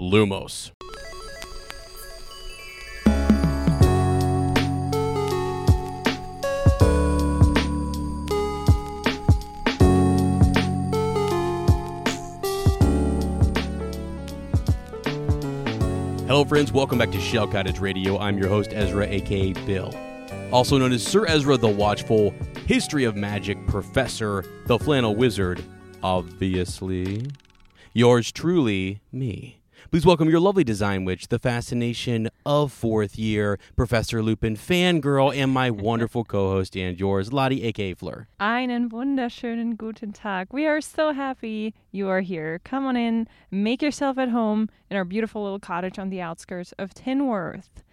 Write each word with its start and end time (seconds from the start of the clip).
Lumos. 0.00 0.72
Hello, 16.26 16.44
friends. 16.44 16.70
Welcome 16.70 16.98
back 16.98 17.10
to 17.12 17.20
Shell 17.20 17.48
Cottage 17.48 17.78
Radio. 17.78 18.18
I'm 18.18 18.36
your 18.36 18.48
host, 18.48 18.70
Ezra, 18.74 19.06
aka 19.06 19.54
Bill. 19.64 19.94
Also 20.52 20.76
known 20.76 20.92
as 20.92 21.02
Sir 21.02 21.24
Ezra 21.26 21.56
the 21.56 21.68
Watchful, 21.68 22.34
History 22.66 23.04
of 23.04 23.16
Magic 23.16 23.66
Professor, 23.66 24.44
the 24.66 24.78
Flannel 24.78 25.16
Wizard, 25.16 25.64
obviously. 26.02 27.26
Yours 27.94 28.30
truly, 28.30 29.00
me. 29.10 29.60
Please 29.92 30.04
welcome 30.04 30.28
your 30.28 30.40
lovely 30.40 30.64
design 30.64 31.04
witch, 31.04 31.28
the 31.28 31.38
fascination 31.38 32.28
of 32.44 32.72
fourth 32.72 33.16
year, 33.16 33.56
Professor 33.76 34.20
Lupin 34.20 34.56
fangirl, 34.56 35.34
and 35.34 35.52
my 35.52 35.70
wonderful 35.86 36.24
co 36.24 36.50
host 36.50 36.76
and 36.76 36.98
yours, 36.98 37.32
Lottie, 37.32 37.62
aka 37.62 37.94
Fleur. 37.94 38.26
Einen 38.40 38.90
wunderschönen 38.90 39.76
guten 39.76 40.12
Tag. 40.12 40.48
We 40.50 40.66
are 40.66 40.80
so 40.80 41.12
happy 41.12 41.72
you 41.92 42.08
are 42.08 42.20
here. 42.20 42.60
Come 42.64 42.84
on 42.84 42.96
in, 42.96 43.28
make 43.52 43.80
yourself 43.80 44.18
at 44.18 44.30
home 44.30 44.68
in 44.90 44.96
our 44.96 45.04
beautiful 45.04 45.44
little 45.44 45.60
cottage 45.60 46.00
on 46.00 46.10
the 46.10 46.20
outskirts 46.20 46.72
of 46.78 46.92
Tinworth. 46.92 47.84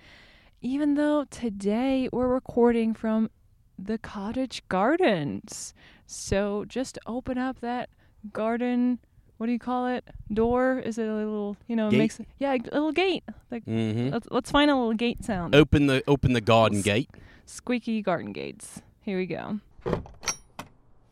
Even 0.61 0.95
though 0.95 1.25
today 1.29 2.09
we're 2.11 2.27
recording 2.27 2.95
from 2.95 3.29
the 3.77 3.99
cottage 3.99 4.63
gardens. 4.67 5.75
So 6.07 6.65
just 6.67 6.97
open 7.05 7.37
up 7.37 7.59
that 7.61 7.89
garden 8.31 8.99
what 9.43 9.47
do 9.47 9.51
you 9.51 9.59
call 9.59 9.87
it? 9.87 10.05
Door? 10.33 10.83
Is 10.85 10.97
it 10.97 11.05
a 11.05 11.13
little, 11.13 11.57
you 11.67 11.75
know, 11.75 11.89
Gate? 11.89 11.97
makes 11.97 12.21
yeah, 12.39 12.53
a 12.53 12.59
little 12.75 12.93
gate. 12.93 13.25
Like 13.51 13.65
Mm-hmm. 13.65 14.07
let's 14.13 14.25
let's 14.31 14.49
find 14.49 14.71
a 14.71 14.73
little 14.73 14.93
gate 14.93 15.25
sound. 15.25 15.53
Open 15.53 15.87
the 15.87 16.01
open 16.07 16.31
the 16.31 16.39
garden 16.39 16.81
gate. 16.81 17.09
Squeaky 17.45 18.01
garden 18.01 18.31
gates. 18.31 18.81
Here 19.01 19.17
we 19.17 19.25
go. 19.25 19.59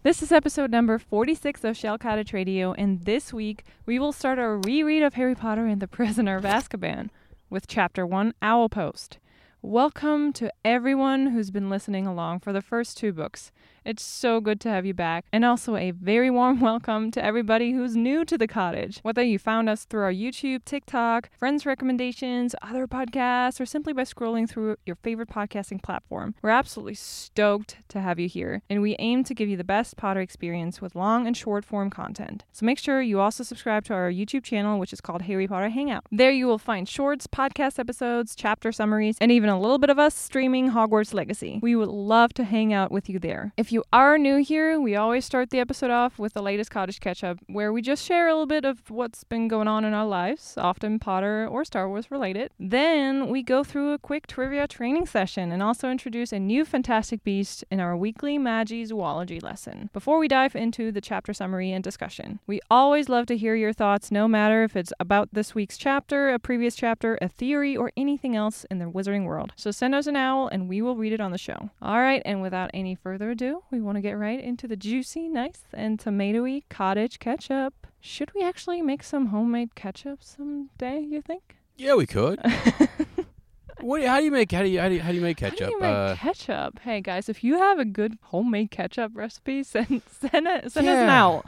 This 0.03 0.23
is 0.23 0.31
episode 0.31 0.71
number 0.71 0.97
46 0.97 1.65
of 1.65 1.75
Shell 1.75 1.97
Cottage 1.97 2.31
Radio, 2.31 2.71
and 2.71 3.03
this 3.03 3.33
week 3.33 3.65
we 3.85 3.99
will 3.99 4.13
start 4.13 4.39
our 4.39 4.55
reread 4.59 5.03
of 5.03 5.15
Harry 5.15 5.35
Potter 5.35 5.65
and 5.65 5.81
the 5.81 5.87
Prisoner 5.99 6.37
of 6.37 6.45
Azkaban 6.45 7.09
with 7.49 7.67
Chapter 7.67 8.05
1 8.07 8.33
Owl 8.41 8.69
Post. 8.69 9.17
Welcome 9.61 10.31
to 10.33 10.53
everyone 10.63 11.27
who's 11.31 11.51
been 11.51 11.69
listening 11.69 12.07
along 12.07 12.39
for 12.39 12.53
the 12.53 12.61
first 12.61 12.97
two 12.97 13.11
books. 13.11 13.51
It's 13.83 14.03
so 14.03 14.39
good 14.41 14.61
to 14.61 14.69
have 14.69 14.85
you 14.85 14.93
back, 14.93 15.25
and 15.33 15.43
also 15.43 15.75
a 15.75 15.89
very 15.89 16.29
warm 16.29 16.59
welcome 16.61 17.09
to 17.09 17.25
everybody 17.25 17.71
who's 17.71 17.95
new 17.95 18.23
to 18.25 18.37
the 18.37 18.45
cottage. 18.45 18.99
Whether 19.01 19.23
you 19.23 19.39
found 19.39 19.69
us 19.69 19.85
through 19.85 20.03
our 20.03 20.13
YouTube, 20.13 20.63
TikTok, 20.65 21.31
friends' 21.35 21.65
recommendations, 21.65 22.53
other 22.61 22.85
podcasts, 22.85 23.59
or 23.59 23.65
simply 23.65 23.91
by 23.91 24.03
scrolling 24.03 24.47
through 24.47 24.75
your 24.85 24.97
favorite 24.97 25.29
podcasting 25.29 25.81
platform, 25.81 26.35
we're 26.43 26.51
absolutely 26.51 26.93
stoked 26.93 27.77
to 27.89 27.99
have 27.99 28.19
you 28.19 28.27
here, 28.27 28.61
and 28.69 28.83
we 28.83 28.95
aim 28.99 29.23
to 29.23 29.33
give 29.33 29.49
you 29.49 29.57
the 29.57 29.63
best 29.63 29.97
Potter 29.97 30.21
experience 30.21 30.79
with 30.79 30.93
long 30.93 31.25
and 31.25 31.35
short 31.35 31.65
form 31.65 31.89
content. 31.89 32.45
So 32.51 32.67
make 32.67 32.77
sure 32.77 33.01
you 33.01 33.19
also 33.19 33.43
subscribe 33.43 33.83
to 33.85 33.95
our 33.95 34.11
YouTube 34.11 34.43
channel, 34.43 34.77
which 34.77 34.93
is 34.93 35.01
called 35.01 35.23
Harry 35.23 35.47
Potter 35.47 35.69
Hangout. 35.69 36.05
There 36.11 36.29
you 36.29 36.45
will 36.45 36.59
find 36.59 36.87
shorts, 36.87 37.25
podcast 37.25 37.79
episodes, 37.79 38.35
chapter 38.35 38.71
summaries, 38.71 39.17
and 39.19 39.31
even 39.31 39.49
a 39.49 39.59
little 39.59 39.79
bit 39.79 39.89
of 39.89 39.97
us 39.97 40.13
streaming 40.13 40.69
Hogwarts 40.69 41.15
Legacy. 41.15 41.57
We 41.63 41.75
would 41.75 41.89
love 41.89 42.31
to 42.35 42.43
hang 42.43 42.73
out 42.73 42.91
with 42.91 43.09
you 43.09 43.17
there. 43.17 43.53
If 43.57 43.70
you 43.71 43.83
are 43.93 44.17
new 44.17 44.37
here, 44.37 44.79
we 44.79 44.95
always 44.95 45.25
start 45.25 45.49
the 45.49 45.59
episode 45.59 45.91
off 45.91 46.19
with 46.19 46.33
the 46.33 46.41
latest 46.41 46.71
cottage 46.71 46.99
catch 46.99 47.23
up, 47.23 47.37
where 47.47 47.71
we 47.71 47.81
just 47.81 48.05
share 48.05 48.27
a 48.27 48.31
little 48.31 48.45
bit 48.45 48.65
of 48.65 48.89
what's 48.89 49.23
been 49.23 49.47
going 49.47 49.67
on 49.67 49.85
in 49.85 49.93
our 49.93 50.05
lives, 50.05 50.55
often 50.57 50.99
Potter 50.99 51.47
or 51.47 51.63
Star 51.63 51.87
Wars 51.87 52.11
related. 52.11 52.51
Then 52.59 53.29
we 53.29 53.43
go 53.43 53.63
through 53.63 53.93
a 53.93 53.97
quick 53.97 54.27
trivia 54.27 54.67
training 54.67 55.05
session 55.05 55.51
and 55.51 55.63
also 55.63 55.89
introduce 55.89 56.33
a 56.33 56.39
new 56.39 56.65
fantastic 56.65 57.23
beast 57.23 57.63
in 57.71 57.79
our 57.79 57.95
weekly 57.95 58.37
Magizoology 58.37 59.41
lesson. 59.41 59.89
Before 59.93 60.17
we 60.17 60.27
dive 60.27 60.55
into 60.55 60.91
the 60.91 61.01
chapter 61.01 61.33
summary 61.33 61.71
and 61.71 61.83
discussion, 61.83 62.39
we 62.47 62.59
always 62.69 63.09
love 63.09 63.25
to 63.27 63.37
hear 63.37 63.55
your 63.55 63.73
thoughts, 63.73 64.11
no 64.11 64.27
matter 64.27 64.63
if 64.63 64.75
it's 64.75 64.93
about 64.99 65.29
this 65.33 65.55
week's 65.55 65.77
chapter, 65.77 66.29
a 66.29 66.39
previous 66.39 66.75
chapter, 66.75 67.17
a 67.21 67.29
theory, 67.29 67.77
or 67.77 67.91
anything 67.95 68.35
else 68.35 68.65
in 68.69 68.79
the 68.79 68.85
wizarding 68.85 69.25
world. 69.25 69.53
So 69.55 69.71
send 69.71 69.95
us 69.95 70.07
an 70.07 70.15
owl 70.15 70.47
and 70.47 70.67
we 70.67 70.81
will 70.81 70.95
read 70.95 71.13
it 71.13 71.21
on 71.21 71.31
the 71.31 71.37
show. 71.37 71.69
All 71.81 71.99
right, 71.99 72.21
and 72.25 72.41
without 72.41 72.71
any 72.73 72.95
further 72.95 73.31
ado, 73.31 73.60
we 73.69 73.79
want 73.81 73.97
to 73.97 74.01
get 74.01 74.17
right 74.17 74.39
into 74.39 74.67
the 74.67 74.75
juicy, 74.75 75.27
nice, 75.29 75.63
and 75.73 75.99
tomatoey 75.99 76.63
cottage 76.69 77.19
ketchup. 77.19 77.87
Should 77.99 78.33
we 78.33 78.43
actually 78.43 78.81
make 78.81 79.03
some 79.03 79.27
homemade 79.27 79.75
ketchup 79.75 80.23
someday, 80.23 81.01
you 81.01 81.21
think? 81.21 81.57
Yeah, 81.77 81.95
we 81.95 82.05
could. 82.05 82.39
what? 83.81 84.03
How 84.03 84.19
do 84.19 84.25
you 84.25 84.31
make? 84.31 84.51
How 84.51 84.61
do 84.63 84.67
you? 84.69 84.79
How 84.79 84.89
do 84.89 84.95
you, 84.95 85.01
how 85.01 85.09
do 85.09 85.15
you 85.15 85.21
make 85.21 85.37
ketchup? 85.37 85.59
How 85.59 85.65
do 85.67 85.71
you 85.71 85.79
make 85.79 85.89
Uh, 85.95 86.15
ketchup? 86.15 86.79
Hey 86.79 87.01
guys, 87.01 87.29
if 87.29 87.43
you 87.43 87.57
have 87.57 87.79
a 87.79 87.85
good 87.85 88.17
homemade 88.23 88.71
ketchup 88.71 89.11
recipe, 89.15 89.63
send 89.63 90.01
send, 90.11 90.47
it, 90.47 90.71
send 90.71 90.87
us 90.87 91.07
now. 91.07 91.43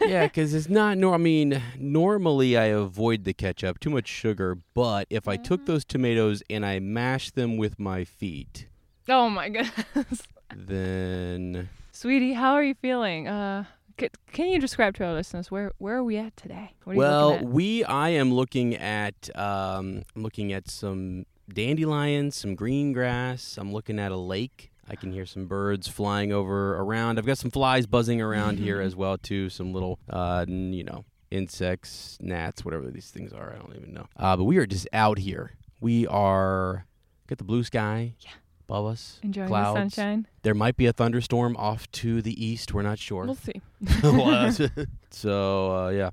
Yeah. 0.00 0.26
because 0.26 0.54
it's 0.54 0.68
not. 0.68 0.98
Nor 0.98 1.14
I 1.14 1.18
mean, 1.18 1.60
normally 1.78 2.56
I 2.56 2.66
avoid 2.66 3.24
the 3.24 3.32
ketchup, 3.34 3.80
too 3.80 3.90
much 3.90 4.08
sugar. 4.08 4.58
But 4.74 5.06
if 5.10 5.26
I 5.28 5.36
took 5.36 5.66
those 5.66 5.84
tomatoes 5.84 6.42
and 6.48 6.64
I 6.64 6.78
mashed 6.78 7.34
them 7.34 7.56
with 7.56 7.78
my 7.78 8.04
feet, 8.04 8.68
Oh 9.08 9.28
my 9.28 9.48
goodness. 9.48 10.22
Then 10.56 11.68
Sweetie, 11.92 12.32
how 12.34 12.52
are 12.54 12.62
you 12.64 12.74
feeling? 12.74 13.28
Uh, 13.28 13.64
c- 13.98 14.08
can 14.32 14.48
you 14.48 14.58
describe 14.60 14.94
to 14.96 15.04
our 15.04 15.12
listeners 15.12 15.50
where 15.50 15.72
where 15.78 15.96
are 15.96 16.04
we 16.04 16.16
at 16.16 16.36
today? 16.36 16.74
What 16.84 16.94
are 16.94 16.96
well, 16.96 17.32
at? 17.34 17.44
we 17.44 17.84
I 17.84 18.10
am 18.10 18.32
looking 18.32 18.74
at 18.76 19.28
um, 19.36 20.02
I'm 20.14 20.22
looking 20.22 20.52
at 20.52 20.68
some 20.68 21.26
dandelions, 21.52 22.36
some 22.36 22.54
green 22.54 22.92
grass. 22.92 23.56
I'm 23.58 23.72
looking 23.72 23.98
at 23.98 24.12
a 24.12 24.16
lake. 24.16 24.70
I 24.88 24.96
can 24.96 25.12
hear 25.12 25.24
some 25.26 25.46
birds 25.46 25.86
flying 25.86 26.32
over 26.32 26.76
around. 26.76 27.18
I've 27.18 27.26
got 27.26 27.38
some 27.38 27.50
flies 27.52 27.86
buzzing 27.86 28.20
around 28.20 28.58
here 28.58 28.80
as 28.88 28.96
well 28.96 29.18
too. 29.18 29.48
Some 29.48 29.72
little, 29.72 30.00
uh, 30.08 30.44
you 30.48 30.82
know, 30.82 31.04
insects, 31.30 32.18
gnats, 32.20 32.64
whatever 32.64 32.90
these 32.90 33.08
things 33.10 33.32
are. 33.32 33.52
I 33.54 33.58
don't 33.58 33.76
even 33.76 33.94
know. 33.94 34.06
Uh, 34.16 34.36
but 34.36 34.44
we 34.44 34.58
are 34.58 34.66
just 34.66 34.88
out 34.92 35.18
here. 35.18 35.52
We 35.80 36.06
are 36.08 36.86
got 37.28 37.38
the 37.38 37.44
blue 37.44 37.62
sky 37.62 38.14
Yeah. 38.20 38.30
Above 38.70 38.86
us. 38.86 39.18
enjoying 39.22 39.48
clouds. 39.48 39.74
the 39.74 39.80
sunshine. 39.96 40.26
There 40.42 40.54
might 40.54 40.76
be 40.76 40.86
a 40.86 40.92
thunderstorm 40.92 41.56
off 41.56 41.90
to 41.92 42.22
the 42.22 42.44
east. 42.44 42.72
We're 42.72 42.82
not 42.82 42.98
sure. 42.98 43.24
We'll 43.24 43.34
see. 43.34 43.60
So 45.10 45.86
uh, 45.86 45.88
yeah, 45.88 46.10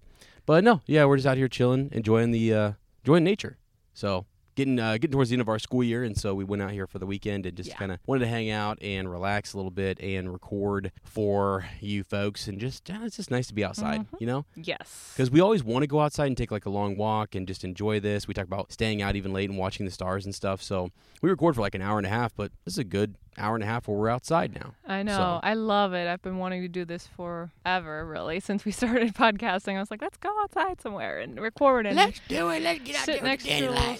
but 0.48 0.64
no, 0.64 0.82
yeah, 0.88 1.06
we're 1.06 1.18
just 1.18 1.28
out 1.28 1.38
here 1.38 1.48
chilling, 1.48 1.90
enjoying 1.92 2.32
the 2.32 2.54
uh, 2.54 2.72
enjoying 3.04 3.24
nature. 3.24 3.58
So 3.94 4.26
getting 4.58 4.78
uh, 4.80 4.94
getting 4.94 5.12
towards 5.12 5.30
the 5.30 5.36
end 5.36 5.42
of 5.42 5.48
our 5.48 5.60
school 5.60 5.84
year, 5.84 6.04
and 6.04 6.18
so 6.18 6.36
we 6.36 6.44
went 6.44 6.62
out 6.62 6.72
here 6.72 6.86
for 6.88 7.00
the 7.00 7.06
weekend 7.06 7.46
and 7.46 7.56
just 7.56 7.70
Yeah. 7.70 7.78
kind 7.78 7.92
of 7.94 8.00
wanted 8.06 8.22
to 8.22 8.28
hang 8.28 8.50
out 8.50 8.78
and 8.82 9.10
relax 9.10 9.54
a 9.54 9.58
little 9.58 9.72
bit 9.72 9.98
and 10.02 10.34
record 10.34 10.92
for 11.06 11.66
you 11.80 12.04
folks, 12.04 12.48
and 12.48 12.60
just 12.60 12.90
uh, 12.92 12.98
it's 13.04 13.16
just 13.16 13.32
nice 13.32 13.48
to 13.48 13.54
be 13.54 13.64
outside, 13.64 14.02
Mhm. 14.02 14.20
you 14.20 14.28
know. 14.28 14.46
Yes. 14.56 15.14
Because 15.16 15.32
we 15.32 15.40
always 15.40 15.64
want 15.64 15.84
to 15.84 15.88
go 15.88 16.02
outside 16.02 16.26
and 16.28 16.36
take 16.36 16.52
like 16.52 16.66
a 16.66 16.70
long 16.70 16.98
walk 16.98 17.36
and 17.36 17.48
just 17.48 17.64
enjoy 17.64 18.00
this. 18.02 18.28
We 18.28 18.34
talk 18.34 18.46
about 18.48 18.74
staying 18.74 19.02
out 19.02 19.16
even 19.16 19.32
late 19.32 19.50
and 19.50 19.58
watching 19.58 19.86
the 19.86 19.92
stars 19.92 20.26
and 20.26 20.36
stuff. 20.36 20.62
So 20.62 20.92
we 21.22 21.30
record 21.30 21.56
for 21.56 21.62
like 21.62 21.76
an 21.76 21.82
hour 21.82 21.98
and 21.98 22.06
a 22.06 22.10
half, 22.10 22.36
but 22.36 22.52
this 22.66 22.74
is 22.74 22.80
a 22.80 22.84
good 22.84 23.16
hour 23.40 23.54
and 23.54 23.64
a 23.64 23.68
half 23.68 23.88
where 23.88 23.96
we're 23.96 24.10
outside 24.10 24.52
now. 24.56 24.74
I 24.88 25.04
know. 25.04 25.16
So- 25.16 25.40
I 25.44 25.54
love 25.54 25.94
it. 25.94 26.08
I've 26.08 26.24
been 26.24 26.40
wanting 26.40 26.64
to 26.64 26.68
do 26.68 26.86
this 26.86 27.06
forever, 27.06 28.04
really, 28.06 28.40
since 28.48 28.66
we 28.66 28.72
started 28.72 29.14
podcasting. 29.14 29.76
I 29.76 29.80
was 29.80 29.92
like, 29.92 30.02
let's 30.02 30.18
go 30.18 30.32
outside 30.42 30.82
somewhere 30.82 31.20
and 31.20 31.40
record 31.40 31.86
and 31.86 31.96
let's 31.96 32.20
do 32.28 32.50
it. 32.50 32.64
Let's 32.64 32.84
get 32.84 32.96
sit 33.06 33.24
next 33.24 33.44
to 33.46 33.52
a 33.52 33.70
little 33.70 33.96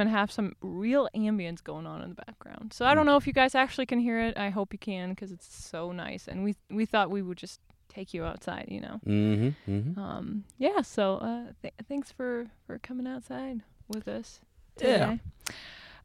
and 0.00 0.10
have 0.10 0.30
some 0.30 0.54
real 0.60 1.08
ambience 1.14 1.62
going 1.62 1.86
on 1.86 2.02
in 2.02 2.08
the 2.08 2.14
background. 2.14 2.72
So 2.72 2.84
I 2.84 2.94
don't 2.94 3.06
know 3.06 3.16
if 3.16 3.26
you 3.26 3.32
guys 3.32 3.54
actually 3.54 3.86
can 3.86 3.98
hear 3.98 4.20
it. 4.20 4.38
I 4.38 4.50
hope 4.50 4.72
you 4.72 4.78
can 4.78 5.10
because 5.10 5.32
it's 5.32 5.52
so 5.52 5.92
nice. 5.92 6.28
And 6.28 6.44
we 6.44 6.54
we 6.70 6.86
thought 6.86 7.10
we 7.10 7.22
would 7.22 7.38
just 7.38 7.60
take 7.88 8.14
you 8.14 8.24
outside. 8.24 8.66
You 8.68 8.80
know. 8.80 9.00
Mm-hmm. 9.06 9.70
mm-hmm. 9.70 10.00
Um, 10.00 10.44
yeah. 10.58 10.82
So 10.82 11.16
uh, 11.16 11.52
th- 11.62 11.74
thanks 11.88 12.12
for 12.12 12.46
for 12.66 12.78
coming 12.78 13.06
outside 13.06 13.62
with 13.88 14.08
us. 14.08 14.40
Yeah. 14.80 15.16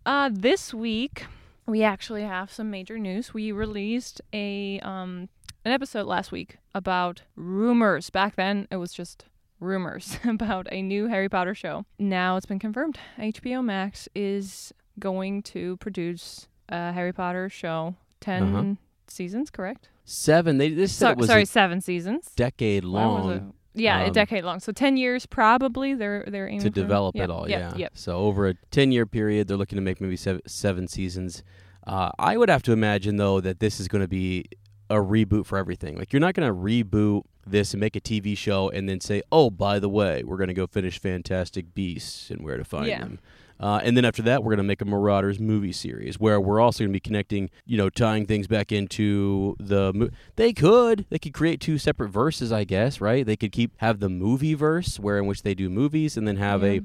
Uh, 0.06 0.30
this 0.31 0.74
week 0.74 1.25
we 1.65 1.83
actually 1.83 2.24
have 2.24 2.51
some 2.51 2.69
major 2.69 2.97
news. 2.97 3.33
We 3.33 3.51
released 3.51 4.21
a 4.33 4.80
um 4.81 5.30
an 5.65 5.71
episode 5.71 6.06
last 6.06 6.31
week 6.31 6.57
about 6.74 7.24
rumors. 7.36 8.09
Back 8.09 8.36
then 8.36 8.68
it 8.71 8.77
was 8.77 8.94
just 8.94 9.25
rumors 9.59 10.17
about 10.25 10.67
a 10.71 10.81
new 10.81 11.07
Harry 11.07 11.29
Potter 11.29 11.56
show. 11.56 11.85
Now 11.97 12.38
it's 12.38 12.45
been 12.45 12.59
confirmed. 12.59 12.97
HBO 13.17 13.63
Max 13.63 14.07
is 14.15 14.73
going 15.00 15.44
to 15.44 15.77
produce 15.77 16.47
a 16.69 16.91
Harry 16.91 17.13
Potter 17.13 17.50
show. 17.50 17.95
10 18.21 18.44
Uh-huh. 18.56 18.73
seasons, 19.07 19.50
correct? 19.50 19.89
Seven. 20.03 20.57
They 20.57 20.69
this 20.73 20.91
So- 20.94 21.13
was 21.13 21.27
sorry, 21.27 21.45
seven 21.45 21.81
seasons. 21.81 22.31
decade 22.35 22.83
long. 22.83 23.53
Yeah, 23.75 24.01
a 24.01 24.07
um, 24.07 24.11
decade 24.13 24.44
long. 24.44 24.59
So 24.59 24.71
ten 24.71 24.97
years 24.97 25.25
probably. 25.27 25.94
They're 25.94 26.25
they're 26.27 26.47
aiming 26.47 26.62
to 26.62 26.69
develop 26.71 27.15
yep, 27.15 27.25
it 27.25 27.29
all. 27.29 27.47
yep, 27.47 27.73
yeah. 27.73 27.77
Yep. 27.77 27.91
So 27.95 28.17
over 28.17 28.47
a 28.50 28.55
ten-year 28.71 29.05
period, 29.05 29.47
they're 29.47 29.55
looking 29.57 29.77
to 29.77 29.81
make 29.81 30.01
maybe 30.01 30.17
seven, 30.17 30.41
seven 30.47 30.88
seasons. 30.88 31.44
Uh, 31.85 32.09
I 32.17 32.35
would 32.35 32.50
have 32.50 32.63
to 32.63 32.71
imagine 32.71 33.17
though 33.17 33.39
that 33.41 33.59
this 33.59 33.79
is 33.79 33.88
going 33.88 34.01
to 34.01 34.07
be 34.07 34.45
a 34.89 34.95
reboot 34.95 35.45
for 35.45 35.57
everything. 35.57 35.97
Like 35.97 36.12
you're 36.12 36.19
not 36.19 36.33
going 36.33 36.47
to 36.50 36.53
reboot 36.53 37.21
this 37.51 37.74
and 37.74 37.80
make 37.81 37.96
a 37.96 38.01
TV 38.01 38.38
show 38.38 38.69
and 38.69 38.88
then 38.90 39.00
say, 39.01 39.22
"Oh, 39.31 39.50
by 39.50 39.80
the 39.80 39.90
way, 39.90 40.24
we're 40.24 40.38
going 40.38 40.48
to 40.50 40.54
go 40.54 40.68
finish 40.68 41.00
Fantastic 41.00 41.74
Beasts 41.75 42.30
and 42.30 42.42
where 42.44 42.57
to 42.57 42.63
find 42.63 42.88
Yeah. 42.88 43.00
them." 43.00 43.19
Uh, 43.62 43.81
and 43.84 43.98
then 43.98 44.06
after 44.06 44.22
that, 44.22 44.42
we're 44.42 44.51
going 44.51 44.57
to 44.57 44.63
make 44.63 44.81
a 44.81 44.86
Marauders 44.86 45.38
movie 45.38 45.74
series 45.74 46.18
where 46.18 46.40
we're 46.40 46.62
also 46.62 46.84
going 46.86 46.92
to 46.92 46.94
be 46.94 47.00
connecting, 47.01 47.50
you 47.66 47.75
know, 47.78 47.90
tying 47.90 48.25
things 48.25 48.48
back 48.48 48.72
into 48.72 49.56
the. 49.60 49.92
Mo- 49.94 50.10
they 50.38 50.54
could, 50.54 51.06
they 51.10 51.19
could 51.19 51.34
create 51.34 51.60
two 51.60 51.78
separate 51.78 52.07
verses, 52.07 52.54
I 52.54 52.63
guess, 52.63 53.01
right? 53.01 53.25
They 53.25 53.36
could 53.36 53.51
keep 53.51 53.74
have 53.80 54.00
the 54.00 54.07
movie 54.07 54.54
verse 54.54 54.98
where 54.98 55.18
in 55.18 55.25
which 55.25 55.44
they 55.44 55.54
do 55.56 55.69
movies, 55.69 56.16
and 56.16 56.25
then 56.25 56.38
have 56.38 56.63
Yeah. 56.63 56.69
a 56.69 56.81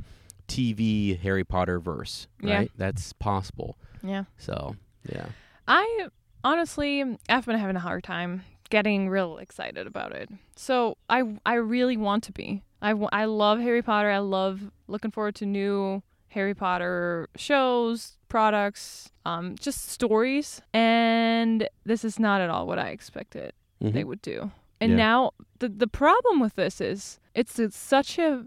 TV 0.49 1.19
Harry 1.21 1.45
Potter 1.45 1.79
verse, 1.79 2.27
Yeah. 2.41 2.55
right? 2.57 2.71
That's 2.77 3.13
possible. 3.15 3.77
Yeah. 4.03 4.25
So 4.37 4.75
yeah, 5.11 5.27
I 5.69 6.09
honestly, 6.43 7.03
I've 7.29 7.47
been 7.47 7.57
having 7.59 7.77
a 7.77 7.81
hard 7.81 8.05
time 8.05 8.43
getting 8.75 9.09
real 9.09 9.39
excited 9.39 9.87
about 9.87 10.11
it. 10.13 10.29
So 10.57 10.97
I, 11.09 11.21
I 11.47 11.55
really 11.55 11.97
want 11.97 12.25
to 12.25 12.33
be. 12.33 12.63
I, 12.83 12.91
I 13.13 13.25
love 13.27 13.61
Harry 13.61 13.83
Potter. 13.83 14.11
I 14.11 14.19
love 14.19 14.55
looking 14.89 15.13
forward 15.13 15.37
to 15.37 15.47
new 15.47 16.03
Harry 16.29 16.55
Potter 16.55 17.29
shows, 17.37 18.19
products, 18.29 19.11
um, 19.25 19.55
just 19.61 19.89
stories. 19.89 20.61
And 20.73 21.69
this 21.85 22.05
is 22.05 22.19
not 22.19 22.41
at 22.41 22.51
all 22.51 22.67
what 22.67 22.79
I 22.81 22.89
expected 22.89 23.53
Mhm. 23.81 23.93
they 23.93 24.05
would 24.05 24.23
do. 24.23 24.51
And 24.81 24.91
Yeah. 24.93 24.97
now 25.07 25.31
the 25.61 25.69
the 25.69 25.87
problem 25.87 26.41
with 26.41 26.55
this 26.57 26.81
is 26.81 27.21
it's, 27.35 27.59
it's 27.59 27.79
such 27.79 28.19
a 28.19 28.45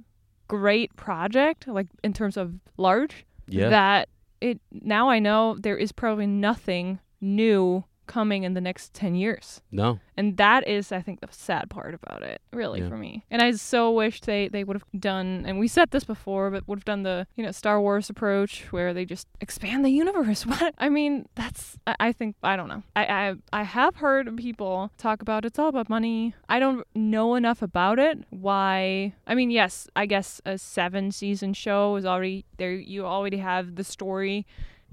great 0.50 0.92
project, 0.96 1.68
like 1.68 1.88
in 2.04 2.12
terms 2.14 2.36
of 2.38 2.48
large, 2.78 3.26
yeah, 3.48 3.70
that 3.70 4.10
it 4.42 4.60
now 4.72 5.10
I 5.10 5.20
know 5.20 5.56
there 5.68 5.78
is 5.86 5.92
probably 5.94 6.28
nothing 6.28 7.00
new 7.22 7.84
coming 8.08 8.44
in 8.44 8.54
the 8.54 8.62
next 8.62 8.94
10 8.94 9.16
years. 9.16 9.62
no, 9.72 10.00
And 10.16 10.38
that 10.38 10.68
is 10.68 10.92
I 10.92 11.02
think 11.02 11.20
the 11.20 11.28
sad 11.32 11.70
part 11.70 11.94
about 11.94 12.24
it, 12.24 12.42
really 12.52 12.82
Yeah. 12.82 12.90
for 12.90 12.98
me. 12.98 13.24
And 13.30 13.42
I 13.42 13.52
so 13.52 13.92
wish 13.92 14.22
they 14.22 14.48
they 14.48 14.64
would 14.64 14.76
have 14.78 14.86
done 15.00 15.44
and 15.46 15.60
we 15.60 15.68
said 15.68 15.92
this 15.92 16.04
before, 16.06 16.50
but 16.52 16.68
would 16.68 16.80
have 16.80 16.86
done 16.86 17.04
the, 17.04 17.28
you 17.36 17.44
know, 17.44 17.52
Star 17.52 17.80
Wars 17.82 18.10
approach 18.10 18.66
where 18.72 18.94
they 18.94 19.06
just 19.06 19.28
expand 19.42 19.84
the 19.86 19.92
universe. 19.92 20.46
What 20.52 20.74
I 20.78 20.90
mean, 20.90 21.28
that's 21.36 21.78
I, 21.86 21.96
I 22.08 22.12
think 22.14 22.36
I 22.42 22.56
don't 22.56 22.70
know. 22.70 22.84
I, 22.96 23.04
I 23.06 23.36
I 23.62 23.64
have 23.64 23.98
heard 23.98 24.36
people 24.38 24.92
talk 24.98 25.22
about 25.22 25.46
it's 25.46 25.60
all 25.60 25.68
about 25.70 25.90
money. 25.90 26.34
I 26.50 26.58
don't 26.60 26.84
know 26.96 27.36
enough 27.36 27.62
about 27.62 28.00
it. 28.00 28.18
Why 28.30 29.14
I 29.28 29.36
mean, 29.36 29.52
yes, 29.52 29.88
I 29.96 30.06
guess 30.06 30.42
a 30.46 30.58
seven 30.58 31.12
season 31.12 31.54
show 31.54 31.96
is 31.98 32.06
already 32.06 32.46
there 32.58 32.74
you 32.74 33.06
already 33.06 33.38
have 33.38 33.76
the 33.76 33.84
story 33.84 34.46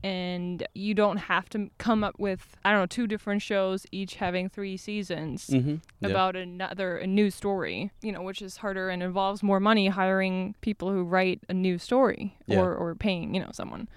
and 0.05 0.69
you 0.75 0.93
don't 0.93 1.17
have 1.17 1.49
to 1.49 1.71
come 1.79 2.05
up 2.05 2.15
with 2.19 2.57
I 2.63 2.71
don't 2.71 2.81
know 2.81 2.87
two 2.87 3.07
different 3.07 3.41
shows 3.41 3.87
each 3.91 4.17
having 4.17 4.51
three 4.51 4.77
seasons 4.77 5.47
mm-hmm. 5.47 5.77
yeah. 6.01 6.09
about 6.09 6.37
another 6.37 6.99
a 6.99 7.07
new 7.07 7.31
story 7.31 7.91
you 8.03 8.13
know 8.13 8.21
which 8.21 8.43
is 8.43 8.59
harder 8.59 8.91
and 8.91 9.03
involves 9.03 9.43
more 9.43 9.59
money 9.61 9.89
hiring 9.89 10.55
people 10.61 10.91
who 10.91 11.03
write 11.03 11.41
a 11.49 11.55
new 11.55 11.79
story 11.79 12.37
Yeah. 12.47 12.61
or 12.61 12.75
or 12.75 12.95
paying 12.95 13.35
you 13.35 13.41
know 13.41 13.51
someone 13.53 13.89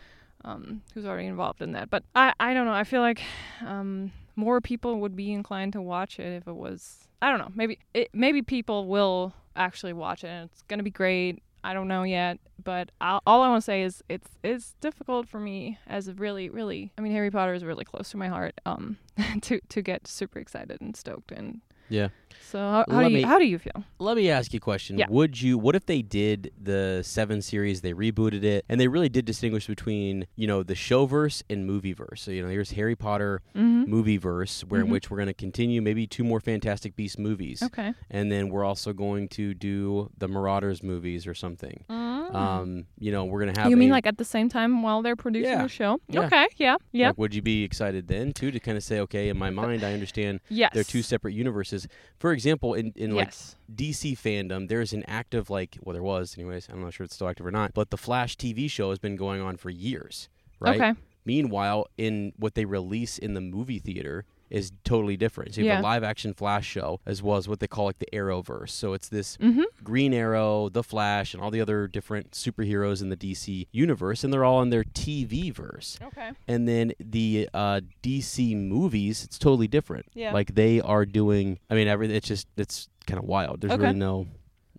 um, 0.46 0.82
who's 0.94 1.06
already 1.06 1.28
involved 1.28 1.62
in 1.62 1.74
that 1.74 1.90
but 1.90 2.04
I 2.16 2.34
I 2.40 2.54
don't 2.54 2.66
know 2.66 2.74
I 2.74 2.86
feel 2.86 3.02
like 3.02 3.22
um, 3.66 4.14
more 4.38 4.62
people 4.62 5.02
would 5.02 5.16
be 5.16 5.34
inclined 5.34 5.74
to 5.74 5.82
watch 5.82 6.20
it 6.20 6.38
if 6.38 6.48
it 6.48 6.56
was 6.56 7.10
I 7.22 7.30
don't 7.30 7.40
know 7.40 7.52
maybe 7.54 7.80
it, 7.94 8.10
maybe 8.14 8.42
people 8.42 8.88
will 8.88 9.34
actually 9.58 9.94
watch 9.94 10.24
it 10.24 10.28
and 10.28 10.50
it's 10.50 10.62
gonna 10.70 10.84
be 10.84 10.92
great 10.92 11.44
I 11.64 11.74
don't 11.74 11.88
know 11.88 12.04
yet, 12.04 12.40
but 12.64 12.92
I'll, 13.02 13.22
all 13.26 13.42
I 13.42 13.50
want 13.50 13.62
to 13.62 13.66
say 13.66 13.82
is 13.84 14.04
it's 14.10 14.30
it's 14.44 14.74
difficult 14.82 15.28
for 15.28 15.40
me 15.40 15.80
as 15.88 16.08
a 16.08 16.14
really 16.14 16.50
really 16.50 16.92
I 16.98 17.02
mean 17.02 17.12
Harry 17.14 17.32
Potter 17.32 17.54
is 17.54 17.64
really 17.64 17.86
close 17.86 18.10
to 18.12 18.18
my 18.18 18.28
heart 18.28 18.60
um 18.66 18.98
to 19.42 19.60
to 19.70 19.82
get 19.82 20.08
super 20.08 20.40
excited 20.40 20.82
and 20.82 20.96
stoked 20.96 21.32
and 21.32 21.62
yeah. 21.90 22.10
So 22.50 22.60
how, 22.60 22.86
how 22.90 23.04
do 23.04 23.10
you 23.10 23.16
me- 23.18 23.22
how 23.24 23.38
do 23.40 23.46
you 23.46 23.58
feel? 23.60 23.84
Let 24.00 24.18
me 24.18 24.30
ask 24.30 24.54
you 24.54 24.58
a 24.58 24.62
question. 24.62 24.98
Yeah. 24.98 25.06
Would 25.10 25.42
you? 25.42 25.58
What 25.58 25.76
if 25.76 25.86
they 25.86 26.02
did 26.02 26.52
the 26.62 27.02
seven 27.04 27.42
series? 27.42 27.82
They 27.82 27.94
rebooted 27.94 28.44
it, 28.44 28.66
and 28.70 28.80
they 28.80 28.88
really 28.88 29.10
did 29.10 29.26
distinguish 29.26 29.68
between 29.68 30.28
you 30.36 30.48
know 30.48 30.64
the 30.64 30.74
showverse 30.76 31.44
and 31.50 31.70
movieverse. 31.70 32.20
So 32.20 32.32
you 32.32 32.42
know, 32.44 32.50
here's 32.50 32.72
Harry 32.72 32.96
Potter 32.96 33.42
Mm-hmm. 33.56 33.94
movieverse, 33.94 34.64
where 34.66 34.82
in 34.82 34.88
Mhm. 34.88 34.92
which 34.92 35.10
we're 35.10 35.18
going 35.18 35.28
to 35.28 35.34
continue 35.34 35.82
maybe 35.82 36.08
two 36.08 36.24
more 36.24 36.40
Fantastic 36.40 36.96
Beast 36.96 37.18
movies, 37.20 37.62
Okay. 37.64 37.94
and 38.10 38.32
then 38.32 38.50
we're 38.50 38.64
also 38.64 38.94
going 38.94 39.28
to 39.30 39.54
do 39.54 40.10
the 40.18 40.28
Marauders 40.28 40.82
movies 40.84 41.26
or 41.28 41.34
something. 41.34 41.84
Um, 41.90 42.86
you 43.00 43.12
know, 43.12 43.26
we're 43.26 43.40
gonna 43.46 43.60
have. 43.60 43.70
you 43.70 43.78
mean 43.78 43.90
a- 43.90 43.94
like 43.94 44.06
at 44.08 44.18
the 44.18 44.26
same 44.26 44.50
time 44.50 44.82
while 44.84 45.02
they're 45.02 45.16
producing 45.16 45.52
Yeah. 45.52 45.64
the 45.64 45.70
show? 45.70 46.00
Yeah. 46.10 46.26
Okay. 46.26 46.48
Yeah. 46.58 46.78
Yeah. 46.92 47.08
Like, 47.10 47.18
would 47.18 47.34
you 47.36 47.42
be 47.42 47.64
excited 47.64 48.08
then 48.08 48.34
too 48.34 48.52
to 48.52 48.60
kind 48.60 48.78
of 48.78 48.84
say, 48.84 49.00
okay, 49.02 49.30
in 49.30 49.38
my 49.38 49.50
mind, 49.50 49.84
I 49.84 49.94
understand 49.94 50.42
yes. 50.50 50.72
they're 50.74 50.84
two 50.84 51.02
separate 51.02 51.34
universes. 51.34 51.88
For 52.18 52.32
example, 52.34 52.74
in 52.74 52.94
in 52.96 53.16
like 53.16 53.28
yes. 53.28 53.56
DC 53.74 54.18
fandom, 54.18 54.68
there's 54.68 54.94
an 54.94 55.04
active 55.08 55.50
like 55.50 55.78
well 55.84 55.94
there 55.94 56.04
was 56.04 56.38
anyways, 56.38 56.68
I'm 56.70 56.82
not 56.82 56.94
sure 56.94 57.04
it's 57.04 57.16
still 57.16 57.28
active 57.28 57.46
or 57.46 57.52
not, 57.52 57.74
but 57.74 57.90
the 57.92 57.98
Flash 57.98 58.38
TV 58.38 58.70
show 58.70 58.90
has 58.90 59.00
been 59.00 59.16
going 59.16 59.42
on 59.42 59.58
for 59.58 59.70
years, 59.70 60.30
right? 60.60 60.82
Okay. 60.82 61.00
Meanwhile, 61.26 61.88
in 61.98 62.34
what 62.38 62.56
they 62.56 62.66
release 62.66 63.18
in 63.18 63.34
the 63.34 63.42
movie 63.42 63.80
theater 63.80 64.26
is 64.50 64.72
totally 64.84 65.18
different. 65.18 65.56
So 65.56 65.62
you 65.62 65.70
have 65.70 65.80
a 65.80 65.84
live 65.84 66.04
action 66.04 66.34
Flash 66.34 66.66
show 66.66 67.00
as 67.06 67.22
well 67.22 67.38
as 67.38 67.48
what 67.48 67.60
they 67.60 67.68
call 67.68 67.86
like 67.86 68.00
the 68.00 68.08
Arrowverse. 68.14 68.70
So 68.70 68.94
it's 68.94 69.10
this 69.10 69.38
Mm-hmm. 69.38 69.64
Green 69.84 70.14
Arrow, 70.14 70.70
the 70.70 70.84
Flash, 70.84 71.34
and 71.34 71.44
all 71.44 71.52
the 71.52 71.62
other 71.62 71.88
different 71.88 72.32
superheroes 72.32 73.02
in 73.02 73.10
the 73.10 73.18
DC 73.18 73.68
universe, 73.72 74.24
and 74.24 74.32
they're 74.34 74.46
all 74.46 74.62
in 74.62 74.70
their 74.70 74.84
TV 74.84 75.54
verse. 75.54 75.98
Okay. 76.02 76.32
And 76.48 76.68
then 76.68 76.94
the 77.00 77.50
uh, 77.54 77.82
DC 78.04 78.56
movies, 78.56 79.24
it's 79.24 79.38
totally 79.38 79.68
different. 79.68 80.06
Yeah. 80.14 80.32
Like 80.34 80.56
they 80.56 80.80
are 80.82 81.06
doing. 81.06 81.60
I 81.70 81.76
mean, 81.76 81.88
everything. 81.88 82.16
It's 82.16 82.28
just 82.28 82.48
it's 82.58 82.90
kind 83.06 83.20
of 83.20 83.26
wild. 83.26 83.62
There's 83.62 83.74
Okay. 83.74 83.84
really 83.84 83.96
no, 84.00 84.28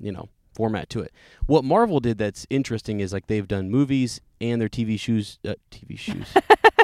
you 0.00 0.12
know, 0.12 0.28
format 0.54 0.88
to 0.90 1.00
it. 1.00 1.12
What 1.46 1.64
Marvel 1.64 2.00
did 2.00 2.18
that's 2.18 2.46
interesting 2.50 3.00
is 3.00 3.12
like 3.12 3.26
they've 3.26 3.46
done 3.48 3.70
movies 3.70 4.20
and 4.40 4.60
their 4.60 4.68
TV 4.68 4.98
shoes. 4.98 5.38
Uh, 5.46 5.54
TV 5.70 5.98
shoes. 5.98 6.26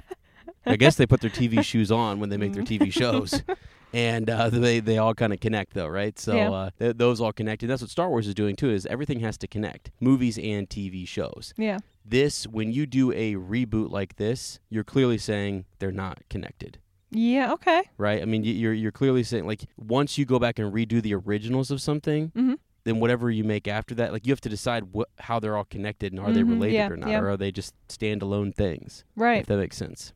I 0.67 0.77
guess 0.77 0.97
they 0.97 1.07
put 1.07 1.21
their 1.21 1.31
TV 1.31 1.63
shoes 1.65 1.91
on 1.93 2.21
when 2.21 2.29
they 2.31 2.37
make 2.37 2.53
their 2.53 2.63
TV 2.65 2.93
shows. 2.93 3.43
And 3.93 4.29
uh, 4.29 4.51
they 4.51 4.81
they 4.81 4.99
all 4.99 5.15
kind 5.15 5.33
of 5.33 5.39
connect 5.39 5.73
though, 5.75 5.87
right? 5.87 6.19
So 6.19 6.35
Yeah. 6.35 6.51
uh, 6.51 6.71
th- 6.81 6.97
those 6.97 7.21
all 7.21 7.33
connect, 7.33 7.63
and 7.63 7.71
that's 7.71 7.81
what 7.81 7.93
Star 7.93 8.09
Wars 8.11 8.27
is 8.27 8.35
doing 8.35 8.57
too. 8.57 8.71
Is 8.71 8.87
everything 8.87 9.21
has 9.21 9.39
to 9.39 9.47
connect, 9.47 9.93
movies 10.01 10.37
and 10.37 10.69
TV 10.69 11.07
shows 11.07 11.55
Yeah. 11.57 11.79
this 12.05 12.45
when 12.45 12.73
you 12.73 12.87
do 12.87 13.13
a 13.13 13.35
reboot 13.37 13.91
like 13.93 14.17
this 14.17 14.59
you're 14.69 14.83
clearly 14.83 15.17
saying 15.17 15.67
they're 15.79 15.93
not 15.93 16.19
connected 16.29 16.79
Yeah. 17.13 17.53
Okay. 17.53 17.83
right 17.97 18.21
i 18.21 18.25
mean 18.25 18.43
you're 18.43 18.73
you're 18.73 18.91
clearly 18.91 19.23
saying 19.23 19.47
like 19.47 19.63
once 19.77 20.19
you 20.19 20.25
go 20.25 20.41
back 20.41 20.59
and 20.59 20.73
redo 20.75 21.01
the 21.01 21.15
originals 21.15 21.71
of 21.71 21.81
something 21.81 22.33
Mm-hmm. 22.35 22.55
then 22.83 22.99
whatever 22.99 23.31
you 23.31 23.45
make 23.45 23.69
after 23.69 23.95
that 23.95 24.13
like 24.13 24.27
you 24.27 24.33
have 24.33 24.41
to 24.41 24.49
decide 24.49 24.93
what 24.93 25.09
how 25.21 25.39
they're 25.39 25.57
all 25.57 25.67
connected 25.67 26.13
and 26.13 26.21
are 26.21 26.33
they 26.33 26.43
Mhm, 26.43 26.49
related 26.51 26.75
yeah, 26.75 26.89
or 26.91 26.97
not 26.97 27.11
yeah. 27.11 27.21
or 27.21 27.29
are 27.31 27.37
they 27.37 27.53
just 27.53 27.75
standalone 27.89 28.53
things 28.53 29.05
Right. 29.15 29.43
if 29.43 29.47
that 29.47 29.59
makes 29.59 29.77
sense 29.77 30.13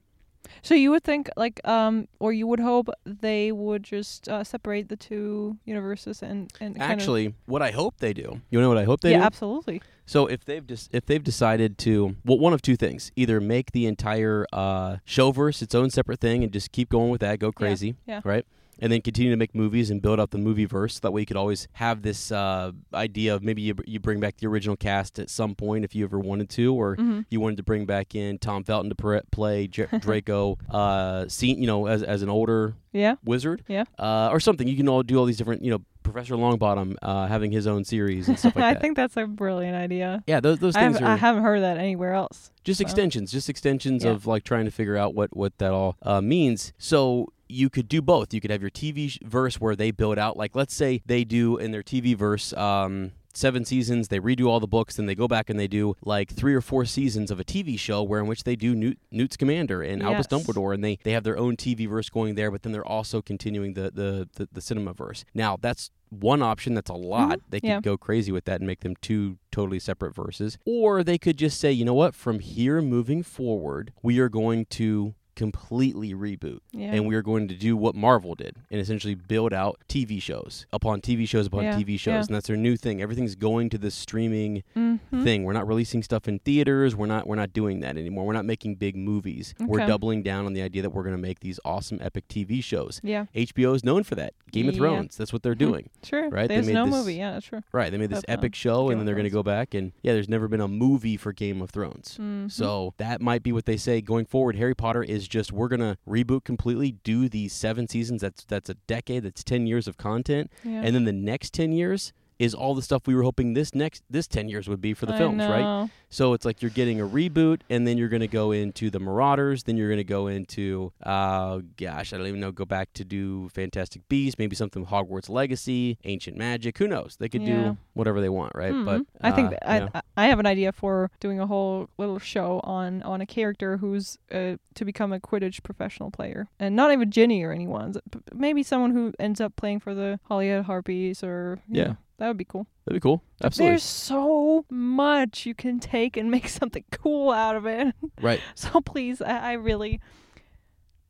So 0.62 0.74
you 0.74 0.90
would 0.90 1.04
think 1.04 1.30
like 1.36 1.60
um 1.66 2.08
or 2.18 2.32
you 2.32 2.46
would 2.46 2.60
hope 2.60 2.88
they 3.04 3.52
would 3.52 3.82
just 3.82 4.28
uh, 4.28 4.44
separate 4.44 4.88
the 4.88 4.96
two 4.96 5.56
universes 5.64 6.22
and 6.22 6.50
and 6.60 6.76
kind 6.76 6.92
of- 6.92 6.98
actually 6.98 7.34
what 7.46 7.62
i 7.62 7.70
hope 7.70 7.98
they 7.98 8.12
do 8.12 8.40
you 8.50 8.60
know 8.60 8.68
what 8.68 8.78
i 8.78 8.84
hope 8.84 9.00
they 9.00 9.12
yeah, 9.12 9.18
do 9.18 9.24
absolutely. 9.24 9.82
So 10.06 10.26
if 10.26 10.42
they've 10.46 10.66
just 10.66 10.88
if 10.94 11.04
they've 11.04 11.22
decided 11.22 11.76
to 11.78 12.16
well 12.24 12.38
one 12.38 12.54
of 12.54 12.62
two 12.62 12.76
things 12.76 13.12
either 13.14 13.42
make 13.42 13.72
the 13.72 13.84
entire 13.84 14.46
uh, 14.54 14.96
showverse 15.06 15.60
its 15.60 15.74
own 15.74 15.90
separate 15.90 16.18
thing 16.18 16.42
and 16.42 16.50
just 16.50 16.72
keep 16.72 16.88
going 16.88 17.10
with 17.10 17.20
that 17.20 17.38
go 17.38 17.52
crazy 17.52 17.96
yeah. 18.06 18.22
right 18.24 18.46
and 18.80 18.92
then 18.92 19.00
continue 19.00 19.30
to 19.30 19.36
make 19.36 19.54
movies 19.54 19.90
and 19.90 20.00
build 20.02 20.20
up 20.20 20.30
the 20.30 20.38
movie 20.38 20.64
verse. 20.64 20.98
That 21.00 21.12
way, 21.12 21.22
you 21.22 21.26
could 21.26 21.36
always 21.36 21.68
have 21.72 22.02
this 22.02 22.30
uh, 22.32 22.72
idea 22.94 23.34
of 23.34 23.42
maybe 23.42 23.62
you, 23.62 23.74
you 23.86 24.00
bring 24.00 24.20
back 24.20 24.36
the 24.38 24.46
original 24.46 24.76
cast 24.76 25.18
at 25.18 25.30
some 25.30 25.54
point 25.54 25.84
if 25.84 25.94
you 25.94 26.04
ever 26.04 26.18
wanted 26.18 26.48
to, 26.50 26.74
or 26.74 26.96
Mhm. 26.96 27.24
you 27.30 27.40
wanted 27.40 27.56
to 27.56 27.62
bring 27.62 27.86
back 27.86 28.14
in 28.14 28.38
Tom 28.38 28.64
Felton 28.64 28.90
to 28.94 29.22
play 29.30 29.66
J- 29.66 29.86
Draco, 30.00 30.58
uh, 30.70 31.26
seen 31.28 31.60
you 31.60 31.66
know 31.66 31.86
as 31.86 32.02
as 32.02 32.22
an 32.22 32.28
older 32.28 32.74
Yeah. 32.92 33.16
wizard, 33.24 33.64
Yeah. 33.68 33.84
uh, 33.98 34.28
or 34.32 34.40
something. 34.40 34.66
You 34.68 34.76
can 34.76 34.88
all 34.88 35.02
do 35.02 35.16
all 35.18 35.24
these 35.24 35.36
different 35.38 35.64
you 35.64 35.70
know 35.70 35.80
Professor 36.02 36.36
Longbottom 36.36 36.94
uh, 37.02 37.26
having 37.26 37.52
his 37.52 37.66
own 37.66 37.84
series 37.84 38.28
and 38.28 38.38
stuff 38.38 38.56
like 38.56 38.64
I 38.64 38.70
that. 38.72 38.78
I 38.78 38.80
think 38.80 38.96
that's 38.96 39.16
a 39.18 39.26
brilliant 39.26 39.76
idea. 39.76 40.22
yeah, 40.26 40.40
those 40.40 40.58
those 40.58 40.74
I, 40.74 40.80
things 40.84 40.98
have, 40.98 41.08
are 41.08 41.12
I 41.12 41.16
haven't 41.16 41.42
heard 41.42 41.60
that 41.62 41.76
anywhere 41.76 42.14
else. 42.14 42.50
just 42.64 42.78
So- 42.78 42.82
extensions 42.82 43.30
just 43.30 43.48
extensions 43.50 44.04
Yeah. 44.04 44.12
of 44.12 44.26
like 44.26 44.44
trying 44.44 44.64
to 44.64 44.70
figure 44.70 44.96
out 44.96 45.14
what 45.14 45.36
what 45.36 45.58
that 45.58 45.72
all 45.72 45.96
uh, 46.02 46.20
means 46.22 46.72
so 46.78 47.28
you 47.48 47.70
could 47.70 47.88
do 47.88 48.00
both. 48.02 48.32
You 48.34 48.40
could 48.40 48.50
have 48.50 48.60
your 48.62 48.70
tv 48.70 49.20
verse 49.22 49.60
where 49.60 49.74
they 49.76 49.90
build 49.90 50.18
out 50.18 50.36
like 50.36 50.54
let's 50.54 50.74
say 50.74 51.02
they 51.06 51.24
do 51.24 51.56
in 51.56 51.70
their 51.70 51.82
tv 51.82 52.16
verse 52.16 52.52
um 52.54 53.12
seven 53.34 53.64
seasons 53.64 54.08
they 54.08 54.18
redo 54.18 54.48
all 54.48 54.58
the 54.58 54.66
books 54.66 54.96
then 54.96 55.06
they 55.06 55.14
go 55.14 55.28
back 55.28 55.48
and 55.48 55.60
they 55.60 55.68
do 55.68 55.94
like 56.04 56.28
three 56.32 56.54
or 56.54 56.60
four 56.60 56.84
seasons 56.84 57.30
of 57.30 57.38
a 57.38 57.44
tv 57.44 57.78
show 57.78 58.02
where 58.02 58.18
in 58.20 58.26
which 58.26 58.42
they 58.42 58.56
do 58.56 58.74
Newt, 58.74 58.98
newt's 59.12 59.36
commander 59.36 59.80
and 59.80 60.02
albus 60.02 60.26
dumbledore 60.26 60.74
and 60.74 60.82
they 60.82 60.98
they 61.04 61.12
have 61.12 61.22
their 61.22 61.38
own 61.38 61.56
tv 61.56 61.88
verse 61.88 62.08
going 62.08 62.34
there 62.34 62.50
but 62.50 62.62
then 62.62 62.72
they're 62.72 62.84
also 62.86 63.22
continuing 63.22 63.74
the 63.74 63.90
the 63.92 64.28
the, 64.34 64.48
the 64.50 64.60
cinema 64.60 64.92
verse 64.92 65.24
now 65.34 65.56
that's 65.60 65.90
one 66.10 66.40
option 66.40 66.72
that's 66.72 66.88
a 66.88 66.94
lot. 66.94 67.38
They 67.50 67.60
could 67.60 67.68
Mm-hmm. 67.68 67.74
Yeah. 67.74 67.80
go 67.82 67.98
crazy 67.98 68.32
with 68.32 68.46
that 68.46 68.60
and 68.60 68.66
make 68.66 68.80
them 68.80 68.96
two 69.02 69.36
totally 69.52 69.78
separate 69.78 70.14
verses. 70.14 70.56
Or 70.64 71.04
they 71.04 71.18
could 71.18 71.36
just 71.36 71.60
say 71.60 71.70
you 71.70 71.84
know 71.84 71.92
what? 71.92 72.14
From 72.14 72.38
here 72.38 72.80
moving 72.80 73.22
forward 73.22 73.92
we 74.02 74.18
are 74.18 74.30
going 74.30 74.64
to 74.70 75.14
completely 75.38 76.12
reboot 76.14 76.58
Yeah. 76.72 76.92
and 76.94 77.06
we 77.06 77.14
are 77.14 77.22
going 77.22 77.46
to 77.46 77.54
do 77.54 77.76
what 77.76 77.94
Marvel 77.94 78.34
did 78.34 78.56
and 78.72 78.80
essentially 78.80 79.14
build 79.14 79.52
out 79.54 79.78
TV 79.88 80.20
shows 80.20 80.66
upon 80.72 81.00
TV 81.00 81.26
shows 81.28 81.46
upon 81.46 81.62
Yeah, 81.64 81.76
TV 81.76 81.96
shows 81.98 82.06
yeah. 82.12 82.18
and 82.26 82.34
that's 82.34 82.48
their 82.48 82.56
new 82.56 82.76
thing 82.76 83.00
everything's 83.00 83.36
going 83.36 83.70
to 83.70 83.78
the 83.78 83.90
streaming 83.92 84.64
Mhm. 84.76 84.98
thing 85.22 85.44
we're 85.44 85.52
not 85.52 85.66
releasing 85.68 86.02
stuff 86.02 86.26
in 86.26 86.40
theaters 86.40 86.96
we're 86.96 87.06
not 87.06 87.26
we're 87.28 87.36
not 87.36 87.52
doing 87.52 87.78
that 87.80 87.96
anymore 87.96 88.26
we're 88.26 88.32
not 88.32 88.44
making 88.44 88.74
big 88.74 88.96
movies 88.96 89.54
we're 89.60 89.86
doubling 89.86 90.22
down 90.24 90.44
on 90.44 90.54
the 90.54 90.60
idea 90.62 90.82
that 90.82 90.90
we're 90.90 91.04
going 91.04 91.14
to 91.14 91.22
make 91.22 91.38
these 91.40 91.60
awesome 91.64 91.98
epic 92.02 92.26
TV 92.28 92.60
shows 92.62 93.00
Yeah. 93.04 93.26
HBO 93.34 93.74
is 93.74 93.84
known 93.84 94.02
for 94.02 94.16
that 94.16 94.34
Game 94.50 94.68
of 94.68 94.74
Thrones 94.74 95.16
that's 95.16 95.32
what 95.32 95.44
they're 95.44 95.54
Mhm. 95.54 95.58
doing 95.58 95.88
Sure. 96.02 96.28
Right, 96.28 96.48
they 96.48 96.56
There's 96.56 96.68
no 96.68 96.84
this- 96.86 96.94
movie. 96.94 97.14
Yeah, 97.14 97.32
that's 97.32 97.46
true. 97.46 97.62
Right, 97.72 97.90
they 97.92 97.98
made 97.98 98.10
this 98.10 98.20
uh, 98.20 98.32
epic 98.32 98.54
show, 98.54 98.84
Game 98.84 98.92
and 98.92 99.00
then 99.00 99.06
they're 99.06 99.14
going 99.14 99.24
to 99.24 99.30
go 99.30 99.42
back 99.44 99.72
and 99.74 99.92
yeah, 100.02 100.12
there's 100.14 100.28
never 100.28 100.48
been 100.48 100.60
a 100.60 100.68
movie 100.68 101.16
for 101.16 101.32
Game 101.32 101.60
of 101.62 101.70
Thrones. 101.70 102.18
Mhm. 102.20 102.50
So 102.50 102.94
that 102.98 103.20
might 103.20 103.42
be 103.42 103.52
what 103.52 103.66
they 103.66 103.76
say 103.76 104.00
going 104.00 104.24
forward. 104.24 104.56
Harry 104.56 104.74
Potter 104.74 105.02
is 105.02 105.27
just 105.28 105.52
we're 105.52 105.68
gonna 105.68 105.98
reboot 106.08 106.44
completely, 106.44 106.92
do 106.92 107.28
these 107.28 107.52
seven 107.52 107.88
seasons. 107.88 108.20
That's 108.20 108.44
that's 108.44 108.68
a 108.70 108.74
decade. 108.74 109.24
That's 109.24 109.44
ten 109.44 109.66
years 109.66 109.86
of 109.88 109.96
content, 109.96 110.50
yeah. 110.64 110.82
and 110.84 110.94
then 110.94 111.04
the 111.04 111.12
next 111.12 111.52
ten 111.52 111.72
years 111.72 112.12
is 112.38 112.54
all 112.54 112.74
the 112.74 112.82
stuff 112.82 113.02
we 113.06 113.14
were 113.14 113.22
hoping 113.22 113.54
this 113.54 113.74
next 113.74 114.02
this 114.08 114.26
ten 114.26 114.48
years 114.48 114.68
would 114.68 114.80
be 114.80 114.94
for 114.94 115.06
the 115.06 115.14
I 115.14 115.18
films, 115.18 115.38
right? 115.46 115.90
So 116.10 116.32
it's 116.32 116.44
like 116.44 116.62
you're 116.62 116.70
getting 116.70 117.00
a 117.00 117.06
reboot, 117.06 117.60
and 117.68 117.86
then 117.86 117.98
you're 117.98 118.08
gonna 118.08 118.26
go 118.28 118.52
into 118.52 118.88
the 118.90 118.98
Marauders, 119.00 119.64
then 119.64 119.76
you're 119.76 119.90
gonna 119.90 120.04
go 120.04 120.26
into 120.28 120.92
uh 121.02 121.60
gosh, 121.76 122.12
I 122.12 122.16
don't 122.18 122.26
even 122.26 122.40
know, 122.40 122.52
go 122.52 122.64
back 122.64 122.92
to 122.94 123.04
do 123.04 123.48
Fantastic 123.50 124.08
Beasts, 124.08 124.38
maybe 124.38 124.54
something 124.56 124.86
Hogwarts 124.86 125.28
Legacy, 125.28 125.98
Ancient 126.04 126.36
Magic. 126.36 126.78
Who 126.78 126.86
knows? 126.88 127.16
They 127.18 127.28
could 127.28 127.42
Yeah. 127.42 127.70
do 127.72 127.76
whatever 127.94 128.20
they 128.20 128.28
want, 128.28 128.52
right? 128.54 128.72
But 128.84 129.00
Mhm. 129.02 129.06
I 129.20 129.30
think 129.32 129.52
uh, 129.62 129.88
I. 129.94 130.02
I 130.16 130.26
have 130.26 130.40
an 130.40 130.46
idea 130.46 130.72
for 130.72 131.10
doing 131.20 131.38
a 131.38 131.46
whole 131.46 131.88
little 131.98 132.18
show 132.18 132.60
on 132.64 133.02
on 133.02 133.20
a 133.20 133.26
character 133.26 133.76
who's 133.76 134.18
uh, 134.32 134.56
to 134.74 134.84
become 134.84 135.12
a 135.12 135.20
Quidditch 135.20 135.62
professional 135.62 136.10
player, 136.10 136.48
and 136.58 136.74
not 136.74 136.92
even 136.92 137.10
Ginny 137.10 137.42
or 137.44 137.52
anyone. 137.52 137.94
Maybe 138.34 138.62
someone 138.64 138.92
who 138.92 139.12
ends 139.20 139.40
up 139.40 139.54
playing 139.56 139.80
for 139.80 139.94
the 139.94 140.18
Holyhead 140.24 140.64
Harpies, 140.64 141.22
or 141.22 141.60
Yeah. 141.68 141.84
know, 141.84 141.96
that 142.18 142.26
would 142.26 142.36
be 142.36 142.44
cool. 142.44 142.66
That'd 142.84 143.00
be 143.00 143.02
cool. 143.02 143.22
Absolutely. 143.42 143.70
There's 143.70 143.84
so 143.84 144.64
much 144.70 145.46
you 145.46 145.54
can 145.54 145.78
take 145.78 146.16
and 146.16 146.30
make 146.30 146.48
something 146.48 146.84
cool 146.90 147.30
out 147.30 147.56
of 147.56 147.66
it. 147.66 147.94
Right. 148.20 148.40
So 148.54 148.80
please, 148.80 149.22
I, 149.22 149.38
I 149.38 149.52
really, 149.52 150.00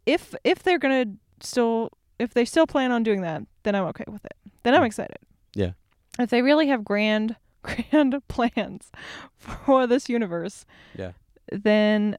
if 0.06 0.34
if 0.44 0.62
they're 0.62 0.78
gonna 0.78 1.06
still, 1.40 1.90
if 2.18 2.34
they 2.34 2.44
still 2.44 2.66
plan 2.66 2.92
on 2.92 3.02
doing 3.02 3.22
that, 3.22 3.42
then 3.62 3.74
I'm 3.74 3.84
okay 3.86 4.04
with 4.06 4.24
it. 4.24 4.34
Then 4.62 4.74
I'm 4.74 4.80
hmm. 4.80 4.86
excited. 4.86 5.18
Yeah. 5.54 5.72
If 6.18 6.30
they 6.30 6.42
really 6.42 6.68
have 6.68 6.84
grand, 6.84 7.36
grand 7.62 8.16
plans 8.28 8.90
for 9.36 9.86
this 9.86 10.08
universe, 10.08 10.66
Yeah. 10.96 11.12
then 11.50 12.18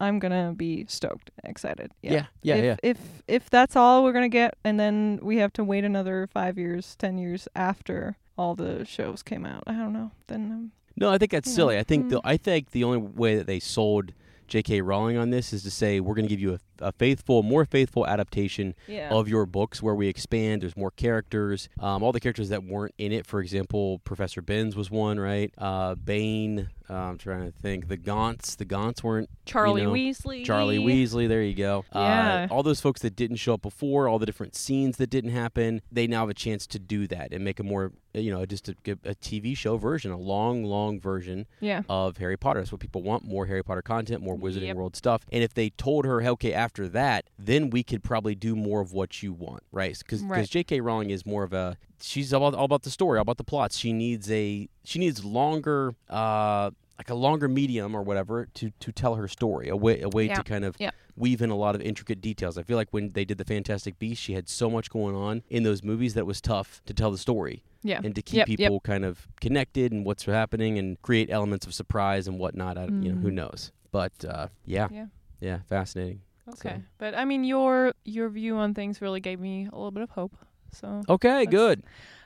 I'm 0.00 0.18
gonna 0.18 0.54
be 0.56 0.86
stoked, 0.88 1.30
excited. 1.44 1.92
Yeah. 2.00 2.12
Yeah. 2.12 2.24
Yeah. 2.42 2.54
if, 2.54 2.64
yeah. 2.64 2.76
If 2.82 2.98
if 3.28 3.50
that's 3.50 3.76
all 3.76 4.02
we're 4.02 4.14
gonna 4.14 4.30
get, 4.30 4.54
and 4.64 4.80
then 4.80 5.18
we 5.22 5.36
have 5.38 5.52
to 5.54 5.64
wait 5.64 5.84
another 5.84 6.26
five 6.26 6.56
years, 6.56 6.96
ten 6.96 7.18
years 7.18 7.46
after 7.54 8.16
all 8.40 8.54
the 8.54 8.84
shows 8.86 9.22
came 9.22 9.44
out, 9.44 9.62
I 9.66 9.72
don't 9.72 9.92
know. 9.92 10.10
Then 10.26 10.50
um, 10.50 10.72
No, 10.96 11.10
I 11.10 11.18
think 11.18 11.30
that's 11.30 11.48
know, 11.48 11.54
silly. 11.54 11.78
I 11.78 11.82
think 11.82 12.08
the 12.08 12.16
mm. 12.16 12.22
I 12.24 12.36
think 12.36 12.70
the 12.70 12.84
only 12.84 12.98
way 12.98 13.36
that 13.36 13.46
they 13.46 13.60
sold 13.60 14.12
J.K. 14.48 14.80
Rowling 14.80 15.18
on 15.18 15.30
this 15.30 15.52
is 15.52 15.62
to 15.64 15.70
say 15.70 16.00
we're 16.00 16.14
going 16.14 16.24
to 16.24 16.28
give 16.28 16.40
you 16.40 16.54
a, 16.54 16.58
a 16.80 16.92
faithful, 16.92 17.42
more 17.42 17.64
faithful 17.64 18.06
adaptation 18.06 18.74
yeah. 18.86 19.10
of 19.10 19.28
your 19.28 19.46
books 19.46 19.82
where 19.82 19.94
we 19.94 20.08
expand. 20.08 20.62
There's 20.62 20.76
more 20.76 20.90
characters. 20.90 21.68
Um, 21.78 22.02
all 22.02 22.12
the 22.12 22.20
characters 22.20 22.48
that 22.50 22.64
weren't 22.64 22.94
in 22.98 23.12
it, 23.12 23.26
for 23.26 23.40
example, 23.40 24.00
Professor 24.04 24.42
Binns 24.42 24.76
was 24.76 24.90
one, 24.90 25.18
right? 25.20 25.52
Uh, 25.58 25.94
Bane. 25.94 26.70
Uh, 26.88 26.94
I'm 26.94 27.18
trying 27.18 27.46
to 27.50 27.56
think. 27.56 27.86
The 27.86 27.96
Gaunts. 27.96 28.56
The 28.56 28.64
Gaunts 28.64 29.04
weren't 29.04 29.30
Charlie 29.46 29.82
know, 29.82 29.92
Weasley. 29.92 30.44
Charlie 30.44 30.78
Weasley, 30.78 31.28
there 31.28 31.42
you 31.42 31.54
go. 31.54 31.84
Yeah. 31.94 32.48
Uh, 32.50 32.52
all 32.52 32.64
those 32.64 32.80
folks 32.80 33.00
that 33.02 33.14
didn't 33.14 33.36
show 33.36 33.54
up 33.54 33.62
before, 33.62 34.08
all 34.08 34.18
the 34.18 34.26
different 34.26 34.56
scenes 34.56 34.96
that 34.96 35.08
didn't 35.08 35.30
happen, 35.30 35.82
they 35.92 36.08
now 36.08 36.20
have 36.20 36.30
a 36.30 36.34
chance 36.34 36.66
to 36.66 36.80
do 36.80 37.06
that 37.06 37.32
and 37.32 37.44
make 37.44 37.60
a 37.60 37.62
more, 37.62 37.92
you 38.12 38.32
know, 38.32 38.44
just 38.44 38.68
a, 38.68 38.74
a 39.04 39.14
TV 39.14 39.56
show 39.56 39.76
version, 39.76 40.10
a 40.10 40.16
long, 40.18 40.64
long 40.64 40.98
version 41.00 41.46
Yeah. 41.60 41.82
of 41.88 42.16
Harry 42.16 42.36
Potter. 42.36 42.58
That's 42.58 42.72
what 42.72 42.80
people 42.80 43.02
want 43.04 43.24
more 43.24 43.46
Harry 43.46 43.62
Potter 43.62 43.82
content, 43.82 44.20
more 44.20 44.36
Wizarding 44.36 44.66
Yep. 44.66 44.76
World 44.76 44.96
stuff. 44.96 45.24
And 45.30 45.44
if 45.44 45.54
they 45.54 45.70
told 45.70 46.04
her, 46.06 46.20
okay, 46.20 46.52
after 46.52 46.69
that, 46.78 47.28
then 47.38 47.70
we 47.70 47.82
could 47.82 48.02
probably 48.02 48.34
do 48.34 48.54
more 48.56 48.80
of 48.80 48.92
what 48.92 49.22
you 49.22 49.32
want, 49.32 49.62
right? 49.72 49.96
Because 49.98 50.22
Right. 50.22 50.48
J.K. 50.48 50.80
Rowling 50.80 51.10
is 51.10 51.24
more 51.26 51.42
of 51.44 51.52
a 51.52 51.76
she's 52.00 52.32
all 52.32 52.46
about, 52.48 52.58
all 52.58 52.64
about 52.64 52.82
the 52.82 52.90
story, 52.90 53.18
all 53.18 53.22
about 53.22 53.36
the 53.38 53.44
plots. 53.44 53.76
She 53.76 53.92
needs 53.92 54.30
a 54.30 54.68
she 54.84 54.98
needs 54.98 55.24
longer 55.24 55.94
uh 56.08 56.70
like 56.98 57.08
a 57.08 57.14
longer 57.14 57.48
medium 57.48 57.94
or 57.94 58.02
whatever 58.02 58.46
to 58.54 58.70
to 58.80 58.92
tell 58.92 59.14
her 59.14 59.26
story, 59.28 59.68
a 59.68 59.76
way 59.76 60.00
a 60.00 60.08
way 60.08 60.26
Yeah. 60.26 60.34
to 60.36 60.42
kind 60.42 60.64
of 60.64 60.76
Yeah. 60.78 60.90
weave 61.16 61.40
in 61.42 61.50
a 61.50 61.56
lot 61.56 61.74
of 61.74 61.80
intricate 61.82 62.20
details. 62.20 62.56
I 62.58 62.62
feel 62.62 62.76
like 62.76 62.88
when 62.92 63.12
they 63.12 63.24
did 63.24 63.38
the 63.38 63.44
Fantastic 63.44 63.98
Beasts, 63.98 64.22
she 64.22 64.34
had 64.34 64.48
so 64.48 64.68
much 64.70 64.90
going 64.90 65.14
on 65.16 65.42
in 65.50 65.62
those 65.62 65.82
movies 65.82 66.14
that 66.14 66.26
was 66.26 66.40
tough 66.40 66.82
to 66.86 66.94
tell 66.94 67.10
the 67.10 67.18
story 67.18 67.62
Yeah. 67.82 68.00
and 68.04 68.14
to 68.14 68.22
keep 68.22 68.36
Yep, 68.38 68.48
yep. 68.50 68.56
people 68.58 68.80
kind 68.80 69.04
of 69.06 69.28
connected 69.40 69.92
and 69.92 70.04
what's 70.04 70.24
happening 70.24 70.78
and 70.78 71.00
create 71.02 71.30
elements 71.30 71.66
of 71.66 71.72
surprise 71.74 72.28
and 72.28 72.38
whatnot. 72.38 72.76
I, 72.78 72.84
You 72.84 73.12
know, 73.12 73.20
who 73.20 73.30
Mhm. 73.30 73.34
knows? 73.34 73.72
But 73.92 74.22
uh, 74.24 74.48
yeah, 74.66 74.88
Yeah. 74.92 75.06
yeah, 75.40 75.58
fascinating. 75.68 76.20
Okay. 76.50 76.76
So- 76.76 76.82
But 76.98 77.14
I 77.14 77.24
mean, 77.24 77.44
your 77.44 77.92
your 78.04 78.28
view 78.28 78.56
on 78.56 78.74
things 78.74 79.00
really 79.00 79.20
gave 79.20 79.40
me 79.40 79.66
a 79.72 79.74
little 79.76 79.90
bit 79.90 80.02
of 80.02 80.10
hope. 80.10 80.36
So 80.72 81.02
Okay, 81.08 81.46
good. 81.46 81.82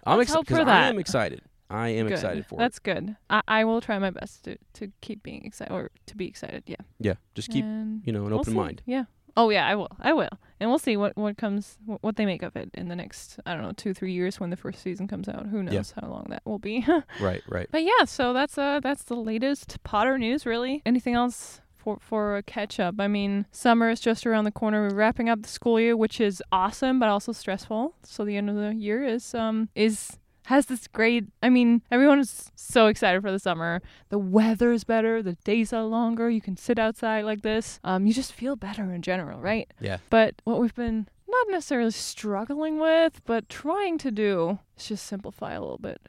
I'm 0.06 0.20
excited 0.20 0.68
I 0.68 0.88
am 0.88 0.98
excited. 0.98 1.40
I 1.70 1.88
am 1.88 2.06
good. 2.06 2.12
excited 2.14 2.44
for 2.46 2.56
it. 2.56 2.58
That's 2.58 2.78
good. 2.78 3.16
I, 3.30 3.40
I 3.48 3.64
will 3.64 3.80
try 3.80 3.98
my 3.98 4.10
best 4.10 4.44
to, 4.44 4.58
to 4.74 4.92
keep 5.00 5.22
being 5.22 5.44
excited 5.46 5.72
or 5.72 5.90
to 6.06 6.16
be 6.16 6.26
excited. 6.26 6.62
Yeah. 6.66 6.76
Yeah, 7.00 7.14
just 7.34 7.50
keep 7.50 7.64
And 7.64 8.02
you 8.04 8.12
know 8.12 8.20
an 8.24 8.30
we'll 8.30 8.40
open 8.40 8.52
see. 8.52 8.58
mind. 8.58 8.82
Yeah. 8.84 9.04
Oh 9.36 9.48
yeah, 9.50 9.66
I 9.66 9.74
will. 9.74 9.88
I 9.98 10.12
will. 10.12 10.28
And 10.60 10.68
we'll 10.70 10.78
see 10.78 10.96
what 10.96 11.16
what 11.16 11.36
comes 11.38 11.78
what, 11.86 12.02
what 12.02 12.16
they 12.16 12.26
make 12.26 12.42
of 12.44 12.54
it 12.54 12.70
in 12.74 12.88
the 12.88 12.94
next 12.94 13.40
I 13.46 13.54
don't 13.54 13.62
know 13.62 13.72
two 13.72 13.92
three 13.94 14.12
years 14.12 14.38
when 14.38 14.50
the 14.50 14.56
first 14.56 14.80
season 14.82 15.08
comes 15.08 15.26
out. 15.28 15.46
Who 15.46 15.62
knows 15.62 15.92
how 16.00 16.06
long 16.08 16.26
that 16.28 16.42
will 16.44 16.60
be. 16.60 16.86
Right, 17.20 17.42
right. 17.48 17.68
But 17.72 17.82
yeah, 17.82 18.04
so 18.04 18.32
that's 18.34 18.58
uh 18.58 18.78
that's 18.80 19.04
the 19.04 19.16
latest 19.16 19.82
Potter 19.82 20.18
news 20.18 20.44
really. 20.46 20.82
Anything 20.86 21.14
else 21.14 21.62
for 21.84 21.98
for 22.00 22.36
a 22.36 22.42
catch 22.42 22.80
up? 22.80 22.94
I 22.98 23.06
mean, 23.08 23.46
summer 23.52 23.90
is 23.90 24.00
just 24.00 24.26
around 24.26 24.44
the 24.44 24.50
corner. 24.50 24.88
We're 24.88 24.94
wrapping 24.96 25.28
up 25.28 25.42
the 25.42 25.48
school 25.48 25.78
year, 25.78 25.96
which 25.96 26.20
is 26.20 26.42
awesome 26.50 26.98
but 26.98 27.08
also 27.08 27.32
stressful. 27.32 27.94
So 28.02 28.24
the 28.24 28.36
end 28.36 28.48
of 28.50 28.56
the 28.56 28.74
year 28.74 29.04
is 29.04 29.34
um 29.34 29.68
is 29.74 30.18
has 30.46 30.66
this 30.66 30.88
great 30.88 31.24
I 31.42 31.48
mean, 31.48 31.80
everyone 31.90 32.18
is 32.18 32.50
so 32.54 32.86
excited 32.88 33.22
for 33.22 33.30
the 33.32 33.38
summer. 33.38 33.80
The 34.08 34.18
weather 34.18 34.72
is 34.72 34.84
better, 34.84 35.22
the 35.22 35.36
days 35.44 35.72
are 35.72 35.84
longer, 35.84 36.28
you 36.30 36.40
can 36.40 36.56
sit 36.56 36.78
outside 36.78 37.24
like 37.24 37.42
this. 37.42 37.78
Um 37.84 38.06
you 38.06 38.12
just 38.12 38.32
feel 38.32 38.56
better 38.56 38.92
in 38.92 39.02
general, 39.02 39.40
right? 39.40 39.70
Yeah. 39.80 39.98
But 40.10 40.42
what 40.44 40.60
we've 40.60 40.74
been 40.74 41.08
not 41.28 41.46
necessarily 41.50 41.90
struggling 41.90 42.78
with, 42.78 43.20
but 43.24 43.48
trying 43.48 43.98
to 43.98 44.10
do 44.10 44.58
is 44.78 44.86
just 44.88 45.04
simplify 45.06 45.52
a 45.54 45.60
little 45.60 45.78
bit 45.78 46.00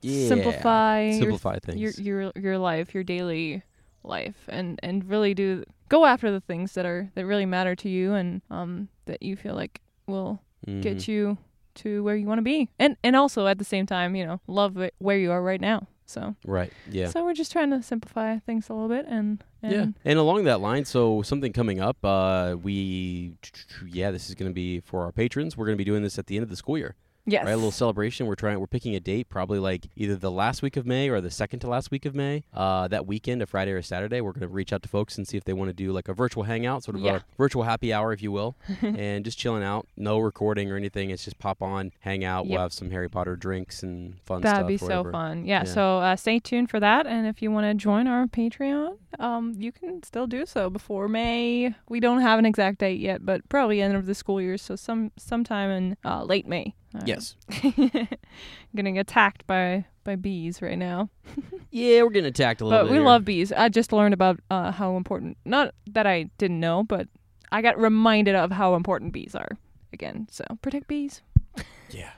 Yeah. 0.00 0.28
simplify 0.28 1.02
your- 1.02 1.20
Simplify 1.20 1.58
things. 1.58 1.80
your 1.80 1.92
your 2.06 2.32
your 2.36 2.58
life, 2.58 2.94
your 2.94 3.04
daily 3.04 3.62
life, 4.04 4.48
and 4.48 4.78
and 4.82 5.08
really 5.08 5.34
do 5.34 5.64
go 5.88 6.04
after 6.06 6.30
the 6.30 6.40
things 6.40 6.72
that 6.74 6.86
are 6.86 7.10
that 7.14 7.26
really 7.26 7.46
matter 7.46 7.74
to 7.76 7.88
you 7.88 8.14
and 8.14 8.40
um 8.50 8.88
that 9.06 9.22
you 9.22 9.36
feel 9.36 9.54
like 9.54 9.80
will 10.06 10.40
Mhm. 10.66 10.80
get 10.82 11.08
you 11.08 11.38
to 11.74 12.02
where 12.04 12.14
you 12.16 12.26
want 12.26 12.38
to 12.38 12.42
be, 12.42 12.68
and 12.78 12.96
and 13.02 13.16
also 13.16 13.46
at 13.46 13.58
the 13.58 13.64
same 13.64 13.86
time, 13.86 14.14
you 14.14 14.24
know, 14.26 14.40
love 14.46 14.76
it 14.76 14.94
where 14.98 15.18
you 15.18 15.30
are 15.32 15.42
right 15.42 15.60
now. 15.60 15.86
So 16.06 16.34
Right. 16.44 16.70
Yeah. 16.90 17.08
so 17.08 17.24
we're 17.24 17.32
just 17.32 17.52
trying 17.52 17.70
to 17.70 17.82
simplify 17.82 18.38
things 18.40 18.68
a 18.68 18.74
little 18.74 18.88
bit 18.88 19.06
and, 19.08 19.42
and 19.62 19.72
yeah. 19.72 19.86
And 20.04 20.18
along 20.18 20.44
that 20.44 20.60
line, 20.60 20.84
so 20.84 21.22
something 21.22 21.52
coming 21.54 21.80
up, 21.80 21.96
uh, 22.04 22.56
we, 22.62 23.36
yeah, 23.88 24.10
this 24.10 24.28
is 24.28 24.34
going 24.34 24.50
to 24.50 24.54
be 24.54 24.80
for 24.80 25.02
our 25.04 25.12
patrons. 25.12 25.56
We're 25.56 25.64
going 25.64 25.76
to 25.78 25.84
be 25.84 25.84
doing 25.90 26.02
this 26.02 26.18
at 26.18 26.26
the 26.26 26.36
end 26.36 26.42
of 26.42 26.50
the 26.50 26.56
school 26.56 26.76
year. 26.76 26.96
Yes. 27.26 27.44
right? 27.44 27.52
A 27.52 27.56
little 27.56 27.70
celebration. 27.70 28.26
We're 28.26 28.34
trying. 28.34 28.58
We're 28.60 28.66
picking 28.66 28.94
a 28.94 29.00
date, 29.00 29.28
probably 29.28 29.58
like 29.58 29.86
either 29.96 30.16
the 30.16 30.30
last 30.30 30.62
week 30.62 30.76
of 30.76 30.86
May 30.86 31.08
or 31.08 31.20
the 31.20 31.30
second 31.30 31.60
to 31.60 31.68
last 31.68 31.90
week 31.90 32.04
of 32.04 32.14
May. 32.14 32.44
Uh, 32.54 32.88
that 32.88 33.06
weekend, 33.06 33.42
a 33.42 33.46
Friday 33.46 33.72
or 33.72 33.78
a 33.78 33.82
Saturday, 33.82 34.20
we're 34.20 34.32
going 34.32 34.40
to 34.42 34.48
reach 34.48 34.72
out 34.72 34.82
to 34.82 34.88
folks 34.88 35.16
and 35.18 35.26
see 35.26 35.36
if 35.36 35.44
they 35.44 35.52
want 35.52 35.68
to 35.68 35.72
do 35.74 35.92
like 35.92 36.08
a 36.08 36.14
virtual 36.14 36.42
hangout, 36.44 36.84
sort 36.84 36.96
of 36.96 37.02
Yeah. 37.02 37.16
a 37.16 37.20
virtual 37.36 37.62
happy 37.64 37.92
hour, 37.92 38.12
if 38.12 38.22
you 38.22 38.32
will, 38.32 38.56
and 38.82 39.24
just 39.24 39.38
chilling 39.38 39.62
out. 39.62 39.86
No 39.96 40.18
recording 40.18 40.70
or 40.70 40.76
anything. 40.76 41.10
It's 41.10 41.24
just 41.24 41.38
pop 41.38 41.62
on, 41.62 41.92
hang 42.00 42.24
out. 42.24 42.46
We'll 42.46 42.60
have 42.60 42.72
some 42.72 42.90
Harry 42.90 43.08
Potter 43.08 43.36
drinks 43.36 43.82
and 43.82 44.18
fun 44.24 44.40
That'd 44.42 44.58
stuff. 44.58 44.68
be 44.68 44.74
or 44.94 45.04
so 45.04 45.10
fun. 45.10 45.44
Yeah, 45.44 45.60
Yeah. 45.64 45.64
so 45.64 45.98
uh, 45.98 46.16
stay 46.16 46.38
tuned 46.38 46.70
for 46.70 46.80
that. 46.80 47.06
And 47.06 47.26
if 47.26 47.40
you 47.42 47.50
want 47.50 47.66
to 47.66 47.74
join 47.74 48.06
our 48.06 48.26
Patreon, 48.26 48.98
um, 49.18 49.54
you 49.58 49.72
can 49.72 50.02
still 50.02 50.26
do 50.26 50.46
so 50.46 50.70
before 50.70 51.08
May. 51.08 51.74
We 51.88 52.00
don't 52.00 52.20
have 52.20 52.38
an 52.38 52.46
exact 52.46 52.78
date 52.78 53.00
yet, 53.00 53.24
but 53.24 53.48
probably 53.48 53.80
end 53.82 53.94
of 53.94 54.06
the 54.06 54.14
school 54.14 54.40
year. 54.40 54.56
So 54.58 54.76
some 54.76 55.12
sometime 55.16 55.70
in 55.70 55.96
uh, 56.04 56.24
late 56.24 56.46
May. 56.46 56.74
Uh, 56.94 57.00
Yes. 57.06 57.36
getting 58.76 58.98
attacked 58.98 59.46
by 59.46 59.84
by 60.04 60.16
bees 60.16 60.60
right 60.62 60.78
now. 60.78 61.08
Yeah, 61.74 62.02
we're 62.02 62.10
getting 62.10 62.28
attacked 62.28 62.60
a 62.60 62.64
little 62.64 62.78
But 62.80 62.82
bit. 62.84 62.88
But 62.88 62.92
we 62.92 62.98
here. 62.98 63.06
love 63.06 63.24
bees. 63.24 63.50
I 63.50 63.70
just 63.70 63.94
learned 63.94 64.12
about 64.12 64.40
uh, 64.50 64.72
how 64.72 64.96
important. 64.98 65.38
Not 65.46 65.74
that 65.90 66.06
I 66.06 66.24
didn't 66.36 66.60
know, 66.60 66.82
but 66.84 67.08
I 67.50 67.62
got 67.62 67.78
reminded 67.78 68.34
of 68.34 68.50
how 68.52 68.74
important 68.74 69.14
bees 69.14 69.34
are 69.34 69.56
again. 69.90 70.26
So 70.30 70.44
protect 70.60 70.86
bees. 70.86 71.22
Yeah. 71.90 72.10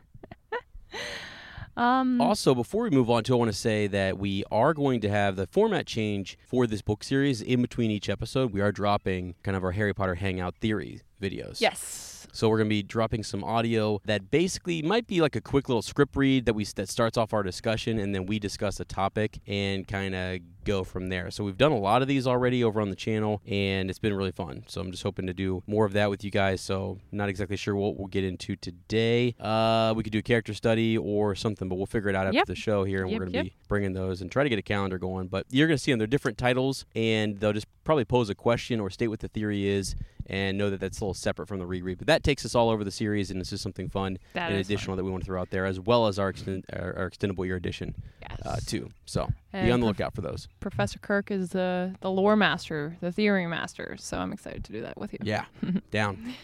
Um, 1.76 2.21
Also, 2.21 2.54
before 2.54 2.85
we 2.85 2.90
move 2.90 3.11
on 3.11 3.25
to, 3.25 3.33
I 3.35 3.37
want 3.37 3.50
to 3.50 3.57
say 3.57 3.88
that 3.88 4.16
we 4.19 4.45
are 4.52 4.73
going 4.75 5.00
to 5.00 5.09
have 5.09 5.35
the 5.35 5.47
format 5.49 5.87
change 5.87 6.38
for 6.47 6.66
this 6.69 6.83
book 6.83 7.02
series 7.02 7.43
in 7.43 7.61
between 7.62 7.90
each 7.90 8.09
episode. 8.09 8.52
We 8.52 8.61
are 8.61 8.71
dropping 8.71 9.35
kind 9.43 9.57
of 9.57 9.64
our 9.64 9.73
Harry 9.73 9.93
Potter 9.93 10.14
Hangout 10.14 10.54
theory 10.61 11.00
videos. 11.21 11.61
yes. 11.61 12.13
So 12.34 12.48
we're 12.48 12.56
going 12.58 12.68
to 12.68 12.74
be 12.74 12.82
dropping 12.82 13.22
some 13.22 13.44
audio 13.44 14.00
that 14.06 14.28
basically 14.32 14.82
might 14.82 15.06
be 15.06 15.20
like 15.20 15.36
a 15.36 15.40
quick 15.40 15.68
little 15.68 15.82
script 15.82 16.16
read 16.16 16.46
that 16.46 16.54
we 16.54 16.64
that 16.74 16.88
starts 16.88 17.16
off 17.16 17.32
our 17.32 17.44
discussion, 17.44 18.00
and 18.00 18.12
then 18.12 18.26
we 18.26 18.40
discuss 18.40 18.80
a 18.80 18.84
topic 18.84 19.38
and 19.46 19.86
kind 19.86 20.16
of 20.16 20.40
go 20.64 20.82
from 20.82 21.10
there. 21.10 21.30
So 21.30 21.44
we've 21.44 21.56
done 21.56 21.70
a 21.70 21.78
lot 21.78 22.02
of 22.02 22.08
these 22.08 22.26
already 22.26 22.64
over 22.64 22.80
on 22.80 22.90
the 22.90 22.96
channel, 22.96 23.40
and 23.46 23.88
it's 23.88 24.00
been 24.00 24.14
really 24.14 24.32
fun. 24.32 24.64
So 24.66 24.80
I'm 24.80 24.90
just 24.90 25.04
hoping 25.04 25.28
to 25.28 25.32
do 25.32 25.62
more 25.68 25.84
of 25.84 25.92
that 25.92 26.10
with 26.10 26.24
you 26.24 26.32
guys. 26.32 26.60
So 26.60 26.98
not 27.12 27.28
exactly 27.28 27.56
sure 27.56 27.76
what 27.76 27.96
we'll 27.96 28.08
get 28.08 28.24
into 28.24 28.56
today. 28.56 29.36
Uh, 29.38 29.94
we 29.96 30.02
could 30.02 30.12
do 30.12 30.18
a 30.18 30.22
character 30.22 30.54
study 30.54 30.98
or 30.98 31.36
something, 31.36 31.68
but 31.68 31.76
we'll 31.76 31.86
figure 31.86 32.10
it 32.10 32.16
out 32.16 32.26
after 32.26 32.38
Yep. 32.38 32.46
the 32.46 32.56
show 32.56 32.82
here, 32.82 33.02
and 33.02 33.12
Yep, 33.12 33.20
we're 33.20 33.26
going 33.26 33.32
to 33.32 33.38
yep. 33.38 33.44
be 33.44 33.56
bringing 33.68 33.92
those 33.92 34.20
and 34.20 34.32
try 34.32 34.42
to 34.42 34.48
get 34.48 34.58
a 34.58 34.62
calendar 34.62 34.98
going. 34.98 35.28
But 35.28 35.46
you're 35.50 35.68
going 35.68 35.78
to 35.78 35.82
see 35.82 35.92
them; 35.92 35.98
they're 35.98 36.08
different 36.08 36.36
titles, 36.36 36.84
and 36.96 37.38
they'll 37.38 37.52
just 37.52 37.68
probably 37.84 38.04
pose 38.04 38.28
a 38.28 38.34
question 38.34 38.80
or 38.80 38.90
state 38.90 39.06
what 39.06 39.20
the 39.20 39.28
theory 39.28 39.68
is, 39.68 39.94
and 40.26 40.57
know 40.59 40.71
that 40.71 40.81
that's 40.81 41.00
a 41.00 41.04
little 41.04 41.14
separate 41.14 41.49
from 41.49 41.59
the 41.59 41.66
reread. 41.66 41.99
But 41.99 42.07
that 42.07 42.23
takes 42.25 42.45
us 42.45 42.54
all 42.54 42.71
over 42.71 42.85
the 42.85 42.90
series, 42.90 43.31
and 43.31 43.40
it's 43.40 43.50
just 43.50 43.62
something 43.62 43.88
fun 43.88 44.19
That 44.33 44.50
and 44.50 44.59
is 44.61 44.66
fun. 44.66 44.73
additional 44.75 44.97
that 44.97 45.04
we 45.04 45.11
want 45.11 45.23
to 45.25 45.26
throw 45.26 45.40
out 45.40 45.50
there, 45.50 45.66
as 45.66 45.78
well 45.81 46.07
as 46.07 46.19
our 46.19 46.28
extend, 46.31 46.64
our, 46.73 46.97
our 46.97 47.11
extendable 47.11 47.47
ear 47.47 47.57
edition 47.57 47.95
Yes. 48.23 48.40
uh, 48.45 48.57
too. 48.66 48.90
So 49.07 49.28
be 49.52 49.59
on 49.71 49.81
the 49.81 49.87
prof- 49.87 49.99
lookout 49.99 50.14
for 50.14 50.21
those. 50.23 50.49
Professor 50.61 50.99
Kirk 50.99 51.31
is 51.31 51.50
the 51.50 51.95
the 52.00 52.11
lore 52.11 52.37
master, 52.37 52.97
the 53.00 53.12
theory 53.12 53.47
master. 53.47 53.97
So 53.99 54.19
I'm 54.19 54.33
excited 54.33 54.64
to 54.64 54.73
do 54.73 54.81
that 54.83 54.97
with 54.99 55.12
you. 55.12 55.19
Yeah, 55.23 55.45
down. 55.90 56.35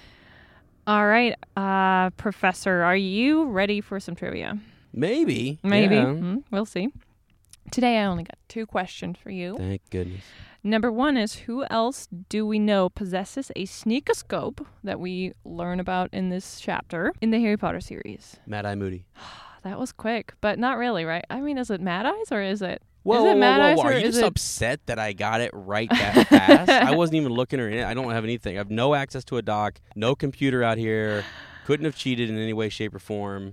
All 0.86 1.06
right, 1.06 1.36
uh, 1.56 2.10
Professor, 2.10 2.82
are 2.82 2.96
you 2.96 3.44
ready 3.46 3.80
for 3.80 4.00
some 4.00 4.14
trivia? 4.16 4.58
Maybe. 4.92 5.58
Maybe. 5.62 5.94
Yeah. 5.94 6.04
Mm, 6.06 6.42
we'll 6.50 6.66
see. 6.66 6.88
Today 7.70 7.98
I 7.98 8.06
only 8.06 8.24
got 8.24 8.36
two 8.48 8.66
questions 8.66 9.16
for 9.22 9.30
you. 9.30 9.56
Thank 9.56 9.82
goodness. 9.90 10.22
Number 10.62 10.92
one 10.92 11.16
is 11.16 11.34
who 11.34 11.64
else 11.70 12.06
do 12.28 12.46
we 12.46 12.58
know 12.58 12.90
possesses 12.90 13.50
a 13.56 13.64
sneakoscope 13.64 14.64
that 14.84 15.00
we 15.00 15.32
learn 15.44 15.80
about 15.80 16.10
in 16.12 16.28
this 16.28 16.60
chapter 16.60 17.14
in 17.20 17.30
the 17.30 17.40
Harry 17.40 17.56
Potter 17.56 17.80
series? 17.80 18.36
Mad 18.46 18.66
Eye 18.66 18.74
Moody. 18.74 19.06
That 19.62 19.78
was 19.78 19.92
quick, 19.92 20.32
but 20.40 20.58
not 20.58 20.78
really, 20.78 21.04
right? 21.04 21.22
I 21.28 21.42
mean, 21.42 21.58
is 21.58 21.68
it 21.68 21.82
Mad 21.82 22.06
Eyes 22.06 22.32
or 22.32 22.40
is 22.40 22.62
it? 22.62 22.80
Whoa, 23.02 23.26
is 23.26 23.32
it 23.32 23.36
Mad 23.36 23.58
whoa, 23.58 23.66
Eyes 23.66 23.76
whoa. 23.76 23.82
Are 23.84 23.92
you 23.92 24.00
just 24.06 24.20
it? 24.20 24.24
upset 24.24 24.80
that 24.86 24.98
I 24.98 25.12
got 25.12 25.42
it 25.42 25.50
right 25.52 25.90
that 25.90 26.28
fast? 26.28 26.70
I 26.70 26.94
wasn't 26.96 27.16
even 27.16 27.32
looking 27.32 27.60
or. 27.60 27.68
I 27.86 27.92
don't 27.92 28.10
have 28.10 28.24
anything. 28.24 28.56
I 28.56 28.58
have 28.58 28.70
no 28.70 28.94
access 28.94 29.22
to 29.26 29.36
a 29.36 29.42
doc, 29.42 29.78
no 29.94 30.14
computer 30.14 30.62
out 30.62 30.78
here. 30.78 31.26
Couldn't 31.66 31.84
have 31.84 31.94
cheated 31.94 32.30
in 32.30 32.38
any 32.38 32.54
way, 32.54 32.70
shape, 32.70 32.94
or 32.94 32.98
form. 32.98 33.52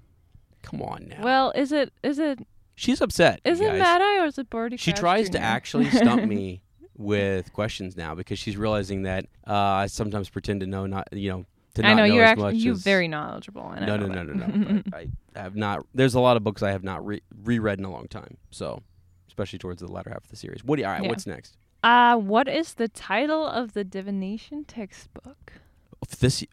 Come 0.64 0.82
on 0.82 1.10
now. 1.10 1.22
Well, 1.24 1.52
is 1.56 1.74
it 1.74 1.92
is 2.04 2.20
it 2.20 2.40
She's 2.76 3.02
upset. 3.02 3.42
is 3.44 3.60
it 3.60 3.66
guys. 3.66 3.80
Mad 3.80 4.02
Eye 4.02 4.24
or 4.24 4.28
is 4.28 4.38
it 4.38 4.50
Barty? 4.50 4.78
She 4.78 4.92
Crouch 4.92 5.00
tries 5.02 5.30
to 5.32 5.40
actually 5.40 5.90
stump 5.90 6.24
me 6.24 6.62
with 6.98 7.54
questions 7.54 7.96
now 7.96 8.16
because 8.16 8.40
she's 8.40 8.58
realizing 8.58 9.04
that 9.04 9.26
uh, 9.48 9.54
I 9.54 9.88
sometimes 9.88 10.30
pretend 10.30 10.62
to 10.62 10.68
know 10.68 10.86
not, 10.86 11.08
you 11.12 11.30
know, 11.32 11.46
to 11.76 11.82
not 11.84 11.92
I 11.92 11.94
know 11.94 12.04
you're 12.06 12.24
as 12.24 12.32
actually 12.32 12.54
much 12.54 12.64
you 12.64 12.72
as- 12.74 12.84
very 12.84 13.08
knowledgeable. 13.08 13.70
And 13.70 13.84
I 13.84 13.88
No, 13.88 13.98
know 13.98 14.08
no, 14.08 14.24
no, 14.24 14.34
no, 14.34 14.46
no. 14.48 14.82
but 14.88 15.06
I 15.36 15.40
have 15.40 15.56
not. 15.56 15.86
There's 15.94 16.16
a 16.16 16.20
lot 16.20 16.36
of 16.38 16.44
books 16.44 16.64
I 16.64 16.72
have 16.72 16.84
not 16.84 17.06
re- 17.06 17.22
reread 17.44 17.78
in 17.80 17.86
a 17.86 17.92
long 17.92 18.08
time. 18.08 18.38
So, 18.52 18.82
especially 19.28 19.60
towards 19.60 19.82
the 19.82 19.88
latter 19.92 20.10
half 20.10 20.24
of 20.24 20.30
the 20.30 20.36
series. 20.36 20.64
What? 20.64 20.78
Do 20.78 20.82
you, 20.82 20.88
all 20.88 20.94
right. 20.94 21.04
Yeah. 21.04 21.10
What's 21.10 21.28
next? 21.28 21.56
uh, 21.84 22.18
what 22.18 22.48
is 22.48 22.74
the 22.74 22.88
title 22.88 23.46
of 23.46 23.74
the 23.74 23.84
divination 23.84 24.66
textbook? 24.66 25.54
This. 26.20 26.44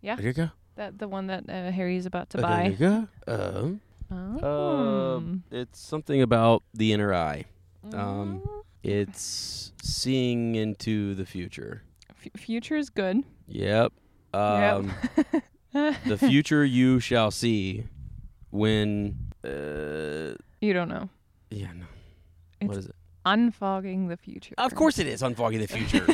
Yeah. 0.00 0.16
There 0.16 0.26
you 0.26 0.32
go. 0.32 0.50
That 0.76 0.98
the 0.98 1.08
one 1.08 1.26
that 1.28 1.48
uh, 1.48 1.70
Harry's 1.72 2.06
about 2.06 2.30
to 2.30 2.44
Uh, 2.46 2.56
There 2.56 2.70
you 2.70 2.76
buy. 2.76 2.76
go. 2.76 3.08
Um, 3.58 3.80
Oh. 4.12 5.16
um, 5.16 5.42
it's 5.50 5.80
something 5.80 6.20
about 6.22 6.62
the 6.74 6.92
inner 6.92 7.12
eye. 7.12 7.46
um, 7.92 8.42
Mm. 8.44 8.62
It's 8.84 9.72
seeing 9.82 10.54
into 10.54 11.14
the 11.14 11.24
future. 11.26 11.82
F- 12.10 12.40
future 12.40 12.76
is 12.76 12.90
good. 12.90 13.22
Yep. 13.48 13.92
Um, 14.34 14.92
the 15.72 16.18
future 16.18 16.64
you 16.64 17.00
shall 17.00 17.30
see 17.30 17.84
when. 18.50 19.16
Uh, 19.44 20.34
You 20.60 20.72
don't 20.72 20.88
know. 20.88 21.08
yeah. 21.50 21.72
No. 21.74 21.86
It's 22.60 22.68
what 22.68 22.76
is 22.78 22.86
it? 22.86 22.94
unfogging 23.26 24.08
the 24.08 24.18
future. 24.18 24.54
Of 24.58 24.74
course 24.74 24.98
it 24.98 25.06
is. 25.06 25.22
Unfogging 25.22 25.60
the 25.60 25.66
future. 25.66 26.06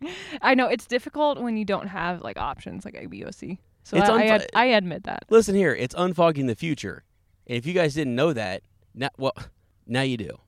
I 0.42 0.54
know 0.54 0.68
it's 0.68 0.86
difficult 0.86 1.40
when 1.40 1.56
you 1.56 1.64
don't 1.64 1.88
have 1.88 2.22
like 2.22 2.38
options 2.38 2.84
like 2.84 2.94
A, 2.96 3.06
B, 3.06 3.24
O, 3.24 3.30
C. 3.32 3.58
So 3.82 3.96
It's 3.96 4.08
I, 4.08 4.22
I, 4.22 4.26
ad- 4.26 4.46
I 4.54 4.64
admit 4.66 5.04
that. 5.04 5.24
Listen 5.28 5.54
here, 5.56 5.74
it's 5.74 5.94
unfogging 5.96 6.46
the 6.46 6.54
future. 6.54 7.02
And 7.48 7.56
if 7.56 7.66
you 7.66 7.72
guys 7.72 7.94
didn't 7.94 8.14
know 8.14 8.32
that, 8.32 8.62
now 8.94 9.10
well, 9.18 9.32
now 9.88 10.02
you 10.02 10.16
do. 10.16 10.38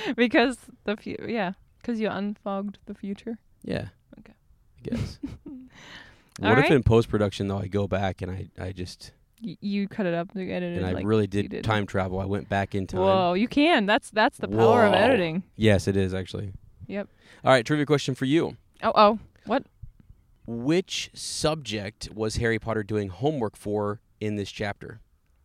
because 0.16 0.58
the 0.84 0.96
fu- 0.96 1.16
yeah, 1.26 1.52
because 1.80 2.00
you 2.00 2.08
unfogged 2.08 2.78
the 2.86 2.94
future. 2.94 3.38
Yeah. 3.62 3.88
Okay. 4.18 4.32
I 4.32 4.90
guess. 4.90 5.18
What 6.40 6.52
if 6.52 6.58
right. 6.64 6.70
in 6.72 6.84
post 6.84 7.08
production 7.08 7.48
though 7.48 7.58
I 7.58 7.66
go 7.66 7.88
back 7.88 8.22
and 8.22 8.30
I, 8.30 8.48
I 8.60 8.70
just 8.70 9.10
Y- 9.42 9.56
you 9.60 9.88
cut 9.88 10.06
it 10.06 10.14
up 10.14 10.34
and 10.34 10.50
edit 10.50 10.76
and. 10.76 10.86
I 10.86 10.92
like 10.92 11.06
really 11.06 11.26
did, 11.26 11.50
did. 11.50 11.64
time 11.64 11.86
travel. 11.86 12.18
I 12.20 12.24
went 12.24 12.48
back 12.48 12.74
in 12.74 12.86
time. 12.86 13.00
Whoa, 13.00 13.34
you 13.34 13.48
can. 13.48 13.86
That's 13.86 14.10
that's 14.10 14.38
the 14.38 14.48
power 14.48 14.84
of 14.84 14.94
editing. 14.94 15.42
Yes, 15.56 15.86
it 15.88 15.96
is 15.96 16.14
actually. 16.14 16.52
Yep. 16.86 17.08
All 17.44 17.52
right, 17.52 17.64
trivia 17.64 17.86
question 17.86 18.14
for 18.14 18.24
you. 18.24 18.56
Oh 18.82 18.92
oh, 18.94 19.18
what? 19.46 19.64
Which 20.46 21.10
subject 21.12 22.08
was 22.14 22.36
Harry 22.36 22.58
Potter 22.58 22.82
doing 22.82 23.08
homework 23.10 23.56
for 23.56 24.00
in 24.20 24.36
this 24.36 24.50
chapter? 24.50 25.00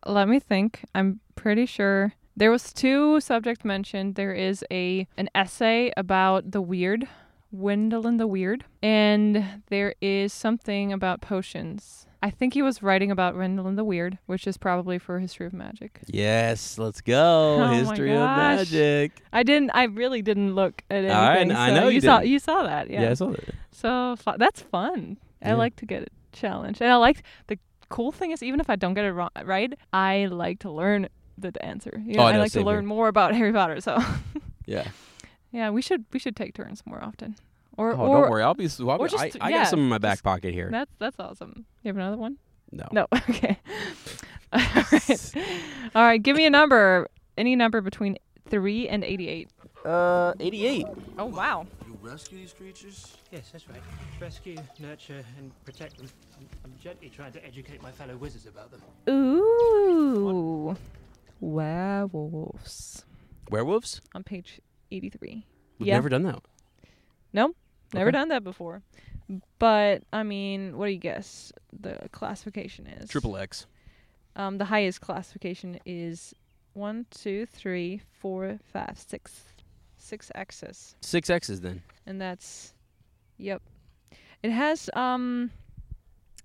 Let 0.05 0.27
me 0.27 0.39
think. 0.39 0.85
I'm 0.95 1.19
pretty 1.35 1.65
sure 1.65 2.13
there 2.35 2.51
was 2.51 2.73
two 2.73 3.19
subjects 3.19 3.63
mentioned. 3.63 4.15
There 4.15 4.33
is 4.33 4.63
a 4.71 5.07
an 5.17 5.29
essay 5.35 5.91
about 5.95 6.51
the 6.51 6.61
weird, 6.61 7.07
Wendelin 7.55 8.17
the 8.17 8.27
Weird, 8.27 8.65
and 8.81 9.61
there 9.67 9.95
is 10.01 10.33
something 10.33 10.91
about 10.91 11.21
potions. 11.21 12.07
I 12.23 12.29
think 12.29 12.53
he 12.53 12.61
was 12.61 12.81
writing 12.81 13.11
about 13.11 13.35
Wendelin 13.35 13.75
the 13.75 13.83
Weird, 13.83 14.17
which 14.27 14.47
is 14.47 14.57
probably 14.57 14.97
for 14.97 15.19
History 15.19 15.45
of 15.45 15.51
Magic. 15.51 15.99
Yes, 16.07 16.77
let's 16.77 17.01
go. 17.01 17.61
Oh 17.61 17.67
History 17.73 18.13
of 18.13 18.19
magic. 18.19 19.21
I 19.33 19.43
didn't. 19.43 19.71
I 19.73 19.83
really 19.83 20.21
didn't 20.21 20.55
look 20.55 20.83
at 20.89 20.99
anything. 20.99 21.15
All 21.15 21.29
right, 21.29 21.51
I 21.51 21.69
so 21.69 21.75
know 21.75 21.87
you, 21.89 21.95
you 21.95 22.01
saw. 22.01 22.19
You 22.21 22.39
saw 22.39 22.63
that, 22.63 22.89
yeah. 22.89 23.03
Yeah, 23.03 23.11
I 23.11 23.13
saw 23.15 23.31
that. 23.31 23.55
So 23.71 24.15
that's 24.37 24.61
fun. 24.61 25.17
I 25.43 25.53
like 25.53 25.75
to 25.77 25.85
get 25.85 26.03
it 26.03 26.13
challenged, 26.31 26.81
and 26.81 26.89
I 26.89 26.95
like 26.95 27.23
the 27.47 27.59
cool 27.89 28.13
thing 28.13 28.31
is 28.31 28.41
even 28.41 28.59
if 28.61 28.69
I 28.69 28.77
don't 28.77 28.93
get 28.93 29.03
it 29.03 29.11
wrong, 29.11 29.29
right, 29.43 29.73
I 29.91 30.27
like 30.31 30.59
to 30.59 30.71
learn 30.71 31.09
the 31.37 31.51
answer. 31.65 32.01
You 32.05 32.15
know, 32.15 32.23
Oh, 32.23 32.25
I 32.25 32.29
I 32.29 32.33
know, 32.33 32.39
like 32.39 32.51
to 32.53 32.61
learn 32.61 32.83
here. 32.83 32.87
more 32.89 33.07
about 33.07 33.33
Harry 33.39 33.51
Potter. 33.53 33.81
So 33.81 33.97
Yeah. 34.65 34.87
yeah, 35.51 35.69
we 35.69 35.81
should 35.81 36.05
we 36.13 36.19
should 36.19 36.35
take 36.35 36.53
turns 36.53 36.83
more 36.85 37.03
often. 37.03 37.35
Or 37.77 37.91
Oh, 37.93 37.97
or 37.97 38.21
don't 38.21 38.31
worry. 38.31 38.43
I'll 38.43 38.53
be. 38.53 38.69
I'll 38.79 38.97
be 38.99 39.07
just- 39.09 39.17
I, 39.23 39.31
I 39.41 39.49
yeah, 39.49 39.57
got 39.63 39.67
some 39.69 39.79
in 39.79 39.89
my 39.89 39.97
back 39.97 40.13
just- 40.17 40.23
pocket 40.23 40.53
here. 40.53 40.69
that's 40.71 40.91
that's 40.99 41.19
awesome. 41.19 41.65
You 41.81 41.89
have 41.89 41.97
another 41.97 42.17
one? 42.17 42.37
No. 42.71 42.87
No. 42.91 43.07
Okay. 43.29 43.57
All 44.53 44.59
right. 44.91 45.33
All 45.95 46.03
right. 46.03 46.21
Give 46.21 46.35
me 46.35 46.45
a 46.45 46.49
number. 46.49 47.07
Any 47.37 47.55
number 47.55 47.81
between 47.81 48.17
three 48.47 48.87
and 48.87 49.03
eighty-eight. 49.03 49.49
Uh, 49.83 50.33
88. 50.39 50.85
Oh 51.17 51.25
wow. 51.25 51.65
You 51.87 51.97
rescue 52.01 52.37
these 52.37 52.53
creatures? 52.53 53.17
Yes, 53.31 53.49
that's 53.51 53.67
right. 53.67 53.81
Rescue, 54.21 54.55
nurture, 54.79 55.23
and 55.37 55.51
protect 55.65 55.97
them. 55.97 56.07
I'm 56.63 56.71
gently 56.81 57.09
trying 57.09 57.31
to 57.33 57.43
educate 57.45 57.81
my 57.81 57.91
fellow 57.91 58.15
wizards 58.15 58.45
about 58.45 58.69
them. 58.71 58.81
Ooh. 59.09 60.65
Wow. 60.67 60.77
Werewolves 61.43 63.05
Werewolves? 63.49 64.01
on 64.15 64.23
page 64.23 64.59
83. 64.91 65.45
We've 65.79 65.87
Yeah. 65.87 65.95
never 65.95 66.09
done 66.09 66.23
that. 66.23 66.41
No, 67.33 67.53
never 67.93 68.09
Okay. 68.09 68.17
done 68.17 68.29
that 68.29 68.43
before. 68.43 68.81
But 69.59 70.03
I 70.13 70.23
mean, 70.23 70.77
what 70.77 70.85
do 70.87 70.91
you 70.91 70.97
guess 70.99 71.51
the 71.71 72.09
classification 72.11 72.87
is? 72.87 73.09
Triple 73.09 73.37
X. 73.37 73.65
Um, 74.35 74.57
the 74.57 74.65
highest 74.65 75.01
classification 75.01 75.79
is 75.85 76.33
one, 76.73 77.05
two, 77.11 77.45
three, 77.45 78.01
four, 78.19 78.59
five, 78.65 78.97
six, 78.97 79.43
six 79.97 80.31
X's, 80.35 80.95
Six 81.01 81.29
X's 81.29 81.61
then. 81.61 81.81
and 82.05 82.19
that's, 82.19 82.73
yep. 83.37 83.61
It 84.41 84.51
has 84.51 84.89
um, 84.93 85.51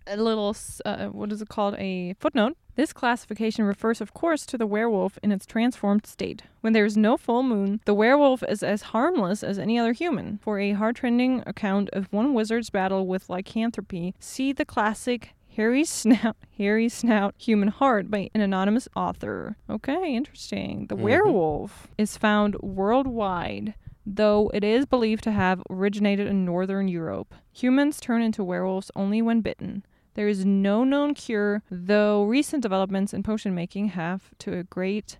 a 0.06 0.16
little 0.16 0.54
uh, 0.84 1.06
what 1.08 1.32
is 1.32 1.42
it 1.42 1.48
called? 1.48 1.74
A 1.78 2.14
footnote. 2.20 2.56
This 2.78 2.92
classification 2.92 3.64
refers, 3.64 4.00
of 4.00 4.14
course, 4.14 4.46
to 4.46 4.56
the 4.56 4.64
werewolf 4.64 5.18
in 5.20 5.32
its 5.32 5.44
transformed 5.44 6.06
state. 6.06 6.44
When 6.60 6.74
there 6.74 6.84
is 6.84 6.96
no 6.96 7.16
full 7.16 7.42
moon, 7.42 7.80
the 7.86 7.92
werewolf 7.92 8.44
is 8.44 8.62
as 8.62 8.82
harmless 8.94 9.42
as 9.42 9.58
any 9.58 9.76
other 9.80 9.90
human. 9.92 10.38
For 10.44 10.60
a 10.60 10.70
heart-rending 10.74 11.42
account 11.44 11.90
of 11.92 12.06
one 12.12 12.34
wizard's 12.34 12.70
battle 12.70 13.04
with 13.08 13.28
lycanthropy, 13.28 14.14
see 14.20 14.52
the 14.52 14.64
classic 14.64 15.30
Hairy 15.56 15.82
Snout, 15.82 16.36
Hairy 16.56 16.88
Snout 16.88 17.34
Human 17.36 17.66
Heart 17.66 18.12
by 18.12 18.30
an 18.32 18.42
anonymous 18.42 18.86
author. 18.94 19.56
Okay, 19.68 20.14
interesting. 20.14 20.86
The 20.86 20.94
Mhm. 20.96 21.00
werewolf 21.00 21.88
is 21.98 22.16
found 22.16 22.54
worldwide, 22.60 23.74
though 24.06 24.52
it 24.54 24.62
is 24.62 24.86
believed 24.86 25.24
to 25.24 25.32
have 25.32 25.64
originated 25.68 26.28
in 26.28 26.44
northern 26.44 26.86
Europe. 26.86 27.34
Humans 27.54 27.98
turn 27.98 28.22
into 28.22 28.44
werewolves 28.44 28.92
only 28.94 29.20
when 29.20 29.40
bitten. 29.40 29.82
There 30.18 30.26
is 30.26 30.44
no 30.44 30.82
known 30.82 31.14
cure, 31.14 31.62
though 31.70 32.24
recent 32.24 32.60
developments 32.60 33.14
in 33.14 33.22
potion 33.22 33.54
making 33.54 33.90
have, 33.90 34.30
to 34.40 34.58
a 34.58 34.64
great 34.64 35.16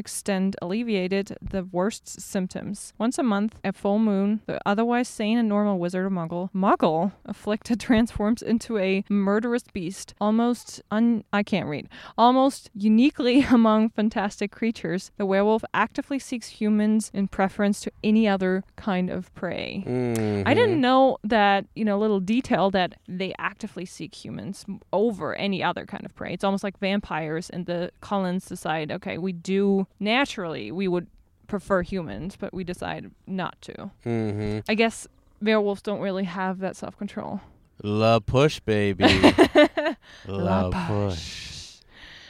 extent, 0.00 0.56
alleviated 0.60 1.36
the 1.40 1.62
worst 1.64 2.20
symptoms. 2.20 2.92
Once 2.98 3.18
a 3.18 3.22
month, 3.22 3.58
at 3.62 3.76
full 3.76 3.98
moon, 4.00 4.40
the 4.46 4.58
otherwise 4.66 5.06
sane 5.08 5.38
and 5.38 5.48
normal 5.48 5.78
wizard 5.78 6.04
or 6.04 6.10
muggle, 6.10 6.50
muggle, 6.52 7.12
afflicted, 7.24 7.78
transforms 7.88 8.42
into 8.42 8.76
a 8.78 9.04
murderous 9.08 9.62
beast, 9.72 10.14
almost 10.20 10.82
un- 10.90 11.22
I 11.32 11.42
can't 11.44 11.68
read, 11.68 11.88
almost 12.18 12.70
uniquely 12.74 13.42
among 13.50 13.90
fantastic 13.90 14.50
creatures. 14.50 15.12
The 15.18 15.26
werewolf 15.26 15.62
actively 15.72 16.18
seeks 16.18 16.48
humans 16.48 17.10
in 17.14 17.28
preference 17.28 17.80
to 17.82 17.92
any 18.02 18.26
other 18.26 18.64
kind 18.76 19.10
of 19.10 19.32
prey. 19.34 19.84
I 19.86 19.90
Mm-hmm. 19.90 20.54
didn't 20.54 20.80
know 20.80 21.18
that, 21.24 21.66
you 21.74 21.84
know, 21.84 21.98
little 21.98 22.20
detail 22.20 22.70
that 22.70 22.94
they 23.06 23.34
actively 23.38 23.84
seek 23.84 24.14
humans 24.24 24.64
over 24.92 25.34
any 25.34 25.62
other 25.62 25.84
kind 25.86 26.04
of 26.06 26.14
prey. 26.14 26.32
It's 26.32 26.44
almost 26.44 26.64
like 26.64 26.78
vampires 26.78 27.50
and 27.50 27.66
the 27.66 27.90
Cullens 28.00 28.46
decide, 28.46 28.90
okay, 28.90 29.18
we 29.18 29.32
do 29.32 29.86
naturally, 29.98 30.70
we 30.70 30.86
would 30.88 31.06
prefer 31.46 31.82
humans, 31.82 32.36
but 32.38 32.54
we 32.54 32.62
decide 32.64 33.10
not 33.26 33.60
to. 33.62 33.90
Mm-hmm. 34.06 34.60
I 34.68 34.74
guess 34.74 35.08
werewolves 35.42 35.82
don't 35.82 36.00
really 36.00 36.24
have 36.24 36.58
that 36.60 36.76
self 36.76 36.96
control. 36.96 37.40
La 37.82 38.18
push, 38.20 38.60
baby. 38.60 39.04
La, 40.26 40.70
push. 40.70 41.48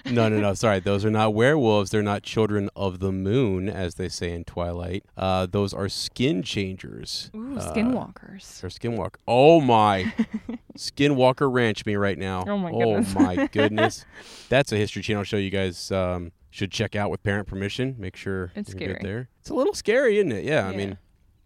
No, 0.07 0.29
no, 0.31 0.41
no. 0.41 0.55
Sorry, 0.55 0.81
those 0.81 1.05
are 1.05 1.11
not 1.11 1.35
werewolves. 1.35 1.91
They're 1.91 2.03
not 2.03 2.23
children 2.23 2.71
of 2.75 3.01
the 3.01 3.13
moon, 3.13 3.69
as 3.69 3.97
they 3.97 4.09
say 4.09 4.33
in 4.33 4.45
Twilight. 4.45 5.05
Uh, 5.17 5.47
those 5.51 5.75
are 5.75 5.89
skin 5.91 6.43
changers. 6.43 7.31
Ooh, 7.37 7.59
Uh, 7.59 7.75
skinwalkers. 7.75 8.61
They're 8.61 8.71
skinwalker. 8.71 9.17
Oh 9.29 9.61
my, 9.61 10.11
skinwalker 10.79 11.53
ranch 11.53 11.85
me 11.85 11.97
right 11.97 12.17
now. 12.17 12.45
Oh, 12.47 12.57
my 12.57 12.71
goodness. 12.71 13.15
Oh, 13.17 13.21
my 13.21 13.47
goodness. 13.53 14.07
That's 14.49 14.73
a 14.73 14.77
History 14.77 15.03
Channel 15.03 15.25
show 15.25 15.37
you 15.37 15.51
guys 15.51 15.91
um, 15.93 16.33
should 16.51 16.71
check 16.71 16.97
out 16.97 17.11
with 17.11 17.23
parent 17.23 17.47
permission. 17.49 17.95
Make 17.99 18.17
sure 18.17 18.53
It's 18.55 18.71
scary. 18.73 18.99
there. 19.03 19.29
It's 19.41 19.51
a 19.51 19.55
little 19.55 19.75
scary, 19.75 20.19
isn't 20.19 20.33
it? 20.33 20.45
Yeah, 20.45 20.67
I 20.67 20.75
mean, 20.75 20.99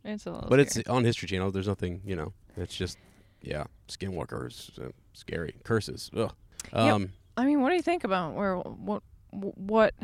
it's 0.05 0.27
a 0.27 0.33
little 0.33 0.49
but 0.49 0.61
it's 0.61 0.79
on 0.89 1.05
History 1.05 1.29
Channel. 1.29 1.51
There's 1.51 1.69
nothing, 1.69 2.01
you 2.05 2.17
know. 2.17 2.33
It's 2.57 2.75
just, 2.75 2.99
yeah, 3.43 3.65
skinwalkers, 3.89 4.79
uh, 4.83 4.91
scary 5.13 5.55
curses. 5.65 6.11
Ugh. 6.17 6.33
Um, 6.73 7.13
I 7.37 7.45
mean, 7.45 7.61
what 7.61 7.71
do 7.71 7.77
you 7.77 7.83
think 7.83 8.05
about 8.05 8.35
where 8.35 8.57
what 8.57 9.03
what 9.31 9.95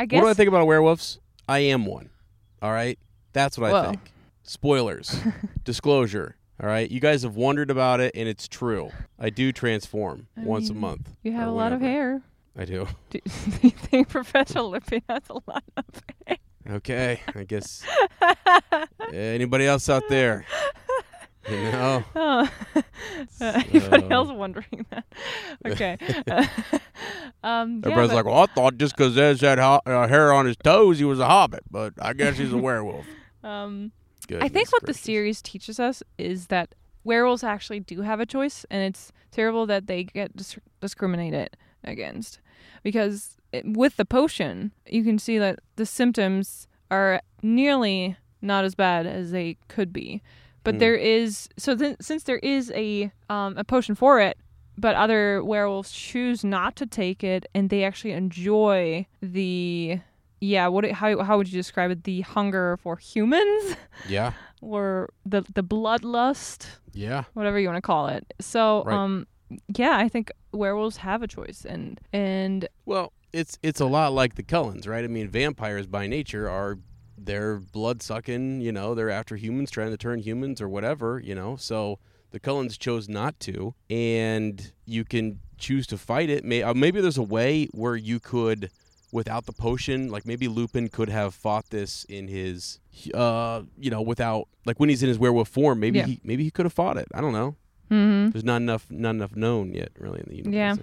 I 0.00 0.06
guess 0.06 0.18
What 0.18 0.26
do 0.26 0.30
I 0.30 0.34
think 0.34 0.48
about 0.48 0.66
werewolves? 0.66 1.18
I 1.48 1.60
am 1.60 1.86
one. 1.86 2.10
All 2.62 2.72
right, 2.72 2.98
that's 3.32 3.58
what 3.58 3.72
I 3.74 3.86
think. 3.90 4.12
Spoilers, 4.42 5.16
disclosure. 5.64 6.36
All 6.60 6.68
right, 6.68 6.90
you 6.90 6.98
guys 6.98 7.22
have 7.22 7.36
wondered 7.36 7.70
about 7.70 8.00
it, 8.00 8.12
and 8.16 8.28
it's 8.28 8.48
true. 8.48 8.90
I 9.18 9.30
do 9.30 9.52
transform 9.52 10.26
I 10.36 10.40
once 10.42 10.70
a 10.70 10.74
month. 10.74 11.10
You 11.22 11.32
have 11.32 11.46
a 11.48 11.52
lot 11.52 11.72
of 11.72 11.80
hair. 11.80 12.22
I 12.58 12.64
do. 12.64 12.86
Do 13.10 13.20
you 13.62 13.70
think 13.70 14.08
Professor 14.08 14.60
Lippy 14.62 15.02
has 15.08 15.22
a 15.30 15.34
lot 15.46 15.62
of 15.76 15.84
hair? 16.26 16.36
Okay, 16.68 17.20
I 17.34 17.44
guess. 17.44 17.82
Anybody 19.12 19.66
else 19.66 19.88
out 19.88 20.02
there? 20.08 20.44
You 21.48 21.56
know, 21.56 22.04
Oh. 22.14 22.50
Uh, 23.40 23.62
anybody 23.70 24.02
So- 24.02 24.08
else 24.10 24.30
wondering 24.32 24.84
that? 24.90 25.04
Okay. 25.64 25.96
Uh, 26.30 26.46
um, 27.42 27.80
yeah, 27.84 27.90
everybody's 27.92 28.12
like, 28.12 28.26
"Well, 28.26 28.42
I 28.42 28.46
thought 28.46 28.76
just 28.76 28.96
becauseEz 28.96 29.40
had 29.40 29.58
ho- 29.58 29.80
uh, 29.86 30.06
hair 30.08 30.30
on 30.32 30.44
his 30.44 30.56
toes, 30.56 30.98
he 30.98 31.04
was 31.06 31.20
a 31.20 31.26
hobbit, 31.26 31.62
but 31.70 31.94
I 32.02 32.12
guess 32.12 32.36
he's 32.36 32.52
a 32.52 32.58
werewolf." 32.58 33.06
um, 33.44 33.92
I 34.40 34.48
think 34.48 34.70
what 34.72 34.84
the 34.84 34.92
series 34.92 35.40
teaches 35.40 35.80
us 35.80 36.02
is 36.18 36.48
that 36.48 36.74
werewolves 37.04 37.42
actually 37.44 37.80
do 37.80 38.02
have 38.02 38.20
a 38.20 38.26
choice, 38.26 38.66
and 38.70 38.82
it's 38.82 39.10
terrible 39.30 39.64
that 39.66 39.86
they 39.86 40.04
get 40.04 40.36
dis- 40.36 40.58
discriminated 40.82 41.56
against. 41.82 42.40
Because 42.82 43.36
it, 43.52 43.64
with 43.66 43.96
the 43.96 44.04
potion, 44.04 44.72
you 44.86 45.02
can 45.04 45.18
see 45.18 45.38
that 45.38 45.58
the 45.76 45.86
symptoms 45.86 46.68
are 46.90 47.20
nearly 47.42 48.16
not 48.42 48.64
as 48.64 48.74
bad 48.74 49.06
as 49.06 49.30
they 49.32 49.56
could 49.68 49.92
be. 49.92 50.22
But 50.64 50.76
Mm. 50.76 50.78
there 50.80 50.94
is 50.96 51.48
so 51.56 51.74
then 51.74 51.96
since 52.00 52.24
there 52.24 52.38
is 52.38 52.70
a 52.74 53.10
um, 53.30 53.56
a 53.56 53.64
potion 53.64 53.94
for 53.94 54.20
it, 54.20 54.36
but 54.76 54.94
other 54.96 55.42
werewolves 55.42 55.90
choose 55.90 56.44
not 56.44 56.76
to 56.76 56.86
take 56.86 57.24
it, 57.24 57.46
and 57.54 57.70
they 57.70 57.84
actually 57.84 58.12
enjoy 58.12 59.06
the 59.22 60.00
yeah. 60.40 60.68
What 60.68 60.84
how 60.90 61.22
how 61.22 61.36
would 61.38 61.50
you 61.50 61.58
describe 61.58 61.90
it? 61.90 62.04
The 62.04 62.20
hunger 62.20 62.76
for 62.82 62.96
humans 62.96 63.76
Yeah, 64.08 64.32
or 64.60 65.08
the 65.24 65.42
the 65.54 65.62
bloodlust, 65.64 66.66
yeah. 66.92 67.24
whatever 67.34 67.58
you 67.58 67.68
want 67.68 67.78
to 67.78 67.82
call 67.86 68.08
it. 68.08 68.26
So 68.40 68.82
Right. 68.84 68.94
um 68.96 69.26
yeah, 69.76 69.96
I 69.96 70.08
think 70.08 70.30
werewolves 70.52 70.98
have 70.98 71.22
a 71.22 71.26
choice 71.26 71.64
and 71.68 72.00
and 72.12 72.68
Well, 72.86 73.12
it's 73.32 73.58
it's 73.62 73.80
a 73.80 73.86
lot 73.86 74.12
like 74.12 74.34
the 74.34 74.42
Cullens, 74.42 74.86
right? 74.86 75.04
I 75.04 75.08
mean, 75.08 75.28
vampires 75.28 75.86
by 75.86 76.06
nature 76.06 76.48
are 76.48 76.78
they're 77.16 77.56
blood 77.58 78.02
sucking, 78.02 78.60
you 78.60 78.72
know, 78.72 78.94
they're 78.94 79.10
after 79.10 79.36
humans 79.36 79.70
trying 79.70 79.90
to 79.90 79.96
turn 79.96 80.20
humans 80.20 80.60
or 80.60 80.68
whatever, 80.68 81.18
you 81.18 81.34
know. 81.34 81.56
So 81.56 81.98
the 82.30 82.38
Cullens 82.40 82.78
chose 82.78 83.08
not 83.08 83.38
to, 83.40 83.74
and 83.90 84.72
you 84.86 85.04
can 85.04 85.40
choose 85.58 85.86
to 85.88 85.98
fight 85.98 86.30
it. 86.30 86.44
May, 86.44 86.62
uh, 86.62 86.74
maybe 86.74 87.00
there's 87.00 87.18
a 87.18 87.22
way 87.22 87.66
where 87.72 87.96
you 87.96 88.20
could 88.20 88.70
without 89.10 89.46
the 89.46 89.52
potion, 89.52 90.10
like 90.10 90.26
maybe 90.26 90.46
Lupin 90.48 90.88
could 90.88 91.08
have 91.08 91.34
fought 91.34 91.70
this 91.70 92.04
in 92.04 92.28
his 92.28 92.78
uh, 93.14 93.62
you 93.78 93.90
know, 93.90 94.02
without 94.02 94.46
like 94.66 94.78
when 94.78 94.88
he's 94.88 95.02
in 95.02 95.08
his 95.08 95.18
werewolf 95.18 95.48
form, 95.48 95.80
maybe 95.80 95.98
Yeah. 95.98 96.06
he 96.06 96.20
maybe 96.22 96.44
he 96.44 96.50
could 96.50 96.66
have 96.66 96.72
fought 96.72 96.96
it. 96.96 97.08
I 97.14 97.20
don't 97.20 97.32
know. 97.32 97.56
Mhm. 97.90 98.32
There's 98.32 98.44
not 98.44 98.56
enough 98.62 98.86
not 98.90 99.10
enough 99.10 99.34
known 99.36 99.72
yet 99.74 99.90
really 99.98 100.20
in 100.20 100.26
the 100.28 100.36
universe. 100.36 100.54
Yeah. 100.54 100.74
so- 100.74 100.82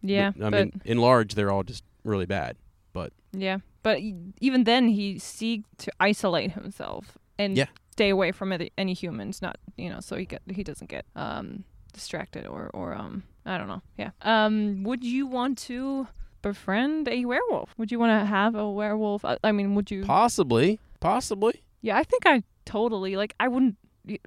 yeah, 0.00 0.30
but, 0.36 0.54
I 0.54 0.64
mean, 0.64 0.80
in 0.84 0.98
large, 0.98 1.34
they're 1.34 1.50
all 1.50 1.64
just 1.64 1.82
really 2.04 2.26
bad. 2.26 2.56
But 2.92 3.12
yeah, 3.32 3.58
but 3.82 3.98
even 4.40 4.64
then 4.64 4.88
he 4.88 5.18
seek 5.18 5.62
to 5.78 5.90
isolate 5.98 6.52
himself 6.52 7.18
and 7.38 7.56
Yeah. 7.56 7.66
stay 7.90 8.08
away 8.10 8.30
from 8.32 8.52
any, 8.52 8.70
any 8.78 8.94
humans, 8.94 9.42
not 9.42 9.56
you 9.76 9.90
know, 9.90 9.98
so 10.00 10.16
he 10.16 10.24
get 10.24 10.42
he 10.54 10.62
doesn't 10.62 10.88
get 10.88 11.04
um 11.16 11.64
distracted 11.92 12.46
or 12.46 12.70
or 12.72 12.94
um 12.94 13.24
I 13.44 13.58
don't 13.58 13.66
know. 13.68 13.82
Yeah. 13.96 14.10
Um 14.22 14.84
would 14.84 15.02
you 15.04 15.26
want 15.26 15.58
to 15.66 16.06
befriend 16.42 17.08
a 17.08 17.24
werewolf? 17.24 17.74
Would 17.76 17.90
you 17.90 17.98
want 17.98 18.12
to 18.20 18.24
have 18.24 18.54
a 18.54 18.70
werewolf? 18.70 19.24
I, 19.24 19.36
I 19.42 19.50
mean, 19.52 19.74
would 19.74 19.90
you 19.90 20.04
Possibly, 20.04 20.78
possibly. 21.00 21.62
Yeah, 21.82 21.96
I 21.96 22.04
think 22.04 22.24
I 22.24 22.42
totally 22.64 23.16
like. 23.16 23.34
I 23.40 23.48
wouldn't. 23.48 23.76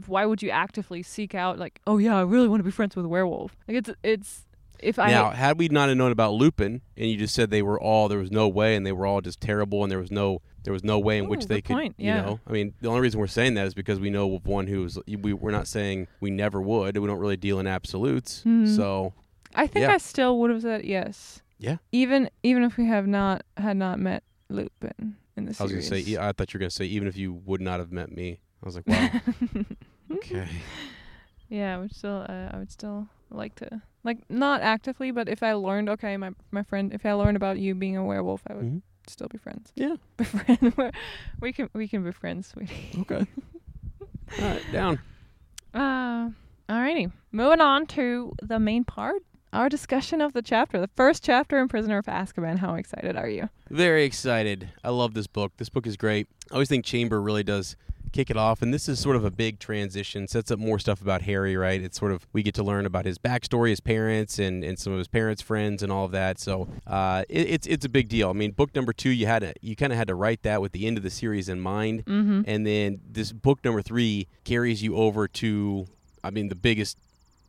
Why 0.07 0.25
would 0.25 0.41
you 0.41 0.49
actively 0.49 1.03
seek 1.03 1.33
out 1.35 1.57
like? 1.59 1.81
Oh 1.87 1.97
yeah, 1.97 2.17
I 2.17 2.21
really 2.21 2.47
want 2.47 2.59
to 2.59 2.63
be 2.63 2.71
friends 2.71 2.95
with 2.95 3.05
a 3.05 3.09
werewolf. 3.09 3.55
Like 3.67 3.77
it's 3.77 3.89
it's 4.03 4.45
if 4.79 4.97
I 4.97 5.11
now, 5.11 5.29
had 5.29 5.59
we 5.59 5.67
not 5.69 5.95
known 5.95 6.11
about 6.11 6.33
Lupin, 6.33 6.81
and 6.97 7.09
you 7.09 7.17
just 7.17 7.35
said 7.35 7.49
they 7.51 7.61
were 7.61 7.79
all 7.79 8.07
there 8.07 8.17
was 8.19 8.31
no 8.31 8.47
way, 8.47 8.75
and 8.75 8.85
they 8.85 8.91
were 8.91 9.05
all 9.05 9.21
just 9.21 9.39
terrible, 9.39 9.83
and 9.83 9.91
there 9.91 9.99
was 9.99 10.11
no 10.11 10.41
there 10.63 10.73
was 10.73 10.83
no 10.83 10.99
way 10.99 11.17
in 11.17 11.25
Ooh, 11.25 11.29
which 11.29 11.47
they 11.47 11.61
could, 11.61 11.73
point, 11.75 11.95
you 11.97 12.07
yeah. 12.07 12.21
know. 12.21 12.39
I 12.47 12.51
mean, 12.51 12.73
the 12.81 12.87
only 12.89 13.01
reason 13.01 13.19
we're 13.19 13.27
saying 13.27 13.55
that 13.55 13.65
is 13.67 13.73
because 13.73 13.99
we 13.99 14.09
know 14.09 14.35
of 14.35 14.45
one 14.45 14.67
who's 14.67 14.97
we 15.07 15.33
we're 15.33 15.51
not 15.51 15.67
saying 15.67 16.07
we 16.19 16.29
never 16.31 16.61
would. 16.61 16.97
We 16.97 17.07
don't 17.07 17.19
really 17.19 17.37
deal 17.37 17.59
in 17.59 17.67
absolutes, 17.67 18.43
Mhm. 18.45 18.75
so 18.75 19.13
I 19.55 19.67
think 19.67 19.83
Yeah. 19.83 19.93
I 19.93 19.97
still 19.97 20.39
would 20.39 20.49
have 20.51 20.61
said 20.61 20.83
yes. 20.85 21.41
Yeah. 21.59 21.77
Even 21.91 22.29
even 22.43 22.63
if 22.63 22.77
we 22.77 22.85
have 22.87 23.05
not 23.07 23.43
had 23.57 23.77
not 23.77 23.99
met 23.99 24.23
Lupin 24.49 25.15
in 25.37 25.45
the 25.45 25.53
series 25.53 25.59
I 25.59 25.63
was 25.63 25.71
gonna 25.89 26.01
say. 26.03 26.17
I 26.17 26.31
thought 26.31 26.53
you 26.53 26.57
were 26.57 26.61
gonna 26.61 26.69
say 26.71 26.85
even 26.85 27.07
if 27.07 27.15
you 27.17 27.33
would 27.33 27.61
not 27.61 27.79
have 27.79 27.91
met 27.91 28.11
me. 28.11 28.39
I 28.63 28.65
was 28.65 28.75
like, 28.75 28.87
wow, 28.87 29.09
okay, 30.17 30.47
yeah, 31.49 31.75
I 31.75 31.79
would 31.79 31.95
still 31.95 32.25
uh, 32.29 32.49
I 32.51 32.57
would 32.57 32.71
still 32.71 33.07
like 33.29 33.55
to 33.55 33.81
like 34.03 34.19
not 34.29 34.61
actively, 34.61 35.11
but 35.11 35.27
if 35.29 35.41
I 35.43 35.53
learned 35.53 35.89
okay, 35.89 36.15
my 36.17 36.31
my 36.51 36.63
friend, 36.63 36.93
if 36.93 37.05
I 37.05 37.13
learned 37.13 37.37
about 37.37 37.57
you 37.59 37.73
being 37.75 37.97
a 37.97 38.03
werewolf, 38.05 38.41
I 38.47 38.53
would 38.53 38.65
Mhm. 38.65 38.81
still 39.07 39.27
be 39.27 39.37
friends. 39.37 39.71
Yeah. 39.75 39.95
Befriend. 40.17 40.73
we're- 40.77 40.91
we 41.39 41.53
can 41.53 41.69
we 41.73 41.87
can 41.87 42.03
be 42.03 42.11
friends, 42.11 42.47
sweetie. 42.47 42.73
Okay. 42.99 43.25
All 44.41 44.47
right, 44.47 44.71
down. 44.71 44.99
Uh, 45.73 46.29
alrighty. 46.69 47.11
Moving 47.31 47.61
on 47.61 47.85
to 47.87 48.33
the 48.41 48.59
main 48.59 48.83
part, 48.83 49.23
our 49.53 49.67
discussion 49.69 50.21
of 50.21 50.33
the 50.33 50.41
chapter, 50.41 50.79
the 50.79 50.89
first 50.95 51.23
chapter 51.23 51.59
in 51.59 51.67
Prisoner 51.67 51.97
of 51.97 52.05
Azkaban. 52.05 52.59
How 52.59 52.75
excited 52.75 53.15
are 53.17 53.27
you? 53.29 53.49
Very 53.69 54.03
excited. 54.05 54.69
I 54.83 54.89
love 54.89 55.13
this 55.13 55.27
book. 55.27 55.53
This 55.57 55.69
book 55.69 55.85
is 55.87 55.97
great. 55.97 56.27
I 56.49 56.53
always 56.55 56.69
think 56.69 56.85
Chamber 56.85 57.21
really 57.21 57.43
does 57.43 57.75
kick 58.11 58.29
it 58.29 58.37
off, 58.37 58.61
and 58.61 58.73
this 58.73 58.87
is 58.89 58.99
sort 58.99 59.15
of 59.15 59.23
a 59.25 59.31
big 59.31 59.59
transition. 59.59 60.27
Sets 60.27 60.51
up 60.51 60.59
more 60.59 60.79
stuff 60.79 61.01
about 61.01 61.23
Harry, 61.23 61.55
right? 61.57 61.81
It's 61.81 61.97
sort 61.99 62.11
of 62.11 62.27
we 62.33 62.43
get 62.43 62.53
to 62.55 62.63
learn 62.63 62.85
about 62.85 63.05
his 63.05 63.17
backstory, 63.17 63.69
his 63.69 63.79
parents, 63.79 64.39
and, 64.39 64.63
and 64.63 64.77
some 64.77 64.93
of 64.93 64.99
his 64.99 65.07
parents' 65.07 65.41
friends, 65.41 65.81
and 65.83 65.91
all 65.91 66.05
of 66.05 66.11
that. 66.11 66.39
So 66.39 66.67
uh, 66.87 67.23
it, 67.29 67.49
it's 67.49 67.67
it's 67.67 67.85
a 67.85 67.89
big 67.89 68.09
deal. 68.09 68.29
I 68.29 68.33
mean, 68.33 68.51
book 68.51 68.75
number 68.75 68.93
two, 68.93 69.09
you 69.09 69.25
had 69.25 69.39
to 69.39 69.53
you 69.61 69.75
kind 69.75 69.91
of 69.91 69.97
had 69.97 70.07
to 70.07 70.15
write 70.15 70.43
that 70.43 70.61
with 70.61 70.71
the 70.71 70.85
end 70.87 70.97
of 70.97 71.03
the 71.03 71.09
series 71.09 71.49
in 71.49 71.59
mind, 71.59 72.03
Mm-hmm. 72.05 72.41
and 72.45 72.65
then 72.67 73.01
this 73.09 73.31
book 73.31 73.63
number 73.63 73.81
three 73.81 74.27
carries 74.43 74.81
you 74.83 74.95
over 74.95 75.27
to, 75.27 75.87
I 76.23 76.29
mean, 76.31 76.49
the 76.49 76.55
biggest. 76.55 76.97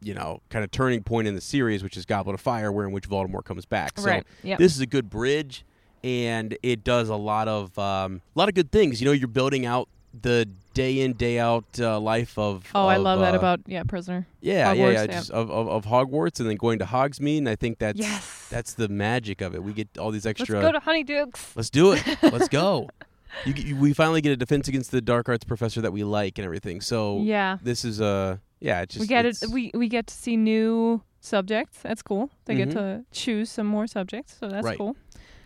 You 0.05 0.15
know, 0.15 0.41
kind 0.49 0.65
of 0.65 0.73
turning 0.73 1.05
point 1.05 1.29
in 1.29 1.37
the 1.37 1.41
series, 1.41 1.85
which 1.85 1.97
is 1.97 2.05
Goblet 2.05 2.35
of 2.35 2.41
Fire, 2.41 2.73
where 2.73 2.85
in 2.85 2.91
which 2.93 3.09
Voldemort 3.09 3.45
comes 3.45 3.65
back. 3.67 4.01
So 4.01 4.07
right. 4.07 4.27
Yep. 4.43 4.59
this 4.59 4.75
is 4.75 4.81
a 4.81 4.87
good 4.87 5.09
bridge 5.09 5.65
and 6.03 6.59
it 6.65 6.83
does 6.83 7.09
a 7.09 7.15
lot 7.15 7.47
of 7.47 7.79
um, 7.79 8.21
a 8.35 8.39
lot 8.41 8.49
of 8.49 8.55
good 8.57 8.73
things 8.73 9.01
you 9.01 9.05
know 9.07 9.13
you're 9.13 9.29
building 9.29 9.65
out 9.65 9.89
the 10.21 10.49
day 10.75 11.01
in 11.01 11.13
day 11.15 11.39
out 11.39 11.65
uh, 11.79 11.99
life 12.01 12.39
of 12.39 12.67
oh, 12.75 12.87
I 12.87 12.97
of, 12.97 13.03
love 13.03 13.21
that 13.21 13.35
uh, 13.35 13.39
about 13.39 13.61
yeah, 13.67 13.83
Prisoner. 13.83 14.27
yeah 14.41 14.73
yeah 14.73 14.75
Hogwarts, 14.75 14.93
yeah 14.93 15.01
yeah. 15.03 15.07
just 15.07 15.31
of, 15.31 15.51
of, 15.51 15.69
of 15.69 15.85
Hogwarts 15.85 16.41
and 16.41 16.49
then 16.49 16.57
going 16.57 16.79
to 16.79 16.85
Hogsmeade 16.85 17.39
and 17.39 17.49
I 17.49 17.57
think 17.57 17.79
that's 17.79 17.99
yes. 17.99 18.49
that's 18.51 18.75
the 18.75 18.89
magic 18.89 19.41
of 19.41 19.55
it 19.55 19.63
we 19.63 19.73
get 19.73 19.89
all 19.99 20.11
these 20.11 20.27
extra 20.27 20.61
Let's 20.61 20.67
go 20.67 20.73
to 20.73 20.81
Honeydukes. 20.81 21.57
let's 21.57 21.71
do 21.71 21.93
it 21.93 22.03
let's 22.23 22.49
go 22.49 22.89
you, 23.47 23.55
you, 23.55 23.77
we 23.77 23.93
finally 23.95 24.21
get 24.21 24.33
a 24.33 24.37
defense 24.37 24.69
against 24.69 24.91
the 24.91 25.01
dark 25.01 25.29
arts 25.29 25.45
professor 25.45 25.81
that 25.81 25.93
we 25.93 26.05
like 26.05 26.39
and 26.39 26.45
everything 26.45 26.81
so 26.81 27.21
Yeah. 27.23 27.59
this 27.63 27.85
is 27.85 28.01
a 28.01 28.41
yeah 28.61 28.83
it's 28.83 28.95
just 28.95 29.01
we 29.03 29.07
get 29.07 29.25
it. 29.27 29.37
We 29.51 29.71
we 29.75 29.89
get 29.89 30.07
to 30.07 30.15
see 30.15 30.37
new 30.37 31.03
subjects. 31.21 31.79
That's 31.83 32.03
cool. 32.03 32.31
They 32.47 32.55
Mhm. 32.55 32.59
get 32.59 32.71
to 32.73 33.05
choose 33.13 33.51
some 33.51 33.67
more 33.67 33.87
subjects, 33.87 34.37
so 34.39 34.49
that's 34.49 34.65
Right. 34.65 34.77
cool. 34.77 34.97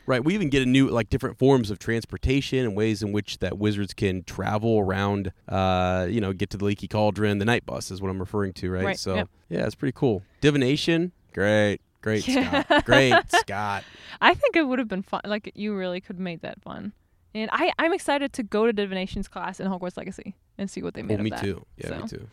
Right. 0.07 0.25
We 0.25 0.35
even 0.35 0.49
get 0.51 0.63
a 0.63 0.67
new 0.67 0.89
like 0.89 1.11
different 1.11 1.37
forms 1.39 1.71
of 1.71 1.79
transportation 1.79 2.61
and 2.61 2.77
ways 2.77 3.03
in 3.03 3.13
which 3.13 3.39
that 3.41 3.59
wizards 3.59 3.93
can 3.93 4.23
travel 4.23 4.79
around. 4.79 5.33
Uh, 5.49 6.07
you 6.09 6.21
know, 6.21 6.33
get 6.33 6.51
to 6.51 6.57
the 6.57 6.65
leaky 6.65 6.87
cauldron. 6.89 7.39
The 7.39 7.45
night 7.45 7.67
bus 7.67 7.91
is 7.91 8.01
what 8.01 8.11
I'm 8.11 8.21
referring 8.21 8.53
to, 8.55 8.71
right? 8.71 8.85
Right, 8.85 8.99
So 8.99 9.17
yep. 9.17 9.29
yeah, 9.49 9.67
it's 9.67 9.75
pretty 9.75 9.95
cool. 9.97 10.23
Divination, 10.41 11.13
great, 11.35 11.79
great, 12.03 12.27
Yeah. 12.29 12.63
Scott, 12.63 12.85
great, 12.85 13.15
Scott. 13.41 13.85
I 14.21 14.35
think 14.35 14.55
it 14.57 14.63
would 14.69 14.79
have 14.79 14.89
been 14.89 15.03
fun. 15.03 15.23
Like 15.25 15.51
you 15.55 15.75
really 15.75 16.01
could 16.01 16.17
have 16.17 16.21
made 16.21 16.43
that 16.43 16.63
fun. 16.63 16.93
And 17.35 17.51
I 17.53 17.73
I'm 17.79 17.93
excited 17.93 18.33
to 18.35 18.43
go 18.43 18.65
to 18.67 18.73
divinations 18.73 19.29
class 19.29 19.61
in 19.61 19.67
Hogwarts 19.69 19.97
Legacy 19.97 20.35
and 20.57 20.71
see 20.71 20.83
what 20.83 20.95
they 20.95 21.03
made 21.03 21.15
Oh, 21.15 21.19
of 21.19 21.25
me 21.25 21.31
that. 21.31 21.43
too. 21.43 21.67
Yeah, 21.77 21.99
me 21.99 22.09
too. 22.09 22.27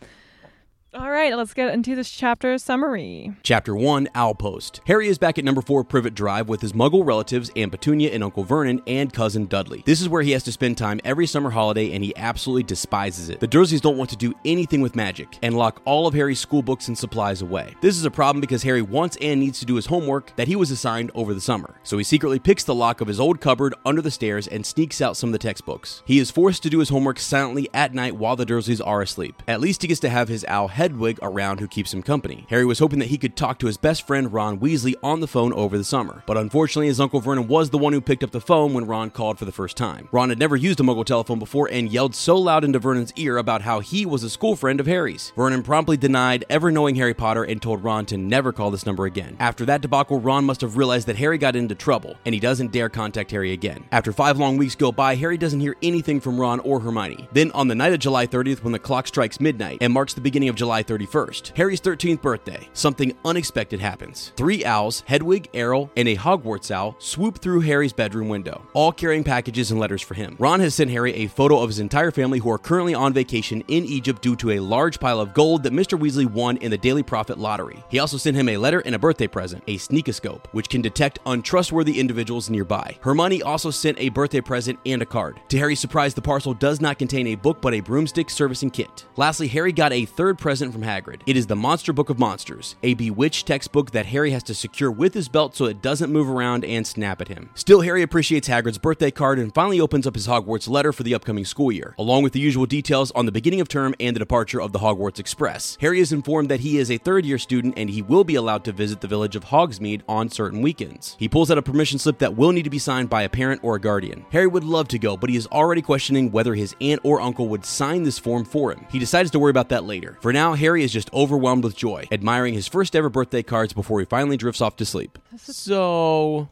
All 0.96 1.10
right, 1.10 1.36
let's 1.36 1.54
get 1.54 1.74
into 1.74 1.96
this 1.96 2.08
chapter 2.08 2.56
summary. 2.56 3.32
Chapter 3.42 3.74
1 3.74 4.10
Owlpost. 4.14 4.80
Harry 4.86 5.08
is 5.08 5.18
back 5.18 5.38
at 5.38 5.44
number 5.44 5.60
4 5.60 5.82
Privet 5.82 6.14
Drive 6.14 6.48
with 6.48 6.60
his 6.60 6.72
muggle 6.72 7.04
relatives 7.04 7.50
Aunt 7.56 7.72
Petunia 7.72 8.12
and 8.12 8.22
Uncle 8.22 8.44
Vernon 8.44 8.80
and 8.86 9.12
cousin 9.12 9.46
Dudley. 9.46 9.82
This 9.86 10.00
is 10.00 10.08
where 10.08 10.22
he 10.22 10.30
has 10.30 10.44
to 10.44 10.52
spend 10.52 10.78
time 10.78 11.00
every 11.04 11.26
summer 11.26 11.50
holiday 11.50 11.90
and 11.90 12.04
he 12.04 12.14
absolutely 12.14 12.62
despises 12.62 13.28
it. 13.28 13.40
The 13.40 13.48
Dursleys 13.48 13.80
don't 13.80 13.96
want 13.96 14.10
to 14.10 14.16
do 14.16 14.34
anything 14.44 14.82
with 14.82 14.94
magic 14.94 15.36
and 15.42 15.58
lock 15.58 15.82
all 15.84 16.06
of 16.06 16.14
Harry's 16.14 16.38
school 16.38 16.62
books 16.62 16.86
and 16.86 16.96
supplies 16.96 17.42
away. 17.42 17.74
This 17.80 17.96
is 17.96 18.04
a 18.04 18.10
problem 18.10 18.40
because 18.40 18.62
Harry 18.62 18.82
wants 18.82 19.18
and 19.20 19.40
needs 19.40 19.58
to 19.58 19.66
do 19.66 19.74
his 19.74 19.86
homework 19.86 20.36
that 20.36 20.46
he 20.46 20.54
was 20.54 20.70
assigned 20.70 21.10
over 21.16 21.34
the 21.34 21.40
summer. 21.40 21.74
So 21.82 21.98
he 21.98 22.04
secretly 22.04 22.38
picks 22.38 22.62
the 22.62 22.72
lock 22.72 23.00
of 23.00 23.08
his 23.08 23.18
old 23.18 23.40
cupboard 23.40 23.74
under 23.84 24.00
the 24.00 24.12
stairs 24.12 24.46
and 24.46 24.64
sneaks 24.64 25.00
out 25.00 25.16
some 25.16 25.30
of 25.30 25.32
the 25.32 25.38
textbooks. 25.40 26.04
He 26.06 26.20
is 26.20 26.30
forced 26.30 26.62
to 26.62 26.70
do 26.70 26.78
his 26.78 26.90
homework 26.90 27.18
silently 27.18 27.68
at 27.74 27.94
night 27.94 28.14
while 28.14 28.36
the 28.36 28.46
Dursleys 28.46 28.80
are 28.86 29.02
asleep. 29.02 29.42
At 29.48 29.60
least 29.60 29.82
he 29.82 29.88
gets 29.88 29.98
to 29.98 30.08
have 30.08 30.28
his 30.28 30.44
owl 30.46 30.68
Hedwig 30.84 31.18
around 31.22 31.60
who 31.60 31.66
keeps 31.66 31.94
him 31.94 32.02
company. 32.02 32.44
Harry 32.50 32.66
was 32.66 32.78
hoping 32.78 32.98
that 32.98 33.08
he 33.08 33.16
could 33.16 33.36
talk 33.36 33.58
to 33.58 33.66
his 33.66 33.78
best 33.78 34.06
friend 34.06 34.30
Ron 34.30 34.58
Weasley 34.58 34.94
on 35.02 35.20
the 35.20 35.26
phone 35.26 35.50
over 35.54 35.78
the 35.78 35.84
summer, 35.84 36.22
but 36.26 36.36
unfortunately 36.36 36.88
his 36.88 37.00
uncle 37.00 37.20
Vernon 37.20 37.48
was 37.48 37.70
the 37.70 37.78
one 37.78 37.94
who 37.94 38.02
picked 38.02 38.22
up 38.22 38.32
the 38.32 38.40
phone 38.40 38.74
when 38.74 38.84
Ron 38.84 39.08
called 39.08 39.38
for 39.38 39.46
the 39.46 39.50
first 39.52 39.78
time. 39.78 40.10
Ron 40.12 40.28
had 40.28 40.38
never 40.38 40.56
used 40.56 40.78
a 40.80 40.82
muggle 40.82 41.06
telephone 41.06 41.38
before 41.38 41.70
and 41.72 41.90
yelled 41.90 42.14
so 42.14 42.36
loud 42.36 42.64
into 42.64 42.78
Vernon's 42.78 43.14
ear 43.16 43.38
about 43.38 43.62
how 43.62 43.80
he 43.80 44.04
was 44.04 44.22
a 44.22 44.28
school 44.28 44.56
friend 44.56 44.78
of 44.78 44.84
Harry's. 44.84 45.32
Vernon 45.36 45.62
promptly 45.62 45.96
denied 45.96 46.44
ever 46.50 46.70
knowing 46.70 46.96
Harry 46.96 47.14
Potter 47.14 47.44
and 47.44 47.62
told 47.62 47.82
Ron 47.82 48.04
to 48.04 48.18
never 48.18 48.52
call 48.52 48.70
this 48.70 48.84
number 48.84 49.06
again. 49.06 49.38
After 49.40 49.64
that 49.64 49.80
debacle, 49.80 50.20
Ron 50.20 50.44
must 50.44 50.60
have 50.60 50.76
realized 50.76 51.08
that 51.08 51.16
Harry 51.16 51.38
got 51.38 51.56
into 51.56 51.74
trouble, 51.74 52.14
and 52.26 52.34
he 52.34 52.40
doesn't 52.40 52.72
dare 52.72 52.90
contact 52.90 53.30
Harry 53.30 53.52
again. 53.52 53.84
After 53.90 54.12
five 54.12 54.36
long 54.36 54.58
weeks 54.58 54.74
go 54.74 54.92
by, 54.92 55.14
Harry 55.14 55.38
doesn't 55.38 55.60
hear 55.60 55.76
anything 55.82 56.20
from 56.20 56.38
Ron 56.38 56.60
or 56.60 56.80
Hermione. 56.80 57.26
Then, 57.32 57.50
on 57.52 57.68
the 57.68 57.74
night 57.74 57.94
of 57.94 58.00
July 58.00 58.26
30th, 58.26 58.62
when 58.62 58.72
the 58.72 58.78
clock 58.78 59.06
strikes 59.06 59.40
midnight 59.40 59.78
and 59.80 59.90
marks 59.94 60.12
the 60.12 60.20
beginning 60.20 60.50
of 60.50 60.56
July 60.56 60.73
31st, 60.82 61.56
Harry's 61.56 61.80
13th 61.80 62.20
birthday, 62.20 62.68
something 62.72 63.14
unexpected 63.24 63.80
happens. 63.80 64.32
Three 64.36 64.64
owls, 64.64 65.02
Hedwig, 65.06 65.48
Errol, 65.54 65.90
and 65.96 66.08
a 66.08 66.16
Hogwarts 66.16 66.70
owl, 66.70 66.96
swoop 66.98 67.38
through 67.38 67.60
Harry's 67.60 67.92
bedroom 67.92 68.28
window, 68.28 68.66
all 68.72 68.92
carrying 68.92 69.24
packages 69.24 69.70
and 69.70 69.78
letters 69.78 70.02
for 70.02 70.14
him. 70.14 70.36
Ron 70.38 70.60
has 70.60 70.74
sent 70.74 70.90
Harry 70.90 71.12
a 71.14 71.26
photo 71.26 71.58
of 71.60 71.68
his 71.68 71.78
entire 71.78 72.10
family 72.10 72.38
who 72.38 72.50
are 72.50 72.58
currently 72.58 72.94
on 72.94 73.12
vacation 73.12 73.62
in 73.68 73.84
Egypt 73.84 74.22
due 74.22 74.36
to 74.36 74.52
a 74.52 74.60
large 74.60 74.98
pile 74.98 75.20
of 75.20 75.34
gold 75.34 75.62
that 75.62 75.72
Mr. 75.72 75.98
Weasley 75.98 76.26
won 76.26 76.56
in 76.58 76.70
the 76.70 76.78
Daily 76.78 77.02
Prophet 77.02 77.38
lottery. 77.38 77.82
He 77.88 77.98
also 77.98 78.16
sent 78.16 78.36
him 78.36 78.48
a 78.48 78.56
letter 78.56 78.80
and 78.80 78.94
a 78.94 78.98
birthday 78.98 79.26
present, 79.26 79.62
a 79.66 79.76
sneakoscope, 79.76 80.46
which 80.52 80.68
can 80.68 80.80
detect 80.80 81.18
untrustworthy 81.26 82.00
individuals 82.00 82.48
nearby. 82.48 82.96
Hermione 83.00 83.42
also 83.42 83.70
sent 83.70 83.98
a 83.98 84.08
birthday 84.08 84.40
present 84.40 84.78
and 84.86 85.02
a 85.02 85.06
card. 85.06 85.40
To 85.48 85.58
Harry's 85.58 85.80
surprise, 85.80 86.14
the 86.14 86.22
parcel 86.22 86.54
does 86.54 86.80
not 86.80 86.98
contain 86.98 87.26
a 87.28 87.34
book 87.34 87.60
but 87.60 87.74
a 87.74 87.80
broomstick 87.80 88.30
servicing 88.30 88.70
kit. 88.70 89.04
Lastly, 89.16 89.48
Harry 89.48 89.72
got 89.72 89.92
a 89.92 90.04
third 90.04 90.38
present 90.38 90.63
from 90.72 90.82
Hagrid. 90.82 91.22
It 91.26 91.36
is 91.36 91.46
the 91.46 91.56
Monster 91.56 91.92
Book 91.92 92.10
of 92.10 92.18
Monsters, 92.18 92.76
a 92.82 92.94
bewitched 92.94 93.46
textbook 93.46 93.90
that 93.92 94.06
Harry 94.06 94.30
has 94.30 94.42
to 94.44 94.54
secure 94.54 94.90
with 94.90 95.14
his 95.14 95.28
belt 95.28 95.54
so 95.54 95.64
it 95.66 95.82
doesn't 95.82 96.12
move 96.12 96.28
around 96.28 96.64
and 96.64 96.86
snap 96.86 97.20
at 97.20 97.28
him. 97.28 97.50
Still, 97.54 97.80
Harry 97.80 98.02
appreciates 98.02 98.48
Hagrid's 98.48 98.78
birthday 98.78 99.10
card 99.10 99.38
and 99.38 99.54
finally 99.54 99.80
opens 99.80 100.06
up 100.06 100.14
his 100.14 100.26
Hogwarts 100.26 100.68
letter 100.68 100.92
for 100.92 101.02
the 101.02 101.14
upcoming 101.14 101.44
school 101.44 101.72
year, 101.72 101.94
along 101.98 102.22
with 102.22 102.32
the 102.32 102.40
usual 102.40 102.66
details 102.66 103.10
on 103.12 103.26
the 103.26 103.32
beginning 103.32 103.60
of 103.60 103.68
term 103.68 103.94
and 103.98 104.14
the 104.14 104.20
departure 104.20 104.60
of 104.60 104.72
the 104.72 104.78
Hogwarts 104.78 105.18
Express. 105.18 105.78
Harry 105.80 106.00
is 106.00 106.12
informed 106.12 106.48
that 106.48 106.60
he 106.60 106.78
is 106.78 106.90
a 106.90 106.98
third 106.98 107.24
year 107.24 107.38
student 107.38 107.74
and 107.76 107.90
he 107.90 108.02
will 108.02 108.24
be 108.24 108.34
allowed 108.34 108.64
to 108.64 108.72
visit 108.72 109.00
the 109.00 109.08
village 109.08 109.36
of 109.36 109.44
Hogsmeade 109.44 110.02
on 110.08 110.28
certain 110.28 110.62
weekends. 110.62 111.16
He 111.18 111.28
pulls 111.28 111.50
out 111.50 111.58
a 111.58 111.62
permission 111.62 111.98
slip 111.98 112.18
that 112.18 112.36
will 112.36 112.52
need 112.52 112.64
to 112.64 112.70
be 112.70 112.78
signed 112.78 113.10
by 113.10 113.22
a 113.22 113.28
parent 113.28 113.62
or 113.64 113.76
a 113.76 113.80
guardian. 113.80 114.26
Harry 114.30 114.46
would 114.46 114.64
love 114.64 114.88
to 114.88 114.98
go, 114.98 115.16
but 115.16 115.30
he 115.30 115.36
is 115.36 115.46
already 115.48 115.82
questioning 115.82 116.30
whether 116.30 116.54
his 116.54 116.74
aunt 116.80 117.00
or 117.02 117.20
uncle 117.20 117.48
would 117.48 117.64
sign 117.64 118.02
this 118.02 118.18
form 118.18 118.44
for 118.44 118.72
him. 118.72 118.86
He 118.90 118.98
decides 118.98 119.30
to 119.30 119.38
worry 119.38 119.50
about 119.50 119.68
that 119.70 119.84
later. 119.84 120.18
For 120.20 120.32
now, 120.32 120.43
Harry 120.52 120.84
is 120.84 120.92
just 120.92 121.10
overwhelmed 121.14 121.64
with 121.64 121.74
joy, 121.76 122.06
admiring 122.12 122.52
his 122.54 122.68
first 122.68 122.94
ever 122.94 123.08
birthday 123.08 123.42
cards 123.42 123.72
before 123.72 123.98
he 124.00 124.06
finally 124.06 124.36
drifts 124.36 124.60
off 124.60 124.76
to 124.76 124.84
sleep. 124.84 125.18
So, 125.38 126.48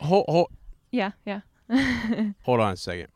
hold, 0.00 0.24
hold, 0.28 0.48
Yeah, 0.90 1.10
yeah. 1.26 1.40
hold 2.42 2.60
on 2.60 2.72
a 2.72 2.76
second. 2.76 3.08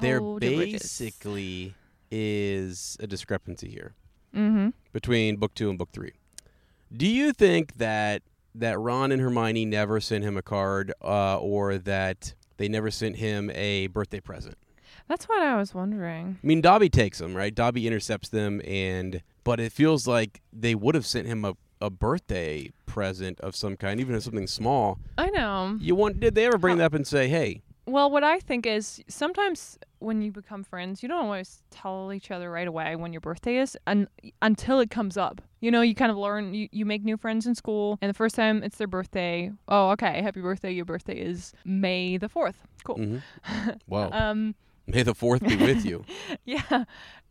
There 0.00 0.18
Hold 0.20 0.42
your 0.42 0.56
bridges. 0.56 0.82
basically 0.82 1.74
is 2.10 2.96
a 3.00 3.06
discrepancy 3.06 3.68
here 3.70 3.94
Mm-hmm. 4.36 4.68
between 4.92 5.36
book 5.36 5.54
two 5.54 5.70
and 5.70 5.78
book 5.78 5.88
three. 5.92 6.12
Do 6.94 7.06
you 7.06 7.32
think 7.32 7.76
that 7.78 8.22
that 8.54 8.78
Ron 8.78 9.10
and 9.12 9.22
Hermione 9.22 9.64
never 9.64 10.00
sent 10.00 10.22
him 10.24 10.36
a 10.36 10.42
card, 10.42 10.92
uh, 11.02 11.38
or 11.38 11.78
that 11.78 12.34
they 12.58 12.68
never 12.68 12.90
sent 12.90 13.16
him 13.16 13.50
a 13.54 13.86
birthday 13.86 14.20
present? 14.20 14.56
That's 15.08 15.26
what 15.28 15.40
I 15.42 15.56
was 15.56 15.74
wondering. 15.74 16.38
I 16.42 16.46
mean, 16.46 16.60
Dobby 16.60 16.90
takes 16.90 17.18
them, 17.18 17.34
right? 17.34 17.54
Dobby 17.54 17.86
intercepts 17.86 18.28
them, 18.28 18.60
and 18.66 19.22
but 19.48 19.58
it 19.58 19.72
feels 19.72 20.06
like 20.06 20.42
they 20.52 20.74
would 20.74 20.94
have 20.94 21.06
sent 21.06 21.26
him 21.26 21.42
a, 21.42 21.54
a 21.80 21.88
birthday 21.88 22.70
present 22.84 23.40
of 23.40 23.56
some 23.56 23.76
kind, 23.78 23.98
even 23.98 24.14
if 24.14 24.22
something 24.22 24.46
small. 24.46 24.98
I 25.16 25.30
know. 25.30 25.78
You 25.80 25.94
want? 25.94 26.20
Did 26.20 26.34
they 26.34 26.44
ever 26.44 26.58
bring 26.58 26.76
that 26.78 26.84
up 26.84 26.92
and 26.92 27.06
say, 27.06 27.28
"Hey, 27.28 27.62
Well, 27.86 28.10
what 28.10 28.22
I 28.22 28.40
think 28.40 28.66
is 28.66 29.02
sometimes 29.08 29.78
when 30.00 30.20
you 30.20 30.30
become 30.32 30.64
friends, 30.64 31.02
you 31.02 31.08
don't 31.08 31.24
always 31.24 31.62
tell 31.70 32.12
each 32.12 32.30
other 32.30 32.50
right 32.50 32.68
away 32.68 32.94
when 32.96 33.14
your 33.14 33.22
birthday 33.22 33.56
is 33.56 33.74
un- 33.86 34.08
until 34.42 34.80
it 34.80 34.90
comes 34.90 35.16
up. 35.16 35.40
You 35.60 35.70
know, 35.70 35.80
you 35.80 35.94
kind 35.94 36.10
of 36.12 36.18
learn, 36.18 36.52
you, 36.52 36.68
you 36.70 36.84
make 36.84 37.02
new 37.02 37.16
friends 37.16 37.46
in 37.46 37.54
school, 37.54 37.96
and 38.02 38.10
the 38.10 38.14
first 38.22 38.34
time 38.36 38.62
it's 38.62 38.76
their 38.76 38.86
birthday, 38.98 39.50
oh, 39.68 39.88
okay, 39.92 40.20
happy 40.20 40.42
birthday. 40.42 40.72
Your 40.72 40.84
birthday 40.84 41.18
is 41.18 41.54
May 41.64 42.18
the 42.18 42.28
4th. 42.28 42.56
Cool. 42.84 42.96
mhm. 42.98 43.22
well, 43.88 44.12
Um, 44.12 44.54
may 44.86 45.02
the 45.02 45.14
fourth 45.14 45.42
be 45.42 45.56
with 45.56 45.86
you." 45.86 46.04
yeah. 46.44 46.84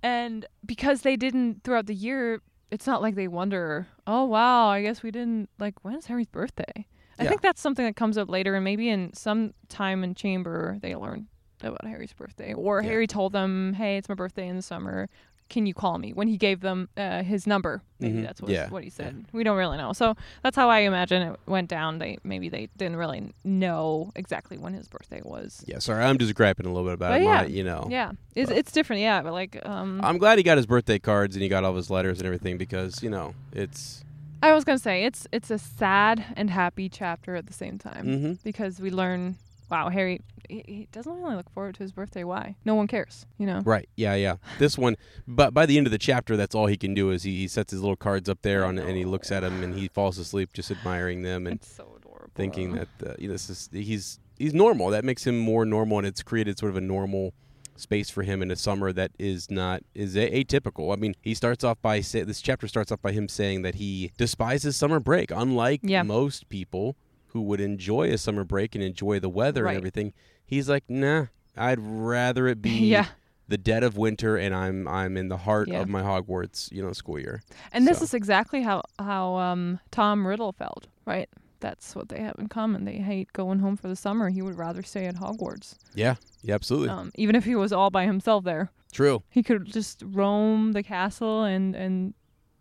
And 0.03 0.45
because 0.65 1.01
they 1.01 1.15
didn't 1.15 1.63
throughout 1.63 1.85
the 1.87 1.95
year, 1.95 2.41
it's 2.71 2.85
not 2.87 3.01
like 3.01 3.15
they 3.15 3.27
wonder, 3.27 3.87
oh, 4.05 4.25
wow, 4.25 4.67
I 4.67 4.81
guess 4.81 5.01
we 5.03 5.11
didn't, 5.11 5.49
like, 5.59 5.83
when's 5.83 6.05
Harry's 6.07 6.27
birthday? 6.27 6.85
I 7.19 7.23
Yeah. 7.23 7.29
think 7.29 7.41
that's 7.41 7.61
something 7.61 7.85
that 7.85 7.95
comes 7.95 8.17
up 8.17 8.29
later, 8.29 8.55
and 8.55 8.63
maybe 8.63 8.89
in 8.89 9.13
some 9.13 9.53
time 9.69 10.03
in 10.03 10.13
chamber 10.13 10.77
they 10.81 10.95
learn 10.95 11.27
about 11.61 11.83
Harry's 11.85 12.13
birthday, 12.13 12.53
or 12.53 12.81
Yeah. 12.81 12.89
Harry 12.89 13.07
told 13.07 13.31
them, 13.33 13.73
"Hey, 13.73 13.97
it's 13.97 14.07
my 14.07 14.13
birthday 14.15 14.47
in 14.47 14.55
the 14.55 14.61
summer. 14.61 15.09
Can 15.49 15.65
you 15.65 15.73
call 15.73 15.97
me? 15.97 16.13
When 16.13 16.27
he 16.27 16.37
gave 16.37 16.61
them 16.61 16.89
uh, 16.97 17.23
his 17.23 17.47
number. 17.47 17.81
Maybe 17.99 18.19
Mhm. 18.19 18.23
that's 18.23 18.41
what, 18.41 18.51
Yeah, 18.51 18.69
what 18.69 18.83
he 18.83 18.89
said. 18.91 19.25
We 19.33 19.43
don't 19.43 19.57
really 19.57 19.77
know. 19.77 19.91
So 19.93 20.15
that's 20.43 20.55
how 20.55 20.69
i 20.69 20.79
imagine 20.79 21.21
it 21.33 21.39
went 21.47 21.67
down. 21.69 21.97
They 21.99 22.17
maybe 22.23 22.47
they 22.49 22.69
didn't 22.77 22.97
really 22.97 23.31
know 23.43 24.11
exactly 24.15 24.57
when 24.57 24.73
his 24.73 24.87
birthday 24.87 25.21
was. 25.23 25.63
Yeah, 25.67 25.79
sorry, 25.79 26.03
I'm 26.03 26.17
just 26.17 26.35
griping 26.35 26.65
a 26.65 26.69
little 26.69 26.85
bit 26.87 26.93
about 26.93 27.11
But 27.11 27.21
it. 27.21 27.25
yeah. 27.25 27.43
You 27.45 27.63
know, 27.63 27.87
yeah. 27.89 28.11
It's, 28.35 28.51
it's 28.51 28.71
different. 28.71 29.01
Yeah 29.01 29.21
but 29.23 29.33
like 29.33 29.57
um 29.65 29.99
I'm 30.03 30.17
glad 30.19 30.37
he 30.37 30.43
got 30.43 30.57
his 30.57 30.67
birthday 30.67 30.99
cards 30.99 31.35
and 31.35 31.41
he 31.41 31.49
got 31.49 31.63
all 31.63 31.75
his 31.75 31.89
letters 31.89 32.19
and 32.19 32.25
everything 32.27 32.57
because 32.57 33.01
you 33.01 33.09
know 33.09 33.33
it's. 33.51 34.03
i 34.43 34.53
was 34.53 34.63
gonna 34.63 34.77
say 34.77 35.03
it's 35.05 35.25
it's 35.31 35.49
a 35.49 35.57
sad 35.57 36.23
and 36.35 36.49
happy 36.51 36.87
chapter 36.89 37.35
at 37.35 37.47
the 37.47 37.53
same 37.53 37.77
time 37.79 38.05
hmm 38.05 38.33
because 38.43 38.79
we 38.79 38.91
learn 38.91 39.37
wow 39.69 39.89
harry 39.89 40.21
he, 40.49 40.63
he 40.67 40.87
doesn't 40.91 41.13
really 41.21 41.35
look 41.35 41.49
forward 41.51 41.75
to 41.75 41.83
his 41.83 41.91
birthday 41.91 42.23
why 42.23 42.55
no 42.65 42.73
one 42.75 42.87
cares 42.87 43.25
you 43.37 43.45
know 43.45 43.61
Right. 43.65 43.89
Yeah. 43.95 44.15
Yeah. 44.15 44.35
This 44.59 44.77
one, 44.77 44.95
but 45.27 45.53
by 45.53 45.65
the 45.65 45.77
end 45.77 45.87
of 45.87 45.91
the 45.91 45.97
chapter, 45.97 46.37
that's 46.37 46.55
all 46.55 46.67
he 46.67 46.77
can 46.77 46.93
do 46.93 47.11
is 47.11 47.23
he, 47.23 47.35
he 47.37 47.47
sets 47.47 47.71
his 47.71 47.81
little 47.81 47.95
cards 47.97 48.29
up 48.29 48.41
there 48.41 48.63
on, 48.65 48.77
and 48.79 48.95
he 48.97 49.03
looks 49.05 49.31
at 49.31 49.41
them 49.41 49.61
and 49.63 49.75
he 49.75 49.87
falls 49.89 50.17
asleep 50.17 50.51
just 50.53 50.71
admiring 50.71 51.21
them 51.23 51.45
and 51.47 51.57
it's 51.57 51.71
so 51.75 51.83
adorable 51.97 52.31
thinking 52.35 52.73
that 52.73 52.87
uh, 53.05 53.13
you 53.19 53.27
know 53.27 53.33
this 53.33 53.49
is 53.49 53.69
he's 53.73 54.19
he's 54.39 54.53
normal. 54.53 54.89
That 54.89 55.03
makes 55.03 55.25
him 55.27 55.37
more 55.37 55.65
normal, 55.65 55.97
and 55.97 56.07
it's 56.07 56.23
created 56.23 56.57
sort 56.57 56.69
of 56.71 56.77
a 56.77 56.81
normal 56.81 57.33
space 57.75 58.09
for 58.09 58.23
him 58.23 58.41
in 58.41 58.49
a 58.51 58.55
summer 58.55 58.91
that 58.93 59.11
is 59.19 59.51
not 59.51 59.81
is 59.93 60.15
a- 60.15 60.43
atypical. 60.43 60.93
I 60.93 60.95
mean, 60.95 61.13
he 61.21 61.33
starts 61.33 61.63
off 61.63 61.81
by 61.81 62.01
say 62.01 62.23
this 62.23 62.41
chapter 62.41 62.67
starts 62.67 62.91
off 62.91 63.01
by 63.01 63.11
him 63.11 63.27
saying 63.27 63.61
that 63.63 63.75
he 63.75 64.11
despises 64.17 64.75
summer 64.75 64.99
break, 64.99 65.29
unlike 65.31 65.81
Yeah. 65.83 66.03
most 66.03 66.47
people 66.49 66.95
who 67.37 67.43
would 67.43 67.61
enjoy 67.61 68.09
a 68.11 68.17
summer 68.17 68.43
break 68.43 68.73
and 68.73 68.83
enjoy 68.83 69.19
the 69.19 69.29
weather 69.29 69.63
Right. 69.63 69.71
and 69.71 69.77
everything. 69.77 70.13
He's 70.43 70.67
like, 70.67 70.83
nah, 70.89 71.27
I'd 71.55 71.77
rather 71.79 72.47
it 72.47 72.61
be 72.63 72.69
yeah 72.95 73.05
the 73.47 73.57
dead 73.59 73.83
of 73.83 73.95
winter 73.95 74.35
and 74.37 74.53
I'm 74.55 74.87
I'm 74.87 75.15
in 75.17 75.29
the 75.29 75.37
heart 75.37 75.67
Yeah. 75.69 75.81
of 75.81 75.87
my 75.87 76.01
Hogwarts, 76.01 76.71
you 76.71 76.81
know, 76.83 76.91
school 76.93 77.19
year. 77.19 77.43
And 77.71 77.87
this 77.87 78.01
is 78.01 78.13
exactly 78.15 78.63
how 78.63 78.81
how 78.99 79.35
um, 79.35 79.79
Tom 79.91 80.25
Riddle 80.25 80.51
felt, 80.51 80.87
right? 81.05 81.29
That's 81.59 81.95
what 81.95 82.09
they 82.09 82.19
have 82.21 82.35
in 82.39 82.47
common. 82.49 82.85
They 82.85 82.97
hate 82.97 83.31
going 83.33 83.59
home 83.59 83.77
for 83.77 83.87
the 83.87 83.95
summer. 83.95 84.29
He 84.29 84.41
would 84.41 84.57
rather 84.57 84.81
stay 84.83 85.05
at 85.05 85.15
Hogwarts, 85.15 85.75
Yeah, 85.93 86.15
yeah, 86.41 86.55
absolutely. 86.55 86.89
um, 86.89 87.11
even 87.15 87.35
if 87.35 87.45
he 87.45 87.55
was 87.55 87.71
all 87.71 87.89
by 87.91 88.05
himself 88.05 88.43
there. 88.43 88.71
True. 88.91 89.21
He 89.29 89.43
could 89.43 89.65
just 89.65 90.01
roam 90.05 90.71
the 90.73 90.81
castle 90.83 91.43
and 91.43 91.75
and 91.75 92.13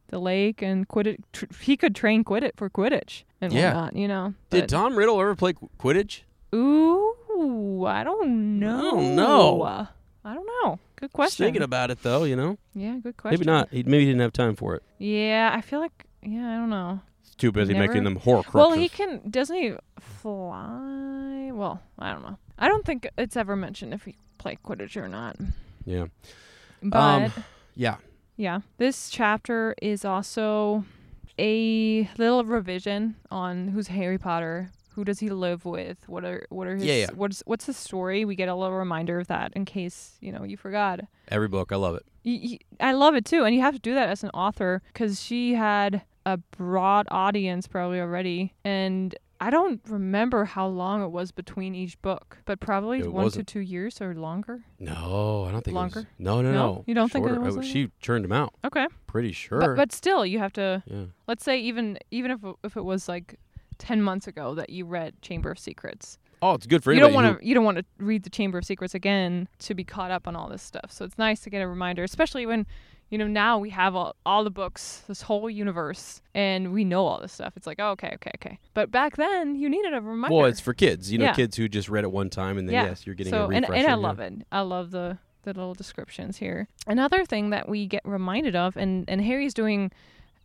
the 0.09 0.19
lake 0.21 0.63
and 0.63 0.89
Quidditch. 0.89 1.19
Tr- 1.33 1.45
he 1.61 1.77
could 1.77 1.95
train 1.95 2.25
Quidditch 2.25 2.53
for 2.57 2.69
Quidditch 2.71 3.25
and 3.41 3.53
Yeah. 3.53 3.75
whatnot, 3.75 3.97
you 3.97 4.09
know. 4.09 4.35
Did 4.51 4.69
Tom 4.69 4.97
Riddle 4.97 5.21
ever 5.21 5.35
play 5.35 5.53
Quidditch? 5.79 6.23
Ooh, 6.55 7.85
I 7.87 8.05
don't 8.05 8.59
know. 8.59 8.83
don't 8.93 9.17
know. 9.17 9.63
Uh, 9.63 9.87
I 10.25 10.35
don't 10.35 10.47
know. 10.65 10.79
Good 10.97 11.07
Just 11.07 11.15
question. 11.15 11.47
thinking 11.47 11.63
about 11.63 11.91
it 11.91 12.03
though, 12.03 12.25
you 12.25 12.37
know. 12.37 12.57
yeah, 12.75 12.97
good 13.03 13.17
question. 13.17 13.39
Maybe 13.41 13.47
not. 13.47 13.69
He 13.71 13.83
maybe 13.83 14.01
he 14.01 14.07
didn't 14.07 14.21
have 14.23 14.33
time 14.33 14.57
for 14.57 14.75
it. 14.75 14.83
Yeah, 14.99 15.51
I 15.53 15.61
feel 15.61 15.81
like 15.81 16.05
yeah, 16.23 16.55
I 16.55 16.57
don't 16.57 16.71
know. 16.71 17.01
He's 17.23 17.35
too 17.35 17.53
busy 17.53 17.75
Never- 17.75 17.87
making 17.89 18.05
them 18.05 18.19
Horcruxes. 18.19 18.55
Well, 18.55 18.73
he 18.73 18.89
can. 18.89 19.21
Doesn't 19.31 19.57
he 19.57 19.75
fly? 20.01 21.51
Well, 21.53 21.81
I 21.99 22.13
don't 22.13 22.23
know. 22.23 22.39
I 22.59 22.69
don't 22.69 22.85
think 22.85 23.09
it's 23.19 23.37
ever 23.37 23.57
mentioned 23.57 23.93
if 23.95 24.05
he 24.05 24.17
played 24.39 24.59
Quidditch 24.65 24.97
or 24.97 25.09
not. 25.09 25.37
Yeah. 25.85 26.07
But 26.83 26.99
Um, 26.99 27.33
Yeah. 27.75 27.97
Yeah, 28.37 28.61
this 28.79 29.11
chapter 29.11 29.75
is 29.81 30.05
also 30.05 30.85
a 31.39 32.09
little 32.19 32.45
revision 32.45 33.17
on 33.31 33.69
who's 33.69 33.89
Harry 33.89 34.19
Potter. 34.19 34.71
Who 34.95 35.05
does 35.05 35.19
he 35.19 35.29
live 35.29 35.65
with? 35.67 35.99
What 36.09 36.25
are 36.25 36.47
what 36.49 36.67
are 36.67 36.77
his 36.77 36.85
Yeah, 36.85 36.95
yeah. 36.95 37.09
what's 37.15 37.43
what's 37.47 37.67
his 37.67 37.77
story? 37.77 38.25
We 38.25 38.35
get 38.35 38.49
a 38.49 38.55
little 38.55 38.77
reminder 38.77 39.19
of 39.19 39.27
that 39.27 39.53
in 39.55 39.65
case 39.67 40.17
you 40.21 40.33
know 40.33 40.43
you 40.45 40.57
forgot. 40.57 41.01
Every 41.29 41.49
book, 41.49 41.71
I 41.71 41.77
love 41.77 41.97
it. 41.97 42.61
I 42.81 42.93
love 42.93 43.15
it 43.15 43.25
too, 43.25 43.45
and 43.45 43.55
you 43.55 43.61
have 43.61 43.75
to 43.75 43.81
do 43.81 43.95
that 43.95 44.09
as 44.09 44.25
an 44.25 44.31
author 44.31 44.83
because 44.93 45.23
she 45.23 45.55
had 45.55 46.03
a 46.25 46.39
broad 46.39 47.07
audience 47.11 47.67
probably 47.69 48.01
already, 48.01 48.55
and 48.65 49.15
I 49.41 49.51
don't 49.51 49.81
remember 49.89 50.45
how 50.47 50.67
long 50.67 51.03
it 51.03 51.09
was 51.11 51.31
between 51.31 51.75
each 51.75 52.01
book, 52.01 52.39
but 52.47 52.59
probably 52.61 53.01
It 53.01 53.13
one 53.13 53.25
wasn't. 53.25 53.47
to 53.49 53.53
two 53.55 53.61
years 53.61 54.01
or 54.01 54.15
longer. 54.15 54.65
No, 54.79 55.45
I 55.47 55.53
don't 55.53 55.63
think 55.63 55.75
It 55.77 55.81
was, 55.81 55.95
Longer? 55.97 56.09
no, 56.19 56.41
no, 56.43 56.53
No? 56.53 56.59
no. 56.75 56.85
You 56.87 56.95
don't 56.95 57.13
think 57.13 57.27
it 57.27 57.39
was 57.41 57.57
like 57.57 57.67
she 57.67 57.91
churned 58.01 58.25
him 58.25 58.33
out. 58.33 58.55
Okay, 58.65 58.87
Pretty 59.07 59.33
sure. 59.33 59.61
but 59.61 59.77
but 59.77 59.93
still, 59.93 60.25
you 60.25 60.39
have 60.39 60.53
to. 60.55 60.83
yeah. 60.87 61.05
Let's 61.27 61.45
say 61.45 61.59
even 61.61 61.99
even 62.11 62.31
if 62.31 62.43
it- 62.45 62.57
if 62.65 62.77
it 62.77 62.85
was 62.85 63.09
like 63.09 63.39
ten 63.79 64.01
months 64.01 64.27
ago 64.27 64.55
that 64.55 64.71
you 64.71 64.87
read 64.87 65.21
Chamber 65.23 65.51
of 65.51 65.59
Secrets, 65.59 66.19
Oh, 66.43 66.55
it's 66.55 66.67
good 66.67 66.83
for 66.83 66.93
you 66.93 67.01
don't 67.01 67.11
anybody. 67.11 67.29
want 67.29 67.41
to 67.41 67.47
you 67.47 67.55
don't 67.55 67.65
want 67.65 67.79
to 67.79 67.85
read 67.99 68.23
the 68.23 68.31
Chamber 68.31 68.57
of 68.59 68.65
Secrets 68.65 68.95
again 68.95 69.49
to 69.61 69.75
be 69.75 69.85
caught 69.85 70.11
up 70.11 70.27
on 70.27 70.35
all 70.37 70.49
this 70.49 70.63
stuff. 70.63 70.91
So 70.91 71.05
it's 71.05 71.19
nice 71.19 71.41
to 71.41 71.51
get 71.51 71.61
a 71.61 71.69
reminder, 71.69 72.03
especially 72.05 72.47
when 72.47 72.67
you 73.11 73.19
know 73.19 73.27
now 73.27 73.59
we 73.59 73.71
have 73.71 73.95
all, 73.95 74.17
all 74.27 74.43
the 74.45 74.51
books, 74.51 75.03
this 75.07 75.23
whole 75.23 75.49
universe, 75.49 76.21
and 76.35 76.73
we 76.73 76.85
know 76.85 77.07
all 77.07 77.21
this 77.21 77.33
stuff. 77.33 77.53
It's 77.57 77.67
like 77.67 77.79
oh, 77.81 77.91
okay, 77.91 78.13
okay, 78.15 78.31
okay. 78.37 78.59
But 78.75 78.91
back 78.91 79.17
then 79.17 79.55
you 79.57 79.69
needed 79.69 79.95
a 79.95 80.01
reminder. 80.01 80.35
well, 80.37 80.47
it's 80.47 80.61
for 80.61 80.75
kids. 80.75 81.11
You 81.13 81.19
know, 81.19 81.27
Yeah. 81.27 81.35
kids 81.35 81.57
who 81.57 81.69
just 81.69 81.89
read 81.89 82.05
it 82.05 82.11
one 82.13 82.31
time 82.31 82.59
and 82.59 82.69
then 82.69 82.75
Yeah. 82.75 82.85
yes, 82.87 83.07
you're 83.07 83.15
getting 83.15 83.33
so 83.33 83.45
a 83.45 83.49
and 83.49 83.63
refresher. 83.63 83.75
and 83.75 83.87
I 83.87 83.91
yeah. 83.91 83.95
love 83.97 84.21
it. 84.21 84.33
I 84.51 84.61
love 84.61 84.91
the 84.91 85.19
the 85.45 85.51
little 85.53 85.75
descriptions 85.75 86.39
here. 86.39 86.67
Another 86.89 87.25
thing 87.25 87.51
that 87.51 87.69
we 87.69 87.87
get 87.87 88.03
reminded 88.05 88.57
of, 88.57 88.77
and 88.77 89.05
and 89.09 89.21
Harry's 89.21 89.55
doing 89.55 89.93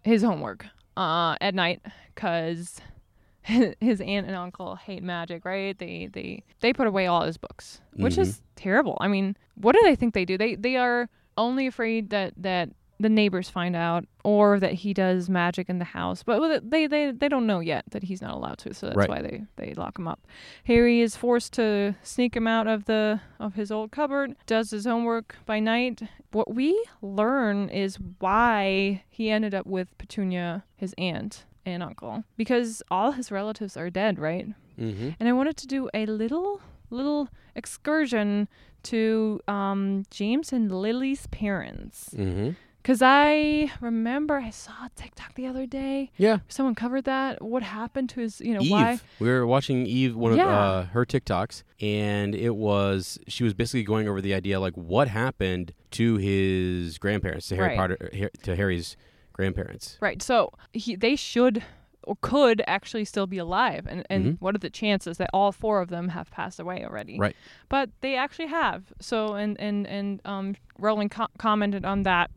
his 0.04 0.22
homework 0.24 0.66
uh 0.98 1.36
at 1.42 1.56
night 1.56 1.82
because 2.14 2.80
his 3.44 4.00
aunt 4.02 4.28
and 4.28 4.36
uncle 4.36 4.76
hate 4.76 5.02
magic, 5.02 5.46
right? 5.46 5.78
They 5.80 6.08
they 6.12 6.44
they 6.60 6.74
put 6.74 6.86
away 6.86 7.08
all 7.08 7.24
his 7.24 7.38
books, 7.38 7.82
which 7.94 8.14
Mm-hmm. 8.14 8.22
is 8.22 8.42
terrible. 8.56 8.98
I 9.02 9.08
mean, 9.08 9.36
what 9.56 9.74
do 9.74 9.82
they 9.84 9.96
think 9.96 10.14
they 10.14 10.26
do? 10.26 10.38
They 10.38 10.54
they 10.56 10.76
are 10.76 11.10
only 11.38 11.68
afraid 11.68 12.10
that 12.12 12.34
that 12.38 12.70
the 13.00 13.10
neighbors 13.10 13.50
find 13.50 13.76
out 13.76 14.06
or 14.24 14.60
that 14.60 14.74
he 14.74 14.94
does 14.94 15.28
magic 15.28 15.70
in 15.70 15.80
the 15.80 15.86
house, 15.86 16.22
but 16.22 16.70
they 16.70 16.86
they 16.86 17.10
they 17.12 17.28
don't 17.28 17.48
know 17.48 17.60
yet 17.60 17.84
that 17.90 18.04
he's 18.04 18.22
not 18.22 18.36
allowed 18.36 18.60
to, 18.60 18.74
so 18.76 18.86
that's 18.86 18.96
Right. 18.98 19.10
why 19.10 19.22
they 19.24 19.44
they 19.56 19.74
lock 19.74 19.98
him 19.98 20.08
up. 20.08 20.20
Harry 20.66 21.02
is 21.02 21.16
forced 21.16 21.52
to 21.54 21.96
sneak 22.04 22.36
him 22.36 22.46
out 22.48 22.68
of 22.68 22.86
the 22.86 23.20
of 23.40 23.56
his 23.56 23.72
old 23.72 23.92
cupboard, 23.92 24.36
does 24.46 24.70
his 24.70 24.86
homework 24.86 25.36
by 25.48 25.60
night. 25.60 26.04
What 26.32 26.54
we 26.54 26.80
learn 27.02 27.70
is 27.70 27.98
why 28.20 29.04
he 29.10 29.32
ended 29.32 29.56
up 29.56 29.66
with 29.66 29.98
Petunia, 29.98 30.64
his 30.76 30.94
aunt 31.00 31.46
and 31.66 31.82
uncle, 31.82 32.24
because 32.38 32.84
all 32.92 33.14
his 33.14 33.32
relatives 33.32 33.76
are 33.76 33.90
dead, 33.90 34.20
right? 34.20 34.48
Mm-hmm. 34.80 35.10
And 35.20 35.28
I 35.28 35.34
wanted 35.34 35.58
to 35.58 35.68
do 35.68 35.90
a 35.94 36.06
little 36.06 36.62
little 36.92 37.30
excursion 37.56 38.48
to 38.84 39.40
um, 39.48 40.04
James 40.10 40.52
and 40.54 40.72
Lily's 40.72 41.28
parents. 41.28 42.12
Mm-hmm. 42.16 42.52
Because 42.82 43.04
I 43.04 43.72
remember 43.80 44.38
I 44.38 44.50
saw 44.50 44.74
TikTok 44.96 45.36
the 45.36 45.46
other 45.46 45.68
day. 45.68 46.10
Yeah. 46.18 46.40
Someone 46.48 46.74
covered 46.74 47.04
that. 47.06 47.40
What 47.40 47.62
happened 47.62 48.10
to 48.10 48.22
his, 48.22 48.42
you 48.42 48.56
know, 48.56 48.62
Eve. 48.62 48.72
why? 48.72 49.00
We 49.20 49.30
were 49.30 49.46
watching 49.46 49.86
Eve, 49.86 50.16
one 50.16 50.34
of 50.34 50.40
uh, 50.40 50.84
her 50.86 51.06
TikToks, 51.06 51.62
and 51.80 52.34
it 52.34 52.56
was 52.56 53.20
she 53.28 53.44
was 53.44 53.54
basically 53.54 53.84
going 53.84 54.08
over 54.08 54.20
the 54.20 54.34
idea 54.34 54.60
like 54.60 54.74
what 54.74 55.08
happened 55.10 55.74
to 55.92 56.16
his 56.18 56.98
grandparents, 56.98 57.48
to 57.50 57.56
Harry 57.56 57.68
Right. 57.68 57.78
Potter, 57.78 58.30
to 58.42 58.56
Harry's 58.56 58.98
grandparents. 59.32 60.00
Right. 60.02 60.20
So 60.20 60.52
he, 60.74 60.96
they 60.96 61.16
should 61.16 61.64
or 62.04 62.18
could 62.22 62.62
actually 62.68 63.06
still 63.06 63.28
be 63.28 63.38
alive. 63.38 63.86
And, 63.88 64.06
and 64.10 64.26
Mhm. 64.26 64.38
what 64.42 64.56
are 64.56 64.60
the 64.60 64.70
chances 64.70 65.18
that 65.18 65.30
all 65.34 65.52
four 65.52 65.82
of 65.82 65.90
them 65.90 66.10
have 66.10 66.32
passed 66.32 66.60
away 66.60 66.84
already? 66.84 67.18
Right. 67.20 67.36
But 67.70 67.90
they 68.02 68.16
actually 68.16 68.48
have. 68.48 68.92
So, 69.00 69.36
and, 69.36 69.60
and, 69.60 69.86
and 69.88 70.22
um, 70.26 70.56
Rowling 70.80 71.10
co- 71.10 71.28
commented 71.38 71.86
on 71.86 72.04
that. 72.04 72.32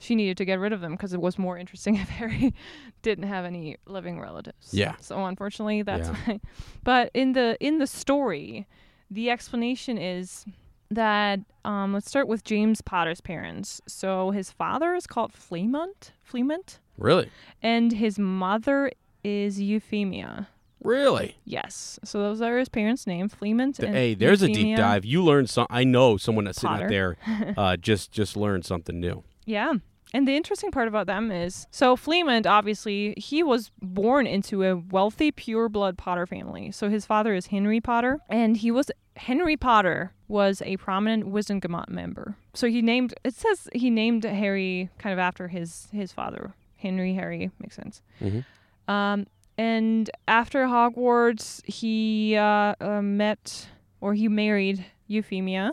She 0.00 0.14
needed 0.14 0.36
to 0.36 0.44
get 0.44 0.60
rid 0.60 0.72
of 0.72 0.80
them 0.80 0.92
because 0.92 1.12
it 1.12 1.20
was 1.20 1.38
more 1.38 1.58
interesting 1.58 1.96
if 2.04 2.08
Harry 2.08 2.54
didn't 3.02 3.24
have 3.24 3.44
any 3.44 3.76
living 3.86 4.20
relatives. 4.20 4.72
Yeah. 4.72 4.94
So 5.00 5.24
unfortunately, 5.24 5.82
that's 5.82 6.08
Yeah. 6.08 6.14
why. 6.26 6.40
But 6.84 7.10
in 7.14 7.32
the 7.32 7.56
in 7.60 7.78
the 7.78 7.86
story, 7.86 8.66
the 9.10 9.28
explanation 9.30 9.98
is 9.98 10.44
that 10.90 11.40
um, 11.64 11.92
let's 11.92 12.08
start 12.08 12.28
with 12.28 12.44
James 12.44 12.80
Potter's 12.80 13.20
parents. 13.20 13.80
So 13.86 14.30
his 14.30 14.50
father 14.50 14.94
is 14.94 15.06
called 15.06 15.32
Fleamont, 15.32 16.12
Fleamont, 16.30 16.78
Really, 16.96 17.30
and 17.62 17.92
his 17.92 18.18
mother 18.18 18.90
is 19.22 19.60
Euphemia. 19.60 20.48
really. 20.82 21.36
Yes. 21.44 21.98
So 22.04 22.20
those 22.20 22.40
are 22.40 22.58
his 22.58 22.68
parents' 22.68 23.06
names, 23.06 23.34
Fleamont 23.34 23.76
Th- 23.76 23.86
and 23.88 23.94
hey, 23.96 24.14
there's 24.14 24.42
a 24.42 24.48
deep 24.48 24.76
dive. 24.76 25.04
You 25.04 25.22
learned 25.22 25.50
some. 25.50 25.66
I 25.70 25.84
know 25.84 26.16
someone 26.16 26.44
that's 26.46 26.60
sitting 26.60 26.82
out 26.82 26.88
there 26.88 27.16
uh, 27.56 27.76
just 27.76 28.10
just 28.12 28.36
learned 28.36 28.64
something 28.64 28.98
new. 28.98 29.24
Yeah. 29.44 29.74
And 30.14 30.26
the 30.26 30.34
interesting 30.34 30.70
part 30.70 30.88
about 30.88 31.06
them 31.06 31.30
is 31.30 31.66
so 31.70 31.94
Fleamont, 31.94 32.46
obviously, 32.46 33.12
he 33.18 33.42
was 33.42 33.70
born 33.82 34.26
into 34.26 34.62
a 34.64 34.74
wealthy, 34.74 35.30
pure 35.30 35.68
blood 35.68 35.98
Potter 35.98 36.26
family. 36.26 36.72
So 36.72 36.88
his 36.88 37.04
father 37.04 37.34
is 37.34 37.48
Henry 37.48 37.78
Potter, 37.78 38.18
and 38.30 38.56
he 38.56 38.70
was 38.70 38.90
Henry 39.18 39.56
Potter 39.56 40.12
was 40.28 40.62
a 40.62 40.76
prominent 40.78 41.26
Wizengamot 41.26 41.88
member. 41.88 42.36
So 42.54 42.68
he 42.68 42.82
named 42.82 43.14
it 43.24 43.34
says 43.34 43.68
he 43.74 43.90
named 43.90 44.24
Harry 44.24 44.88
kind 44.98 45.12
of 45.12 45.18
after 45.18 45.48
his 45.48 45.88
his 45.92 46.12
father, 46.12 46.52
Henry 46.76 47.14
Harry 47.14 47.50
makes 47.60 47.76
sense. 47.76 48.02
Mhm. 48.20 48.44
Um, 48.88 49.26
and 49.58 50.08
after 50.28 50.66
Hogwarts, 50.66 51.62
he 51.66 52.36
uh, 52.36 52.74
uh, 52.80 53.02
met 53.02 53.68
or 54.00 54.14
he 54.14 54.28
married 54.28 54.84
Euphemia. 55.08 55.72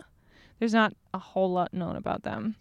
There's 0.58 0.74
not 0.74 0.92
a 1.14 1.18
whole 1.18 1.52
lot 1.52 1.72
known 1.72 1.96
about 1.96 2.22
them. 2.22 2.56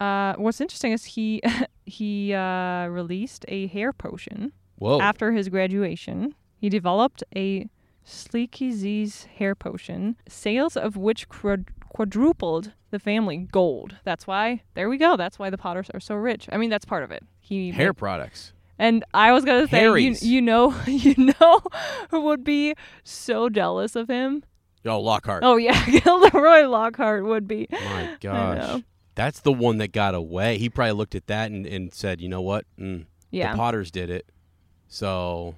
uh, 0.00 0.34
what's 0.36 0.60
interesting 0.60 0.92
is 0.92 1.04
he 1.04 1.40
he 1.86 2.34
uh, 2.34 2.86
released 2.88 3.44
a 3.48 3.66
hair 3.68 3.92
potion 3.92 4.52
Whoa. 4.78 5.00
after 5.00 5.32
his 5.32 5.48
graduation. 5.48 6.34
He 6.58 6.68
developed 6.68 7.22
a 7.34 7.68
Sleekeazy's 8.06 9.24
hair 9.24 9.54
potion, 9.54 10.16
sales 10.28 10.76
of 10.76 10.96
which 10.96 11.28
quad- 11.28 11.66
quadrupled 11.88 12.72
the 12.90 12.98
family 12.98 13.36
gold. 13.36 13.96
That's 14.04 14.26
why. 14.26 14.62
There 14.74 14.88
we 14.88 14.96
go. 14.98 15.16
That's 15.16 15.38
why 15.38 15.50
the 15.50 15.58
Potters 15.58 15.90
are 15.94 16.00
so 16.00 16.14
rich. 16.14 16.48
I 16.52 16.56
mean, 16.56 16.70
that's 16.70 16.84
part 16.84 17.02
of 17.04 17.10
it. 17.10 17.22
He 17.40 17.70
Hair 17.70 17.88
made- 17.90 17.96
products. 17.96 18.52
and 18.78 19.04
I 19.14 19.32
was 19.32 19.44
gonna 19.44 19.66
say, 19.68 19.80
you, 19.82 19.88
Harry's. 19.88 20.22
you 20.22 20.42
know, 20.42 20.74
you 20.86 21.14
know, 21.40 21.60
who 22.10 22.20
would 22.22 22.44
be 22.44 22.74
so 23.04 23.48
jealous 23.48 23.96
of 23.96 24.08
him? 24.08 24.44
Oh, 24.84 25.00
Lockhart. 25.00 25.42
Oh 25.44 25.56
yeah, 25.56 25.84
Gilderoy 26.00 26.68
Lockhart 26.68 27.24
would 27.24 27.48
be. 27.48 27.66
My 27.72 28.16
gosh. 28.20 28.82
That's 29.16 29.40
the 29.40 29.52
one 29.52 29.78
that 29.78 29.92
got 29.92 30.14
away. 30.14 30.58
He 30.58 30.68
probably 30.68 30.92
looked 30.92 31.14
at 31.14 31.26
that 31.28 31.50
and, 31.50 31.66
and 31.66 31.92
said, 31.92 32.20
you 32.20 32.28
know 32.28 32.42
what? 32.42 32.66
Mm, 32.78 33.06
Yeah, 33.30 33.52
The 33.52 33.56
Potters 33.56 33.90
did 33.90 34.10
it. 34.10 34.26
So, 34.88 35.54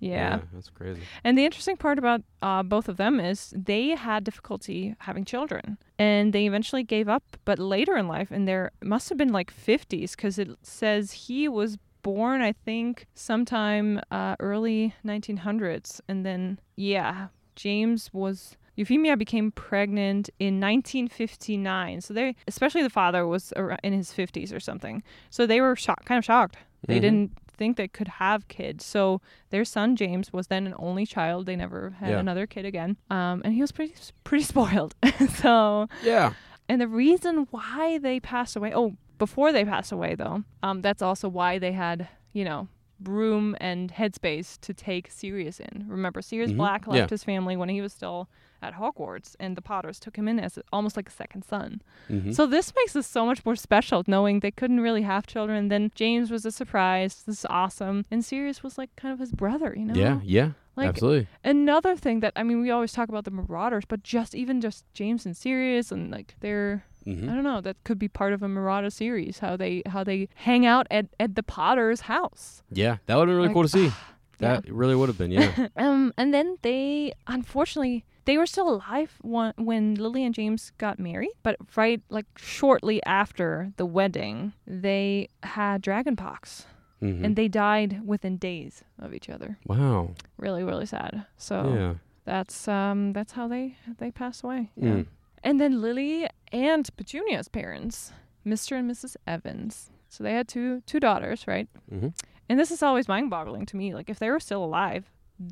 yeah. 0.00 0.40
That's 0.52 0.70
crazy. 0.70 1.00
And 1.24 1.36
the 1.36 1.44
interesting 1.44 1.76
part 1.76 1.98
about 1.98 2.22
uh, 2.42 2.62
both 2.62 2.88
of 2.88 2.96
them 2.96 3.18
is 3.20 3.52
they 3.56 3.90
had 3.90 4.24
difficulty 4.24 4.94
having 5.00 5.24
children, 5.24 5.78
and 5.98 6.32
they 6.32 6.46
eventually 6.46 6.82
gave 6.84 7.08
up. 7.08 7.24
But 7.44 7.58
later 7.58 7.96
in 7.96 8.08
life, 8.08 8.30
in 8.32 8.44
their 8.44 8.70
must 8.82 9.08
have 9.08 9.18
been 9.18 9.32
like 9.32 9.52
50s, 9.52 10.12
because 10.16 10.38
it 10.38 10.48
says 10.62 11.12
he 11.12 11.48
was 11.48 11.78
born, 12.02 12.40
I 12.42 12.52
think, 12.52 13.06
sometime 13.14 14.00
uh, 14.10 14.36
early 14.40 14.94
1900s, 15.04 16.00
and 16.08 16.24
then 16.24 16.58
yeah, 16.76 17.28
James 17.56 18.10
was. 18.12 18.56
Euphemia 18.76 19.16
became 19.16 19.50
pregnant 19.50 20.30
in 20.38 20.60
1959. 20.60 22.00
So 22.00 22.14
they, 22.14 22.36
especially 22.46 22.82
the 22.82 22.90
father, 22.90 23.26
was 23.26 23.52
in 23.82 23.92
his 23.92 24.12
50s 24.12 24.52
or 24.52 24.60
something. 24.60 25.02
So 25.30 25.46
they 25.46 25.60
were 25.60 25.74
shocked, 25.74 26.04
kind 26.06 26.16
of 26.18 26.24
shocked. 26.24 26.56
They 26.86 26.98
Mhm. 26.98 27.00
didn't 27.00 27.32
think 27.58 27.76
they 27.76 27.88
could 27.88 28.08
have 28.08 28.48
kids. 28.48 28.84
So 28.86 29.20
their 29.50 29.64
son 29.64 29.96
James 29.96 30.32
was 30.32 30.46
then 30.46 30.66
an 30.66 30.74
only 30.78 31.04
child. 31.04 31.44
They 31.46 31.56
never 31.56 31.90
had 32.00 32.10
Yeah. 32.10 32.18
another 32.20 32.46
kid 32.46 32.64
again. 32.64 32.96
Um, 33.10 33.42
and 33.44 33.52
he 33.52 33.60
was 33.60 33.72
pretty 33.72 33.94
pretty 34.24 34.44
spoiled. 34.44 34.94
so 35.34 35.88
Yeah. 36.02 36.32
and 36.68 36.80
the 36.80 36.88
reason 36.88 37.46
why 37.50 37.98
they 37.98 38.20
passed 38.20 38.56
away. 38.56 38.72
Oh, 38.74 38.94
before 39.18 39.52
they 39.52 39.64
passed 39.64 39.90
away 39.92 40.14
though, 40.14 40.44
um, 40.62 40.80
that's 40.80 41.02
also 41.02 41.28
why 41.28 41.58
they 41.58 41.72
had 41.72 42.08
you 42.32 42.44
know 42.44 42.68
room 43.04 43.56
and 43.60 43.92
headspace 43.92 44.58
to 44.60 44.72
take 44.74 45.10
Sirius 45.10 45.60
in. 45.60 45.84
Remember, 45.88 46.20
Sirius 46.22 46.50
Mhm. 46.52 46.56
Black 46.56 46.84
Yeah. 46.86 46.92
left 46.94 47.10
his 47.10 47.22
family 47.24 47.56
when 47.56 47.68
he 47.68 47.80
was 47.80 47.92
still 47.92 48.28
at 48.62 48.74
Hogwarts, 48.74 49.36
and 49.38 49.56
the 49.56 49.62
Potters 49.62 49.98
took 50.00 50.16
him 50.16 50.28
in 50.28 50.38
as 50.40 50.58
almost 50.72 50.96
like 50.96 51.08
a 51.08 51.12
second 51.12 51.44
son. 51.44 51.80
Mhm. 52.08 52.34
So 52.34 52.46
this 52.46 52.72
makes 52.74 52.92
this 52.92 53.06
so 53.06 53.24
much 53.26 53.44
more 53.44 53.56
special, 53.56 54.02
knowing 54.06 54.40
they 54.40 54.50
couldn't 54.50 54.80
really 54.80 55.02
have 55.02 55.26
children. 55.26 55.68
Then 55.68 55.90
James 55.94 56.30
was 56.30 56.44
a 56.44 56.50
surprise. 56.52 57.22
This 57.24 57.38
is 57.40 57.46
awesome, 57.48 58.04
and 58.10 58.24
Sirius 58.24 58.62
was 58.62 58.76
like 58.78 58.94
kind 58.96 59.12
of 59.12 59.18
his 59.20 59.32
brother, 59.32 59.74
you 59.76 59.84
know. 59.84 59.94
Yeah. 59.94 60.20
Yeah. 60.24 60.50
Like 60.76 60.90
Absolutely. 60.90 61.26
another 61.44 61.96
thing 61.96 62.20
that 62.20 62.32
I 62.36 62.44
mean, 62.44 62.60
we 62.60 62.70
always 62.70 62.92
talk 62.92 63.08
about 63.08 63.24
the 63.24 63.32
Marauders, 63.32 63.84
but 63.84 64.02
just 64.04 64.34
even 64.34 64.60
just 64.60 64.84
James 64.94 65.26
and 65.26 65.36
Sirius, 65.36 65.90
and 65.90 66.10
like 66.10 66.36
they're 66.40 66.84
hmm 67.04 67.28
I 67.28 67.34
don't 67.34 67.42
know, 67.44 67.60
that 67.62 67.76
could 67.84 67.98
be 67.98 68.06
part 68.08 68.32
of 68.32 68.42
a 68.42 68.48
Marauder 68.48 68.90
series. 68.90 69.38
How 69.40 69.56
they 69.56 69.82
how 69.86 70.04
they 70.04 70.28
hang 70.34 70.66
out 70.66 70.86
at 70.90 71.06
at 71.18 71.34
the 71.34 71.42
Potter's 71.42 72.02
house. 72.02 72.62
Yeah. 72.70 72.98
That 73.06 73.16
would 73.16 73.28
have 73.28 73.28
been 73.28 73.36
really 73.36 73.48
Like, 73.48 73.54
cool 73.54 73.62
to 73.64 73.68
see. 73.68 73.84
yeah. 74.40 74.60
That 74.60 74.70
really 74.72 74.94
would 74.94 75.08
have 75.08 75.18
been. 75.18 75.32
Yeah. 75.32 75.68
Um, 75.76 76.12
and 76.16 76.32
then 76.32 76.58
they 76.62 77.12
unfortunately 77.26 78.04
they 78.28 78.36
were 78.36 78.46
still 78.54 78.68
alive 78.76 79.12
when, 79.22 79.52
when 79.56 79.94
Lily 79.94 80.22
and 80.26 80.34
James 80.34 80.72
got 80.76 80.98
married, 80.98 81.32
but 81.42 81.56
right 81.76 82.00
like 82.10 82.26
shortly 82.36 82.98
after 83.06 83.72
the 83.80 83.86
wedding, 83.86 84.52
they 84.66 85.28
had 85.42 85.82
dragonpox 85.82 86.66
Mhm. 87.00 87.24
and 87.24 87.36
they 87.36 87.48
died 87.48 88.00
within 88.12 88.36
days 88.38 88.84
of 88.98 89.14
each 89.16 89.28
other. 89.34 89.50
wow. 89.66 90.10
Really, 90.36 90.62
really 90.70 90.86
sad. 90.86 91.24
So 91.36 91.54
Yeah. 91.78 91.94
that's 92.24 92.68
um 92.68 93.12
that's 93.16 93.32
how 93.38 93.46
they 93.48 93.76
they 94.00 94.10
passed 94.10 94.44
away. 94.44 94.62
Yeah. 94.76 94.90
Mm. 94.96 95.06
And 95.46 95.60
then 95.60 95.80
Lily 95.80 96.28
and 96.52 96.84
Petunia's 96.98 97.48
parents, 97.48 98.12
Mr. 98.44 98.72
and 98.78 98.90
Mrs. 98.90 99.16
Evans. 99.26 99.90
So 100.08 100.24
they 100.24 100.34
had 100.34 100.48
two 100.48 100.82
two 100.90 101.00
daughters, 101.00 101.46
right? 101.46 101.68
Mhm. 101.90 102.12
And 102.48 102.58
this 102.60 102.70
is 102.70 102.82
always 102.82 103.08
mind-boggling 103.08 103.66
to 103.70 103.76
me. 103.76 103.94
Like 103.94 104.10
if 104.10 104.18
they 104.18 104.30
were 104.30 104.40
still 104.48 104.64
alive, 104.64 105.04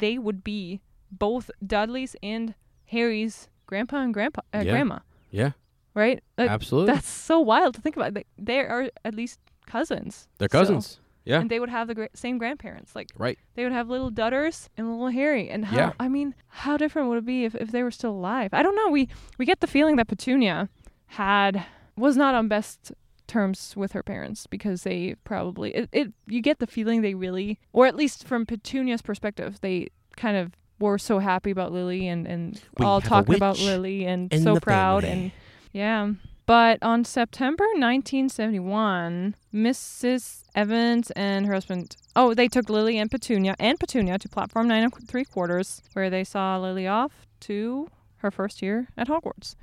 they 0.03 0.19
would 0.19 0.41
be 0.43 0.81
both 1.11 1.51
Dudley's 1.75 2.17
and 2.23 2.55
Harry's 2.87 3.49
grandpa 3.67 3.99
and 3.99 4.15
grandpa 4.15 4.43
uh, 4.55 4.63
Yeah. 4.65 4.73
grandma, 4.73 4.99
Yeah. 5.31 5.51
right? 5.95 6.23
Like, 6.39 6.51
Absolutely. 6.51 6.93
that's 6.95 7.09
so 7.09 7.41
wild 7.41 7.75
to 7.75 7.81
think 7.81 7.97
about. 7.97 8.15
Like, 8.15 8.29
they 8.39 8.61
are 8.61 8.91
at 9.05 9.15
least 9.15 9.39
cousins. 9.67 10.29
They're 10.39 10.49
cousins. 10.49 11.01
Yeah. 11.25 11.41
And 11.41 11.51
they 11.51 11.59
would 11.59 11.71
have 11.71 11.89
the 11.89 11.95
gra- 11.97 12.09
same 12.15 12.39
grandparents. 12.39 12.95
Like 12.95 13.09
Right. 13.19 13.37
they 13.57 13.65
would 13.65 13.73
have 13.73 13.89
little 13.89 14.13
Dudders 14.13 14.69
and 14.77 14.89
little 14.89 15.09
Harry. 15.09 15.51
And 15.51 15.65
how 15.65 15.77
Yeah. 15.77 15.93
I 15.99 16.09
mean, 16.09 16.37
how 16.47 16.77
different 16.77 17.09
would 17.09 17.19
it 17.19 17.25
be 17.27 17.45
if, 17.45 17.57
if 17.57 17.73
they 17.73 17.83
were 17.83 17.91
still 17.91 18.13
alive? 18.13 18.51
I 18.55 18.63
don't 18.63 18.77
know. 18.77 18.89
We 18.91 19.09
we 19.37 19.45
get 19.45 19.59
the 19.59 19.67
feeling 19.67 19.97
that 19.97 20.07
Petunia 20.07 20.69
had 21.09 21.67
was 21.97 22.17
not 22.17 22.37
on 22.37 22.47
best 22.47 22.93
terms 23.27 23.75
with 23.77 23.91
her 23.91 24.05
parents 24.05 24.47
because 24.47 24.85
they 24.85 25.17
probably 25.25 25.75
it, 25.75 25.89
it 25.91 26.13
you 26.29 26.41
get 26.41 26.61
the 26.61 26.67
feeling 26.69 27.03
they 27.03 27.15
really 27.15 27.59
or 27.73 27.87
at 27.89 27.97
least 27.97 28.25
from 28.25 28.47
Petunia's 28.47 29.03
perspective, 29.03 29.61
they 29.63 29.89
kind 30.17 30.37
of 30.37 30.53
were 30.79 30.99
so 30.99 31.19
happy 31.19 31.51
about 31.51 31.73
Lily 31.73 32.09
and, 32.09 32.27
and 32.27 32.61
We 32.79 32.85
all 32.85 33.01
talking 33.01 33.35
about 33.35 33.59
Lily 33.59 34.05
and 34.05 34.33
so 34.43 34.61
proud 34.61 35.03
family. 35.05 35.23
and 35.23 35.33
yeah. 35.73 36.13
But 36.47 36.79
on 36.81 37.05
September 37.05 37.65
1971, 37.65 39.35
Mrs. 39.53 40.43
Evans 40.55 41.11
and 41.13 41.45
her 41.47 41.55
husband, 41.55 41.97
oh, 42.15 42.35
they 42.35 42.47
took 42.47 42.71
Lily 42.71 42.99
and 42.99 43.11
Petunia 43.11 43.57
and 43.59 43.81
Petunia 43.81 44.17
to 44.19 44.29
platform 44.29 44.69
nine 44.69 44.85
and 44.85 45.09
three 45.09 45.25
quarters, 45.25 45.83
where 45.93 46.09
they 46.09 46.23
saw 46.23 46.57
Lily 46.57 46.87
off 46.87 47.27
to 47.41 47.91
her 48.19 48.31
first 48.31 48.63
year 48.63 48.87
at 48.97 49.09
Hogwarts. 49.09 49.57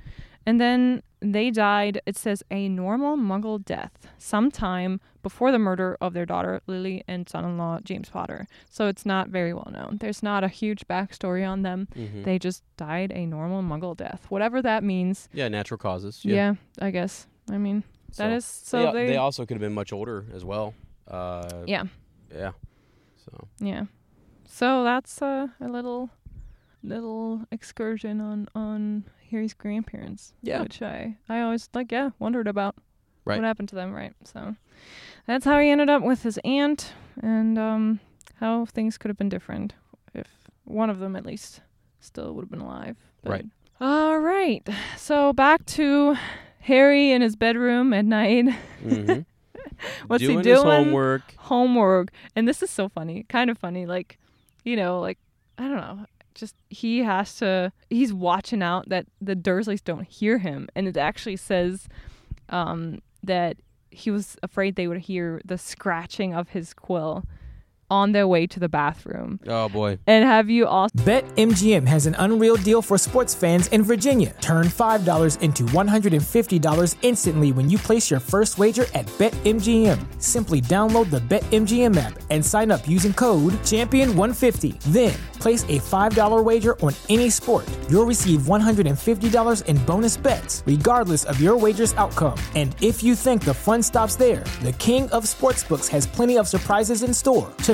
And 0.46 0.60
then 0.60 1.02
they 1.20 1.50
died, 1.50 2.00
it 2.04 2.16
says, 2.18 2.42
a 2.50 2.68
normal 2.68 3.16
muggle 3.16 3.64
death 3.64 3.92
sometime 4.18 5.00
before 5.22 5.50
the 5.52 5.58
murder 5.58 5.96
of 6.02 6.12
their 6.12 6.26
daughter, 6.26 6.60
Lily, 6.66 7.02
and 7.08 7.26
son 7.28 7.44
in 7.46 7.56
law, 7.56 7.78
James 7.82 8.10
Potter. 8.10 8.46
So 8.68 8.86
it's 8.88 9.06
not 9.06 9.28
very 9.28 9.54
well 9.54 9.70
known. 9.72 9.96
There's 10.00 10.22
not 10.22 10.44
a 10.44 10.48
huge 10.48 10.86
backstory 10.86 11.48
on 11.48 11.62
them. 11.62 11.88
Mhm. 11.94 12.24
They 12.24 12.38
just 12.38 12.62
died 12.76 13.10
a 13.14 13.24
normal 13.24 13.62
muggle 13.62 13.96
death, 13.96 14.26
whatever 14.28 14.60
that 14.60 14.84
means. 14.84 15.28
yeah. 15.32 15.48
Natural 15.48 15.78
causes. 15.78 16.24
Yeah, 16.24 16.34
Yeah. 16.34 16.54
I 16.86 16.90
guess. 16.90 17.26
I 17.50 17.56
mean, 17.56 17.84
that 18.16 18.30
So- 18.30 18.36
is 18.36 18.44
so 18.44 18.92
they, 18.92 18.92
they, 18.92 19.06
they 19.12 19.16
also 19.16 19.46
could 19.46 19.54
have 19.54 19.62
been 19.62 19.74
much 19.74 19.92
older 19.94 20.26
as 20.34 20.44
well. 20.44 20.74
Uh, 21.08 21.64
yeah, 21.66 21.84
Yeah. 22.30 22.52
So. 23.24 23.48
yeah. 23.60 23.84
So 24.46 24.84
that's 24.84 25.22
uh, 25.22 25.48
a 25.60 25.68
little 25.68 26.10
little 26.82 27.46
excursion 27.50 28.20
on 28.20 28.46
on 28.54 29.04
Harry's 29.30 29.54
grandparents. 29.54 30.32
Yeah. 30.42 30.62
which 30.62 30.80
I 30.82 31.16
I 31.28 31.40
always 31.40 31.68
like 31.74 31.90
yeah 31.92 32.10
wondered 32.18 32.48
about 32.48 32.76
Right. 33.24 33.38
what 33.40 33.46
happened 33.46 33.68
to 33.70 33.74
them. 33.74 33.92
Right. 33.92 34.12
So 34.24 34.56
that's 35.26 35.44
how 35.44 35.58
he 35.58 35.70
ended 35.70 35.88
up 35.88 36.02
with 36.02 36.22
his 36.22 36.38
aunt 36.44 36.92
and 37.22 37.58
um 37.58 38.00
how 38.40 38.66
things 38.66 38.98
could 38.98 39.08
have 39.08 39.16
been 39.18 39.28
different 39.30 39.72
if 40.14 40.26
one 40.64 40.90
of 40.90 40.98
them 40.98 41.16
at 41.16 41.24
least 41.24 41.60
still 42.00 42.34
would 42.34 42.42
have 42.42 42.50
been 42.50 42.60
alive. 42.60 42.96
But- 43.22 43.30
Right. 43.30 43.46
All 43.80 44.18
right. 44.18 44.66
So 44.96 45.32
back 45.32 45.64
to 45.66 46.16
Harry 46.60 47.10
in 47.10 47.22
his 47.22 47.34
bedroom 47.36 47.92
at 47.92 48.04
night. 48.04 48.52
hmm 48.82 49.20
What's 50.06 50.22
doing 50.22 50.38
he 50.38 50.42
doing? 50.42 50.54
His 50.56 50.62
homework. 50.62 51.34
homework 51.36 52.08
and 52.36 52.46
this 52.46 52.62
is 52.62 52.70
so 52.70 52.88
funny 52.88 53.24
kind 53.28 53.50
of 53.50 53.58
funny 53.58 53.86
like 53.86 54.18
you 54.64 54.76
know 54.76 55.00
like 55.00 55.18
i 55.58 55.62
don't 55.62 55.76
know 55.76 56.06
just 56.34 56.54
he 56.68 57.00
has 57.00 57.36
to 57.36 57.72
he's 57.90 58.12
watching 58.12 58.62
out 58.62 58.88
that 58.88 59.06
the 59.20 59.36
dursleys 59.36 59.82
don't 59.82 60.06
hear 60.06 60.38
him. 60.38 60.68
And 60.74 60.88
it 60.88 60.96
actually 60.96 61.36
says 61.36 61.88
um 62.48 63.00
that 63.22 63.56
he 63.90 64.10
was 64.10 64.36
afraid 64.42 64.76
they 64.76 64.88
would 64.88 64.98
hear 64.98 65.40
the 65.44 65.58
scratching 65.58 66.34
of 66.34 66.50
his 66.50 66.74
quill 66.74 67.24
on 67.90 68.12
their 68.12 68.26
way 68.26 68.46
to 68.46 68.60
the 68.60 68.68
bathroom 68.68 69.40
Oh 69.46 69.68
boy. 69.68 69.98
and 70.06 70.24
have 70.24 70.48
you 70.50 70.66
all 70.66 70.88
BetMGM 70.90 71.86
has 71.86 72.06
an 72.06 72.14
unreal 72.18 72.56
deal 72.56 72.80
for 72.82 72.96
sports 72.98 73.34
fans 73.34 73.66
in 73.68 73.82
Virginia. 73.82 74.34
Turn 74.40 74.66
$5 74.66 75.42
into 75.42 75.64
$150 75.64 76.94
instantly 77.02 77.52
when 77.52 77.68
you 77.70 77.78
place 77.78 78.10
your 78.10 78.20
first 78.20 78.58
wager 78.58 78.86
at 78.94 79.06
BetMGM. 79.18 80.22
Simply 80.22 80.60
download 80.60 81.10
the 81.10 81.20
BetMGM 81.20 81.96
app 81.96 82.18
and 82.30 82.44
sign 82.44 82.70
up 82.70 82.86
using 82.88 83.12
code 83.12 83.52
Champion150. 83.64 84.80
Then, 84.92 85.14
place 85.40 85.64
a 85.64 85.78
$5 85.80 86.44
wager 86.44 86.78
on 86.80 86.92
any 87.08 87.28
sport. 87.30 87.68
You'll 87.90 88.06
receive 88.06 88.42
$150 88.42 89.64
in 89.66 89.84
bonus 89.84 90.16
bets, 90.16 90.62
regardless 90.66 91.24
of 91.24 91.40
your 91.40 91.56
wager's 91.56 91.92
outcome. 91.94 92.38
And 92.54 92.74
if 92.80 93.02
you 93.02 93.14
think 93.14 93.44
the 93.44 93.54
fun 93.54 93.82
stops 93.82 94.16
there, 94.16 94.44
the 94.62 94.72
King 94.74 95.10
of 95.10 95.24
Sportsbooks 95.24 95.88
has 95.88 96.06
plenty 96.06 96.38
of 96.38 96.48
surprises 96.48 97.02
in 97.02 97.12
store. 97.12 97.52
To 97.64 97.73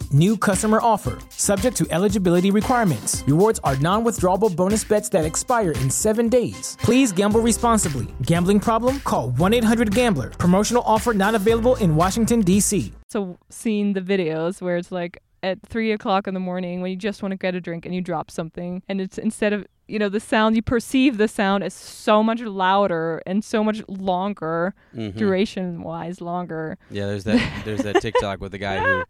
New 0.13 0.35
customer 0.35 0.79
offer, 0.81 1.17
subject 1.29 1.77
to 1.77 1.87
eligibility 1.89 2.51
requirements. 2.51 3.23
Rewards 3.27 3.59
are 3.63 3.77
non 3.77 4.03
withdrawable 4.03 4.53
bonus 4.53 4.83
bets 4.83 5.07
that 5.09 5.23
expire 5.23 5.71
in 5.71 5.89
seven 5.89 6.27
days. 6.27 6.77
Please 6.81 7.13
gamble 7.13 7.39
responsibly. 7.39 8.07
Gambling 8.23 8.59
problem? 8.59 8.99
Call 9.01 9.29
1 9.31 9.53
800 9.53 9.95
Gambler. 9.95 10.31
Promotional 10.31 10.83
offer 10.85 11.13
not 11.13 11.33
available 11.33 11.75
in 11.75 11.95
Washington, 11.95 12.41
D.C. 12.41 12.91
So 13.07 13.37
seeing 13.49 13.93
the 13.93 14.01
videos 14.01 14.61
where 14.61 14.75
it's 14.75 14.91
like 14.91 15.21
at 15.43 15.59
three 15.65 15.93
o'clock 15.93 16.27
in 16.27 16.33
the 16.33 16.39
morning 16.41 16.81
when 16.81 16.91
you 16.91 16.97
just 16.97 17.23
want 17.23 17.31
to 17.31 17.37
get 17.37 17.55
a 17.55 17.61
drink 17.61 17.85
and 17.85 17.95
you 17.95 18.01
drop 18.01 18.29
something 18.29 18.83
and 18.89 18.99
it's 19.01 19.17
instead 19.17 19.53
of 19.53 19.65
you 19.87 19.97
know 19.97 20.07
the 20.07 20.19
sound 20.19 20.55
you 20.55 20.61
perceive 20.61 21.17
the 21.17 21.27
sound 21.27 21.63
as 21.63 21.73
so 21.73 22.21
much 22.21 22.41
louder 22.41 23.21
and 23.25 23.43
so 23.43 23.63
much 23.63 23.81
longer 23.87 24.75
Mhm. 24.95 25.15
duration 25.17 25.81
wise 25.81 26.21
longer 26.21 26.77
Yeah, 26.91 27.07
there's 27.07 27.23
that 27.23 27.41
there's 27.65 27.81
that 27.81 28.01
TikTok 28.01 28.39
with 28.39 28.51
the 28.51 28.59
guy 28.59 28.77
who 28.77 29.03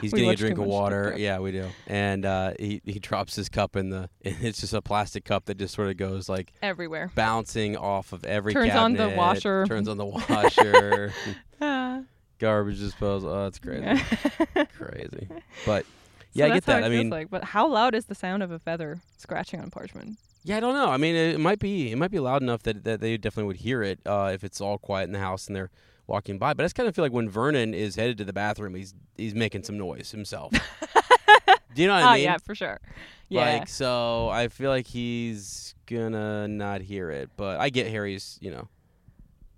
he's 0.00 0.12
getting 0.12 0.30
a 0.30 0.36
drink 0.36 0.58
of 0.58 0.64
water. 0.64 1.14
Yeah, 1.16 1.38
we 1.38 1.52
do. 1.52 1.68
And 1.86 2.24
uh, 2.24 2.52
he 2.58 2.80
he 2.84 2.98
drops 2.98 3.34
his 3.36 3.48
cup 3.48 3.76
in 3.76 3.90
the 3.90 4.08
it's 4.20 4.60
just 4.60 4.72
a 4.74 4.82
plastic 4.82 5.24
cup 5.24 5.46
that 5.46 5.58
just 5.58 5.74
sort 5.74 5.88
of 5.88 5.96
goes 5.96 6.28
like 6.28 6.52
everywhere 6.62 7.10
bouncing 7.14 7.76
off 7.76 8.12
of 8.12 8.24
every 8.24 8.52
Turns 8.52 8.74
on 8.74 8.94
the 8.94 9.08
washer. 9.10 9.64
Turns 9.66 9.88
on 9.88 9.96
the 9.98 10.06
washer. 10.28 11.12
Ah. 11.64 12.02
garbage 12.40 12.80
disposal. 12.80 13.30
Oh, 13.30 13.46
it's 13.46 13.60
crazy. 13.60 13.84
Yeah. 13.84 14.64
crazy. 14.76 15.28
But 15.64 15.84
So 15.84 15.90
yeah, 16.32 16.46
I 16.46 16.48
get 16.50 16.64
that. 16.66 16.82
I 16.82 16.88
mean, 16.88 17.08
like. 17.08 17.30
but 17.30 17.44
how 17.44 17.68
loud 17.68 17.94
is 17.94 18.06
the 18.06 18.16
sound 18.16 18.42
of 18.42 18.50
a 18.50 18.58
feather 18.58 18.98
scratching 19.16 19.60
on 19.60 19.70
parchment? 19.70 20.18
yeah, 20.42 20.56
I 20.56 20.60
don't 20.60 20.74
know. 20.74 20.88
I 20.88 20.96
mean, 20.96 21.14
it, 21.14 21.38
might 21.38 21.60
be 21.60 21.92
it 21.92 21.96
might 21.98 22.10
be 22.10 22.18
loud 22.18 22.42
enough 22.42 22.64
that 22.64 22.82
that 22.82 23.00
they 23.00 23.16
definitely 23.16 23.46
would 23.46 23.58
hear 23.58 23.82
it 23.84 24.00
uh, 24.04 24.32
if 24.34 24.42
it's 24.42 24.60
all 24.60 24.76
quiet 24.76 25.04
in 25.04 25.12
the 25.12 25.20
house 25.20 25.46
and 25.46 25.54
they're 25.54 25.70
walking 26.06 26.38
by. 26.38 26.54
But 26.54 26.62
I 26.62 26.66
just 26.66 26.74
kind 26.74 26.88
of 26.88 26.94
feel 26.94 27.04
like 27.04 27.12
when 27.12 27.28
Vernon 27.28 27.74
is 27.74 27.96
headed 27.96 28.18
to 28.18 28.24
the 28.24 28.32
bathroom, 28.32 28.74
he's 28.74 28.94
he's 29.16 29.34
making 29.34 29.62
some 29.64 29.78
noise 29.78 30.10
himself. 30.10 30.52
Do 31.74 31.80
you 31.80 31.88
know 31.88 31.94
what 31.94 32.02
oh 32.02 32.06
I 32.08 32.16
mean? 32.18 32.28
Oh, 32.28 32.32
yeah, 32.32 32.38
for 32.38 32.54
sure. 32.54 32.80
Yeah. 33.28 33.40
Like 33.60 33.68
so, 33.68 34.28
I 34.28 34.48
feel 34.48 34.70
like 34.70 34.86
he's 34.86 35.74
gonna 35.86 36.46
not 36.48 36.82
hear 36.82 37.10
it. 37.10 37.30
But 37.36 37.60
I 37.60 37.70
get 37.70 37.86
Harry's. 37.88 38.38
You 38.42 38.50
know. 38.50 38.68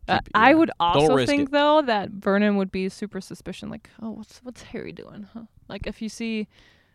Uh, 0.06 0.18
keep- 0.18 0.30
I 0.34 0.50
yeah. 0.50 0.54
would 0.56 0.70
also 0.78 1.24
think 1.26 1.48
it. 1.48 1.52
though 1.52 1.82
that 1.82 2.10
Vernon 2.10 2.56
would 2.56 2.70
be 2.70 2.88
super 2.88 3.20
suspicious, 3.20 3.68
like, 3.68 3.88
oh, 4.02 4.10
what's 4.10 4.38
what's 4.44 4.62
Harry 4.62 4.92
doing? 4.92 5.26
Huh? 5.34 5.44
Like 5.68 5.86
if 5.86 6.00
you 6.02 6.08
see 6.08 6.46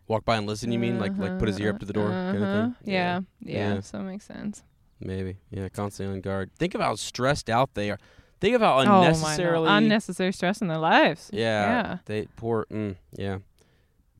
Walk 0.07 0.25
by 0.25 0.37
and 0.37 0.47
listen. 0.47 0.71
You 0.71 0.79
mean 0.79 0.99
like 0.99 1.15
like 1.17 1.37
put 1.37 1.47
his 1.47 1.59
ear 1.59 1.69
up 1.71 1.79
to 1.79 1.85
the 1.85 1.93
door 1.93 2.09
kind 2.09 2.37
of 2.37 2.43
Uh-huh. 2.43 2.63
thing? 2.65 2.75
Yeah, 2.93 3.21
yeah, 3.41 3.73
Yeah. 3.75 3.79
So 3.81 3.99
it 3.99 4.03
makes 4.03 4.25
sense. 4.25 4.63
Maybe. 4.99 5.37
Yeah. 5.51 5.69
Constantly 5.69 6.15
on 6.15 6.21
guard. 6.21 6.51
Think 6.57 6.73
of 6.75 6.81
how 6.81 6.95
stressed 6.95 7.49
out 7.49 7.73
they 7.73 7.91
are. 7.91 7.99
Think 8.41 8.59
how 8.59 8.77
Oh, 8.77 9.01
unnecessarily. 9.01 9.67
unnecessary 9.69 10.31
stress 10.31 10.61
in 10.61 10.67
their 10.67 10.77
lives. 10.77 11.29
Yeah, 11.33 11.41
Yeah. 11.41 11.97
They 12.05 12.27
poor. 12.37 12.65
Mm, 12.71 12.95
yeah. 13.17 13.39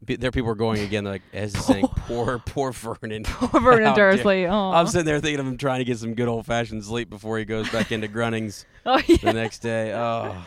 Be, 0.04 0.16
there, 0.16 0.32
people 0.32 0.50
are 0.50 0.56
going 0.56 0.80
again. 0.82 1.04
They're 1.04 1.14
like, 1.14 1.22
as 1.34 1.54
is 1.56 1.66
saying, 1.66 1.86
poor, 2.08 2.40
poor 2.40 2.72
Vernon. 2.72 3.24
Poor 3.26 3.60
Vernon 3.60 3.94
Dursley. 3.96 4.46
Oh, 4.48 4.72
I'm 4.72 4.88
sitting 4.88 5.06
there 5.06 5.20
thinking 5.20 5.40
of 5.42 5.48
him 5.48 5.58
trying 5.58 5.80
to 5.80 5.86
get 5.86 5.98
some 6.00 6.14
good 6.14 6.28
old 6.30 6.46
fashioned 6.46 6.84
sleep 6.86 7.10
before 7.10 7.38
he 7.38 7.44
goes 7.46 7.70
back 7.70 7.92
into 7.92 8.08
Grunnings 8.08 8.64
oh 8.86 9.02
yeah. 9.08 9.18
the 9.22 9.34
next 9.34 9.60
day. 9.60 9.94
Oh, 9.94 10.42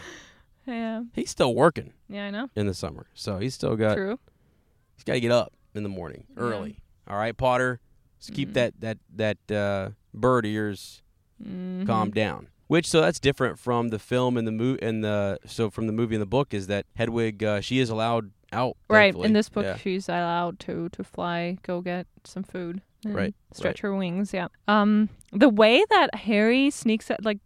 yeah. 0.67 1.03
he's 1.15 1.29
still 1.31 1.55
working 1.55 1.93
Yeah, 2.09 2.27
I 2.27 2.31
know. 2.31 2.49
in 2.57 2.67
the 2.67 2.73
summer, 2.75 3.07
so 3.15 3.39
he's 3.39 3.55
still 3.55 3.77
got. 3.77 3.97
True. 3.97 4.19
He's 4.97 5.05
got 5.05 5.15
to 5.15 5.21
get 5.21 5.33
up 5.33 5.53
in 5.75 5.83
the 5.83 5.89
morning 5.91 6.25
Yeah. 6.35 6.43
early. 6.45 6.79
All 7.07 7.17
right, 7.17 7.37
Potter. 7.37 7.81
Just 8.21 8.33
keep 8.35 8.51
Mhm. 8.51 8.55
that 8.55 8.81
that 8.81 8.99
that 9.17 9.51
uh, 9.55 9.91
bird 10.15 10.47
of 10.47 10.51
yours 10.53 11.03
Mhm. 11.47 11.87
calm 11.87 12.11
down. 12.11 12.49
Which 12.73 12.89
so 12.89 13.03
that's 13.03 13.21
different 13.21 13.59
from 13.59 13.89
the 13.89 13.99
film 13.99 14.39
and 14.39 14.47
the 14.47 14.53
movie 14.53 14.81
and 14.81 15.05
the 15.05 15.39
so 15.45 15.69
from 15.69 15.87
the 15.89 15.93
movie 15.93 16.15
and 16.15 16.23
the 16.23 16.27
book 16.39 16.55
is 16.55 16.69
that 16.69 16.87
Hedwig 16.97 17.45
uh, 17.45 17.61
she 17.61 17.81
is 17.81 17.91
allowed 17.91 18.31
out. 18.51 18.79
Right. 18.89 19.09
thankfully. 19.13 19.27
In 19.27 19.33
this 19.35 19.51
book, 19.51 19.65
Yeah. 19.65 19.77
she's 19.77 20.09
allowed 20.09 20.59
to 20.61 20.89
to 20.89 21.05
fly, 21.05 21.59
go 21.63 21.83
get 21.83 22.07
some 22.25 22.43
food, 22.43 22.81
and 23.05 23.15
Right, 23.15 23.35
Stretch 23.53 23.81
her 23.81 23.95
wings. 23.95 24.33
Yeah. 24.33 24.49
Um, 24.69 25.11
the 25.33 25.51
way 25.51 25.85
that 25.91 26.15
Harry 26.15 26.71
sneaks 26.71 27.11
out, 27.11 27.23
like 27.23 27.41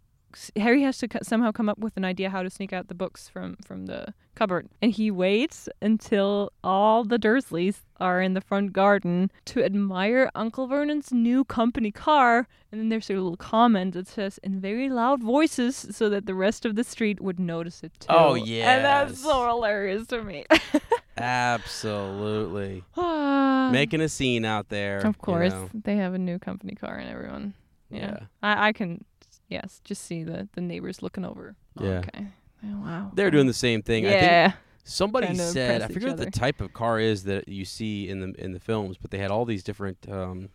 Harry 0.55 0.81
has 0.83 0.97
to 0.99 1.07
somehow 1.23 1.51
come 1.51 1.69
up 1.69 1.79
with 1.79 1.97
an 1.97 2.05
idea 2.05 2.29
how 2.29 2.43
to 2.43 2.49
sneak 2.49 2.73
out 2.73 2.87
the 2.87 2.95
books 2.95 3.27
from 3.29 3.55
from 3.65 3.85
the 3.85 4.13
cupboard, 4.35 4.67
and 4.81 4.91
he 4.91 5.09
waits 5.09 5.67
until 5.81 6.51
all 6.63 7.03
the 7.03 7.17
Dursleys 7.17 7.77
are 7.99 8.21
in 8.21 8.33
the 8.35 8.41
front 8.41 8.71
garden 8.73 9.31
to 9.45 9.63
admire 9.63 10.29
Uncle 10.35 10.67
Vernon's 10.67 11.11
new 11.11 11.43
company 11.43 11.91
car, 11.91 12.47
and 12.71 12.79
then 12.79 12.89
there's 12.89 13.09
a 13.09 13.13
little 13.13 13.37
comment 13.37 13.93
that 13.95 14.07
says 14.07 14.37
in 14.43 14.59
very 14.59 14.89
loud 14.89 15.23
voices 15.23 15.87
so 15.91 16.07
that 16.09 16.25
the 16.27 16.35
rest 16.35 16.65
of 16.65 16.75
the 16.75 16.83
street 16.83 17.19
would 17.19 17.39
notice 17.39 17.81
it 17.83 17.93
too. 17.99 18.07
Oh, 18.09 18.35
yeah, 18.35 18.71
and 18.75 18.85
that's 18.85 19.19
so 19.19 19.47
hilarious 19.47 20.05
to 20.07 20.23
me. 20.23 20.45
Absolutely. 21.17 22.83
Making 23.71 24.01
a 24.01 24.09
scene 24.09 24.45
out 24.45 24.69
there. 24.69 24.99
Of 24.99 25.05
you 25.05 25.13
course, 25.13 25.51
know. 25.53 25.69
they 25.73 25.95
have 25.95 26.13
a 26.13 26.19
new 26.19 26.39
company 26.39 26.75
car 26.75 26.95
and 26.97 27.09
everyone. 27.09 27.53
Yeah, 27.89 27.99
Yeah. 27.99 28.19
I, 28.43 28.67
I 28.69 28.73
can, 28.73 29.03
yes, 29.47 29.81
just 29.83 30.03
see 30.03 30.23
the 30.23 30.47
the 30.53 30.61
neighbors 30.61 31.01
looking 31.01 31.25
over. 31.25 31.55
Yeah. 31.79 31.99
Okay. 31.99 32.27
Oh, 32.65 32.79
wow. 32.81 33.11
They're 33.13 33.31
doing 33.31 33.47
the 33.47 33.53
same 33.53 33.81
thing. 33.81 34.05
I 34.05 34.09
think 34.11 34.21
Yeah. 34.23 34.51
somebody 34.83 35.27
to 35.27 35.35
said 35.37 35.81
I 35.81 35.87
forget 35.87 36.09
what 36.09 36.17
the 36.17 36.31
type 36.31 36.59
of 36.61 36.73
car 36.73 36.99
is 36.99 37.23
that 37.25 37.47
you 37.47 37.65
see 37.65 38.09
in 38.09 38.19
the 38.19 38.43
in 38.43 38.51
the 38.53 38.59
films, 38.59 38.97
but 38.97 39.11
they 39.11 39.19
had 39.19 39.31
all 39.31 39.45
these 39.45 39.63
different 39.63 39.97
um, 40.09 40.49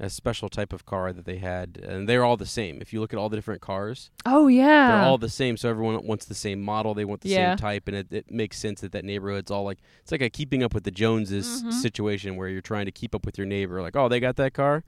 a 0.00 0.10
special 0.10 0.48
type 0.48 0.72
of 0.72 0.84
car 0.84 1.12
that 1.12 1.24
they 1.24 1.38
had, 1.38 1.78
and 1.78 2.08
they're 2.08 2.24
all 2.24 2.36
the 2.36 2.44
same. 2.46 2.80
If 2.82 2.92
you 2.92 3.00
look 3.00 3.12
at 3.12 3.18
all 3.18 3.28
the 3.28 3.36
different 3.36 3.60
cars, 3.62 4.10
Oh 4.26 4.48
yeah. 4.48 4.88
they're 4.88 5.02
all 5.04 5.18
the 5.18 5.28
same. 5.28 5.56
So 5.56 5.70
everyone 5.70 6.04
wants 6.04 6.24
the 6.26 6.34
same 6.34 6.60
model. 6.60 6.94
They 6.94 7.04
want 7.04 7.20
the 7.20 7.28
Yeah. 7.28 7.52
same 7.52 7.58
type, 7.58 7.86
and 7.86 7.96
it, 7.96 8.12
it 8.12 8.30
makes 8.30 8.58
sense 8.58 8.80
that 8.80 8.90
that 8.92 9.04
neighborhood's 9.04 9.50
all 9.52 9.62
like 9.64 9.78
it's 10.02 10.10
like 10.12 10.20
a 10.20 10.28
keeping 10.28 10.62
up 10.64 10.74
with 10.74 10.82
the 10.84 10.90
Joneses 10.90 11.62
Mhm. 11.62 11.72
situation 11.72 12.34
where 12.36 12.48
you're 12.48 12.60
trying 12.60 12.86
to 12.86 12.92
keep 12.92 13.14
up 13.14 13.24
with 13.24 13.38
your 13.38 13.46
neighbor. 13.46 13.80
Like, 13.80 13.94
oh, 13.96 14.08
they 14.08 14.18
got 14.20 14.34
that 14.36 14.52
car. 14.52 14.82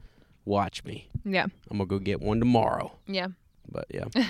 Watch 0.46 0.82
me. 0.84 1.08
yeah. 1.24 1.44
I'm 1.70 1.76
gonna 1.76 1.86
go 1.86 1.98
get 1.98 2.22
one 2.22 2.38
tomorrow. 2.38 2.92
Yeah. 3.06 3.26
But 3.70 3.86
yeah, 3.92 4.04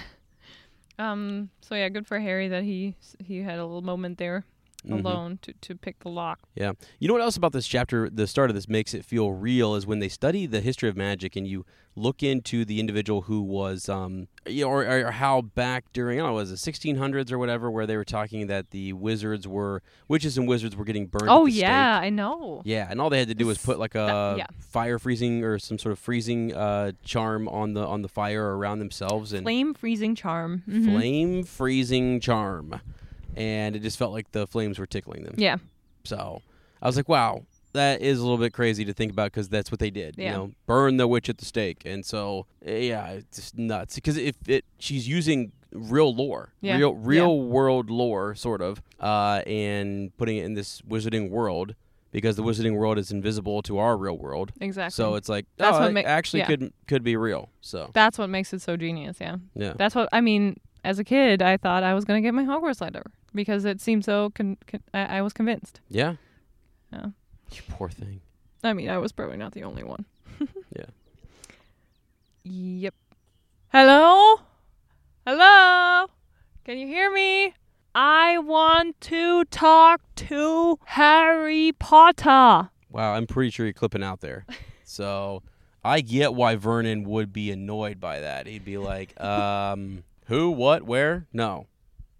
Um. 0.98 1.50
So 1.60 1.74
yeah, 1.74 1.88
good 1.90 2.06
for 2.06 2.18
Harry 2.18 2.48
that 2.48 2.64
he 2.64 2.94
he 3.22 3.42
had 3.42 3.58
a 3.58 3.64
little 3.64 3.82
moment 3.82 4.16
there 4.18 4.44
Mhm. 4.86 5.04
alone 5.04 5.38
to 5.42 5.52
to 5.60 5.74
pick 5.74 6.00
the 6.00 6.08
lock. 6.08 6.40
Yeah. 6.54 6.72
You 6.98 7.08
know 7.08 7.14
what 7.14 7.22
else 7.22 7.36
about 7.36 7.52
this 7.52 7.66
chapter, 7.66 8.08
the 8.08 8.26
start 8.26 8.50
of 8.50 8.54
this 8.54 8.68
makes 8.68 8.94
it 8.94 9.04
feel 9.04 9.32
real 9.32 9.74
is 9.74 9.86
when 9.86 9.98
they 9.98 10.08
study 10.08 10.46
the 10.46 10.60
history 10.60 10.88
of 10.88 10.96
magic 10.96 11.36
and 11.36 11.46
you 11.46 11.64
look 11.98 12.22
into 12.22 12.64
the 12.64 12.78
individual 12.78 13.22
who 13.22 13.40
was, 13.40 13.88
um, 13.88 14.28
you 14.46 14.64
know, 14.64 14.70
or, 14.70 14.84
or 14.84 15.10
how 15.12 15.40
back 15.40 15.84
during, 15.94 16.18
I 16.20 16.22
don't 16.22 16.32
know, 16.32 16.34
was 16.34 16.52
it 16.52 16.56
1600s 16.56 17.32
or 17.32 17.38
whatever, 17.38 17.70
where 17.70 17.86
they 17.86 17.96
were 17.96 18.04
talking 18.04 18.48
that 18.48 18.70
the 18.70 18.92
wizards 18.92 19.48
were, 19.48 19.82
witches 20.06 20.36
and 20.36 20.46
wizards 20.46 20.76
were 20.76 20.84
getting 20.84 21.06
burned. 21.06 21.30
Oh 21.30 21.46
yeah, 21.46 21.96
stake. 21.96 22.06
I 22.06 22.10
know. 22.10 22.60
Yeah, 22.66 22.86
and 22.90 23.00
all 23.00 23.08
they 23.08 23.18
had 23.18 23.28
to 23.28 23.34
do 23.34 23.46
was 23.46 23.56
put 23.58 23.78
like 23.78 23.94
a 23.94 24.34
yeah. 24.36 24.46
fire 24.58 24.98
freezing 24.98 25.42
or 25.42 25.58
some 25.58 25.78
sort 25.78 25.92
of 25.92 25.98
freezing 25.98 26.54
uh, 26.54 26.92
charm 27.02 27.48
on 27.48 27.72
the 27.72 27.86
on 27.86 28.02
the 28.02 28.08
fire 28.08 28.56
around 28.56 28.78
themselves 28.78 29.32
and 29.32 29.42
Flame 29.44 29.72
freezing 29.72 30.14
charm. 30.14 30.62
Mhm. 30.68 30.84
flame 30.92 31.44
freezing 31.44 32.20
charm, 32.20 32.78
and 33.36 33.76
it 33.76 33.82
just 33.82 33.98
felt 33.98 34.12
like 34.12 34.32
the 34.32 34.46
flames 34.46 34.78
were 34.78 34.86
tickling 34.86 35.24
them. 35.24 35.34
Yeah. 35.36 35.56
So 36.04 36.42
I 36.80 36.86
was 36.86 36.96
like, 36.96 37.08
wow, 37.08 37.44
that 37.72 38.00
is 38.00 38.18
a 38.18 38.22
little 38.22 38.38
bit 38.38 38.52
crazy 38.52 38.84
to 38.84 38.92
think 38.92 39.12
about 39.12 39.32
because 39.32 39.48
that's 39.48 39.70
what 39.70 39.80
they 39.80 39.90
did. 39.90 40.14
Yeah. 40.16 40.24
You 40.24 40.30
know, 40.32 40.52
burn 40.66 40.96
the 40.96 41.06
witch 41.06 41.28
at 41.28 41.38
the 41.38 41.44
stake. 41.44 41.82
And 41.84 42.04
so, 42.04 42.46
yeah, 42.64 43.08
it's 43.10 43.36
just 43.36 43.58
nuts 43.58 43.94
because 43.96 44.16
if 44.16 44.36
it, 44.48 44.64
she's 44.78 45.06
using 45.06 45.52
real 45.72 46.14
lore, 46.14 46.52
Yeah. 46.60 46.76
real 46.78 46.94
real 46.94 47.40
world 47.42 47.90
lore, 47.90 48.34
sort 48.34 48.62
of, 48.62 48.82
uh, 49.00 49.42
and 49.46 50.16
putting 50.16 50.38
it 50.38 50.44
in 50.44 50.54
this 50.54 50.80
wizarding 50.82 51.28
world 51.30 51.74
because 52.12 52.36
the 52.36 52.42
wizarding 52.42 52.76
world 52.76 52.96
is 52.98 53.10
invisible 53.10 53.60
to 53.62 53.76
our 53.76 53.96
real 53.98 54.16
world. 54.16 54.52
Exactly. 54.60 54.92
So 54.92 55.16
it's 55.16 55.28
like, 55.28 55.44
That's 55.58 55.76
oh, 55.76 55.80
what 55.80 55.90
it 55.90 55.94
ma- 55.94 56.00
actually 56.00 56.40
yeah. 56.40 56.46
could 56.46 56.72
could 56.86 57.02
be 57.02 57.16
real. 57.16 57.50
So 57.60 57.90
That's 57.92 58.16
what 58.16 58.30
makes 58.30 58.54
it 58.54 58.62
so 58.62 58.76
genius. 58.76 59.18
Yeah. 59.20 59.36
yeah, 59.54 59.74
That's 59.76 59.94
what 59.94 60.08
I 60.12 60.20
mean. 60.22 60.58
As 60.86 61.00
a 61.00 61.04
kid, 61.04 61.42
I 61.42 61.56
thought 61.56 61.82
I 61.82 61.94
was 61.94 62.04
gonna 62.04 62.20
get 62.20 62.32
my 62.32 62.44
Hogwarts 62.44 62.80
letter 62.80 63.02
because 63.34 63.64
it 63.64 63.80
seemed 63.80 64.04
so. 64.04 64.30
Con- 64.30 64.56
con- 64.68 64.82
I-, 64.94 65.18
I 65.18 65.22
was 65.22 65.32
convinced. 65.32 65.80
yeah. 65.88 66.14
Yeah. 66.92 67.06
You 67.52 67.62
poor 67.70 67.88
thing. 67.88 68.20
I 68.62 68.72
mean, 68.72 68.88
I 68.88 68.98
was 68.98 69.10
probably 69.12 69.36
not 69.36 69.52
the 69.52 69.64
only 69.64 69.82
one. 69.84 70.04
Yeah. 70.76 70.84
Yep. 72.44 72.94
Hello? 73.72 74.36
Hello? 75.26 76.06
Can 76.64 76.78
you 76.78 76.86
hear 76.86 77.10
me? 77.12 77.54
I 77.94 78.38
want 78.38 79.00
to 79.02 79.44
talk 79.46 80.00
to 80.16 80.78
Harry 80.84 81.72
Potter. 81.72 82.70
Wow, 82.90 83.14
I'm 83.14 83.26
pretty 83.26 83.50
sure 83.50 83.66
you're 83.66 83.72
clipping 83.72 84.02
out 84.04 84.20
there. 84.20 84.46
So 84.88 85.42
I 85.84 86.00
get 86.00 86.32
why 86.34 86.54
Vernon 86.54 87.02
would 87.04 87.32
be 87.32 87.50
annoyed 87.50 87.98
by 87.98 88.20
that. 88.20 88.46
He'd 88.46 88.64
be 88.64 88.78
like, 88.78 89.20
um, 89.20 90.04
Who? 90.26 90.50
What? 90.50 90.82
Where? 90.82 91.26
No, 91.32 91.66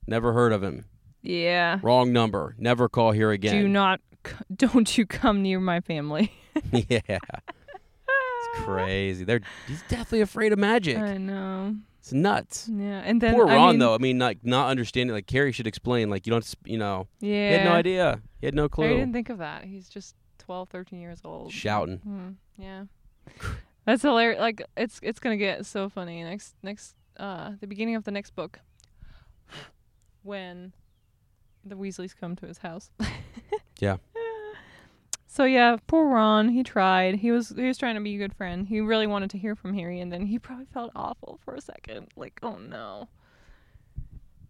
never 0.06 0.32
heard 0.32 0.52
of 0.52 0.62
him. 0.62 0.84
Yeah. 1.22 1.80
Wrong 1.82 2.12
number. 2.12 2.54
Never 2.58 2.88
call 2.88 3.10
here 3.12 3.30
again. 3.32 3.60
Do 3.60 3.68
not. 3.68 4.00
Don't 4.54 4.96
you 4.96 5.06
come 5.06 5.42
near 5.42 5.60
my 5.60 5.80
family. 5.80 6.32
yeah, 6.72 7.00
it's 7.08 8.64
crazy. 8.64 9.24
They're 9.24 9.40
he's 9.66 9.82
definitely 9.82 10.22
afraid 10.22 10.52
of 10.52 10.58
magic. 10.58 10.98
I 10.98 11.18
know. 11.18 11.76
It's 11.98 12.12
nuts. 12.12 12.70
Yeah, 12.72 13.02
and 13.04 13.20
then 13.20 13.34
Poor 13.34 13.48
I 13.48 13.56
Ron 13.56 13.70
mean, 13.70 13.78
though. 13.80 13.94
I 13.94 13.98
mean, 13.98 14.18
like 14.18 14.38
not 14.44 14.70
understanding. 14.70 15.14
Like 15.14 15.26
Carrie 15.26 15.52
should 15.52 15.66
explain. 15.66 16.08
Like 16.08 16.26
you 16.26 16.30
don't. 16.30 16.54
You 16.64 16.78
know. 16.78 17.08
Yeah. 17.20 17.48
He 17.50 17.54
had 17.56 17.64
no 17.64 17.72
idea. 17.72 18.22
He 18.40 18.46
had 18.46 18.54
no 18.54 18.68
clue. 18.68 18.86
I 18.86 18.88
didn't 18.90 19.12
think 19.12 19.28
of 19.28 19.38
that. 19.38 19.64
He's 19.64 19.88
just 19.88 20.14
12, 20.38 20.68
13 20.68 21.00
years 21.00 21.20
old. 21.24 21.52
Shouting. 21.52 21.98
Hmm, 21.98 22.28
yeah. 22.56 22.84
That's 23.84 24.02
hilarious. 24.02 24.40
Like 24.40 24.62
it's 24.76 25.00
it's 25.02 25.18
gonna 25.18 25.36
get 25.36 25.66
so 25.66 25.88
funny 25.88 26.22
next 26.22 26.54
next 26.62 26.94
uh 27.18 27.52
the 27.60 27.66
beginning 27.66 27.96
of 27.96 28.04
the 28.04 28.10
next 28.10 28.34
book 28.34 28.60
when 30.22 30.72
the 31.64 31.74
Weasleys 31.74 32.14
come 32.18 32.36
to 32.36 32.46
his 32.46 32.58
house. 32.58 32.90
Yeah. 33.78 33.96
So 35.26 35.44
yeah, 35.44 35.76
poor 35.86 36.08
Ron. 36.08 36.48
He 36.48 36.62
tried. 36.62 37.16
He 37.16 37.30
was 37.30 37.50
he 37.50 37.66
was 37.66 37.76
trying 37.76 37.96
to 37.96 38.00
be 38.00 38.14
a 38.14 38.18
good 38.18 38.32
friend. 38.34 38.66
He 38.66 38.80
really 38.80 39.06
wanted 39.06 39.28
to 39.30 39.38
hear 39.38 39.54
from 39.54 39.74
Harry, 39.74 40.00
and 40.00 40.10
then 40.10 40.24
he 40.24 40.38
probably 40.38 40.64
felt 40.72 40.92
awful 40.96 41.38
for 41.44 41.54
a 41.54 41.60
second. 41.60 42.08
Like, 42.16 42.38
oh 42.42 42.56
no. 42.56 43.08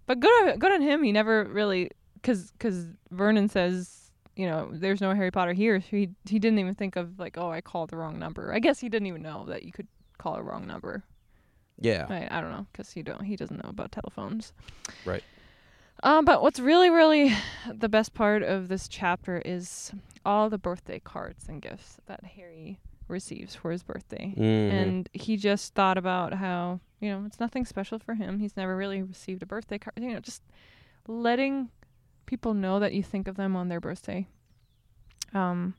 But 0.07 0.21
good 0.21 0.31
on- 0.49 0.59
good 0.61 0.71
on 0.71 0.81
him. 0.81 1.03
He 1.03 1.11
never 1.11 1.45
really 1.45 1.91
because 2.15 2.53
because 2.53 2.87
Vernon 3.11 3.49
says 3.49 4.13
you 4.37 4.47
know 4.47 4.71
there's 4.73 5.01
no 5.01 5.13
Harry 5.13 5.33
Potter 5.33 5.55
here. 5.55 5.81
So 5.81 5.89
he 5.91 6.11
he 6.25 6.39
didn't 6.39 6.61
even 6.61 6.77
think 6.77 6.95
of 6.95 7.19
like 7.19 7.37
oh 7.37 7.51
I 7.51 7.61
called 7.61 7.91
the 7.91 7.97
wrong 7.97 8.21
number. 8.21 8.55
I 8.55 8.61
guess 8.61 8.79
he 8.79 8.89
didn't 8.89 9.09
even 9.09 9.23
know 9.23 9.45
that 9.49 9.65
you 9.65 9.73
could 9.73 9.89
call 10.19 10.37
a 10.37 10.43
wrong 10.43 10.69
number. 10.69 11.03
Yeah. 11.79 12.07
I, 12.09 12.39
I 12.39 12.41
don't 12.41 12.51
know 12.51 12.67
because 12.73 12.93
he 12.93 13.03
don't 13.03 13.23
he 13.23 13.37
doesn't 13.37 13.63
know 13.63 13.71
about 13.71 13.93
telephones. 13.93 14.53
Right. 15.05 15.23
Um, 16.03 16.25
but 16.25 16.43
what's 16.43 16.61
really 16.61 16.91
really 16.91 17.35
the 17.73 17.89
best 17.89 18.15
part 18.15 18.43
of 18.43 18.69
this 18.69 18.89
chapter 18.89 19.41
is 19.45 19.93
all 20.25 20.51
the 20.51 20.59
birthday 20.59 21.01
cards 21.01 21.47
and 21.49 21.63
gifts 21.63 21.99
that 22.07 22.25
Harry 22.37 22.79
receives 23.09 23.55
for 23.55 23.71
his 23.71 23.83
birthday. 23.83 24.35
Mhm. 24.37 24.71
And 24.73 25.09
he 25.13 25.37
just 25.37 25.75
thought 25.75 25.97
about 25.97 26.35
how, 26.35 26.81
you 27.01 27.09
know, 27.11 27.25
it's 27.25 27.39
nothing 27.39 27.65
special 27.65 27.99
for 28.01 28.15
him. 28.15 28.41
He's 28.41 28.57
never 28.57 28.77
really 28.77 29.03
received 29.03 29.43
a 29.43 29.47
birthday 29.47 29.79
card. 29.79 29.95
You 29.99 30.13
know, 30.15 30.21
just 30.21 30.43
letting 31.07 31.71
people 32.27 32.53
know 32.55 32.81
that 32.81 32.93
you 32.93 33.03
think 33.05 33.29
of 33.29 33.37
them 33.37 33.55
on 33.55 33.69
their 33.69 33.81
birthday. 33.81 34.27
Um 35.35 35.75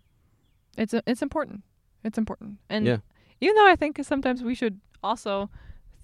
it's 0.77 0.93
it's 1.05 1.21
important. 1.21 1.63
It's 2.03 2.17
important. 2.17 2.59
And 2.69 2.85
Yeah. 2.85 2.97
even 3.41 3.55
though 3.55 3.67
I 3.67 3.75
think 3.75 3.99
sometimes 4.03 4.43
we 4.43 4.55
should 4.55 4.79
also 5.03 5.49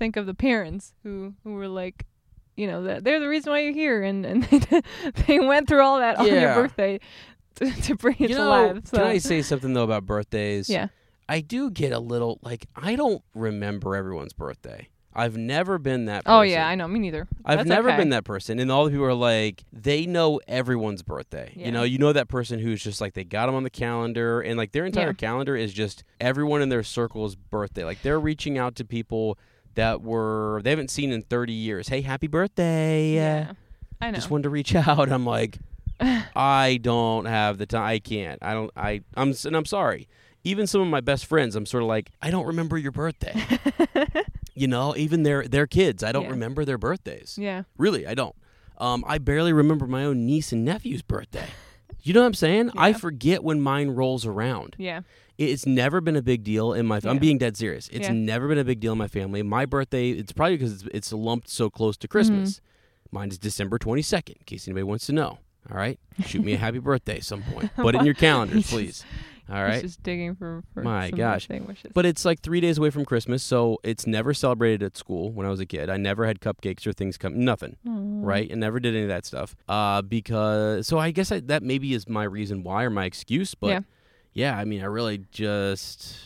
think 0.03 0.17
of 0.17 0.25
the 0.25 0.33
parents 0.33 0.93
who 1.03 1.33
who 1.43 1.53
were 1.53 1.67
like 1.69 2.05
you 2.57 2.67
know 2.67 2.83
that 2.83 3.03
they're 3.05 3.19
the 3.21 3.27
reason 3.29 3.51
why 3.51 3.59
you're 3.59 3.73
here 3.73 4.03
and 4.03 4.25
and 4.25 4.43
they, 4.43 4.81
they 5.27 5.39
went 5.39 5.67
through 5.67 5.81
all 5.81 5.99
that 5.99 6.17
on 6.17 6.25
your 6.27 6.53
birthday 6.53 6.99
to, 7.55 7.71
to 7.83 7.95
bring 7.95 8.15
it 8.19 8.29
you 8.29 8.35
to 8.35 8.35
know, 8.35 8.49
life. 8.49 8.87
So 8.87 8.97
can 8.97 9.07
I 9.07 9.17
say 9.19 9.41
something 9.41 9.73
though 9.73 9.83
about 9.83 10.05
birthdays? 10.05 10.69
yeah. 10.69 10.87
I 11.29 11.39
do 11.39 11.71
get 11.71 11.93
a 11.93 11.99
little 11.99 12.37
like 12.41 12.65
I 12.75 12.95
don't 12.97 13.21
remember 13.33 13.95
everyone's 13.95 14.33
birthday. 14.33 14.89
I've 15.15 15.37
never 15.37 15.77
been 15.77 16.05
that. 16.05 16.25
person. 16.25 16.37
Oh 16.39 16.41
yeah, 16.41 16.67
I 16.67 16.75
know. 16.75 16.87
Me 16.87 16.99
neither. 16.99 17.27
I've 17.45 17.59
That's 17.59 17.69
never 17.69 17.89
okay. 17.89 17.97
been 17.97 18.09
that 18.09 18.23
person, 18.23 18.57
and 18.59 18.71
all 18.71 18.85
the 18.85 18.91
people 18.91 19.05
are 19.05 19.13
like, 19.13 19.63
they 19.71 20.05
know 20.07 20.41
everyone's 20.47 21.03
birthday. 21.03 21.53
Yeah. 21.55 21.67
You 21.67 21.71
know, 21.71 21.83
you 21.83 21.97
know 21.99 22.13
that 22.13 22.27
person 22.29 22.59
who's 22.59 22.81
just 22.83 22.99
like 22.99 23.13
they 23.13 23.23
got 23.23 23.45
them 23.45 23.53
on 23.55 23.61
the 23.63 23.69
calendar, 23.69 24.41
and 24.41 24.57
like 24.57 24.71
their 24.71 24.85
entire 24.85 25.07
Yeah. 25.07 25.13
calendar 25.13 25.55
is 25.55 25.71
just 25.71 26.03
everyone 26.19 26.61
in 26.63 26.69
their 26.69 26.83
circle's 26.83 27.35
birthday. 27.35 27.83
Like 27.85 28.01
they're 28.01 28.19
reaching 28.19 28.57
out 28.57 28.75
to 28.77 28.85
people 28.85 29.37
that 29.75 30.01
were 30.01 30.61
they 30.63 30.69
haven't 30.69 30.89
seen 30.91 31.11
in 31.11 31.21
30 31.23 31.53
years. 31.53 31.87
Hey, 31.89 32.01
happy 32.01 32.27
birthday! 32.27 33.13
Yeah. 33.13 33.53
I 34.01 34.11
know. 34.11 34.15
Just 34.15 34.29
wanted 34.29 34.43
to 34.43 34.49
reach 34.49 34.75
out. 34.75 35.11
I'm 35.11 35.25
like, 35.25 35.57
I 35.99 36.79
don't 36.81 37.25
have 37.25 37.57
the 37.57 37.65
time. 37.65 37.83
I 37.83 37.99
can't. 37.99 38.39
I 38.41 38.53
don't. 38.53 38.71
I. 38.75 39.01
I'm. 39.15 39.33
And 39.45 39.55
I'm 39.55 39.65
sorry. 39.65 40.07
Even 40.45 40.67
some 40.67 40.81
of 40.81 40.87
my 40.87 40.99
best 40.99 41.25
friends, 41.25 41.55
I'm 41.55 41.65
sort 41.65 41.83
of 41.83 41.87
like, 41.87 42.11
I 42.21 42.29
don't 42.29 42.45
remember 42.45 42.77
your 42.77 42.91
birthday. 42.91 43.33
you 44.55 44.67
know, 44.67 44.93
even 44.97 45.23
their 45.23 45.47
their 45.47 45.67
kids, 45.67 46.03
I 46.03 46.11
don't 46.11 46.25
Yeah. 46.25 46.31
remember 46.31 46.65
their 46.65 46.77
birthdays. 46.77 47.37
yeah. 47.39 47.63
Really, 47.77 48.05
I 48.05 48.13
don't. 48.13 48.35
Um, 48.77 49.05
I 49.07 49.19
barely 49.19 49.53
remember 49.53 49.87
my 49.87 50.03
own 50.03 50.25
niece 50.25 50.51
and 50.51 50.65
nephew's 50.65 51.01
birthday. 51.01 51.45
You 52.03 52.13
know 52.13 52.19
what 52.21 52.27
I'm 52.27 52.33
saying? 52.33 52.71
I 52.77 52.93
forget 52.93 53.43
when 53.43 53.61
mine 53.61 53.89
rolls 53.91 54.25
around. 54.25 54.75
Yeah. 54.77 55.01
It's 55.37 55.65
never 55.65 55.99
been 56.01 56.15
a 56.15 56.21
big 56.21 56.43
deal 56.43 56.73
in 56.73 56.85
my. 56.85 56.99
I'm 57.03 57.17
being 57.17 57.37
dead 57.37 57.57
serious. 57.57 57.89
It's 57.91 58.07
Yeah. 58.07 58.13
never 58.13 58.47
been 58.47 58.57
a 58.59 58.63
big 58.63 58.79
deal 58.79 58.91
in 58.91 58.97
my 58.99 59.07
family. 59.07 59.41
My 59.41 59.65
birthday. 59.65 60.11
It's 60.11 60.31
probably 60.31 60.57
because 60.57 60.73
it's, 60.73 60.83
it's 60.93 61.13
lumped 61.13 61.49
so 61.49 61.69
close 61.69 61.97
to 61.97 62.07
Christmas. 62.07 62.55
Mm-hmm. 62.55 63.15
Mine 63.17 63.29
is 63.29 63.37
December 63.39 63.79
22nd. 63.79 64.29
In 64.37 64.43
case 64.45 64.67
anybody 64.67 64.83
wants 64.83 65.05
to 65.07 65.13
know. 65.13 65.39
All 65.71 65.77
right, 65.77 65.97
shoot 66.25 66.43
me 66.43 66.53
a 66.53 66.57
happy 66.57 66.79
birthday 66.79 67.21
some 67.21 67.41
point. 67.41 67.73
Put 67.77 67.95
it 67.95 67.99
in 67.99 68.05
your 68.05 68.13
calendars, 68.15 68.69
please. 68.69 69.05
All 69.49 69.67
He's 69.67 69.81
just 69.81 70.03
digging 70.03 70.35
for, 70.35 70.63
for 70.73 70.83
My 70.83 71.11
gosh. 71.11 71.47
But 71.93 72.05
it's 72.05 72.23
like 72.23 72.39
three 72.41 72.61
days 72.61 72.77
away 72.77 72.89
from 72.89 73.03
Christmas, 73.05 73.43
so 73.43 73.79
it's 73.83 74.07
never 74.07 74.33
celebrated 74.33 74.83
at 74.83 74.95
school 74.97 75.31
when 75.31 75.45
I 75.45 75.49
was 75.49 75.59
a 75.59 75.65
kid. 75.65 75.89
I 75.89 75.97
never 75.97 76.25
had 76.25 76.39
cupcakes 76.39 76.87
or 76.87 76.93
things 76.93 77.17
come, 77.17 77.43
nothing, 77.43 77.75
Aw. 77.87 78.25
right? 78.25 78.49
And 78.49 78.61
never 78.61 78.79
did 78.79 78.93
any 78.95 79.03
of 79.03 79.09
that 79.09 79.25
stuff. 79.25 79.55
Uh, 79.67 80.01
because 80.01 80.87
so 80.87 80.97
I 80.97 81.11
guess 81.11 81.31
I, 81.31 81.39
that 81.41 81.61
maybe 81.63 81.93
is 81.93 82.07
my 82.07 82.23
reason 82.23 82.63
why 82.63 82.83
or 82.83 82.89
my 82.89 83.05
excuse. 83.05 83.53
But 83.53 83.67
Yeah. 83.67 83.79
yeah, 84.33 84.57
I 84.57 84.65
mean, 84.65 84.81
I 84.81 84.85
really 84.85 85.25
just 85.31 86.17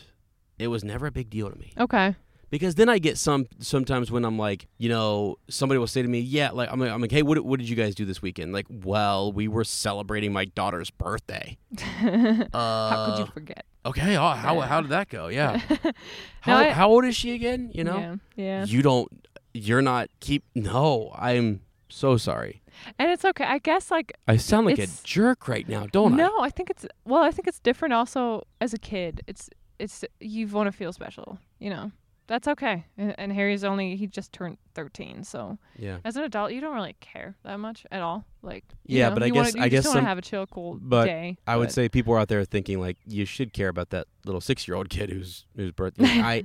it 0.60 0.68
was 0.68 0.84
never 0.84 1.08
a 1.08 1.12
big 1.12 1.30
deal 1.30 1.50
to 1.50 1.56
me 1.56 1.72
Okay. 1.80 2.16
Because 2.50 2.76
then 2.76 2.90
I 2.90 2.98
get 3.00 3.18
some 3.18 3.48
sometimes 3.60 4.12
when 4.12 4.24
I'm 4.26 4.38
like, 4.38 4.68
you 4.78 4.90
know, 4.90 5.38
somebody 5.50 5.78
will 5.80 5.88
say 5.88 6.02
to 6.02 6.08
me, 6.08 6.20
yeah, 6.20 6.52
like 6.52 6.72
I'm 6.72 6.80
like, 6.80 6.92
I'm 6.92 7.02
like 7.02 7.12
hey, 7.12 7.22
what 7.22 7.44
what 7.46 7.60
did 7.60 7.68
you 7.70 7.76
guys 7.76 7.96
do 7.96 8.06
this 8.06 8.22
weekend? 8.22 8.54
Like, 8.54 8.66
well, 8.70 9.32
we 9.32 9.48
were 9.48 9.64
celebrating 9.64 10.32
my 10.34 10.46
daughter's 10.46 10.90
birthday. 10.90 11.58
How 12.02 12.48
Uh, 12.54 13.06
could 13.16 13.20
you 13.26 13.32
forget? 13.32 13.66
Okay, 13.86 14.18
oh, 14.18 14.30
how 14.32 14.56
Yeah. 14.60 14.66
how 14.68 14.82
did 14.82 14.92
that 14.92 15.08
go? 15.10 15.28
Yeah. 15.30 15.62
How 16.42 16.58
I- 16.58 16.72
how 16.72 16.90
old 16.90 17.06
is 17.06 17.16
she 17.16 17.32
again? 17.34 17.72
You 17.74 17.84
know? 17.86 17.98
Yeah. 17.98 18.16
Yeah. 18.36 18.66
You 18.66 18.82
don't 18.82 19.10
you're 19.54 19.82
not 19.82 20.10
keep 20.20 20.44
no, 20.56 21.12
I'm 21.16 21.62
so 21.90 22.18
sorry. 22.18 22.62
and 23.00 23.10
it's 23.10 23.24
okay. 23.26 23.46
I 23.46 23.60
guess 23.60 23.90
like 23.90 24.12
I 24.28 24.38
sound 24.38 24.66
like 24.68 24.78
a 24.78 24.88
jerk 25.04 25.48
right 25.48 25.68
now, 25.68 25.88
don't 25.92 26.14
I? 26.14 26.18
no, 26.18 26.42
I 26.42 26.50
think 26.50 26.70
it's 26.70 26.86
well, 27.06 27.24
I 27.24 27.32
think 27.32 27.48
it's 27.48 27.60
different 27.60 27.94
also 27.94 28.44
as 28.62 28.74
a 28.74 28.78
kid. 28.78 29.22
It's 29.26 29.50
it's 29.80 30.04
you 30.20 30.48
want 30.48 30.68
to 30.68 30.72
feel 30.72 30.92
special, 30.92 31.40
you 31.60 31.70
know. 31.70 31.92
That's 32.28 32.48
okay. 32.50 32.86
And, 32.98 33.16
and 33.18 33.32
Harry's 33.32 33.64
only 33.64 33.96
he 33.96 34.06
just 34.08 34.34
turned 34.34 34.58
13, 34.76 35.24
so 35.24 35.58
Yeah. 35.78 35.98
as 36.04 36.18
an 36.18 36.24
adult, 36.24 36.52
you 36.52 36.60
don't 36.60 36.76
really 36.76 36.96
care 37.00 37.36
that 37.44 37.58
much 37.60 37.86
at 37.90 38.02
all. 38.02 38.26
Like 38.42 38.66
you 38.86 39.00
Yeah, 39.00 39.10
know, 39.10 39.16
but 39.16 39.24
I 39.24 39.30
guess- 39.30 39.36
wanna, 39.54 39.58
you 39.60 39.64
I 39.64 39.70
guess 39.70 39.86
want 39.86 40.00
to 40.00 40.04
have 40.06 40.18
a 40.18 40.22
chill, 40.22 40.46
cool 40.48 40.78
but 40.82 41.06
day. 41.06 41.38
I 41.48 41.56
would 41.58 41.68
but- 41.68 41.74
say 41.74 41.88
people 41.90 42.14
are 42.14 42.20
out 42.20 42.28
there 42.28 42.44
thinking 42.46 42.80
like 42.82 42.98
you 43.08 43.26
should 43.26 43.54
care 43.54 43.70
about 43.70 43.90
that 43.92 44.08
little 44.26 44.42
6-year-old 44.42 44.90
kid 44.90 45.10
whose 45.10 45.46
whose 45.56 45.72
birthday 45.72 46.04
I 46.22 46.44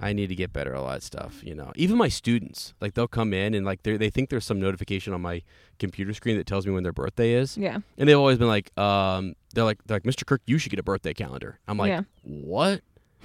I 0.00 0.12
need 0.12 0.26
to 0.26 0.34
get 0.34 0.52
better 0.52 0.74
at 0.74 0.80
lot 0.80 0.94
that 0.94 1.02
stuff, 1.04 1.40
you 1.44 1.54
know. 1.54 1.70
Even 1.76 1.96
my 1.96 2.08
students, 2.08 2.74
like 2.80 2.94
they'll 2.94 3.06
come 3.06 3.32
in 3.32 3.54
and 3.54 3.64
like 3.64 3.84
they 3.84 3.96
they 3.96 4.10
think 4.10 4.28
there's 4.28 4.44
some 4.44 4.58
notification 4.58 5.12
on 5.14 5.20
my 5.22 5.40
computer 5.78 6.12
screen 6.12 6.36
that 6.36 6.48
tells 6.48 6.66
me 6.66 6.72
when 6.72 6.82
their 6.82 6.92
birthday 6.92 7.34
is. 7.34 7.56
yeah, 7.56 7.78
And 7.96 8.08
they've 8.08 8.18
always 8.18 8.36
been 8.38 8.48
like, 8.48 8.76
um, 8.76 9.34
they're 9.54 9.62
like, 9.62 9.78
they're 9.86 9.96
like, 9.96 10.02
Mr. 10.02 10.26
Kirk, 10.26 10.42
you 10.46 10.58
should 10.58 10.70
get 10.70 10.80
a 10.80 10.82
birthday 10.84 11.14
calendar. 11.14 11.60
I'm 11.68 11.78
like, 11.78 11.90
Yeah. 11.90 12.02
what? 12.24 12.80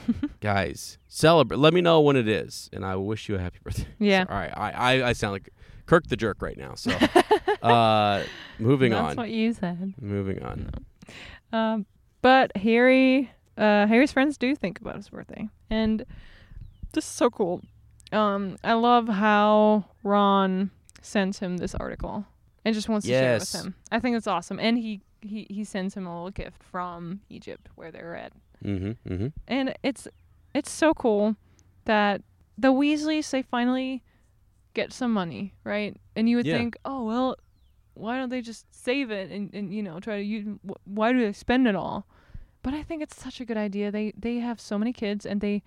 Guys, 0.42 0.98
celebrate. 1.08 1.58
Let 1.58 1.74
me 1.74 1.82
know 1.82 2.02
when 2.02 2.16
it 2.16 2.28
is, 2.28 2.70
and 2.74 2.86
I 2.86 2.96
will 2.96 3.06
wish 3.06 3.30
you 3.30 3.36
a 3.36 3.40
happy 3.40 3.60
birthday. 3.64 3.88
Yeah. 4.00 4.26
All 4.30 4.36
right. 4.36 4.52
I, 4.56 4.72
I, 4.72 5.10
I 5.10 5.14
sound 5.14 5.34
like 5.34 5.50
Kirk 5.86 6.08
the 6.08 6.16
jerk 6.18 6.42
right 6.42 6.58
now. 6.58 6.76
So, 6.76 6.92
uh, 7.62 8.24
moving 8.60 8.92
that's 8.92 9.02
on. 9.02 9.08
That's 9.08 9.18
what 9.18 9.30
you 9.30 9.54
said. 9.54 9.94
moving 10.00 10.42
on. 10.44 10.70
Um, 11.52 11.86
but 12.22 12.56
Harry, 12.58 13.32
uh, 13.58 13.88
Harry's 13.88 14.12
friends 14.12 14.38
do 14.38 14.56
think 14.56 14.80
about 14.82 14.96
his 14.96 15.10
birthday, 15.10 15.50
and 15.70 16.06
this 16.94 17.04
is 17.04 17.10
so 17.10 17.30
cool. 17.30 17.62
Um, 18.12 18.58
I 18.64 18.74
love 18.74 19.08
how 19.08 19.86
Ron 20.04 20.72
sends 21.02 21.40
him 21.40 21.58
this 21.58 21.76
article 21.76 22.26
and 22.66 22.76
just 22.76 22.90
wants 22.90 23.06
to 23.06 23.12
share 23.12 23.36
it 23.36 23.40
with 23.40 23.54
him. 23.56 23.76
I 23.92 24.00
think 24.00 24.16
it's 24.18 24.28
awesome, 24.28 24.60
and 24.60 24.78
he 24.78 25.02
he 25.22 25.48
he 25.50 25.64
sends 25.64 25.96
him 25.96 26.06
a 26.08 26.16
little 26.16 26.32
gift 26.32 26.64
from 26.64 27.22
Egypt 27.30 27.70
where 27.76 27.92
they're 27.92 28.16
at, 28.16 28.34
Mm-hmm. 28.64 29.14
Mm-hmm. 29.14 29.28
and 29.48 29.74
it's 29.84 30.08
it's 30.54 30.72
so 30.72 30.94
cool 30.94 31.36
that 31.86 32.22
the 32.58 32.70
Weasleys 32.74 33.30
they 33.32 33.42
finally 33.42 34.04
get 34.74 34.92
some 34.94 35.14
money, 35.14 35.54
right? 35.64 35.96
And 36.16 36.30
you 36.30 36.38
would 36.38 36.46
Yeah. 36.46 36.58
think, 36.58 36.76
oh 36.86 37.04
well, 37.06 37.36
why 37.94 38.18
don't 38.18 38.30
they 38.30 38.42
just 38.42 38.66
save 38.72 39.12
it 39.12 39.32
and, 39.32 39.54
and 39.54 39.74
you 39.74 39.82
know 39.84 40.00
try 40.00 40.18
to 40.18 40.24
use? 40.24 40.46
Why 40.86 41.12
do 41.14 41.20
they 41.20 41.34
spend 41.34 41.68
it 41.68 41.76
all? 41.76 42.06
But 42.62 42.74
I 42.74 42.84
think 42.84 43.02
it's 43.02 43.16
such 43.16 43.40
a 43.42 43.46
good 43.46 43.58
idea. 43.58 43.92
They 43.92 44.14
they 44.18 44.40
have 44.40 44.60
so 44.60 44.78
many 44.78 44.92
kids 44.94 45.26
and 45.26 45.40
they 45.42 45.64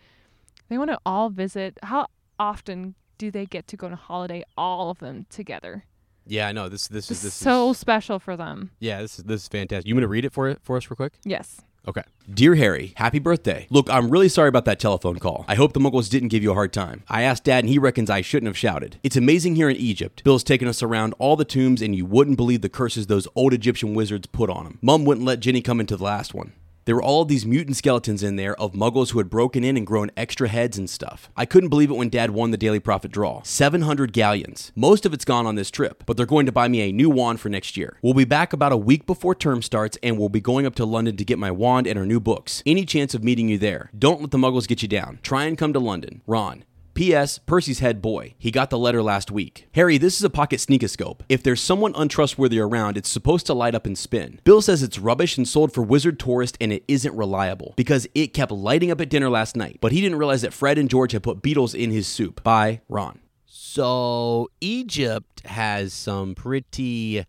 they 0.69 0.77
want 0.79 0.91
to 0.91 0.99
all 1.07 1.31
visit. 1.31 1.79
How 1.83 2.07
often 2.39 2.95
do 3.19 3.31
they 3.31 3.47
get 3.47 3.67
to 3.69 3.77
go 3.77 3.87
on 3.87 3.93
a 3.93 3.97
holiday, 3.97 4.43
all 4.57 4.91
of 4.91 4.99
them 4.99 5.27
together? 5.31 5.85
Yeah, 6.27 6.49
I 6.49 6.53
know. 6.53 6.69
This 6.69 6.89
this 6.89 7.11
is 7.11 7.23
this 7.23 7.35
so 7.35 7.71
is 7.71 7.79
special 7.79 8.19
for 8.19 8.37
them. 8.37 8.71
yeah. 8.81 9.01
This 9.03 9.19
is 9.19 9.25
this 9.25 9.43
is 9.43 9.49
fantastic. 9.49 9.89
You 9.89 9.95
want 9.95 10.05
to 10.05 10.09
read 10.09 10.25
it 10.25 10.33
for 10.33 10.57
for 10.63 10.77
us 10.77 10.89
real 10.91 10.97
quick? 10.97 11.15
Yes. 11.25 11.63
Okay. 11.87 12.03
Dear 12.33 12.55
Harry, 12.55 12.93
happy 12.97 13.19
birthday. 13.19 13.67
Look, 13.69 13.91
I'm 13.91 14.11
really 14.11 14.29
sorry 14.29 14.49
about 14.49 14.65
that 14.67 14.79
telephone 14.79 15.19
call. 15.19 15.45
I 15.49 15.57
hope 15.57 15.73
the 15.73 15.81
Muggles 15.81 16.09
didn't 16.09 16.29
give 16.29 16.43
you 16.43 16.53
a 16.53 16.55
hard 16.55 16.73
time. 16.73 17.03
I 17.09 17.23
asked 17.23 17.45
Dad 17.45 17.65
and 17.65 17.69
he 17.69 17.79
reckons 17.79 18.09
I 18.09 18.21
shouldn't 18.21 18.47
have 18.47 18.57
shouted. 18.57 18.99
It's 19.03 19.17
amazing 19.17 19.57
here 19.57 19.69
in 19.69 19.77
Egypt. 19.77 20.23
Bill's 20.23 20.45
taken 20.45 20.69
us 20.69 20.83
around 20.83 21.15
all 21.19 21.35
the 21.35 21.45
tombs 21.45 21.83
and 21.83 21.97
you 21.97 22.07
wouldn't 22.07 22.37
believe 22.37 22.61
the 22.61 22.69
curses 22.69 23.09
those 23.09 23.27
old 23.35 23.53
Egyptian 23.53 23.95
wizards 23.95 24.29
put 24.29 24.49
on 24.49 24.67
him. 24.67 24.79
Mum 24.81 25.05
wouldn't 25.05 25.27
let 25.27 25.41
Ginny 25.41 25.61
come 25.61 25.81
into 25.81 25.97
the 25.97 26.05
last 26.05 26.35
one. 26.35 26.53
There 26.85 26.97
were 26.97 27.03
all 27.03 27.25
these 27.25 27.47
mutant 27.47 27.77
skeletons 27.77 28.23
in 28.25 28.37
there 28.37 28.61
of 28.61 28.73
muggles 28.73 29.11
who 29.11 29.19
had 29.19 29.31
broken 29.31 29.63
in 29.63 29.77
and 29.77 29.87
grown 29.87 30.11
extra 30.17 30.49
heads 30.49 30.77
and 30.77 30.91
stuff. 30.91 31.31
I 31.37 31.47
couldn't 31.47 31.69
believe 31.69 31.91
it 31.91 31.97
when 31.97 32.09
Dad 32.09 32.33
won 32.33 32.51
the 32.51 32.57
Daily 32.57 32.81
Prophet 32.81 33.13
draw. 33.13 33.43
700 33.43 34.13
galleons. 34.13 34.73
Most 34.75 35.07
of 35.07 35.15
it's 35.15 35.25
gone 35.25 35.47
on 35.47 35.55
this 35.55 35.71
trip, 35.71 36.03
but 36.07 36.17
they're 36.17 36.27
going 36.27 36.47
to 36.47 36.53
buy 36.53 36.67
me 36.67 36.81
a 36.81 36.93
new 36.93 37.09
wand 37.09 37.39
for 37.39 37.49
next 37.49 37.77
year. 37.77 37.99
We'll 38.03 38.15
be 38.15 38.25
back 38.25 38.53
about 38.53 38.73
a 38.73 38.77
week 38.77 39.07
before 39.07 39.35
term 39.35 39.63
starts, 39.63 39.97
and 40.03 40.19
we'll 40.19 40.29
be 40.29 40.41
going 40.41 40.67
up 40.67 40.75
to 40.77 40.85
London 40.85 41.17
to 41.17 41.25
get 41.25 41.39
my 41.39 41.53
wand 41.53 41.87
and 41.87 41.99
our 41.99 42.07
new 42.07 42.19
books. 42.19 42.63
Any 42.67 42.85
chance 42.85 43.15
of 43.15 43.23
meeting 43.23 43.49
you 43.49 43.59
there? 43.59 43.91
Don't 43.97 44.21
let 44.21 44.33
the 44.33 44.39
muggles 44.39 44.67
get 44.67 44.83
you 44.83 44.89
down. 44.89 45.21
Try 45.23 45.45
and 45.45 45.57
come 45.57 45.73
to 45.73 45.79
London. 45.79 46.23
Ron. 46.27 46.65
P.S. 47.03 47.39
Percy's 47.39 47.81
head 47.81 48.01
boy. 48.01 48.33
He 48.39 48.53
got 48.53 48.71
the 48.71 48.79
letter 48.79 49.03
last 49.03 49.33
week. 49.33 49.67
Harry, 49.75 49.99
this 49.99 50.17
is 50.17 50.23
a 50.23 50.31
pocket 50.31 50.61
sneakoscope. 50.61 51.23
If 51.29 51.43
there's 51.43 51.61
someone 51.61 51.93
untrustworthy 51.97 52.61
around, 52.61 52.97
it's 52.97 53.09
supposed 53.09 53.45
to 53.47 53.55
light 53.55 53.75
up 53.75 53.87
and 53.87 53.99
spin. 53.99 54.39
Bill 54.45 54.63
says 54.63 54.85
it's 54.85 55.01
rubbish 55.01 55.37
and 55.37 55.49
sold 55.49 55.75
for 55.75 55.83
Wizard 55.83 56.21
Tourist 56.21 56.57
and 56.61 56.73
it 56.73 56.85
isn't 56.87 57.17
reliable 57.17 57.75
because 57.77 58.07
it 58.15 58.29
kept 58.29 58.53
lighting 58.53 58.93
up 58.93 59.01
at 59.01 59.09
dinner 59.09 59.29
last 59.29 59.57
night. 59.57 59.79
But 59.81 59.91
he 59.91 60.01
didn't 60.01 60.17
realize 60.17 60.43
that 60.43 60.53
Fred 60.53 60.79
and 60.79 60.89
George 60.89 61.11
had 61.11 61.25
put 61.25 61.43
beetles 61.43 61.75
in 61.75 61.91
his 61.91 62.07
soup. 62.07 62.41
By 62.45 62.83
Ron. 62.89 63.19
So 63.47 64.53
Egypt 64.61 65.45
has 65.45 65.93
some 65.93 66.37
pretty 66.37 67.27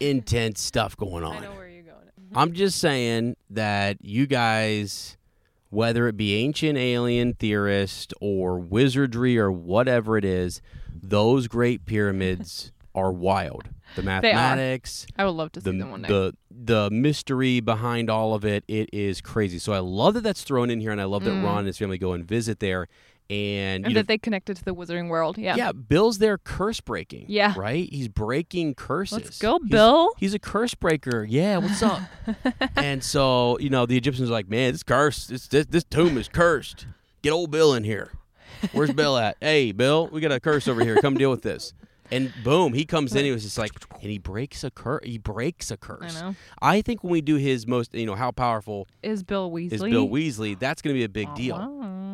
intense 0.00 0.60
stuff 0.60 0.96
going 0.96 1.22
on. 1.22 1.36
I 1.36 1.40
know 1.42 1.52
where 1.52 1.68
you're 1.68 1.84
going. 1.84 2.08
I'm 2.34 2.54
just 2.54 2.80
saying 2.80 3.36
that 3.50 3.98
you 4.04 4.26
guys, 4.26 5.16
whether 5.72 6.06
it 6.06 6.18
be 6.18 6.34
ancient 6.34 6.76
alien 6.76 7.32
theorist 7.32 8.12
or 8.20 8.58
wizardry 8.58 9.38
or 9.38 9.50
whatever 9.50 10.18
it 10.18 10.24
is, 10.24 10.60
those 11.02 11.48
great 11.48 11.86
pyramids 11.86 12.72
are 12.94 13.10
wild. 13.10 13.70
The 13.96 14.02
mathematics, 14.02 15.06
I 15.16 15.24
would 15.24 15.30
love 15.30 15.50
to 15.52 15.60
see 15.60 15.70
the 15.70 15.78
them 15.78 15.90
one 15.90 16.02
day. 16.02 16.08
the 16.08 16.36
the 16.50 16.90
mystery 16.90 17.60
behind 17.60 18.10
all 18.10 18.34
of 18.34 18.44
it, 18.44 18.64
it 18.68 18.90
is 18.92 19.22
crazy. 19.22 19.58
So 19.58 19.72
I 19.72 19.78
love 19.78 20.12
that 20.14 20.20
that's 20.20 20.42
thrown 20.42 20.68
in 20.68 20.80
here, 20.80 20.92
and 20.92 21.00
I 21.00 21.04
love 21.04 21.24
that 21.24 21.30
mm. 21.30 21.42
Ron 21.42 21.60
and 21.60 21.66
his 21.68 21.78
family 21.78 21.98
go 21.98 22.12
and 22.12 22.24
visit 22.24 22.60
there. 22.60 22.86
And, 23.30 23.84
and 23.84 23.86
you 23.86 23.94
know, 23.94 24.00
that 24.00 24.08
they 24.08 24.18
connected 24.18 24.56
to 24.58 24.64
the 24.64 24.74
Wizarding 24.74 25.08
World. 25.08 25.38
Yeah. 25.38 25.56
yeah, 25.56 25.72
Bill's 25.72 26.18
there 26.18 26.36
curse 26.36 26.80
breaking. 26.80 27.26
Yeah. 27.28 27.54
Right? 27.56 27.88
He's 27.90 28.08
breaking 28.08 28.74
curses. 28.74 29.12
Let's 29.12 29.38
go, 29.38 29.58
He's- 29.58 29.70
Bill. 29.70 30.12
He's, 30.18 30.34
a 30.34 30.38
curse 30.38 30.74
breaker. 30.74 31.24
Yeah, 31.24 31.58
what's 31.58 31.82
up? 31.82 32.00
and 32.76 33.02
so, 33.02 33.58
you 33.58 33.70
know, 33.70 33.86
the 33.86 33.96
Egyptians 33.96 34.28
are 34.28 34.32
like, 34.32 34.48
man, 34.48 34.72
this 34.72 34.82
curse, 34.82 35.26
this, 35.26 35.48
this, 35.48 35.66
this 35.66 35.84
tomb 35.84 36.18
is 36.18 36.28
cursed. 36.28 36.86
Get 37.22 37.30
old 37.30 37.50
Bill 37.50 37.74
in 37.74 37.84
here. 37.84 38.12
Where's 38.72 38.92
Bill 38.92 39.16
at? 39.16 39.36
Hey, 39.40 39.72
Bill, 39.72 40.08
we 40.08 40.20
got 40.20 40.32
a 40.32 40.40
curse 40.40 40.68
over 40.68 40.84
here. 40.84 40.96
Come 41.00 41.14
deal 41.16 41.30
with 41.30 41.42
this. 41.42 41.72
And 42.12 42.32
boom, 42.44 42.74
he 42.74 42.84
comes 42.84 43.14
in. 43.14 43.24
He 43.24 43.30
was 43.30 43.42
just 43.42 43.56
like, 43.58 43.72
and 44.00 44.10
he 44.10 44.18
breaks 44.18 44.62
a 44.62 44.70
curse. 44.70 45.00
He 45.04 45.18
breaks 45.18 45.70
a 45.70 45.76
curse. 45.76 46.20
know. 46.20 46.34
I 46.60 46.82
think 46.82 47.02
when 47.02 47.10
we 47.10 47.20
do 47.22 47.36
his 47.36 47.66
most, 47.66 47.94
you 47.94 48.06
know, 48.06 48.14
how 48.14 48.30
powerful 48.30 48.86
Is 49.02 49.22
Bill 49.22 49.50
Weasley? 49.50 49.72
is 49.72 49.82
Bill 49.82 50.08
Weasley, 50.08 50.58
that's 50.58 50.82
going 50.82 50.94
to 50.94 50.98
be 50.98 51.04
a 51.04 51.08
big 51.08 51.34
deal. 51.34 51.56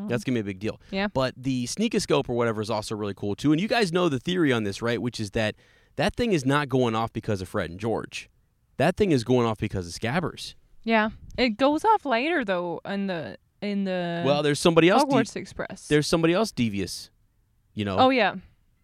That's 0.09 0.25
gonna 0.25 0.37
be 0.37 0.41
a 0.41 0.45
big 0.45 0.59
deal. 0.59 0.81
Yeah. 0.91 1.09
But 1.09 1.35
the 1.37 1.67
sneakoscope 1.67 2.29
or 2.29 2.37
whatever 2.37 2.63
is 2.63 2.71
also 2.71 2.97
really 2.97 3.15
cool 3.15 3.35
too. 3.37 3.53
And 3.53 3.61
you 3.61 3.69
guys 3.69 3.93
know 3.93 4.09
the 4.09 4.19
theory 4.19 4.53
on 4.53 4.65
this, 4.65 4.81
right? 4.81 5.01
Which 5.01 5.21
is 5.21 5.33
that 5.33 5.55
that 5.97 6.17
thing 6.17 6.33
is 6.33 6.47
not 6.47 6.69
going 6.71 6.95
off 6.95 7.13
because 7.13 7.43
of 7.43 7.49
Fred 7.49 7.69
and 7.71 7.79
George. 7.79 8.31
That 8.79 8.97
thing 8.97 9.13
is 9.13 9.23
going 9.23 9.47
off 9.47 9.59
because 9.59 9.87
of 9.87 9.93
Scabbers. 9.93 10.55
Yeah. 10.83 11.11
It 11.37 11.59
goes 11.59 11.85
off 11.85 12.07
later 12.07 12.45
though 12.45 12.81
in 12.87 13.07
the 13.07 13.37
in 13.61 13.85
the 13.85 14.23
well, 14.25 14.43
there's 14.43 14.61
somebody 14.61 14.89
else. 14.89 15.05
de- 15.05 15.11
Hogwarts 15.11 15.37
Express. 15.37 15.89
there's 15.89 16.07
somebody 16.07 16.33
else 16.33 16.53
devious, 16.53 17.11
you 17.75 17.85
know, 17.85 17.97
oh 17.99 18.11
yeah, 18.11 18.37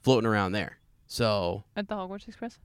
floating 0.03 0.29
around 0.29 0.53
there. 0.53 0.79
So 1.07 1.65
at 1.77 1.89
the 1.89 1.95
Hogwarts 1.95 2.29
Express. 2.29 2.59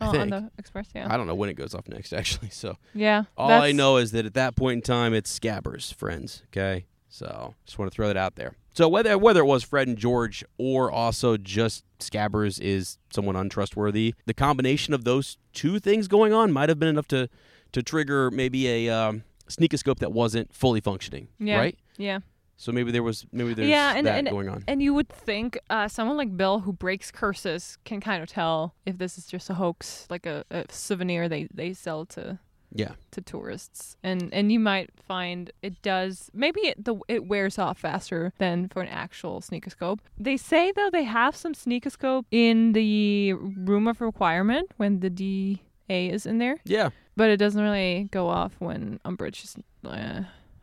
I 0.00 0.06
Oh, 0.06 0.08
on 0.08 0.14
think. 0.14 0.30
the 0.30 0.50
Express, 0.58 0.88
yeah. 0.96 1.06
I 1.12 1.16
don't 1.16 1.28
know 1.28 1.34
when 1.36 1.48
it 1.48 1.54
goes 1.54 1.74
off 1.74 1.86
next, 1.88 2.12
actually. 2.20 2.50
So 2.50 2.76
yeah. 2.94 3.24
all 3.36 3.48
I 3.50 3.54
that's- 3.58 3.74
know 3.74 3.96
is 3.98 4.10
that 4.12 4.26
at 4.26 4.34
that 4.34 4.56
point 4.56 4.76
in 4.78 4.82
time, 4.82 5.14
it's 5.14 5.38
Scabbers, 5.38 5.94
friends. 5.94 6.42
Okay, 6.48 6.86
so 7.08 7.54
just 7.66 7.78
want 7.78 7.90
to 7.90 7.94
throw 7.94 8.08
that 8.08 8.16
out 8.16 8.34
there. 8.36 8.56
So 8.74 8.88
whether 8.88 9.16
whether 9.18 9.40
it 9.40 9.46
was 9.46 9.62
Fred 9.62 9.86
and 9.86 9.96
George 9.98 10.44
or 10.58 10.90
also 10.90 11.36
just 11.36 11.84
Scabbers 12.00 12.58
is 12.60 12.98
someone 13.12 13.36
untrustworthy, 13.36 14.14
the 14.26 14.34
combination 14.34 14.92
of 14.94 15.04
those 15.04 15.36
two 15.52 15.78
things 15.78 16.08
going 16.08 16.32
on 16.32 16.50
might 16.52 16.68
have 16.70 16.78
been 16.78 16.88
enough 16.88 17.06
to 17.08 17.28
to 17.72 17.82
trigger 17.82 18.30
maybe 18.30 18.66
a 18.88 18.88
um, 18.94 19.22
sneakoscope 19.48 19.98
that 20.00 20.10
wasn't 20.12 20.52
fully 20.54 20.80
functioning. 20.80 21.28
Yeah. 21.38 21.58
Right. 21.58 21.78
Yeah. 21.96 22.20
So 22.62 22.70
maybe 22.70 22.92
there 22.92 23.02
was 23.02 23.26
maybe 23.32 23.54
there's 23.54 23.68
yeah, 23.68 23.94
and, 23.96 24.06
that 24.06 24.18
and, 24.20 24.30
going 24.30 24.48
on. 24.48 24.62
and 24.68 24.80
you 24.80 24.94
would 24.94 25.08
think 25.08 25.58
uh, 25.68 25.88
someone 25.88 26.16
like 26.16 26.36
Bill 26.36 26.60
who 26.60 26.72
breaks 26.72 27.10
curses 27.10 27.76
can 27.84 28.00
kind 28.00 28.22
of 28.22 28.28
tell 28.28 28.76
if 28.86 28.98
this 28.98 29.18
is 29.18 29.26
just 29.26 29.50
a 29.50 29.54
hoax, 29.54 30.06
like 30.08 30.26
a, 30.26 30.44
a 30.48 30.66
souvenir 30.70 31.28
they, 31.28 31.48
they 31.52 31.72
sell 31.72 32.06
to 32.06 32.38
yeah. 32.72 32.92
to 33.10 33.20
tourists, 33.20 33.96
and 34.04 34.32
and 34.32 34.52
you 34.52 34.60
might 34.60 34.90
find 35.08 35.50
it 35.60 35.82
does 35.82 36.30
maybe 36.32 36.60
it 36.60 36.84
the 36.84 36.94
it 37.08 37.26
wears 37.26 37.58
off 37.58 37.78
faster 37.78 38.32
than 38.38 38.68
for 38.68 38.80
an 38.80 38.88
actual 38.90 39.40
sneakoscope. 39.40 39.98
They 40.16 40.36
say 40.36 40.70
though 40.70 40.90
they 40.90 41.02
have 41.02 41.34
some 41.34 41.54
sneakoscope 41.54 42.26
in 42.30 42.74
the 42.74 43.32
room 43.32 43.88
of 43.88 44.00
requirement 44.00 44.70
when 44.76 45.00
the 45.00 45.10
DA 45.10 45.58
is 45.88 46.26
in 46.26 46.38
there, 46.38 46.58
Yeah. 46.64 46.90
but 47.16 47.28
it 47.28 47.38
doesn't 47.38 47.60
really 47.60 48.06
go 48.12 48.28
off 48.28 48.52
when 48.60 49.00
Umbridge's 49.04 49.56
uh, 49.84 50.20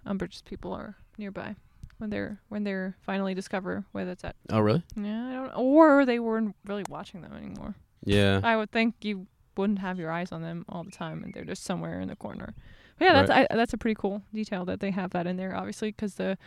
Umbridge's 0.07 0.43
people 0.43 0.71
are 0.71 0.95
nearby 1.17 1.57
when 1.99 2.09
they're 2.09 2.39
when 2.49 2.63
they're 2.63 2.97
finally 3.01 3.33
discover 3.33 3.85
where 3.91 4.05
that's 4.05 4.23
at. 4.23 4.35
Oh 4.49 4.59
really? 4.59 4.83
Yeah, 4.95 5.27
I 5.29 5.33
don't 5.33 5.53
or 5.55 6.05
they 6.05 6.19
weren't 6.19 6.55
really 6.65 6.83
watching 6.89 7.21
them 7.21 7.33
anymore. 7.33 7.75
Yeah. 8.03 8.41
I 8.43 8.55
would 8.57 8.71
think 8.71 8.95
you 9.01 9.27
wouldn't 9.55 9.79
have 9.79 9.99
your 9.99 10.09
eyes 10.11 10.31
on 10.31 10.41
them 10.41 10.65
all 10.69 10.83
the 10.83 10.91
time, 10.91 11.23
and 11.23 11.33
they're 11.33 11.43
just 11.45 11.63
somewhere 11.63 11.99
in 11.99 12.07
the 12.07 12.15
corner. 12.15 12.53
But 12.97 13.05
yeah, 13.05 13.13
that's 13.13 13.29
I, 13.29 13.47
that's 13.55 13.73
a 13.73 13.77
pretty 13.77 13.95
cool 13.95 14.21
detail 14.33 14.65
that 14.65 14.79
they 14.79 14.91
have 14.91 15.11
that 15.11 15.27
in 15.27 15.37
there, 15.37 15.55
obviously, 15.55 15.91
because 15.91 16.15
the 16.15 16.37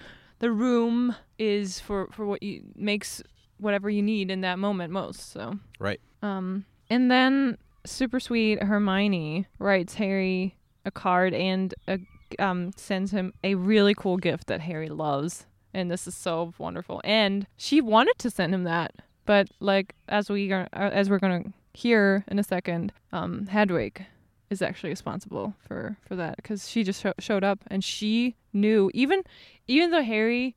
the 0.41 0.51
room 0.51 1.15
is 1.39 1.79
for 1.79 2.09
for 2.09 2.27
what 2.27 2.43
you 2.43 2.65
makes 2.75 3.23
whatever 3.59 3.89
you 3.89 4.03
need 4.03 4.31
in 4.31 4.41
that 4.41 4.59
moment 4.59 4.93
most. 4.93 5.31
So 5.33 5.59
Right. 5.79 6.01
um, 6.23 6.65
and 6.91 7.11
then 7.11 7.59
super 7.85 8.19
sweet 8.19 8.63
Hermione 8.63 9.47
writes 9.59 9.95
Harry 9.95 10.57
a 10.85 10.91
card 10.91 11.33
and 11.33 11.73
a, 11.87 11.99
um 12.41 12.73
sends 12.77 13.11
him 13.11 13.33
a 13.43 13.55
really 13.55 13.95
cool 13.95 14.17
gift 14.17 14.47
that 14.49 14.61
Harry 14.61 14.89
loves, 14.89 15.47
and 15.75 15.91
this 15.91 16.07
is 16.07 16.17
so 16.17 16.53
wonderful. 16.59 17.01
And 17.05 17.47
she 17.57 17.81
wanted 17.81 18.19
to 18.19 18.31
send 18.31 18.55
him 18.55 18.65
that, 18.65 18.93
but 19.27 19.49
like 19.61 19.95
as 20.09 20.31
we 20.31 20.53
are 20.53 20.69
as 20.73 21.09
we're 21.11 21.19
gonna 21.19 21.45
hear 21.75 22.25
in 22.29 22.39
a 22.39 22.45
second, 22.45 22.93
um, 23.13 23.47
Hedwig 23.47 24.05
is 24.51 24.61
actually 24.63 24.91
responsible 24.91 25.55
for 25.67 25.97
for 26.07 26.15
that 26.17 26.37
because 26.37 26.69
she 26.69 26.85
just 26.85 27.03
sho- 27.03 27.15
showed 27.19 27.43
up 27.45 27.61
and 27.69 27.83
she 27.83 28.37
knew 28.53 28.91
even 28.93 29.23
even 29.67 29.91
though 29.91 30.03
Harry 30.03 30.55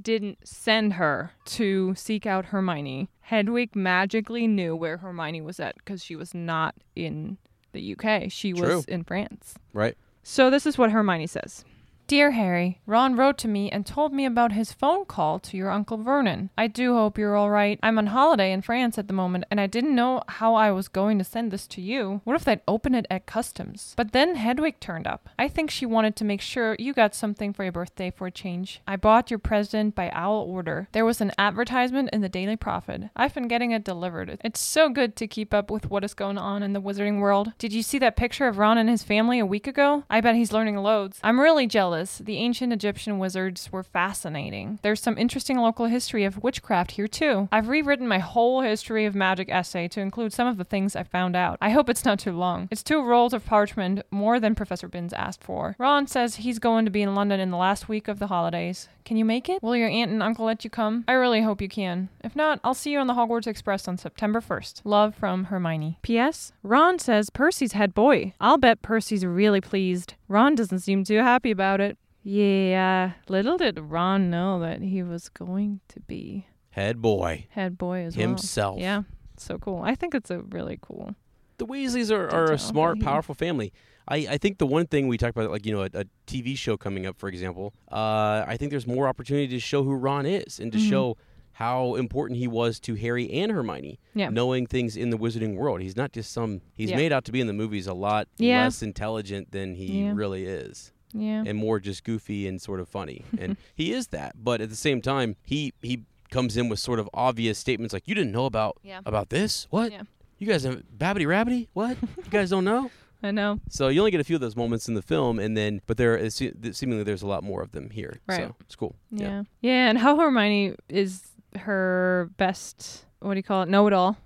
didn't 0.00 0.38
send 0.46 0.94
her 0.94 1.32
to 1.44 1.94
seek 1.96 2.26
out 2.26 2.46
Hermione. 2.46 3.08
Hedwig 3.20 3.74
magically 3.74 4.46
knew 4.46 4.76
where 4.76 4.98
Hermione 4.98 5.40
was 5.40 5.58
at 5.60 5.76
because 5.76 6.04
she 6.04 6.14
was 6.14 6.34
not 6.34 6.74
in 6.94 7.36
the 7.72 7.94
UK. 7.94 8.30
She 8.30 8.52
True. 8.52 8.76
was 8.76 8.84
in 8.84 9.04
France. 9.04 9.54
Right. 9.72 9.96
So 10.22 10.50
this 10.50 10.66
is 10.66 10.76
what 10.78 10.90
Hermione 10.90 11.26
says. 11.26 11.64
Dear 12.08 12.30
Harry, 12.30 12.80
Ron 12.86 13.16
wrote 13.16 13.36
to 13.36 13.48
me 13.48 13.70
and 13.70 13.84
told 13.84 14.14
me 14.14 14.24
about 14.24 14.52
his 14.52 14.72
phone 14.72 15.04
call 15.04 15.38
to 15.40 15.58
your 15.58 15.70
Uncle 15.70 15.98
Vernon. 15.98 16.48
I 16.56 16.66
do 16.66 16.94
hope 16.94 17.18
you're 17.18 17.36
all 17.36 17.50
right. 17.50 17.78
I'm 17.82 17.98
on 17.98 18.06
holiday 18.06 18.50
in 18.50 18.62
France 18.62 18.96
at 18.96 19.08
the 19.08 19.12
moment, 19.12 19.44
and 19.50 19.60
I 19.60 19.66
didn't 19.66 19.94
know 19.94 20.22
how 20.26 20.54
I 20.54 20.70
was 20.70 20.88
going 20.88 21.18
to 21.18 21.24
send 21.24 21.50
this 21.50 21.66
to 21.66 21.82
you. 21.82 22.22
What 22.24 22.34
if 22.34 22.46
they'd 22.46 22.62
open 22.66 22.94
it 22.94 23.06
at 23.10 23.26
customs? 23.26 23.92
But 23.94 24.12
then 24.12 24.36
Hedwig 24.36 24.80
turned 24.80 25.06
up. 25.06 25.28
I 25.38 25.48
think 25.48 25.70
she 25.70 25.84
wanted 25.84 26.16
to 26.16 26.24
make 26.24 26.40
sure 26.40 26.76
you 26.78 26.94
got 26.94 27.14
something 27.14 27.52
for 27.52 27.62
your 27.62 27.72
birthday 27.72 28.10
for 28.10 28.28
a 28.28 28.30
change. 28.30 28.80
I 28.88 28.96
bought 28.96 29.30
your 29.30 29.38
present 29.38 29.94
by 29.94 30.10
owl 30.14 30.46
order. 30.48 30.88
There 30.92 31.04
was 31.04 31.20
an 31.20 31.32
advertisement 31.36 32.08
in 32.14 32.22
the 32.22 32.30
Daily 32.30 32.56
Prophet. 32.56 33.10
I've 33.16 33.34
been 33.34 33.48
getting 33.48 33.72
it 33.72 33.84
delivered. 33.84 34.38
It's 34.42 34.60
so 34.60 34.88
good 34.88 35.14
to 35.16 35.26
keep 35.26 35.52
up 35.52 35.70
with 35.70 35.90
what 35.90 36.04
is 36.04 36.14
going 36.14 36.38
on 36.38 36.62
in 36.62 36.72
the 36.72 36.80
wizarding 36.80 37.20
world. 37.20 37.52
Did 37.58 37.74
you 37.74 37.82
see 37.82 37.98
that 37.98 38.16
picture 38.16 38.48
of 38.48 38.56
Ron 38.56 38.78
and 38.78 38.88
his 38.88 39.02
family 39.02 39.38
a 39.38 39.44
week 39.44 39.66
ago? 39.66 40.04
I 40.08 40.22
bet 40.22 40.36
he's 40.36 40.52
learning 40.52 40.78
loads. 40.78 41.20
I'm 41.22 41.38
really 41.38 41.66
jealous. 41.66 41.97
The 42.04 42.38
ancient 42.38 42.72
Egyptian 42.72 43.18
wizards 43.18 43.72
were 43.72 43.82
fascinating. 43.82 44.78
There's 44.82 45.00
some 45.00 45.18
interesting 45.18 45.58
local 45.58 45.86
history 45.86 46.24
of 46.24 46.42
witchcraft 46.42 46.92
here 46.92 47.08
too. 47.08 47.48
I've 47.50 47.68
rewritten 47.68 48.06
my 48.06 48.18
whole 48.18 48.60
history 48.60 49.04
of 49.04 49.14
magic 49.14 49.48
essay 49.50 49.88
to 49.88 50.00
include 50.00 50.32
some 50.32 50.46
of 50.46 50.56
the 50.56 50.64
things 50.64 50.94
I 50.94 51.02
found 51.02 51.34
out. 51.34 51.58
I 51.60 51.70
hope 51.70 51.88
it's 51.88 52.04
not 52.04 52.18
too 52.18 52.32
long. 52.32 52.68
It's 52.70 52.82
two 52.82 53.02
rolls 53.02 53.32
of 53.32 53.44
parchment, 53.44 54.02
more 54.10 54.38
than 54.38 54.54
Professor 54.54 54.88
Binns 54.88 55.12
asked 55.12 55.42
for. 55.42 55.74
Ron 55.78 56.06
says 56.06 56.36
he's 56.36 56.58
going 56.58 56.84
to 56.84 56.90
be 56.90 57.02
in 57.02 57.14
London 57.14 57.40
in 57.40 57.50
the 57.50 57.56
last 57.56 57.88
week 57.88 58.08
of 58.08 58.18
the 58.18 58.28
holidays. 58.28 58.88
Can 59.08 59.16
you 59.16 59.24
make 59.24 59.48
it? 59.48 59.62
Will 59.62 59.74
your 59.74 59.88
aunt 59.88 60.10
and 60.10 60.22
uncle 60.22 60.44
let 60.44 60.64
you 60.64 60.68
come? 60.68 61.06
I 61.08 61.12
really 61.12 61.40
hope 61.40 61.62
you 61.62 61.68
can. 61.70 62.10
If 62.22 62.36
not, 62.36 62.60
I'll 62.62 62.74
see 62.74 62.90
you 62.92 62.98
on 62.98 63.06
the 63.06 63.14
Hogwarts 63.14 63.46
Express 63.46 63.88
on 63.88 63.96
September 63.96 64.42
1st. 64.42 64.82
Love 64.84 65.14
from 65.14 65.44
Hermione. 65.44 65.98
P.S. 66.02 66.52
Ron 66.62 66.98
says 66.98 67.30
Percy's 67.30 67.72
head 67.72 67.94
boy. 67.94 68.34
I'll 68.38 68.58
bet 68.58 68.82
Percy's 68.82 69.24
really 69.24 69.62
pleased. 69.62 70.12
Ron 70.28 70.54
doesn't 70.54 70.80
seem 70.80 71.04
too 71.04 71.20
happy 71.20 71.50
about 71.50 71.80
it. 71.80 71.96
Yeah, 72.22 73.12
little 73.30 73.56
did 73.56 73.78
Ron 73.80 74.28
know 74.28 74.60
that 74.60 74.82
he 74.82 75.02
was 75.02 75.30
going 75.30 75.80
to 75.88 76.00
be 76.00 76.46
Head 76.72 77.00
boy. 77.00 77.46
head 77.48 77.78
boy 77.78 78.00
as 78.00 78.14
Himself. 78.14 78.74
well. 78.76 78.76
Himself. 78.76 78.78
Yeah, 78.78 79.02
so 79.38 79.56
cool. 79.56 79.80
I 79.82 79.94
think 79.94 80.14
it's 80.14 80.30
a 80.30 80.40
really 80.40 80.78
cool. 80.82 81.14
The 81.58 81.66
Weasleys 81.66 82.10
are, 82.10 82.28
are 82.30 82.52
a 82.52 82.58
smart, 82.58 83.00
powerful 83.00 83.34
family. 83.34 83.72
I, 84.06 84.16
I 84.30 84.38
think 84.38 84.58
the 84.58 84.66
one 84.66 84.86
thing 84.86 85.06
we 85.08 85.18
talked 85.18 85.36
about, 85.36 85.50
like, 85.50 85.66
you 85.66 85.72
know, 85.72 85.82
a, 85.82 85.90
a 85.92 86.04
TV 86.26 86.56
show 86.56 86.76
coming 86.76 87.04
up, 87.06 87.18
for 87.18 87.28
example, 87.28 87.74
uh, 87.92 88.44
I 88.46 88.56
think 88.56 88.70
there's 88.70 88.86
more 88.86 89.06
opportunity 89.06 89.48
to 89.48 89.60
show 89.60 89.82
who 89.82 89.92
Ron 89.94 90.24
is 90.24 90.58
and 90.58 90.72
to 90.72 90.78
Mhm. 90.78 90.88
show 90.88 91.16
how 91.52 91.96
important 91.96 92.38
he 92.38 92.46
was 92.46 92.78
to 92.80 92.94
Harry 92.94 93.28
and 93.32 93.50
Hermione, 93.52 93.98
Yeah. 94.14 94.30
knowing 94.30 94.66
things 94.66 94.96
in 94.96 95.10
the 95.10 95.18
wizarding 95.18 95.56
world. 95.56 95.82
He's 95.82 95.96
not 95.96 96.12
just 96.12 96.32
some, 96.32 96.60
he's 96.74 96.90
Yeah. 96.90 96.96
made 96.96 97.12
out 97.12 97.24
to 97.26 97.32
be 97.32 97.40
in 97.40 97.48
the 97.48 97.52
movies 97.52 97.86
a 97.88 97.94
lot 97.94 98.28
Yeah. 98.38 98.62
less 98.62 98.80
intelligent 98.82 99.50
than 99.50 99.74
he 99.74 100.08
really 100.10 100.44
is. 100.46 100.92
Yeah. 101.14 101.42
and 101.46 101.56
more 101.56 101.80
just 101.80 102.04
goofy 102.04 102.46
and 102.46 102.60
sort 102.60 102.80
of 102.80 102.88
funny. 102.88 103.24
and 103.38 103.56
he 103.74 103.92
is 103.92 104.08
that, 104.08 104.44
but 104.44 104.60
at 104.60 104.68
the 104.68 104.76
same 104.76 105.00
time, 105.00 105.36
he 105.42 105.72
he 105.82 106.02
comes 106.30 106.54
in 106.58 106.68
with 106.68 106.78
sort 106.78 106.98
of 106.98 107.08
obvious 107.14 107.58
statements 107.58 107.94
like, 107.94 108.06
"You 108.06 108.14
didn't 108.14 108.30
know 108.32 108.44
about 108.44 108.76
Yeah. 108.84 109.00
about 109.06 109.30
this? 109.30 109.66
What? 109.70 109.90
Yeah. 109.90 110.02
You 110.38 110.46
guys 110.46 110.62
have 110.64 110.82
Babbitty 110.96 111.26
Rabbitty? 111.26 111.68
What? 111.72 111.96
you 112.02 112.30
guys 112.30 112.50
don't 112.50 112.64
know?" 112.64 112.90
I 113.22 113.32
know. 113.32 113.58
So 113.68 113.88
you 113.88 113.98
only 114.00 114.12
get 114.12 114.20
a 114.20 114.24
few 114.24 114.36
of 114.36 114.40
those 114.40 114.54
moments 114.54 114.86
in 114.86 114.94
the 114.94 115.02
film, 115.02 115.40
and 115.40 115.56
then 115.56 115.80
but 115.86 115.96
there 115.96 116.16
is 116.16 116.34
seemingly 116.36 117.02
there's 117.02 117.22
a 117.22 117.26
lot 117.26 117.42
more 117.42 117.62
of 117.62 117.72
them 117.72 117.90
here. 117.90 118.20
Right. 118.28 118.36
So 118.46 118.54
it's 118.60 118.76
cool. 118.76 118.94
Yeah. 119.10 119.42
yeah. 119.60 119.88
and 119.88 119.98
how 119.98 120.16
Hermione 120.16 120.76
is 120.88 121.24
her 121.56 122.30
best, 122.36 123.04
what 123.18 123.34
do 123.34 123.38
you 123.38 123.42
call 123.42 123.62
it, 123.62 123.68
know 123.68 123.86
it 123.88 123.92
all 123.92 124.16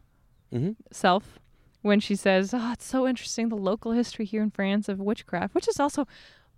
Mm-hmm. 0.53 0.73
self 0.91 1.39
when 1.81 1.99
she 2.01 2.15
says, 2.15 2.53
Oh, 2.53 2.73
it's 2.73 2.85
so 2.85 3.09
interesting 3.09 3.49
the 3.49 3.57
local 3.57 3.93
history 3.93 4.27
here 4.27 4.43
in 4.43 4.51
France 4.51 4.87
of 4.91 4.99
witchcraft, 5.01 5.55
which 5.55 5.67
is 5.67 5.81
also, 5.81 6.07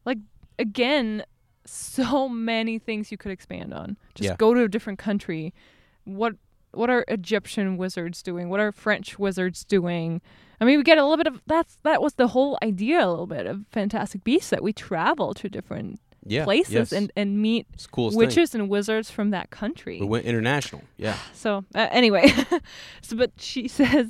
like, 0.04 0.18
again, 0.58 1.22
so 1.64 2.28
many 2.28 2.80
things 2.80 3.12
you 3.12 3.16
could 3.16 3.30
expand 3.30 3.72
on. 3.72 3.96
Just 4.16 4.30
Yeah. 4.30 4.36
go 4.36 4.52
to 4.52 4.64
a 4.64 4.68
different 4.68 4.98
country. 4.98 5.54
What 6.02 6.34
what 6.76 6.90
are 6.90 7.04
Egyptian 7.08 7.76
wizards 7.76 8.22
doing? 8.22 8.48
What 8.48 8.60
are 8.60 8.72
French 8.72 9.18
wizards 9.18 9.64
doing? 9.64 10.20
I 10.60 10.64
mean, 10.64 10.78
we 10.78 10.84
get 10.84 10.98
a 10.98 11.02
little 11.02 11.16
bit 11.16 11.26
of 11.26 11.40
that's 11.46 11.78
that 11.82 12.00
was 12.02 12.14
the 12.14 12.28
whole 12.28 12.58
idea 12.62 13.04
a 13.04 13.08
little 13.10 13.26
bit 13.26 13.46
of 13.46 13.64
Fantastic 13.70 14.24
Beasts 14.24 14.50
that 14.50 14.62
we 14.62 14.72
travel 14.72 15.34
to 15.34 15.48
different 15.48 16.00
Yeah. 16.26 16.44
places 16.44 16.72
yes. 16.72 16.92
and 16.92 17.12
and 17.16 17.42
meet 17.42 17.66
it's 17.74 17.84
the 17.84 17.90
coolest 17.90 18.16
witches 18.16 18.54
and 18.54 18.68
wizards 18.70 19.10
from 19.10 19.30
that 19.30 19.50
country. 19.50 19.98
thing. 19.98 20.08
We 20.08 20.10
went 20.12 20.26
international. 20.26 20.82
Yeah. 20.96 21.16
So 21.34 21.64
uh, 21.74 21.88
anyway, 21.90 22.32
so 23.02 23.16
but 23.16 23.32
she 23.38 23.68
says 23.80 24.08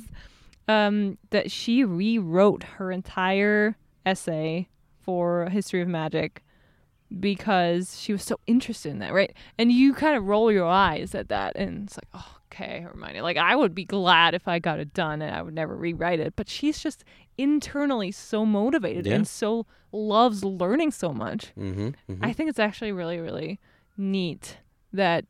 um, 0.67 1.17
that 1.31 1.51
she 1.51 1.83
rewrote 1.83 2.63
her 2.77 2.91
entire 2.91 3.75
essay 4.05 4.67
for 4.99 5.49
History 5.49 5.81
of 5.81 5.87
Magic 5.87 6.41
because 7.19 7.99
she 7.99 8.11
was 8.11 8.23
so 8.23 8.39
interested 8.47 8.89
in 8.91 8.99
that, 8.99 9.13
right? 9.13 9.33
And 9.57 9.71
you 9.71 9.93
kind 9.93 10.17
of 10.17 10.25
roll 10.25 10.51
your 10.51 10.65
eyes 10.67 11.13
at 11.15 11.29
that, 11.29 11.55
and 11.55 11.85
it's 11.87 11.97
like, 11.97 12.07
oh, 12.13 12.34
okay, 12.55 12.81
Hermione. 12.81 13.21
Like 13.21 13.37
I 13.37 13.55
would 13.55 13.75
be 13.75 13.85
glad 13.85 14.33
if 14.33 14.47
I 14.47 14.59
got 14.59 14.79
it 14.79 14.93
done, 14.93 15.21
and 15.21 15.35
I 15.35 15.41
would 15.41 15.53
never 15.53 15.75
rewrite 15.75 16.19
it. 16.19 16.33
But 16.35 16.49
she's 16.49 16.79
just 16.79 17.03
internally 17.37 18.11
so 18.11 18.45
motivated 18.45 19.05
Yeah. 19.05 19.15
and 19.15 19.27
so 19.27 19.65
loves 19.91 20.43
learning 20.43 20.91
so 20.91 21.13
much. 21.13 21.53
Mm-hmm. 21.57 21.87
mm-hmm. 22.11 22.25
I 22.25 22.33
think 22.33 22.49
it's 22.49 22.59
actually 22.59 22.91
really, 22.91 23.19
really 23.19 23.59
neat 23.97 24.57
that 24.93 25.25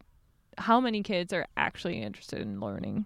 how 0.58 0.80
many 0.80 1.04
kids 1.04 1.34
are 1.34 1.48
actually 1.58 2.02
interested 2.02 2.40
in 2.42 2.60
learning. 2.60 3.06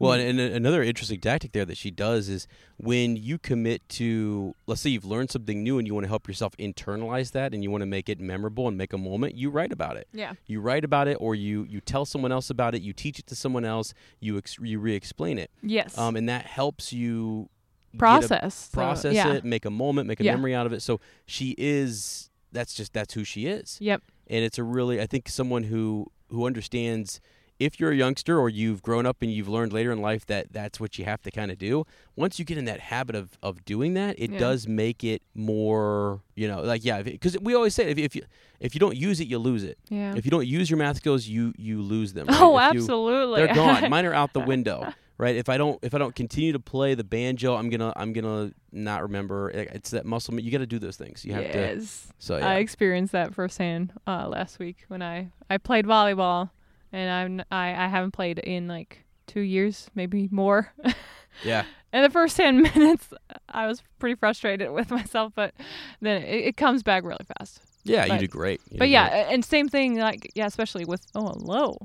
Well, 0.00 0.12
and, 0.12 0.38
and 0.38 0.54
another 0.54 0.82
interesting 0.82 1.20
tactic 1.20 1.52
there 1.52 1.64
that 1.64 1.76
she 1.76 1.90
does 1.90 2.28
is 2.28 2.46
when 2.76 3.16
you 3.16 3.36
commit 3.38 3.88
to, 3.90 4.54
let's 4.66 4.80
say 4.80 4.90
you've 4.90 5.04
learned 5.04 5.30
something 5.30 5.62
new 5.62 5.78
and 5.78 5.86
you 5.86 5.94
want 5.94 6.04
to 6.04 6.08
help 6.08 6.28
yourself 6.28 6.56
internalize 6.56 7.32
that 7.32 7.52
and 7.52 7.62
you 7.64 7.70
want 7.70 7.82
to 7.82 7.86
make 7.86 8.08
it 8.08 8.20
memorable 8.20 8.68
and 8.68 8.78
make 8.78 8.92
a 8.92 8.98
moment, 8.98 9.34
you 9.34 9.50
write 9.50 9.72
about 9.72 9.96
it. 9.96 10.06
Yeah. 10.12 10.34
You 10.46 10.60
write 10.60 10.84
about 10.84 11.08
it, 11.08 11.16
or 11.20 11.34
you 11.34 11.64
you 11.68 11.80
tell 11.80 12.04
someone 12.04 12.30
else 12.32 12.48
about 12.50 12.74
it. 12.74 12.82
You 12.82 12.92
teach 12.92 13.18
it 13.18 13.26
to 13.26 13.34
someone 13.34 13.64
else. 13.64 13.92
You 14.20 14.38
ex- 14.38 14.58
you 14.60 14.78
re-explain 14.78 15.38
it, 15.38 15.50
Yes. 15.62 15.96
um, 15.98 16.14
and 16.16 16.28
that 16.28 16.46
helps 16.46 16.92
you 16.92 17.48
a- 17.94 17.96
process. 17.98 18.68
the- 18.68 18.74
process 18.76 19.14
yeah. 19.14 19.32
it, 19.34 19.44
make 19.44 19.64
a 19.64 19.70
moment, 19.70 20.06
make 20.06 20.20
a 20.20 20.24
Yeah. 20.24 20.34
memory 20.36 20.54
out 20.54 20.66
of 20.66 20.72
it. 20.72 20.80
So 20.82 21.00
she 21.26 21.54
is. 21.58 22.30
That's 22.52 22.72
just 22.74 22.92
that's 22.94 23.12
who 23.14 23.24
she 23.24 23.44
is 23.46 23.76
Yep. 23.80 24.02
and 24.28 24.42
it's 24.42 24.56
a 24.58 24.62
really 24.64 25.00
I 25.02 25.06
think 25.06 25.28
someone 25.28 25.64
who 25.64 26.10
who 26.28 26.46
understands 26.46 27.20
if 27.58 27.80
you're 27.80 27.90
a 27.90 27.96
youngster 27.96 28.38
or 28.38 28.48
you've 28.48 28.82
grown 28.82 29.04
up 29.06 29.16
and 29.20 29.32
you've 29.32 29.48
learned 29.48 29.72
later 29.72 29.90
in 29.90 30.00
life 30.00 30.24
that 30.26 30.52
that's 30.52 30.78
what 30.78 30.98
you 30.98 31.04
have 31.04 31.20
to 31.22 31.30
kind 31.30 31.50
of 31.50 31.58
do 31.58 31.84
once 32.16 32.38
you 32.38 32.44
get 32.44 32.56
in 32.58 32.64
that 32.66 32.80
habit 32.80 33.16
of 33.16 33.36
of 33.42 33.64
doing 33.64 33.94
that 33.94 34.18
it 34.18 34.30
Yeah. 34.30 34.38
does 34.38 34.66
make 34.68 35.02
it 35.02 35.22
more 35.62 36.22
you 36.36 36.46
know 36.48 36.62
like 36.62 36.84
yeah 36.84 37.02
because 37.02 37.36
we 37.40 37.54
always 37.54 37.74
say 37.74 37.90
if, 37.90 37.98
if 37.98 38.14
you 38.16 38.22
if 38.60 38.74
you 38.74 38.78
don't 38.78 38.96
use 38.96 39.20
it 39.20 39.26
you 39.28 39.38
lose 39.38 39.64
it 39.64 39.78
Yeah. 39.88 40.14
if 40.16 40.24
you 40.24 40.30
don't 40.30 40.46
use 40.46 40.70
your 40.70 40.78
math 40.78 40.96
skills 40.98 41.26
you 41.26 41.52
you 41.56 41.80
lose 41.82 42.12
them 42.12 42.26
right? 42.28 42.40
oh, 42.40 42.58
If 42.58 42.74
you- 42.74 42.80
absolutely. 42.80 43.44
they're 43.44 43.54
gone 43.54 43.90
mine 43.94 44.06
are 44.06 44.14
out 44.14 44.32
the 44.32 44.40
window 44.40 44.92
right 45.18 45.34
if 45.34 45.48
i 45.48 45.56
don't 45.56 45.78
if 45.82 45.94
i 45.94 45.98
don't 45.98 46.14
continue 46.14 46.52
to 46.52 46.60
play 46.60 46.94
the 46.94 47.02
banjo 47.04 47.56
i'm 47.56 47.68
gonna 47.70 47.92
i'm 47.96 48.12
gonna 48.12 48.52
not 48.70 49.02
remember 49.02 49.50
It- 49.50 49.70
it's 49.72 49.90
that 49.90 50.06
muscle 50.06 50.38
you 50.38 50.50
got 50.52 50.58
to 50.58 50.66
do 50.66 50.78
those 50.78 50.96
things 50.96 51.24
you 51.24 51.32
have 51.34 51.50
to 51.50 51.58
yes. 51.58 52.12
so 52.18 52.36
yeah 52.36 52.46
I 52.48 52.54
experienced 52.56 53.12
that 53.12 53.34
firsthand 53.34 53.92
uh, 54.06 54.28
last 54.28 54.58
week 54.60 54.84
when 54.88 55.02
I 55.02 55.30
I 55.50 55.56
played 55.58 55.86
volleyball, 55.86 56.50
and 56.92 57.10
I'm 57.10 57.46
I 57.50 57.84
I 57.84 57.88
haven't 57.88 58.12
played 58.12 58.38
in 58.38 58.68
like 58.68 59.04
two 59.26 59.40
years, 59.40 59.90
maybe 59.94 60.28
more. 60.30 60.72
yeah 61.44 61.64
In 61.92 62.02
the 62.02 62.10
first 62.10 62.36
10 62.36 62.62
minutes, 62.74 63.12
I 63.48 63.66
was 63.66 63.82
pretty 63.98 64.14
frustrated 64.16 64.70
with 64.72 64.90
myself, 64.90 65.32
but 65.36 65.54
then 66.00 66.22
it, 66.22 66.46
it 66.46 66.56
comes 66.56 66.82
back 66.82 67.04
really 67.04 67.24
fast. 67.38 67.60
yeah 67.84 68.04
you 68.04 68.10
But- 68.12 68.20
do 68.20 68.26
great 68.28 68.60
You 68.70 68.78
But 68.78 68.86
do 68.86 68.90
yeah, 68.90 69.08
great. 69.10 69.34
and 69.34 69.44
same 69.44 69.68
thing, 69.68 69.98
like, 69.98 70.30
yeah, 70.34 70.46
especially 70.46 70.84
with, 70.84 71.02
oh, 71.14 71.28
hello. 71.28 71.76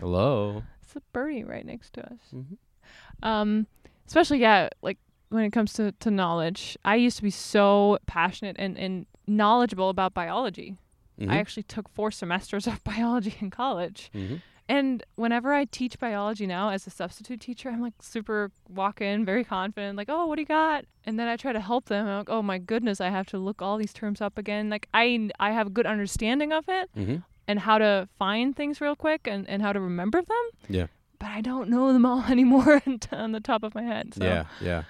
hello 0.00 0.62
It's 0.82 0.96
a 0.96 1.00
birdie 1.12 1.44
right 1.44 1.64
next 1.66 1.92
to 1.94 2.04
us. 2.06 2.18
Mhm. 2.34 2.56
Um, 3.22 3.66
especially 4.06 4.38
yeah, 4.38 4.68
like 4.82 4.98
when 5.28 5.44
it 5.44 5.50
comes 5.52 5.72
to, 5.74 5.92
to 6.00 6.10
knowledge, 6.10 6.78
I 6.84 6.96
used 6.96 7.16
to 7.18 7.22
be 7.22 7.30
so 7.30 7.98
passionate 8.06 8.56
and, 8.58 8.78
and 8.78 9.06
knowledgeable 9.26 9.88
about 9.90 10.14
biology. 10.14 10.76
Mhm. 11.20 11.30
I 11.30 11.38
actually 11.38 11.62
took 11.64 11.88
four 11.88 12.10
semesters 12.10 12.66
of 12.66 12.82
biology 12.92 13.34
in 13.40 13.50
college. 13.50 14.10
Mhm. 14.14 14.42
And 14.68 15.04
whenever 15.14 15.54
I 15.54 15.64
teach 15.64 15.96
biology 16.00 16.44
now 16.44 16.70
as 16.70 16.88
a 16.88 16.90
substitute 16.90 17.40
teacher, 17.40 17.68
I'm 17.70 17.80
like 17.80 17.92
super 18.00 18.50
walk 18.68 19.00
in, 19.00 19.24
very 19.24 19.44
confident, 19.44 19.96
like, 19.96 20.08
oh, 20.10 20.26
what 20.26 20.34
do 20.36 20.42
you 20.42 20.46
got? 20.46 20.84
And 21.04 21.20
then 21.20 21.28
I 21.28 21.36
try 21.36 21.52
to 21.52 21.60
help 21.60 21.84
them. 21.86 22.08
I'm 22.08 22.18
like, 22.18 22.28
oh 22.30 22.42
my 22.42 22.58
goodness, 22.58 23.00
I 23.00 23.10
have 23.10 23.26
to 23.26 23.38
look 23.38 23.62
all 23.62 23.76
these 23.78 23.92
terms 23.92 24.20
up 24.20 24.36
again. 24.38 24.68
Like 24.68 24.88
I 24.92 25.30
I 25.38 25.52
have 25.52 25.68
a 25.68 25.70
good 25.70 25.86
understanding 25.86 26.52
of 26.52 26.64
it 26.68 26.90
Mhm. 26.96 27.22
and 27.46 27.60
how 27.60 27.78
to 27.78 28.08
find 28.18 28.56
things 28.56 28.80
real 28.80 28.96
quick 28.96 29.28
and, 29.28 29.48
and 29.48 29.62
how 29.62 29.72
to 29.72 29.80
remember 29.80 30.20
them. 30.20 30.44
Yeah. 30.68 30.86
But 31.20 31.28
I 31.28 31.40
don't 31.42 31.70
know 31.70 31.92
them 31.92 32.04
all 32.04 32.24
anymore 32.28 32.82
on 33.12 33.30
the 33.32 33.40
top 33.40 33.62
of 33.62 33.72
my 33.74 33.82
head. 33.84 34.14
So, 34.14 34.24
yeah, 34.24 34.44
yeah, 34.60 34.82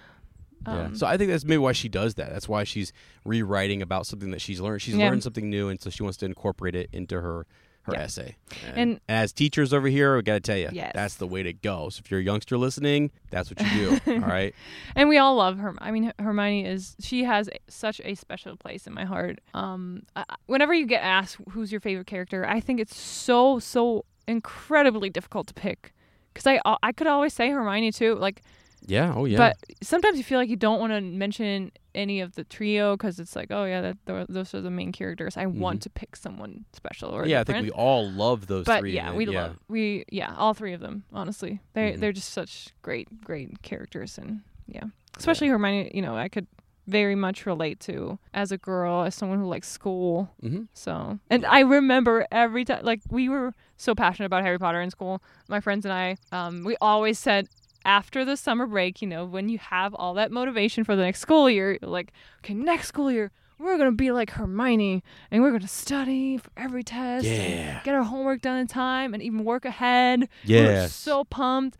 yeah. 0.66 0.84
um, 0.84 0.96
So 0.96 1.06
I 1.06 1.16
think 1.16 1.30
that's 1.30 1.44
maybe 1.44 1.58
why 1.58 1.72
she 1.72 1.88
does 1.88 2.14
that. 2.14 2.30
That's 2.30 2.48
why 2.48 2.64
she's 2.64 2.92
rewriting 3.24 3.82
about 3.82 4.06
something 4.06 4.30
that 4.30 4.40
she's 4.40 4.60
learned. 4.60 4.82
She's 4.82 4.94
Yeah. 4.96 5.08
learned 5.08 5.22
something 5.22 5.48
new, 5.50 5.68
and 5.68 5.80
so 5.80 5.90
she 5.90 6.02
wants 6.02 6.18
to 6.18 6.26
incorporate 6.26 6.74
it 6.74 6.88
into 6.92 7.20
her 7.20 7.46
her 7.82 7.92
Yeah. 7.94 8.02
essay. 8.02 8.36
And- 8.74 8.98
as 9.08 9.32
teachers 9.32 9.72
over 9.72 9.86
here, 9.86 10.16
we 10.16 10.22
got 10.22 10.34
to 10.34 10.40
tell 10.40 10.56
you, 10.58 10.70
Yes. 10.72 10.90
that's 10.92 11.14
the 11.14 11.26
way 11.28 11.44
to 11.44 11.52
go. 11.52 11.88
So 11.88 12.00
if 12.04 12.10
you're 12.10 12.18
a 12.18 12.22
youngster 12.24 12.58
listening, 12.58 13.12
that's 13.30 13.48
what 13.48 13.60
you 13.62 14.00
do. 14.04 14.12
all 14.14 14.18
right. 14.28 14.52
and 14.96 15.08
we 15.08 15.18
all 15.18 15.36
love 15.36 15.58
her. 15.58 15.72
I 15.78 15.92
mean, 15.92 16.12
Hermione 16.18 16.66
is 16.66 16.96
she 16.98 17.22
has 17.22 17.48
such 17.68 18.00
a 18.04 18.16
special 18.16 18.56
place 18.56 18.88
in 18.88 18.92
my 18.92 19.04
heart. 19.04 19.38
Um, 19.54 20.02
I- 20.16 20.24
whenever 20.46 20.74
you 20.74 20.84
get 20.84 21.04
asked 21.04 21.36
who's 21.50 21.70
your 21.70 21.80
favorite 21.80 22.08
character, 22.08 22.44
I 22.44 22.58
think 22.58 22.80
it's 22.80 22.96
so 22.96 23.60
so 23.60 24.04
incredibly 24.26 25.08
difficult 25.08 25.46
to 25.46 25.54
pick 25.54 25.94
because 26.34 26.44
I 26.48 26.60
I 26.82 26.90
could 26.90 27.06
always 27.06 27.34
say 27.34 27.50
Hermione 27.50 27.92
too. 27.92 28.16
Like, 28.16 28.42
Yeah. 28.84 29.12
Oh 29.16 29.24
yeah. 29.24 29.36
but 29.38 29.56
sometimes 29.82 30.18
you 30.18 30.24
feel 30.24 30.38
like 30.38 30.48
you 30.48 30.56
don't 30.56 30.78
want 30.80 30.92
to 30.92 31.00
mention 31.00 31.72
any 31.94 32.20
of 32.20 32.34
the 32.34 32.44
trio 32.44 32.96
because 32.96 33.18
it's 33.18 33.34
like, 33.34 33.50
oh 33.50 33.64
yeah, 33.64 33.80
that 33.80 33.96
th- 34.06 34.26
those 34.28 34.54
are 34.54 34.60
the 34.60 34.70
main 34.70 34.92
characters. 34.92 35.36
I 35.36 35.46
want 35.46 35.82
to 35.82 35.90
pick 35.90 36.14
someone 36.16 36.64
special 36.72 37.10
or 37.10 37.22
Mm-hmm. 37.22 37.30
yeah, 37.30 37.40
I 37.40 37.44
think 37.44 37.62
we 37.62 37.70
all 37.70 38.10
love 38.10 38.46
those 38.46 38.66
but 38.66 38.80
three. 38.80 38.92
yeah, 38.92 39.12
we 39.14 39.26
love 39.26 39.56
we 39.68 40.04
yeah 40.10 40.34
all 40.36 40.54
three 40.54 40.72
of 40.74 40.80
them. 40.80 41.04
Honestly, 41.12 41.60
they 41.72 41.92
Mhm. 41.92 42.00
they're 42.00 42.12
just 42.12 42.32
such 42.32 42.68
great 42.82 43.08
great 43.24 43.62
characters 43.62 44.18
and 44.18 44.40
yeah, 44.66 44.84
especially 45.16 45.48
Hermione. 45.48 45.90
You 45.94 46.02
know, 46.02 46.16
I 46.16 46.28
could 46.28 46.46
very 46.86 47.16
much 47.16 47.46
relate 47.46 47.80
to 47.80 48.16
as 48.32 48.52
a 48.52 48.58
girl, 48.58 49.02
as 49.02 49.14
someone 49.14 49.40
who 49.40 49.46
likes 49.46 49.68
school. 49.68 50.30
hmm 50.40 50.64
So 50.74 51.18
and 51.30 51.44
I 51.46 51.60
remember 51.60 52.26
every 52.30 52.64
time 52.64 52.84
like 52.84 53.00
we 53.10 53.28
were 53.28 53.52
so 53.76 53.94
passionate 53.94 54.26
about 54.26 54.42
Harry 54.44 54.58
Potter 54.58 54.80
in 54.80 54.90
school. 54.90 55.20
My 55.48 55.60
friends 55.60 55.84
and 55.84 55.92
I, 55.92 56.16
um, 56.30 56.62
we 56.62 56.76
always 56.80 57.18
said. 57.18 57.48
After 57.86 58.24
the 58.24 58.36
summer 58.36 58.66
break, 58.66 59.00
you 59.00 59.06
know, 59.06 59.24
when 59.24 59.48
you 59.48 59.58
have 59.58 59.94
all 59.94 60.14
that 60.14 60.32
motivation 60.32 60.82
for 60.82 60.96
the 60.96 61.02
next 61.02 61.20
school 61.20 61.48
year, 61.48 61.78
you're 61.80 61.88
like, 61.90 62.12
okay, 62.40 62.52
next 62.52 62.88
school 62.88 63.12
year, 63.12 63.30
we're 63.60 63.78
gonna 63.78 63.92
be 63.92 64.10
like 64.10 64.30
Hermione, 64.30 65.04
and 65.30 65.40
we're 65.42 65.52
gonna 65.52 65.68
study 65.68 66.36
for 66.36 66.50
every 66.56 66.82
test, 66.82 67.24
Yeah. 67.26 67.80
get 67.84 67.94
our 67.94 68.02
homework 68.02 68.40
done 68.42 68.58
in 68.58 68.66
time, 68.66 69.14
and 69.14 69.22
even 69.22 69.44
work 69.44 69.64
ahead. 69.64 70.28
We're 70.46 70.88
so 70.88 71.22
pumped. 71.24 71.78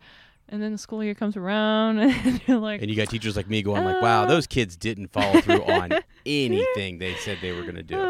And 0.49 0.63
then 0.63 0.71
the 0.71 0.77
school 0.77 1.03
year 1.03 1.13
comes 1.13 1.35
around, 1.35 1.99
and 1.99 2.41
you're 2.47 2.57
like, 2.57 2.81
And 2.81 2.89
you 2.89 2.95
got 2.95 3.09
teachers 3.09 3.35
like 3.35 3.49
me 3.49 3.61
going 3.61 3.83
like, 3.83 4.01
"Wow, 4.01 4.23
Uh. 4.23 4.27
those 4.27 4.47
kids 4.47 4.77
didn't 4.77 5.07
follow 5.11 5.41
through 5.41 5.61
on 5.65 5.91
anything 6.25 6.99
they 6.99 7.15
said 7.15 7.39
they 7.41 7.51
were 7.51 7.63
going 7.63 7.75
to 7.75 7.83
do." 7.83 7.97
"Ah." 7.99 8.03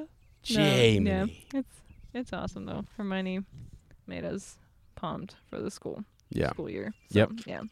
No, 0.00 0.06
Jamie. 0.42 1.08
yeah, 1.08 1.26
it's 1.54 1.76
it's 2.12 2.32
awesome 2.32 2.66
though. 2.66 2.84
Hermione 2.96 3.44
made 4.08 4.24
us 4.24 4.58
pumped 4.96 5.36
for 5.48 5.60
the 5.60 5.70
school 5.70 6.04
Yeah. 6.34 6.50
school 6.50 6.68
year. 6.68 6.92
Yep. 7.10 7.30
Yeah. 7.46 7.62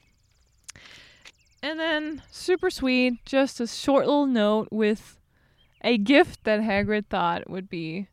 And 1.63 1.79
then 1.79 2.23
super 2.31 2.71
sweet, 2.71 3.25
just 3.25 3.61
a 3.61 3.67
short 3.67 4.07
little 4.07 4.27
note 4.27 4.69
with 4.73 5.17
a 5.83 5.97
gift 5.99 6.45
that 6.45 6.61
Hagrid 6.61 7.07
thought 7.07 7.49
would 7.49 7.69
be 7.69 8.09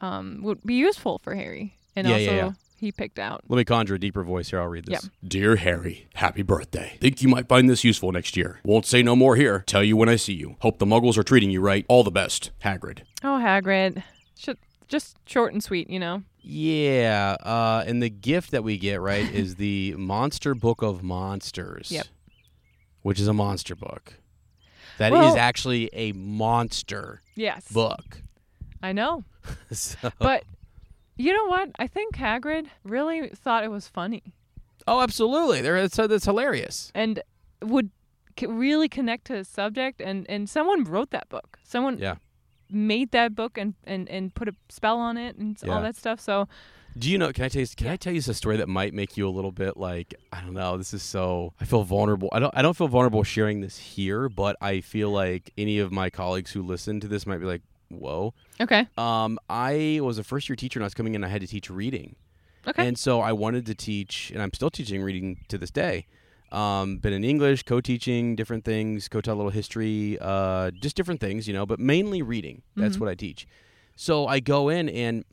um 0.00 0.40
would 0.42 0.62
be 0.62 0.74
useful 0.74 1.18
for 1.22 1.34
Harry. 1.34 1.78
And 1.94 2.06
Yeah, 2.06 2.14
also 2.14 2.24
yeah, 2.24 2.34
yeah. 2.36 2.52
he 2.78 2.92
picked 2.92 3.18
out. 3.18 3.42
Let 3.48 3.56
me 3.56 3.64
conjure 3.64 3.94
a 3.94 3.98
deeper 3.98 4.22
voice 4.22 4.50
here. 4.50 4.60
I'll 4.60 4.66
read 4.68 4.84
this. 4.84 5.02
Yep. 5.04 5.12
Dear 5.26 5.56
Harry, 5.56 6.08
happy 6.14 6.42
birthday. 6.42 6.98
Think 7.00 7.22
you 7.22 7.28
might 7.28 7.48
find 7.48 7.70
this 7.70 7.82
useful 7.84 8.12
next 8.12 8.36
year. 8.36 8.60
Won't 8.62 8.84
say 8.84 9.02
no 9.02 9.16
more 9.16 9.36
here. 9.36 9.64
Tell 9.66 9.82
you 9.82 9.96
when 9.96 10.10
I 10.10 10.16
see 10.16 10.34
you. 10.34 10.56
Hope 10.60 10.78
the 10.78 10.84
muggles 10.86 11.16
are 11.16 11.22
treating 11.22 11.50
you 11.50 11.60
right. 11.62 11.86
All 11.88 12.04
the 12.04 12.10
best. 12.10 12.50
Hagrid. 12.62 13.00
Oh 13.24 13.40
Hagrid. 13.42 14.02
Should 14.36 14.58
just 14.88 15.16
short 15.26 15.54
and 15.54 15.64
sweet, 15.64 15.88
you 15.88 15.98
know. 15.98 16.22
Yeah, 16.48 17.36
uh, 17.42 17.82
and 17.86 18.00
the 18.00 18.08
gift 18.08 18.52
that 18.52 18.62
we 18.62 18.78
get, 18.78 19.00
right, 19.00 19.28
is 19.34 19.56
the 19.56 19.94
Monster 19.96 20.54
Book 20.54 20.80
of 20.82 21.02
Monsters. 21.02 21.90
Yep. 21.90 22.06
Which 23.02 23.18
is 23.20 23.26
a 23.28 23.32
monster 23.32 23.74
book. 23.74 24.14
That 24.98 25.12
is 25.12 25.18
Well- 25.18 25.36
actually 25.36 25.90
a 25.92 26.12
monster 26.12 27.20
Yes. 27.34 27.70
book. 27.72 28.22
I 28.82 28.92
know. 28.92 29.24
So- 29.72 30.10
But 30.18 30.44
you 31.16 31.32
know 31.32 31.46
what? 31.46 31.70
I 31.78 31.86
think 31.86 32.16
Hagrid 32.16 32.66
really 32.84 33.28
thought 33.28 33.64
it 33.64 33.70
was 33.70 33.86
funny. 33.88 34.22
oh, 34.88 35.00
absolutely. 35.00 35.60
There, 35.62 35.76
it's, 35.76 35.98
it's 35.98 36.24
hilarious. 36.24 36.90
and 36.94 37.20
would 37.62 37.90
really 38.46 38.88
connect 38.88 39.26
to 39.26 39.32
the 39.32 39.44
subject 39.44 40.00
and 40.00 40.26
and 40.28 40.46
someone 40.48 40.84
wrote 40.84 41.08
that 41.10 41.26
book 41.30 41.58
someone 41.64 41.96
Yeah. 41.98 42.16
Made 42.70 43.10
that 43.12 43.34
book 43.34 43.56
and 43.58 43.74
and 43.84 44.08
and 44.08 44.34
put 44.34 44.48
a 44.48 44.52
spell 44.68 44.98
on 44.98 45.16
it 45.16 45.36
and 45.36 45.56
Yeah. 45.62 45.72
all 45.74 45.82
that 45.82 45.96
stuff 45.96 46.20
so 46.20 46.48
Do 46.98 47.10
you 47.10 47.18
know? 47.18 47.30
Can 47.30 47.44
I 47.44 47.48
tell 47.48 47.60
you? 47.60 47.66
Can 47.76 47.88
I 47.88 47.96
tell 47.96 48.12
you 48.14 48.20
a 48.20 48.34
story 48.34 48.56
that 48.56 48.68
might 48.68 48.94
make 48.94 49.16
you 49.18 49.28
a 49.28 49.34
little 49.38 49.52
bit 49.52 49.76
like 49.76 50.14
I 50.32 50.40
don't 50.40 50.54
know. 50.54 50.78
This 50.78 50.94
is 50.94 51.02
so. 51.02 51.52
I 51.60 51.66
feel 51.66 51.82
vulnerable. 51.82 52.30
I 52.32 52.38
don't. 52.38 52.54
I 52.56 52.62
don't 52.62 52.74
feel 52.76 52.88
vulnerable 52.88 53.22
sharing 53.22 53.60
this 53.60 53.76
here, 53.76 54.30
but 54.30 54.56
I 54.62 54.80
feel 54.80 55.10
like 55.10 55.52
any 55.58 55.78
of 55.78 55.92
my 55.92 56.08
colleagues 56.08 56.52
who 56.52 56.62
listen 56.62 57.00
to 57.00 57.06
this 57.08 57.26
might 57.26 57.36
be 57.38 57.44
like, 57.44 57.60
"Whoa." 57.90 58.32
okay 58.60 58.86
Um, 58.96 59.38
I 59.50 60.00
was 60.02 60.16
a 60.18 60.24
first 60.24 60.48
year 60.48 60.56
teacher 60.56 60.78
and 60.78 60.84
I 60.84 60.86
was 60.86 60.94
coming 60.94 61.14
in. 61.14 61.22
I 61.22 61.28
had 61.28 61.42
to 61.42 61.46
teach 61.46 61.68
reading, 61.68 62.16
okay 62.66 62.88
and 62.88 62.98
so 62.98 63.20
I 63.20 63.32
wanted 63.32 63.66
to 63.66 63.74
teach, 63.74 64.30
and 64.32 64.40
I'm 64.42 64.54
still 64.54 64.70
teaching 64.70 65.02
reading 65.02 65.44
to 65.48 65.58
this 65.58 65.70
day. 65.70 66.06
Um, 66.52 66.98
been 66.98 67.12
in 67.12 67.24
English, 67.24 67.64
co-teaching 67.64 68.36
different 68.36 68.64
things, 68.64 69.08
co-taught 69.08 69.32
a 69.32 69.34
little 69.34 69.50
history, 69.50 70.16
uh, 70.20 70.70
just 70.70 70.96
different 70.96 71.20
things, 71.20 71.48
you 71.48 71.54
know, 71.54 71.66
but 71.66 71.80
mainly 71.80 72.22
reading. 72.22 72.62
That's 72.76 72.96
Mhm. 72.96 73.00
what 73.00 73.08
I 73.08 73.14
teach. 73.14 73.46
So 73.96 74.26
I 74.26 74.40
go 74.40 74.68
in 74.68 74.88
and 74.88 75.24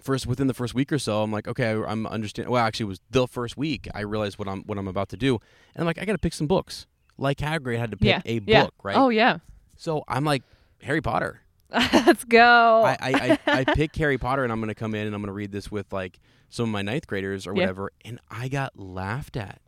first 0.00 0.26
within 0.26 0.46
the 0.46 0.54
first 0.54 0.74
week 0.74 0.92
or 0.92 0.98
so, 0.98 1.22
I'm 1.22 1.32
like, 1.32 1.48
okay, 1.48 1.72
I'm 1.72 2.06
understand. 2.06 2.48
Well, 2.50 2.64
actually, 2.64 2.84
it 2.84 2.88
was 2.88 3.00
the 3.10 3.26
first 3.26 3.56
week 3.56 3.88
I 3.94 4.00
realized 4.00 4.38
what 4.38 4.46
I'm 4.48 4.62
what 4.62 4.78
I'm 4.78 4.86
about 4.88 5.08
to 5.10 5.16
do, 5.16 5.34
and 5.74 5.80
I'm 5.82 5.86
like, 5.86 5.98
I 6.00 6.04
got 6.04 6.12
to 6.12 6.18
pick 6.18 6.32
some 6.34 6.46
books. 6.46 6.86
Like 7.16 7.38
Hagrid 7.38 7.78
had 7.78 7.90
to 7.90 7.96
pick 7.96 8.06
yeah 8.06 8.22
a 8.24 8.40
yeah. 8.46 8.64
book, 8.64 8.74
right? 8.84 8.96
oh 8.96 9.08
yeah 9.08 9.38
So 9.76 10.04
I'm 10.06 10.24
like, 10.24 10.44
Harry 10.82 11.00
Potter. 11.00 11.40
let's 11.70 12.24
go 12.24 12.82
I, 12.84 12.96
I, 13.00 13.12
I, 13.12 13.38
I 13.60 13.64
pick 13.74 13.94
Harry 13.96 14.16
Potter 14.16 14.42
and 14.44 14.50
I'm 14.52 14.58
going 14.60 14.68
to 14.68 14.74
come 14.74 14.94
in 14.94 15.04
and 15.06 15.14
I'm 15.14 15.20
going 15.20 15.26
to 15.28 15.32
read 15.34 15.52
this 15.52 15.70
with 15.70 15.92
like 15.92 16.18
some 16.48 16.62
of 16.64 16.70
my 16.70 16.80
ninth 16.80 17.06
graders 17.06 17.46
or 17.46 17.50
Yeah. 17.54 17.62
whatever. 17.62 17.90
And 18.06 18.20
I 18.30 18.48
got 18.48 18.78
laughed 18.78 19.36
at 19.36 19.60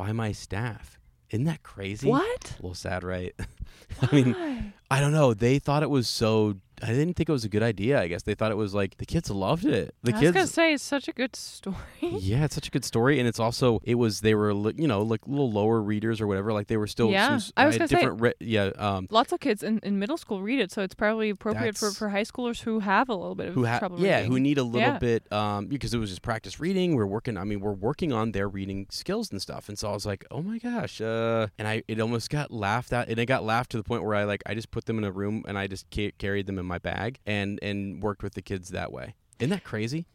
by 0.00 0.12
my 0.12 0.32
staff. 0.32 0.98
Isn't 1.28 1.44
that 1.44 1.62
crazy? 1.62 2.08
what 2.08 2.56
A 2.58 2.62
little 2.62 2.74
sad, 2.74 3.04
right? 3.04 3.34
I 4.00 4.14
mean, 4.14 4.72
I 4.90 4.98
don't 4.98 5.12
know. 5.12 5.34
They 5.34 5.58
thought 5.58 5.82
it 5.82 5.90
was 5.90 6.08
so. 6.08 6.56
I 6.82 6.88
didn't 6.92 7.14
think 7.14 7.28
it 7.28 7.32
was 7.32 7.44
a 7.44 7.48
good 7.48 7.62
idea. 7.62 8.00
I 8.00 8.08
guess 8.08 8.22
they 8.22 8.34
thought 8.34 8.50
it 8.52 8.56
was 8.56 8.74
like 8.74 8.96
the 8.98 9.06
kids 9.06 9.30
loved 9.30 9.64
it. 9.66 9.94
The 10.02 10.12
I 10.12 10.14
was 10.14 10.20
kids. 10.22 10.34
gonna 10.34 10.46
say 10.46 10.74
it's 10.74 10.82
such 10.82 11.08
a 11.08 11.12
good 11.12 11.34
story 11.36 11.76
yeah, 12.00 12.44
it's 12.44 12.54
such 12.54 12.68
a 12.68 12.70
good 12.70 12.84
story, 12.84 13.18
and 13.18 13.28
it's 13.28 13.40
also 13.40 13.80
it 13.84 13.96
was 13.96 14.20
they 14.20 14.34
were 14.34 14.52
li- 14.54 14.74
you 14.76 14.88
know 14.88 15.02
like 15.02 15.20
little 15.26 15.50
lower 15.50 15.80
readers 15.80 16.20
or 16.20 16.26
whatever. 16.26 16.52
Like 16.52 16.66
they 16.68 16.76
were 16.76 16.86
still 16.86 17.10
Yeah. 17.10 17.38
some 17.38 17.52
I 17.56 17.66
was 17.66 17.76
gonna 17.78 17.88
say- 17.88 18.06
Re- 18.06 18.34
yeah, 18.40 18.70
um, 18.76 19.06
lots 19.10 19.32
of 19.32 19.40
kids 19.40 19.62
in, 19.62 19.78
in 19.82 19.98
middle 19.98 20.16
school 20.16 20.42
read 20.42 20.60
it 20.60 20.70
so 20.72 20.82
it's 20.82 20.94
probably 20.94 21.30
appropriate 21.30 21.76
for, 21.76 21.90
for 21.92 22.08
high 22.08 22.22
schoolers 22.24 22.60
who 22.62 22.80
have 22.80 23.08
a 23.08 23.14
little 23.14 23.34
bit 23.34 23.48
of 23.48 23.54
who 23.54 23.64
have 23.64 23.78
trouble 23.80 24.00
yeah 24.00 24.16
reading. 24.16 24.32
who 24.32 24.40
need 24.40 24.58
a 24.58 24.62
little 24.62 24.80
Yeah. 24.80 24.98
bit 24.98 25.30
um 25.32 25.66
because 25.66 25.92
it 25.94 25.98
was 25.98 26.08
just 26.10 26.22
practice 26.22 26.58
reading 26.60 26.94
we're 26.96 27.06
working 27.06 27.36
i 27.36 27.44
mean 27.44 27.60
we're 27.60 27.72
working 27.72 28.12
on 28.12 28.32
their 28.32 28.48
reading 28.48 28.86
skills 28.90 29.30
and 29.30 29.40
stuff 29.40 29.68
and 29.68 29.78
so 29.78 29.88
i 29.90 29.92
was 29.92 30.06
like 30.06 30.24
oh 30.30 30.42
my 30.42 30.58
gosh 30.58 31.00
uh 31.00 31.46
and 31.58 31.66
i 31.68 31.82
it 31.88 32.00
almost 32.00 32.30
got 32.30 32.50
laughed 32.50 32.92
at 32.92 33.08
and 33.08 33.18
it 33.18 33.26
got 33.26 33.44
laughed 33.44 33.70
to 33.70 33.76
the 33.76 33.84
point 33.84 34.02
where 34.04 34.14
i 34.14 34.24
like 34.24 34.42
i 34.46 34.54
just 34.54 34.70
put 34.70 34.86
them 34.86 34.98
in 34.98 35.04
a 35.04 35.12
room 35.12 35.44
and 35.46 35.58
i 35.58 35.66
just 35.66 35.86
ca- 35.94 36.12
carried 36.18 36.46
them 36.46 36.58
in 36.58 36.66
my 36.70 36.78
bag 36.78 37.18
and 37.26 37.58
and 37.62 38.02
worked 38.02 38.22
with 38.22 38.32
the 38.34 38.42
kids 38.42 38.70
that 38.70 38.90
way 38.92 39.14
isn't 39.38 39.50
that 39.50 39.64
crazy 39.64 40.06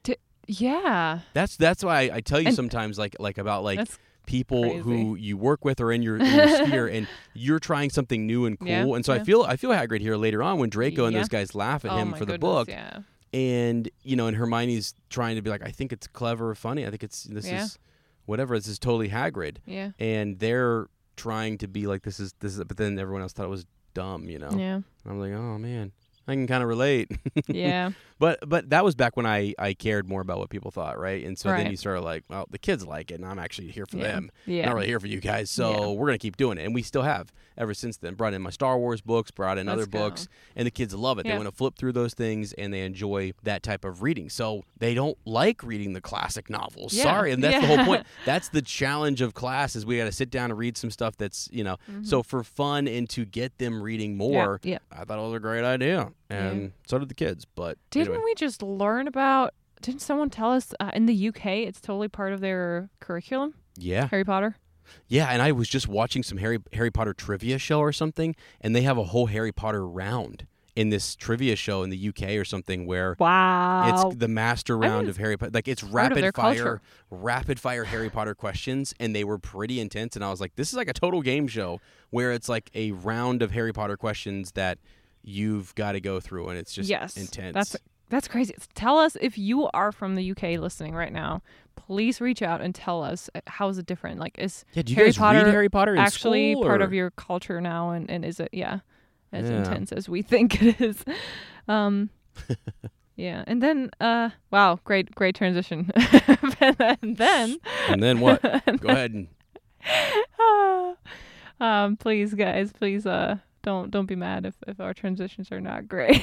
yeah 0.48 1.20
that's 1.34 1.56
that's 1.58 1.84
why 1.84 2.10
i, 2.14 2.22
tell 2.22 2.40
you 2.40 2.48
And- 2.48 2.56
sometimes 2.56 2.98
like 2.98 3.16
like 3.20 3.38
about 3.38 3.64
like 3.64 3.88
people 4.28 4.62
crazy. 4.64 4.80
who 4.80 5.16
you 5.16 5.38
work 5.38 5.64
with 5.64 5.80
or 5.80 5.92
in 5.92 6.02
your, 6.02 6.18
in 6.18 6.26
your 6.26 6.48
sphere 6.66 6.88
and 6.88 7.08
you're 7.36 7.60
trying 7.60 7.90
something 7.92 8.26
new 8.26 8.46
and 8.46 8.60
cool 8.60 8.68
Yeah, 8.68 8.84
and 8.96 9.06
so 9.06 9.14
i 9.14 9.20
feel 9.24 9.44
i 9.44 9.56
feel 9.56 9.70
hagrid 9.72 10.02
here 10.02 10.16
later 10.18 10.42
on 10.44 10.58
when 10.60 10.70
draco 10.70 11.06
and 11.06 11.16
those 11.16 11.30
guys 11.30 11.54
laugh 11.56 11.86
at 11.86 11.92
oh 11.92 11.98
him 11.98 12.12
for 12.14 12.20
the 12.26 12.34
goodness, 12.34 12.40
book 12.40 12.68
yeah 12.70 13.00
and 13.34 13.90
you 14.02 14.16
know, 14.16 14.28
and 14.28 14.38
Hermione's 14.38 14.94
trying 15.10 15.36
to 15.36 15.42
be 15.42 15.50
like, 15.50 15.62
I 15.62 15.70
think 15.70 15.92
it's 15.92 16.08
clever, 16.08 16.52
or 16.52 16.56
funny. 16.56 16.86
I 16.88 16.90
think 16.90 17.04
it's 17.04 17.24
this 17.26 17.46
Yeah. 17.46 17.64
is 17.66 17.78
whatever. 18.26 18.56
This 18.58 18.68
is 18.70 18.80
totally 18.80 19.10
Hagrid, 19.10 19.58
yeah 19.66 19.92
and 20.00 20.40
they're 20.40 20.88
trying 21.18 21.58
to 21.58 21.68
be 21.68 21.86
like, 21.86 22.04
this 22.04 22.18
is 22.22 22.34
this 22.40 22.54
is. 22.58 22.64
But 22.64 22.78
then 22.78 22.98
everyone 22.98 23.22
else 23.24 23.34
thought 23.34 23.44
it 23.44 23.50
was 23.50 23.66
dumb, 23.94 24.30
you 24.30 24.40
know. 24.40 24.52
yeah 24.56 24.76
And 24.76 24.84
I'm 25.06 25.20
like, 25.20 25.34
oh 25.34 25.58
man, 25.58 25.92
I 26.28 26.34
can 26.34 26.48
kind 26.48 26.64
of 26.64 26.70
relate. 26.70 27.12
yeah 27.48 27.92
but 28.20 28.40
but 28.48 28.70
that 28.70 28.84
was 28.84 28.96
back 28.96 29.16
when 29.18 29.26
I 29.26 29.54
I 29.60 29.74
cared 29.74 30.08
more 30.08 30.22
about 30.22 30.38
what 30.40 30.50
people 30.50 30.72
thought, 30.72 30.98
right? 31.00 31.24
And 31.26 31.38
so 31.38 31.50
then 31.50 31.58
Right. 31.60 31.72
you 31.72 31.78
start 31.78 32.04
like, 32.04 32.24
well, 32.30 32.46
the 32.50 32.58
kids 32.58 32.86
like 32.86 33.12
it, 33.12 33.16
and 33.16 33.26
I'm 33.26 33.40
actually 33.40 33.72
here 33.72 33.86
for 33.86 33.98
yeah 33.98 34.04
them. 34.14 34.32
yeah 34.46 34.66
Not 34.66 34.76
really 34.76 34.88
here 34.88 35.00
for 35.00 35.08
you 35.08 35.20
guys, 35.20 35.50
so 35.50 35.72
Yeah. 35.72 35.88
we're 35.94 36.08
gonna 36.08 36.18
keep 36.18 36.38
doing 36.38 36.58
it, 36.58 36.66
and 36.66 36.74
we 36.74 36.82
still 36.82 37.04
have 37.04 37.32
ever 37.58 37.74
since 37.74 37.98
then. 37.98 38.16
Brought 38.16 38.34
in 38.34 38.42
my 38.42 38.50
Star 38.50 38.78
Wars 38.78 39.02
books, 39.02 39.32
brought 39.32 39.58
in 39.58 39.68
Let's 39.68 39.74
other 39.82 39.86
go. 39.86 40.00
books, 40.00 40.28
and 40.56 40.66
the 40.66 40.72
kids 40.72 40.94
love 40.94 41.20
it. 41.20 41.26
Yeah. 41.26 41.34
They 41.34 41.38
want 41.38 41.50
to 41.50 41.56
flip 41.56 41.76
through 41.78 41.94
those 41.94 42.14
things, 42.14 42.54
and 42.54 42.74
they 42.74 42.82
enjoy 42.82 43.34
that 43.44 43.64
type 43.64 43.86
of 43.86 44.02
reading. 44.02 44.30
So 44.30 44.64
they 44.78 44.94
don't 44.94 45.18
like 45.26 45.64
reading 45.64 45.94
the 45.94 46.02
classic 46.02 46.50
novels. 46.50 46.94
Sorry, 47.00 47.32
and 47.32 47.44
that's 47.44 47.66
the 47.66 47.68
whole 47.76 47.86
point. 47.86 48.06
That's 48.26 48.50
the 48.50 48.62
challenge 48.62 49.22
of 49.22 49.34
class 49.34 49.76
is 49.76 49.86
we 49.86 49.98
got 49.98 50.06
to 50.06 50.12
sit 50.12 50.30
down 50.30 50.50
and 50.52 50.58
read 50.60 50.78
some 50.78 50.90
stuff 50.90 51.16
that's 51.18 51.48
you 51.52 51.64
know. 51.64 51.78
So 52.04 52.24
for 52.24 52.44
fun 52.44 52.88
and 52.88 53.10
to 53.12 53.24
get 53.26 53.58
them 53.58 53.82
reading 53.82 54.18
more, 54.18 54.60
Mm-hmm. 54.60 54.68
yeah. 54.70 54.78
I 54.92 55.04
thought 55.06 55.20
it 55.20 55.22
was 55.22 55.34
a 55.34 55.40
great 55.40 55.64
idea, 55.64 56.12
and 56.30 56.72
so 56.88 56.98
did 57.00 57.10
the 57.10 57.14
kids. 57.16 57.46
But 57.46 57.78
Didn't 57.92 58.10
anyway. 58.14 58.24
we 58.26 58.36
just 58.36 58.62
learn 58.64 59.08
about? 59.08 59.54
Didn't 59.82 60.02
someone 60.02 60.30
tell 60.30 60.52
us 60.52 60.74
uh, 60.80 60.92
in 60.94 61.06
the 61.06 61.28
UK 61.30 61.46
it's 61.48 61.80
totally 61.82 62.08
part 62.08 62.34
of 62.34 62.42
their 62.42 62.90
curriculum? 63.00 63.54
yeah, 63.78 64.08
Harry 64.08 64.24
Potter. 64.24 64.56
Yeah, 65.08 65.28
and 65.28 65.42
I 65.42 65.52
was 65.52 65.68
just 65.68 65.88
watching 65.88 66.24
some 66.24 66.38
Harry 66.38 66.60
Harry 66.74 66.92
Potter 66.92 67.14
trivia 67.14 67.58
show 67.58 67.80
or 67.80 67.92
something, 67.92 68.36
and 68.62 68.76
they 68.76 68.82
have 68.84 68.98
a 68.98 69.04
whole 69.04 69.26
Harry 69.28 69.52
Potter 69.52 69.86
round 69.88 70.46
in 70.76 70.90
this 70.90 71.16
trivia 71.16 71.56
show 71.56 71.84
in 71.84 71.90
the 71.90 72.10
UK 72.10 72.32
or 72.32 72.44
something 72.44 72.86
where 72.86 73.16
Wow. 73.18 74.06
it's 74.10 74.18
the 74.18 74.28
master 74.28 74.78
round 74.78 75.08
of 75.08 75.16
Harry 75.18 75.38
Potter. 75.38 75.52
Like 75.54 75.68
it's 75.68 75.82
part 75.82 76.12
of 76.12 76.16
their 76.18 76.26
rapid 76.26 76.36
fire, 76.36 76.56
culture. 76.56 76.82
rapid 77.10 77.60
fire 77.60 77.84
Harry 77.86 78.10
Potter 78.10 78.36
questions, 78.36 78.94
and 79.00 79.16
they 79.16 79.24
were 79.24 79.38
pretty 79.38 79.80
intense. 79.80 80.16
And 80.16 80.24
I 80.26 80.30
was 80.30 80.42
like, 80.42 80.56
this 80.56 80.70
is 80.70 80.76
like 80.76 80.90
a 80.90 80.94
total 80.94 81.22
game 81.22 81.48
show 81.48 81.80
where 82.10 82.32
it's 82.32 82.50
like 82.50 82.70
a 82.76 82.92
round 82.92 83.42
of 83.42 83.52
Harry 83.52 83.72
Potter 83.74 83.98
questions 83.98 84.52
that 84.52 84.78
you've 85.26 85.74
got 85.76 85.94
to 85.94 86.00
go 86.00 86.20
through, 86.20 86.50
and 86.50 86.58
it's 86.58 86.72
just 86.74 86.90
yes. 86.90 87.18
intense. 87.18 87.54
That's 87.54 87.76
that's 88.10 88.28
crazy. 88.28 88.54
Tell 88.76 89.00
us 89.00 89.18
if 89.20 89.38
you 89.38 89.68
are 89.74 89.92
from 89.92 90.16
the 90.16 90.32
UK 90.32 90.60
listening 90.60 90.94
right 90.94 91.12
now. 91.12 91.42
Please 91.76 92.22
reach 92.22 92.42
out 92.42 92.62
and 92.62 92.74
tell 92.74 93.04
us 93.04 93.30
uh, 93.36 93.42
how 93.48 93.68
is 93.68 93.78
it 93.78 93.86
different. 93.86 94.20
Like 94.20 94.38
is 94.40 94.64
yeah. 94.74 94.84
Harry 94.96 95.12
Potter 95.12 95.44
read 95.44 95.52
Harry 95.52 95.70
Potter 95.70 95.96
actually 95.98 96.54
school, 96.54 96.64
part 96.64 96.82
of 96.82 96.94
your 96.94 97.12
culture 97.12 97.60
now, 97.60 97.92
and, 97.92 98.10
and 98.10 98.24
is 98.24 98.40
it 98.40 98.50
yeah 98.54 98.80
as 99.32 99.50
Yeah. 99.50 99.58
intense 99.58 99.92
as 99.92 100.08
we 100.08 100.22
think 100.32 100.62
it 100.62 100.80
is? 100.82 101.04
Um, 101.68 102.10
yeah, 103.16 103.44
and 103.46 103.62
then 103.62 103.92
uh, 104.00 104.30
wow, 104.52 104.80
great 104.84 105.14
great 105.14 105.36
transition. 105.36 105.92
and 106.60 107.18
then 107.18 107.58
And 107.90 108.02
then 108.02 108.20
what? 108.20 108.42
Go 108.42 108.90
ahead 108.90 109.12
and 109.12 109.28
um, 111.60 111.98
please, 111.98 112.34
guys, 112.34 112.72
please, 112.72 113.06
uh, 113.06 113.38
don't 113.66 113.92
don't 113.92 114.06
be 114.06 114.16
mad 114.16 114.46
if 114.46 114.56
if 114.68 114.80
our 114.80 114.94
transitions 114.94 115.52
are 115.52 115.60
not 115.60 115.88
great. 115.88 116.22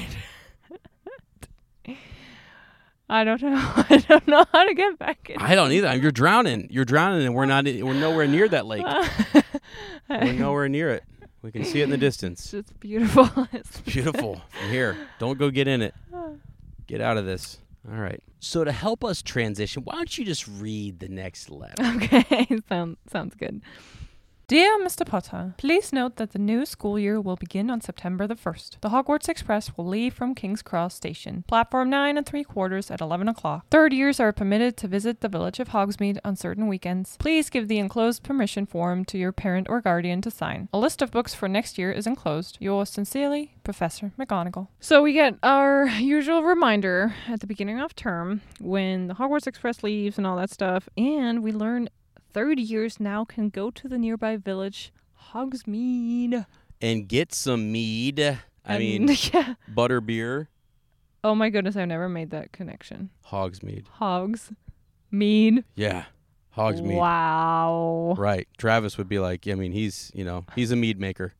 I 3.09 3.25
don't 3.25 3.41
know. 3.43 3.51
I 3.89 4.03
don't 4.07 4.27
know 4.27 4.45
how 4.51 4.65
to 4.65 4.73
get 4.73 4.97
back 4.97 5.29
in. 5.29 5.37
I 5.39 5.53
don't 5.53 5.71
either. 5.71 5.95
You're 5.95 6.11
drowning. 6.11 6.67
You're 6.71 6.85
drowning, 6.85 7.25
and 7.27 7.35
we're 7.35 7.45
not. 7.45 7.65
We're 7.65 7.93
nowhere 7.93 8.25
near 8.27 8.47
that 8.47 8.65
lake. 8.65 8.85
We're 10.09 10.33
nowhere 10.33 10.69
near 10.69 10.89
it. 10.89 11.03
We 11.41 11.51
can 11.51 11.65
see 11.65 11.81
it 11.81 11.83
in 11.85 11.89
the 11.89 11.97
distance. 11.97 12.53
It's 12.53 12.71
beautiful. 12.71 13.29
It's 13.51 13.81
beautiful 13.81 14.41
from 14.49 14.69
here. 14.69 14.97
Don't 15.19 15.37
go 15.37 15.49
get 15.49 15.67
in 15.67 15.81
it. 15.81 15.93
Get 16.87 17.01
out 17.01 17.17
of 17.17 17.25
this. 17.25 17.59
All 17.89 17.99
right. 17.99 18.21
So 18.39 18.63
to 18.63 18.71
help 18.71 19.03
us 19.03 19.21
transition, 19.21 19.83
why 19.83 19.95
don't 19.95 20.17
you 20.17 20.23
just 20.25 20.47
read 20.47 20.99
the 20.99 21.09
next 21.09 21.49
letter? 21.49 21.83
Okay, 21.95 22.47
sounds 22.69 22.97
sounds 23.11 23.35
good. 23.35 23.61
Dear 24.53 24.77
Mr. 24.77 25.03
Potter, 25.03 25.55
please 25.57 25.91
note 25.91 26.17
that 26.17 26.33
the 26.33 26.37
new 26.37 26.63
school 26.67 26.99
year 26.99 27.19
will 27.19 27.35
begin 27.35 27.71
on 27.71 27.81
September 27.81 28.27
the 28.27 28.35
1st. 28.35 28.81
The 28.81 28.89
Hogwarts 28.89 29.27
Express 29.27 29.75
will 29.75 29.87
leave 29.87 30.13
from 30.13 30.35
King's 30.35 30.61
Cross 30.61 30.93
Station, 30.93 31.43
platform 31.47 31.89
9 31.89 32.19
and 32.19 32.23
3 32.27 32.43
quarters 32.43 32.91
at 32.91 33.01
11 33.01 33.27
o'clock. 33.27 33.65
Third 33.71 33.93
years 33.93 34.19
are 34.19 34.31
permitted 34.31 34.77
to 34.77 34.87
visit 34.87 35.21
the 35.21 35.27
village 35.27 35.59
of 35.59 35.69
Hogsmeade 35.69 36.19
on 36.23 36.35
certain 36.35 36.67
weekends. 36.67 37.17
Please 37.17 37.49
give 37.49 37.67
the 37.67 37.79
enclosed 37.79 38.21
permission 38.21 38.67
form 38.67 39.05
to 39.05 39.17
your 39.17 39.31
parent 39.31 39.65
or 39.71 39.81
guardian 39.81 40.21
to 40.21 40.29
sign. 40.29 40.69
A 40.71 40.77
list 40.77 41.01
of 41.01 41.09
books 41.09 41.33
for 41.33 41.47
next 41.47 41.79
year 41.79 41.91
is 41.91 42.05
enclosed. 42.05 42.59
Yours 42.59 42.91
sincerely, 42.91 43.55
Professor 43.63 44.11
McGonagall. 44.19 44.67
So 44.79 45.01
we 45.01 45.13
get 45.13 45.33
our 45.41 45.87
usual 45.97 46.43
reminder 46.43 47.15
at 47.27 47.39
the 47.39 47.47
beginning 47.47 47.79
of 47.79 47.95
term 47.95 48.41
when 48.59 49.07
the 49.07 49.15
Hogwarts 49.15 49.47
Express 49.47 49.81
leaves 49.81 50.19
and 50.19 50.27
all 50.27 50.37
that 50.37 50.51
stuff, 50.51 50.87
and 50.95 51.41
we 51.41 51.51
learn 51.51 51.89
third 52.33 52.59
years 52.59 52.99
now 52.99 53.23
can 53.25 53.49
go 53.49 53.69
to 53.71 53.87
the 53.87 53.97
nearby 53.97 54.37
village 54.37 54.91
Hogsmeade. 55.31 56.45
And 56.81 57.07
get 57.07 57.33
some 57.33 57.71
mead. 57.71 58.19
I 58.19 58.37
And- 58.65 58.79
mean, 58.79 59.17
yeah. 59.33 59.55
butter 59.67 60.01
beer, 60.01 60.49
Oh 61.25 61.33
my 61.35 61.49
goodness, 61.49 61.77
I've 61.77 61.87
never 61.87 62.09
made 62.09 62.31
that 62.31 62.51
connection. 62.51 63.09
Hogsmeade. 63.27 63.87
Hogs, 63.87 64.51
mead. 65.09 65.63
Yeah. 65.73 66.03
Hogsmeade. 66.57 66.97
Wow. 66.97 68.15
Right. 68.17 68.45
Travis 68.57 68.97
would 68.97 69.07
be 69.07 69.19
like, 69.19 69.47
I 69.47 69.53
mean, 69.55 69.71
he's, 69.71 70.11
you 70.13 70.25
know, 70.25 70.43
he's 70.53 70.71
a 70.71 70.75
mead 70.75 70.99
maker. 70.99 71.33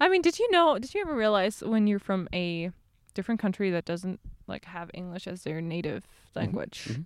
I 0.00 0.08
mean, 0.08 0.22
did 0.22 0.38
you 0.38 0.48
know? 0.52 0.78
Did 0.78 0.94
you 0.94 1.00
ever 1.00 1.14
realize 1.16 1.60
when 1.60 1.88
you're 1.88 1.98
from 1.98 2.28
a 2.32 2.70
different 3.14 3.40
country 3.40 3.68
that 3.72 3.84
doesn't 3.84 4.20
like 4.46 4.66
have 4.66 4.92
English 4.94 5.26
as 5.26 5.42
their 5.42 5.60
native 5.60 6.06
language, 6.36 6.86
mhm. 6.92 7.04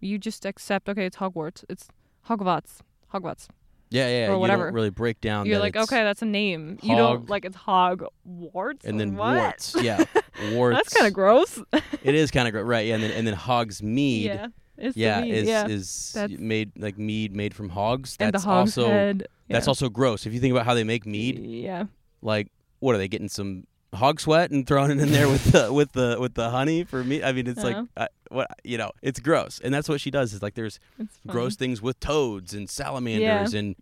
you 0.00 0.18
just 0.18 0.44
accept 0.44 0.88
okay, 0.88 1.06
it's 1.06 1.18
Hogwarts, 1.18 1.64
it's 1.68 1.86
Hogwarts, 2.28 2.78
Hogwarts. 3.12 3.48
Yeah, 3.92 4.08
yeah. 4.08 4.30
Or 4.32 4.38
whatever. 4.38 4.62
you 4.62 4.66
don't 4.66 4.74
really 4.74 4.90
break 4.90 5.20
down. 5.20 5.46
You're 5.46 5.58
like, 5.58 5.76
okay, 5.76 6.04
that's 6.04 6.22
a 6.22 6.26
name. 6.26 6.78
You 6.80 6.94
don't 6.94 7.28
like 7.28 7.44
it's 7.44 7.56
Hogwarts. 7.56 8.84
And 8.84 9.00
then 9.00 9.16
what? 9.16 9.36
warts. 9.36 9.74
Yeah. 9.82 10.04
Warts. 10.52 10.76
That's 10.76 10.94
kind 10.94 11.06
of 11.08 11.12
gross. 11.12 11.60
It 12.02 12.14
is 12.14 12.30
kind 12.30 12.46
of 12.46 12.52
gross, 12.52 12.64
Right. 12.66 12.86
Yeah. 12.86 12.94
And 12.94 13.02
then, 13.02 13.10
and 13.10 13.26
then 13.26 13.34
Hogsmeade. 13.34 14.24
yeah. 14.24 14.46
Yeah, 14.94 15.20
mead, 15.20 15.34
is 15.34 15.46
yeah. 15.48 15.66
is 15.68 16.12
That's- 16.14 16.38
made 16.40 16.72
like 16.78 16.96
mead 16.96 17.36
made 17.36 17.52
from 17.52 17.68
hogs. 17.68 18.16
and 18.18 18.28
the 18.28 18.32
That's 18.32 18.44
hog's 18.44 18.78
also 18.78 18.88
head. 18.90 19.26
that's 19.48 19.68
also 19.68 19.90
gross. 19.90 20.24
If 20.24 20.32
you 20.32 20.40
think 20.40 20.52
about 20.52 20.64
how 20.64 20.72
they 20.72 20.84
make 20.84 21.04
mead, 21.04 21.38
Yeah. 21.38 21.84
like 22.22 22.48
what 22.78 22.94
are 22.94 22.98
they 22.98 23.08
getting 23.08 23.28
some 23.28 23.66
hog 23.94 24.20
sweat 24.20 24.50
and 24.50 24.66
throwing 24.66 24.90
it 24.92 25.00
in 25.00 25.10
there 25.12 25.28
with 25.28 25.52
the 25.52 25.72
with 25.72 25.92
the 25.92 26.16
with 26.20 26.34
the 26.34 26.50
honey 26.50 26.84
for 26.84 27.02
me? 27.04 27.22
I 27.22 27.32
mean, 27.32 27.46
it's 27.46 27.62
Uh-huh. 27.64 27.84
like 27.96 28.10
what 28.30 28.46
you 28.62 28.78
know, 28.78 28.92
it's 29.02 29.18
gross, 29.18 29.60
and 29.62 29.74
that's 29.74 29.88
what 29.88 30.00
she 30.00 30.10
does. 30.10 30.32
Is 30.32 30.40
like 30.42 30.54
there's 30.54 30.78
gross 31.26 31.56
things 31.56 31.82
with 31.82 31.98
toads 31.98 32.54
and 32.54 32.70
salamanders, 32.70 33.54
and 33.54 33.74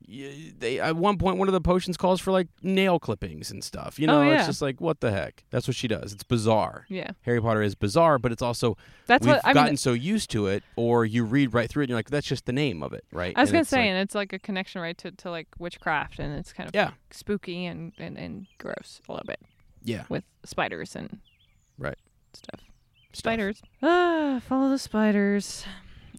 they 0.59 0.81
at 0.81 0.97
one 0.97 1.19
point 1.19 1.37
one 1.39 1.49
of 1.49 1.53
the 1.53 1.61
potions 1.61 1.97
calls 1.97 2.21
for 2.21 2.31
like 2.33 2.49
nail 2.63 2.99
clippings 2.99 3.51
and 3.51 3.63
stuff. 3.63 3.99
You 3.99 4.07
know, 4.07 4.21
Oh, 4.21 4.23
yeah. 4.23 4.39
it's 4.39 4.47
just 4.47 4.63
like 4.63 4.81
what 4.81 5.01
the 5.01 5.11
heck. 5.11 5.45
That's 5.51 5.67
what 5.69 5.77
she 5.77 5.87
does. 5.89 6.13
It's 6.13 6.23
bizarre. 6.25 6.87
Yeah. 6.89 7.11
Harry 7.23 7.41
Potter 7.43 7.63
is 7.63 7.75
bizarre, 7.75 8.19
but 8.19 8.33
it's 8.33 8.41
also 8.43 8.77
That's 9.07 9.27
we've 9.27 9.35
what 9.35 9.47
I 9.47 9.53
gotten 9.53 9.73
mean. 9.73 9.77
so 9.77 9.93
used 9.93 10.31
to 10.31 10.47
it, 10.47 10.63
or 10.77 11.05
you 11.05 11.25
read 11.25 11.53
right 11.53 11.69
through 11.69 11.83
it 11.83 11.85
and 11.85 11.91
you're 11.91 11.99
like, 11.99 12.11
that's 12.11 12.27
just 12.27 12.47
the 12.47 12.53
name 12.53 12.83
of 12.83 12.93
it, 12.95 13.05
right? 13.13 13.35
I 13.37 13.43
was 13.43 13.51
And 13.51 13.55
gonna 13.55 13.61
it's 13.63 13.71
say, 13.71 13.81
like- 13.81 13.87
and 13.89 13.99
it's 13.99 14.15
like 14.15 14.33
a 14.33 14.39
connection, 14.39 14.81
right, 14.81 14.97
to, 14.99 15.11
to 15.11 15.31
like 15.31 15.49
witchcraft, 15.59 16.19
and 16.19 16.39
it's 16.39 16.53
kind 16.55 16.69
of 16.69 16.75
yeah, 16.75 16.93
spooky 17.11 17.67
and, 17.67 17.93
and, 17.99 18.17
and 18.17 18.47
gross 18.59 19.01
a 19.09 19.13
little 19.13 19.27
bit 19.27 19.41
yeah, 19.89 20.05
with 20.09 20.25
spiders 20.45 20.95
and 20.97 21.19
Right. 21.79 21.99
stuff. 22.35 22.61
Spiders. 23.13 23.63
Ah, 23.83 24.41
follow 24.47 24.69
the 24.71 24.79
spiders. 24.79 25.65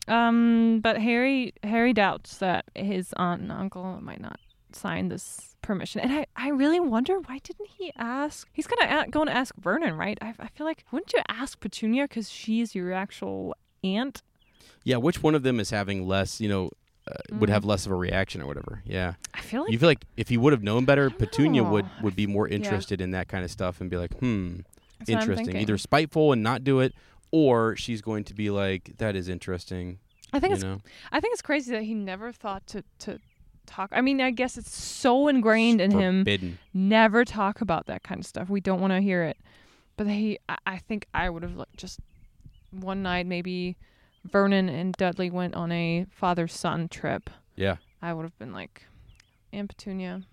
Um, 0.08 0.80
but 0.82 0.98
Harry 1.02 1.54
Harry 1.64 1.94
doubts 1.94 2.38
that 2.38 2.66
his 2.76 3.14
aunt 3.18 3.42
and 3.42 3.52
uncle 3.52 4.00
might 4.02 4.20
not 4.22 4.40
sign 4.72 5.10
this 5.10 5.56
permission, 5.62 6.02
and 6.02 6.12
I, 6.12 6.26
I 6.36 6.50
really 6.50 6.80
wonder 6.80 7.20
why 7.20 7.40
didn't 7.44 7.70
he 7.78 7.92
ask? 7.96 8.48
He's 8.54 8.66
gonna 8.68 9.04
a- 9.06 9.10
going 9.10 9.28
to 9.28 9.34
ask 9.36 9.54
Vernon, 9.58 9.96
right? 9.98 10.18
I, 10.22 10.34
I 10.40 10.48
feel 10.48 10.66
like 10.66 10.84
wouldn't 10.92 11.14
you 11.14 11.22
ask 11.30 11.60
Petunia 11.60 12.06
because 12.08 12.30
she's 12.30 12.74
your 12.74 12.92
actual 12.94 13.56
aunt? 13.84 14.24
Yeah, 14.84 14.98
which 14.98 15.22
one 15.22 15.36
of 15.36 15.44
them 15.44 15.60
is 15.60 15.70
having 15.70 16.08
less, 16.08 16.42
you 16.42 16.50
know, 16.50 16.72
uh, 17.10 17.14
would 17.40 17.50
Mm. 17.50 17.54
have 17.54 17.66
less 17.66 17.86
of 17.86 17.92
a 17.92 17.96
reaction 17.96 18.42
or 18.42 18.46
whatever? 18.46 18.82
Yeah, 18.86 19.14
I 19.34 19.42
feel 19.42 19.62
like 19.64 19.72
you 19.72 19.80
feel 19.80 19.90
like 19.90 20.06
if 20.18 20.30
he 20.30 20.38
would 20.38 20.54
have 20.54 20.64
known 20.64 20.86
better, 20.86 21.10
Petunia 21.10 21.64
would 21.64 21.86
know. 21.86 21.92
would 22.04 22.16
be 22.16 22.28
more 22.28 22.48
interested 22.48 23.02
in 23.02 23.12
that 23.12 23.28
kind 23.28 23.44
of 23.44 23.52
stuff 23.52 23.82
and 23.82 23.90
be 23.90 23.98
like, 23.98 24.14
hmm, 24.20 24.58
that's 25.00 25.10
interesting. 25.10 25.58
Either 25.58 25.78
spiteful 25.78 26.32
and 26.32 26.44
not 26.44 26.64
do 26.64 26.80
it, 26.80 26.94
or 27.32 27.76
she's 27.76 28.02
going 28.02 28.24
to 28.26 28.34
be 28.34 28.50
like, 28.50 28.98
that 28.98 29.16
is 29.16 29.28
interesting. 29.30 30.00
I 30.32 30.40
think 30.40 30.52
you 30.52 30.56
it's 30.56 30.64
know, 30.64 30.82
I 31.12 31.20
think 31.20 31.34
it's 31.34 31.42
crazy 31.42 31.72
that 31.72 31.84
he 31.84 31.94
never 31.94 32.32
thought 32.32 32.68
to 32.68 32.84
to 33.00 33.20
talk. 33.66 33.90
I 33.94 34.02
mean, 34.02 34.22
I 34.22 34.30
guess 34.32 34.58
it's 34.58 34.76
so 34.76 35.28
ingrained 35.28 35.82
in 35.82 35.92
him. 35.92 36.22
forbidden. 36.22 36.60
Never 36.74 37.26
talk 37.26 37.62
about 37.62 37.86
that 37.88 38.04
kind 38.04 38.20
of 38.20 38.26
stuff. 38.28 38.50
We 38.50 38.62
don't 38.62 38.80
want 38.82 38.94
to 38.94 39.02
hear 39.02 39.24
it. 39.24 39.38
But 39.98 40.08
he, 40.08 40.40
I, 40.48 40.58
I 40.66 40.78
think 40.78 41.08
I 41.14 41.30
would 41.30 41.44
have 41.44 41.56
like 41.56 41.76
just 41.76 42.00
one 42.72 43.02
night 43.04 43.26
maybe 43.26 43.76
Vernon 44.24 44.70
and 44.70 44.94
Dudley 44.94 45.30
went 45.30 45.56
on 45.56 45.72
a 45.72 46.06
father 46.12 46.48
son 46.48 46.88
trip. 46.90 47.30
Yeah. 47.56 47.78
I 48.02 48.14
would 48.14 48.24
have 48.24 48.38
been 48.40 48.54
like, 48.54 48.84
Aunt 49.52 49.70
Petunia, 49.70 50.24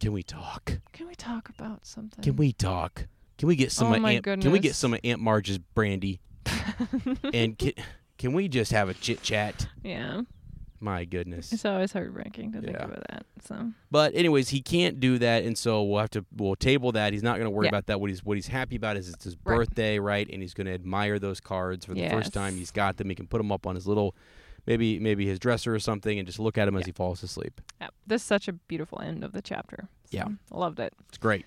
Can 0.00 0.12
we 0.12 0.22
talk? 0.22 0.78
can 0.92 1.06
we 1.08 1.14
talk 1.14 1.48
about 1.48 1.86
something? 1.86 2.22
Can 2.22 2.36
we 2.36 2.52
talk? 2.52 3.06
Can 3.38 3.48
we 3.48 3.56
get 3.56 3.72
some 3.72 3.88
Oh 3.92 3.94
of 3.94 4.02
my 4.02 4.12
Aunt, 4.14 4.24
Can 4.24 4.36
we 4.38 4.58
get 4.58 4.62
goodness. 4.62 4.76
some 4.78 4.94
of 4.94 5.00
Aunt 5.04 5.20
Marge's 5.20 5.58
brandy? 5.58 6.20
and 7.32 7.56
can, 7.58 7.72
can 8.18 8.32
we 8.32 8.48
just 8.48 8.72
have 8.72 8.88
a 8.88 8.94
chit 8.94 9.22
chat? 9.22 9.68
yeah, 9.82 10.22
My 10.80 11.04
goodness. 11.04 11.52
it's 11.52 11.64
always 11.64 11.92
heartbreaking 11.92 12.52
to 12.52 12.60
think 12.60 12.76
Yeah. 12.76 12.84
about 12.84 13.04
that. 13.10 13.26
So 13.44 13.72
But 13.90 14.14
anyways, 14.14 14.50
he 14.50 14.60
can't 14.62 15.00
do 15.00 15.18
that, 15.18 15.42
and 15.44 15.58
so 15.58 15.82
we'll 15.82 16.00
have 16.00 16.10
to 16.10 16.24
we'll 16.36 16.54
table 16.56 16.92
that. 16.92 17.12
He's 17.12 17.22
not 17.22 17.34
going 17.38 17.46
to 17.46 17.50
worry 17.50 17.66
Yeah. 17.66 17.70
about 17.70 17.86
that. 17.86 18.00
What 18.00 18.10
he's 18.10 18.24
what 18.24 18.36
he's 18.36 18.46
happy 18.48 18.76
about 18.76 18.96
is 18.96 19.08
it's 19.08 19.24
his 19.24 19.36
Right. 19.44 19.56
birthday, 19.56 19.98
right? 19.98 20.28
And 20.32 20.40
he's 20.42 20.54
going 20.54 20.66
to 20.68 20.72
admire 20.74 21.18
those 21.18 21.40
cards 21.40 21.84
for 21.84 21.94
the 21.94 22.08
first 22.08 22.32
time. 22.32 22.52
Yes. 22.52 22.58
He's 22.58 22.70
got 22.70 22.96
them. 22.96 23.08
He 23.08 23.14
can 23.14 23.26
put 23.26 23.38
them 23.38 23.50
up 23.50 23.66
on 23.66 23.74
his 23.74 23.86
little, 23.86 24.14
maybe 24.66 24.98
maybe 24.98 25.26
his 25.26 25.38
dresser 25.38 25.74
or 25.74 25.78
something, 25.80 26.18
and 26.18 26.26
just 26.26 26.38
look 26.38 26.56
at 26.58 26.66
them 26.66 26.76
as 26.76 26.86
he 26.86 26.92
falls 26.92 27.22
asleep. 27.22 27.60
yeah, 27.80 27.88
this 28.06 28.22
is 28.22 28.26
such 28.26 28.46
a 28.48 28.52
beautiful 28.52 29.00
end 29.00 29.24
of 29.24 29.32
the 29.32 29.42
chapter. 29.42 29.88
So, 30.04 30.16
Yeah. 30.16 30.28
loved 30.50 30.78
it. 30.80 30.92
It's 31.08 31.18
great. 31.18 31.44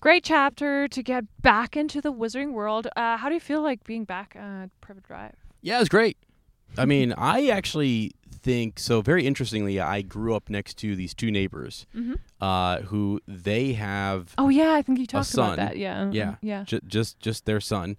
Great 0.00 0.24
chapter 0.24 0.88
to 0.88 1.02
get 1.02 1.24
back 1.42 1.76
into 1.76 2.00
the 2.00 2.12
wizarding 2.12 2.52
world. 2.52 2.88
Uh, 2.96 3.16
how 3.16 3.28
do 3.28 3.34
you 3.34 3.40
feel 3.40 3.62
like 3.62 3.84
being 3.84 4.04
back 4.04 4.34
at 4.34 4.68
Privet 4.80 5.04
Drive? 5.04 5.34
Yeah, 5.60 5.76
it 5.76 5.80
was 5.80 5.88
great. 5.88 6.16
I 6.76 6.86
mean, 6.86 7.12
I 7.16 7.48
actually 7.48 8.10
think 8.42 8.78
so. 8.78 9.00
Very 9.02 9.26
interestingly, 9.26 9.78
I 9.80 10.02
grew 10.02 10.34
up 10.34 10.50
next 10.50 10.76
to 10.78 10.96
these 10.96 11.14
two 11.14 11.30
neighbors, 11.30 11.86
Mm-hmm. 11.96 12.14
uh, 12.40 12.78
who 12.82 13.20
they 13.28 13.72
have 13.74 14.34
Oh 14.38 14.48
yeah, 14.48 14.72
I 14.72 14.82
think 14.82 14.98
you 14.98 15.06
talked 15.06 15.32
about 15.34 15.56
that. 15.56 15.76
Yeah. 15.76 16.04
mhm, 16.04 16.14
Yeah. 16.14 16.34
Yeah. 16.42 16.64
ju- 16.64 16.80
just 16.86 17.20
just 17.20 17.44
their 17.46 17.60
son, 17.60 17.96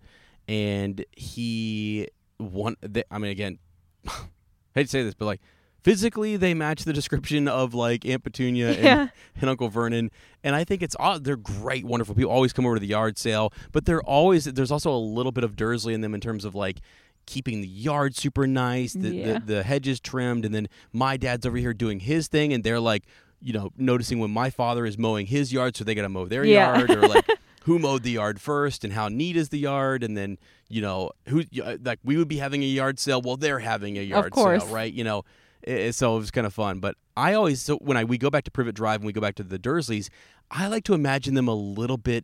and 0.48 1.04
he 1.12 2.10
one. 2.38 2.76
They, 2.82 3.04
I 3.10 3.18
mean, 3.20 3.32
again, 3.32 3.60
hate 4.76 4.84
to 4.84 4.88
say 4.90 5.04
this, 5.04 5.14
but 5.14 5.26
like 5.26 5.42
physically, 5.82 6.38
they 6.38 6.54
match 6.54 6.84
the 6.86 6.94
description 6.94 7.48
of 7.48 7.74
like 7.74 8.06
Aunt 8.06 8.24
Petunia 8.24 8.72
and, 8.72 8.84
Yeah. 8.84 9.08
and 9.42 9.50
Uncle 9.50 9.70
Vernon, 9.70 10.12
and 10.44 10.56
I 10.56 10.64
think 10.64 10.82
it's 10.82 10.96
they're 11.22 11.36
great, 11.36 11.86
wonderful 11.86 12.16
people. 12.16 12.32
Always 12.32 12.54
come 12.54 12.66
over 12.66 12.76
to 12.76 12.80
the 12.82 12.88
yard 12.88 13.18
sale, 13.18 13.54
but 13.72 13.86
they're 13.86 14.04
always 14.04 14.46
there's 14.46 14.72
also 14.72 14.92
a 14.92 14.98
little 15.00 15.32
bit 15.32 15.44
of 15.44 15.56
Dursley 15.56 15.94
in 15.94 16.02
them 16.02 16.14
in 16.14 16.22
terms 16.22 16.46
of 16.46 16.56
like 16.56 16.80
keeping 17.26 17.62
the 17.62 17.68
yard 17.68 18.16
super 18.16 18.46
nice, 18.48 18.94
the, 18.94 19.16
Yeah. 19.16 19.34
the 19.40 19.40
the 19.56 19.64
hedges 19.64 20.00
trimmed, 20.00 20.46
and 20.46 20.54
then 20.54 20.68
my 20.92 21.18
dad's 21.18 21.46
over 21.46 21.58
here 21.58 21.74
doing 21.74 22.00
his 22.00 22.28
thing, 22.28 22.54
and 22.54 22.64
they're 22.64 22.80
like. 22.80 23.04
You 23.46 23.52
know, 23.52 23.72
noticing 23.76 24.20
when 24.20 24.32
my 24.32 24.50
father 24.50 24.86
is 24.86 24.98
mowing 24.98 25.26
his 25.28 25.52
yard, 25.52 25.76
so 25.76 25.84
they 25.84 25.96
got 25.96 26.04
to 26.04 26.08
mow 26.08 26.28
their 26.28 26.46
Yeah. 26.46 26.78
yard, 26.78 26.90
or 26.92 27.02
like 27.10 27.28
who 27.64 27.78
mowed 27.78 28.04
the 28.04 28.12
yard 28.12 28.40
first 28.40 28.86
and 28.86 28.94
how 28.94 29.10
neat 29.10 29.36
is 29.36 29.50
the 29.50 29.60
yard 29.60 30.02
and 30.02 30.16
then 30.16 30.38
you 30.70 30.82
know 30.82 31.12
who 31.28 31.44
uh, 31.62 31.76
like 31.84 32.00
we 32.06 32.16
would 32.16 32.30
be 32.30 32.38
having 32.38 32.64
a 32.64 32.66
yard 32.66 33.00
sale 33.00 33.22
well 33.22 33.36
they're 33.36 33.60
having 33.60 33.98
a 33.98 34.02
yard 34.02 34.34
sale 34.34 34.66
right 34.68 34.94
you 34.94 35.04
know 35.04 35.26
I- 35.68 35.88
I- 35.88 35.92
so 35.92 36.16
it 36.16 36.20
was 36.20 36.32
kind 36.32 36.48
of 36.48 36.54
fun 36.54 36.80
but 36.80 36.96
i 37.18 37.34
always 37.34 37.62
so 37.62 37.76
when 37.80 37.98
i 37.98 38.06
we 38.06 38.18
go 38.18 38.30
back 38.30 38.46
to 38.46 38.52
privet 38.52 38.76
drive 38.76 39.02
and 39.02 39.06
we 39.06 39.12
go 39.12 39.20
back 39.22 39.36
to 39.36 39.44
the 39.44 39.60
dursleys 39.60 40.08
i 40.50 40.68
like 40.68 40.86
to 40.86 40.94
imagine 40.94 41.34
them 41.34 41.50
a 41.50 41.54
little 41.56 41.98
bit 41.98 42.24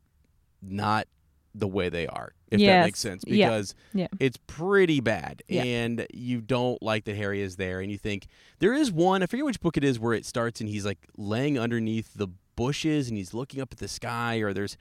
not 0.62 1.06
the 1.56 1.68
way 1.68 1.90
they 1.90 2.06
are 2.08 2.34
if 2.52 2.60
that 2.60 2.86
makes 2.86 3.00
sense 3.00 3.24
because 3.26 3.74
Yeah. 3.94 4.08
it's 4.20 4.38
pretty 4.48 5.00
bad 5.00 5.42
Yeah. 5.48 5.64
and 5.64 6.06
you 6.14 6.42
don't 6.42 6.82
like 6.82 7.06
that 7.06 7.16
harry 7.16 7.42
is 7.42 7.56
there 7.58 7.80
and 7.82 7.92
you 7.92 7.98
think 7.98 8.28
there 8.60 8.74
is 8.74 8.92
one 8.92 9.24
i 9.24 9.26
forget 9.26 9.46
which 9.46 9.60
book 9.60 9.76
it 9.78 9.84
is 9.84 10.00
where 10.00 10.14
it 10.14 10.26
starts 10.26 10.60
and 10.62 10.70
he's 10.70 10.86
like 10.86 11.00
laying 11.18 11.58
underneath 11.58 12.14
the 12.16 12.28
bushes 12.56 13.08
and 13.10 13.18
he's 13.18 13.34
looking 13.34 13.62
up 13.62 13.72
at 13.72 13.78
the 13.80 13.88
sky 13.88 14.38
or 14.38 14.54
there's 14.54 14.78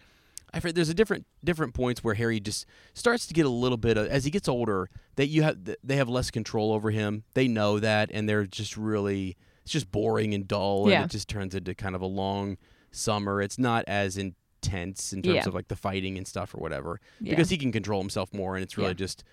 I 0.52 0.60
forget, 0.60 0.76
there's 0.76 0.88
a 0.88 0.94
different 0.94 1.26
different 1.44 1.74
points 1.74 2.02
where 2.02 2.14
Harry 2.14 2.40
just 2.40 2.64
starts 2.94 3.26
to 3.26 3.34
get 3.34 3.44
a 3.44 3.50
little 3.50 3.76
bit 3.76 3.98
of 3.98 4.06
as 4.06 4.24
he 4.24 4.30
gets 4.30 4.48
older 4.48 4.88
that 5.16 5.26
you 5.26 5.42
have 5.42 5.58
they 5.84 5.96
have 5.96 6.08
less 6.08 6.30
control 6.30 6.72
over 6.72 6.90
him. 6.90 7.24
They 7.34 7.48
know 7.48 7.78
that 7.78 8.08
and 8.14 8.26
they're 8.26 8.46
just 8.46 8.74
really 8.74 9.36
it's 9.62 9.72
just 9.72 9.92
boring 9.92 10.32
and 10.32 10.48
dull 10.48 10.88
Yeah. 10.88 11.02
and 11.02 11.04
it 11.04 11.12
just 11.12 11.28
turns 11.28 11.54
into 11.54 11.74
kind 11.74 11.94
of 11.94 12.00
a 12.00 12.06
long 12.06 12.56
summer. 12.90 13.42
It's 13.42 13.58
not 13.58 13.84
as 13.86 14.16
intense 14.62 15.12
in 15.12 15.22
terms 15.22 15.34
Yeah. 15.36 15.48
of 15.48 15.54
like 15.54 15.68
the 15.68 15.76
fighting 15.76 16.16
and 16.18 16.26
stuff 16.26 16.54
or 16.54 16.58
whatever 16.58 17.00
Yeah. 17.20 17.30
because 17.32 17.50
he 17.50 17.56
can 17.58 17.72
control 17.72 18.00
himself 18.00 18.32
more, 18.32 18.56
and 18.56 18.62
it's 18.62 18.76
really 18.76 18.90
Yeah. 18.90 18.94
just. 18.94 19.24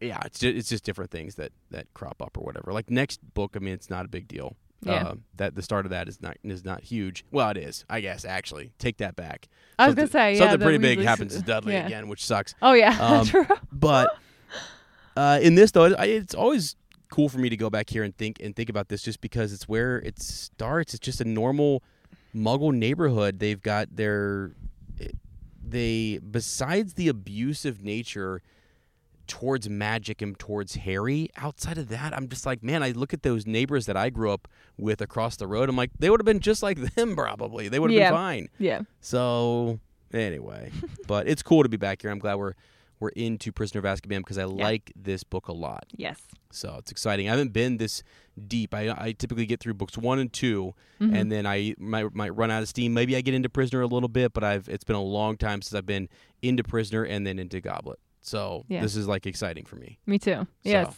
Yeah, 0.00 0.18
it's 0.24 0.40
just, 0.40 0.56
it's 0.56 0.68
just 0.68 0.84
different 0.84 1.10
things 1.12 1.36
that, 1.36 1.52
that 1.70 1.86
crop 1.94 2.20
up 2.20 2.36
or 2.36 2.42
whatever. 2.42 2.72
Like 2.72 2.90
next 2.90 3.20
book, 3.32 3.52
I 3.56 3.60
mean, 3.60 3.72
it's 3.72 3.88
not 3.88 4.04
a 4.04 4.08
big 4.08 4.26
deal. 4.28 4.56
Yeah. 4.82 4.92
Uh, 4.94 5.14
that 5.36 5.54
the 5.54 5.62
start 5.62 5.86
of 5.86 5.90
that 5.90 6.08
is 6.08 6.20
not 6.20 6.36
is 6.42 6.62
not 6.64 6.82
huge. 6.82 7.24
Well, 7.30 7.48
it 7.50 7.56
is, 7.56 7.86
I 7.88 8.00
guess. 8.02 8.24
Actually, 8.26 8.72
take 8.78 8.98
that 8.98 9.16
back. 9.16 9.48
I 9.78 9.86
was 9.86 9.94
gonna 9.94 10.08
say 10.08 10.32
yeah, 10.34 10.40
something 10.40 10.60
pretty 10.60 10.78
big 10.78 10.98
happens 11.00 11.34
to 11.36 11.42
Dudley 11.46 11.72
yeah. 11.74 11.86
again, 11.86 12.08
which 12.08 12.22
sucks. 12.24 12.54
Oh 12.60 12.74
yeah, 12.74 12.98
Um, 13.00 13.24
true. 13.26 13.46
But 13.72 14.14
uh, 15.16 15.38
in 15.40 15.54
this 15.54 15.70
though, 15.70 15.94
I, 15.94 16.06
it's 16.06 16.34
always 16.34 16.76
cool 17.10 17.28
for 17.30 17.38
me 17.38 17.48
to 17.48 17.56
go 17.56 17.70
back 17.70 17.88
here 17.88 18.02
and 18.02 18.14
think 18.18 18.38
and 18.42 18.54
think 18.54 18.68
about 18.68 18.88
this, 18.88 19.00
just 19.00 19.20
because 19.22 19.52
it's 19.54 19.66
where 19.68 19.98
it 20.00 20.20
starts. 20.20 20.92
It's 20.92 21.04
just 21.06 21.20
a 21.20 21.24
normal 21.24 21.82
Muggle 22.34 22.72
neighborhood. 22.74 23.38
They've 23.38 23.60
got 23.62 23.94
their 23.96 24.52
they 25.66 26.18
besides 26.18 26.94
the 26.94 27.08
abusive 27.08 27.82
nature 27.82 28.42
towards 29.26 29.68
magic 29.70 30.20
and 30.20 30.38
towards 30.38 30.74
Harry. 30.76 31.30
Outside 31.36 31.78
of 31.78 31.88
that, 31.88 32.14
I'm 32.14 32.28
just 32.28 32.44
like, 32.44 32.62
man, 32.62 32.82
I 32.82 32.90
look 32.90 33.14
at 33.14 33.22
those 33.22 33.46
neighbors 33.46 33.86
that 33.86 33.96
I 33.96 34.10
grew 34.10 34.30
up 34.30 34.46
with 34.76 35.00
across 35.00 35.36
the 35.36 35.46
road. 35.46 35.68
I'm 35.70 35.76
like, 35.76 35.90
they 35.98 36.10
would 36.10 36.20
have 36.20 36.26
been 36.26 36.40
just 36.40 36.62
like 36.62 36.78
them, 36.94 37.16
probably. 37.16 37.68
They 37.68 37.78
would 37.78 37.90
have 37.90 37.98
Yeah. 37.98 38.10
been 38.10 38.16
fine. 38.18 38.48
Yeah. 38.58 38.80
So 39.00 39.80
anyway, 40.12 40.70
but 41.06 41.26
it's 41.26 41.42
cool 41.42 41.62
to 41.62 41.68
be 41.70 41.78
back 41.78 42.02
here. 42.02 42.10
I'm 42.10 42.18
glad 42.18 42.34
we're 42.34 42.52
we're 43.04 43.10
into 43.10 43.52
Prisoner 43.52 43.78
of 43.80 43.84
Azkaban 43.84 44.18
because 44.18 44.38
I 44.38 44.44
like 44.44 44.92
this 44.96 45.22
book 45.24 45.48
a 45.48 45.52
lot. 45.52 45.84
Yes. 45.94 46.20
So 46.50 46.76
it's 46.78 46.90
exciting. 46.90 47.28
I 47.28 47.30
haven't 47.32 47.52
been 47.52 47.76
this 47.76 48.02
deep. 48.48 48.74
I, 48.74 48.90
I 48.96 49.12
typically 49.12 49.46
get 49.46 49.60
through 49.60 49.74
books 49.74 49.96
one 49.98 50.18
and 50.18 50.32
2 50.32 50.74
Mm-hmm. 51.00 51.14
and 51.16 51.30
then 51.32 51.44
I 51.46 51.74
might 51.78 52.14
might 52.14 52.34
run 52.36 52.50
out 52.50 52.62
of 52.62 52.68
steam. 52.68 52.94
Maybe 52.94 53.16
I 53.16 53.20
get 53.20 53.34
into 53.34 53.48
Prisoner 53.48 53.80
a 53.82 53.86
little 53.86 54.08
bit, 54.08 54.32
but 54.32 54.42
I've 54.44 54.68
it's 54.68 54.84
been 54.84 54.96
a 54.96 55.02
long 55.02 55.36
time 55.36 55.60
since 55.60 55.74
I've 55.76 55.86
been 55.86 56.08
into 56.42 56.62
Prisoner 56.62 57.02
and 57.04 57.26
then 57.26 57.38
into 57.38 57.60
Goblet. 57.60 57.98
So 58.20 58.64
Yeah. 58.68 58.80
this 58.80 58.96
is 58.96 59.06
like 59.08 59.26
exciting 59.26 59.64
for 59.66 59.76
me, 59.76 59.98
Me 60.06 60.18
too. 60.18 60.46
Yes. 60.62 60.96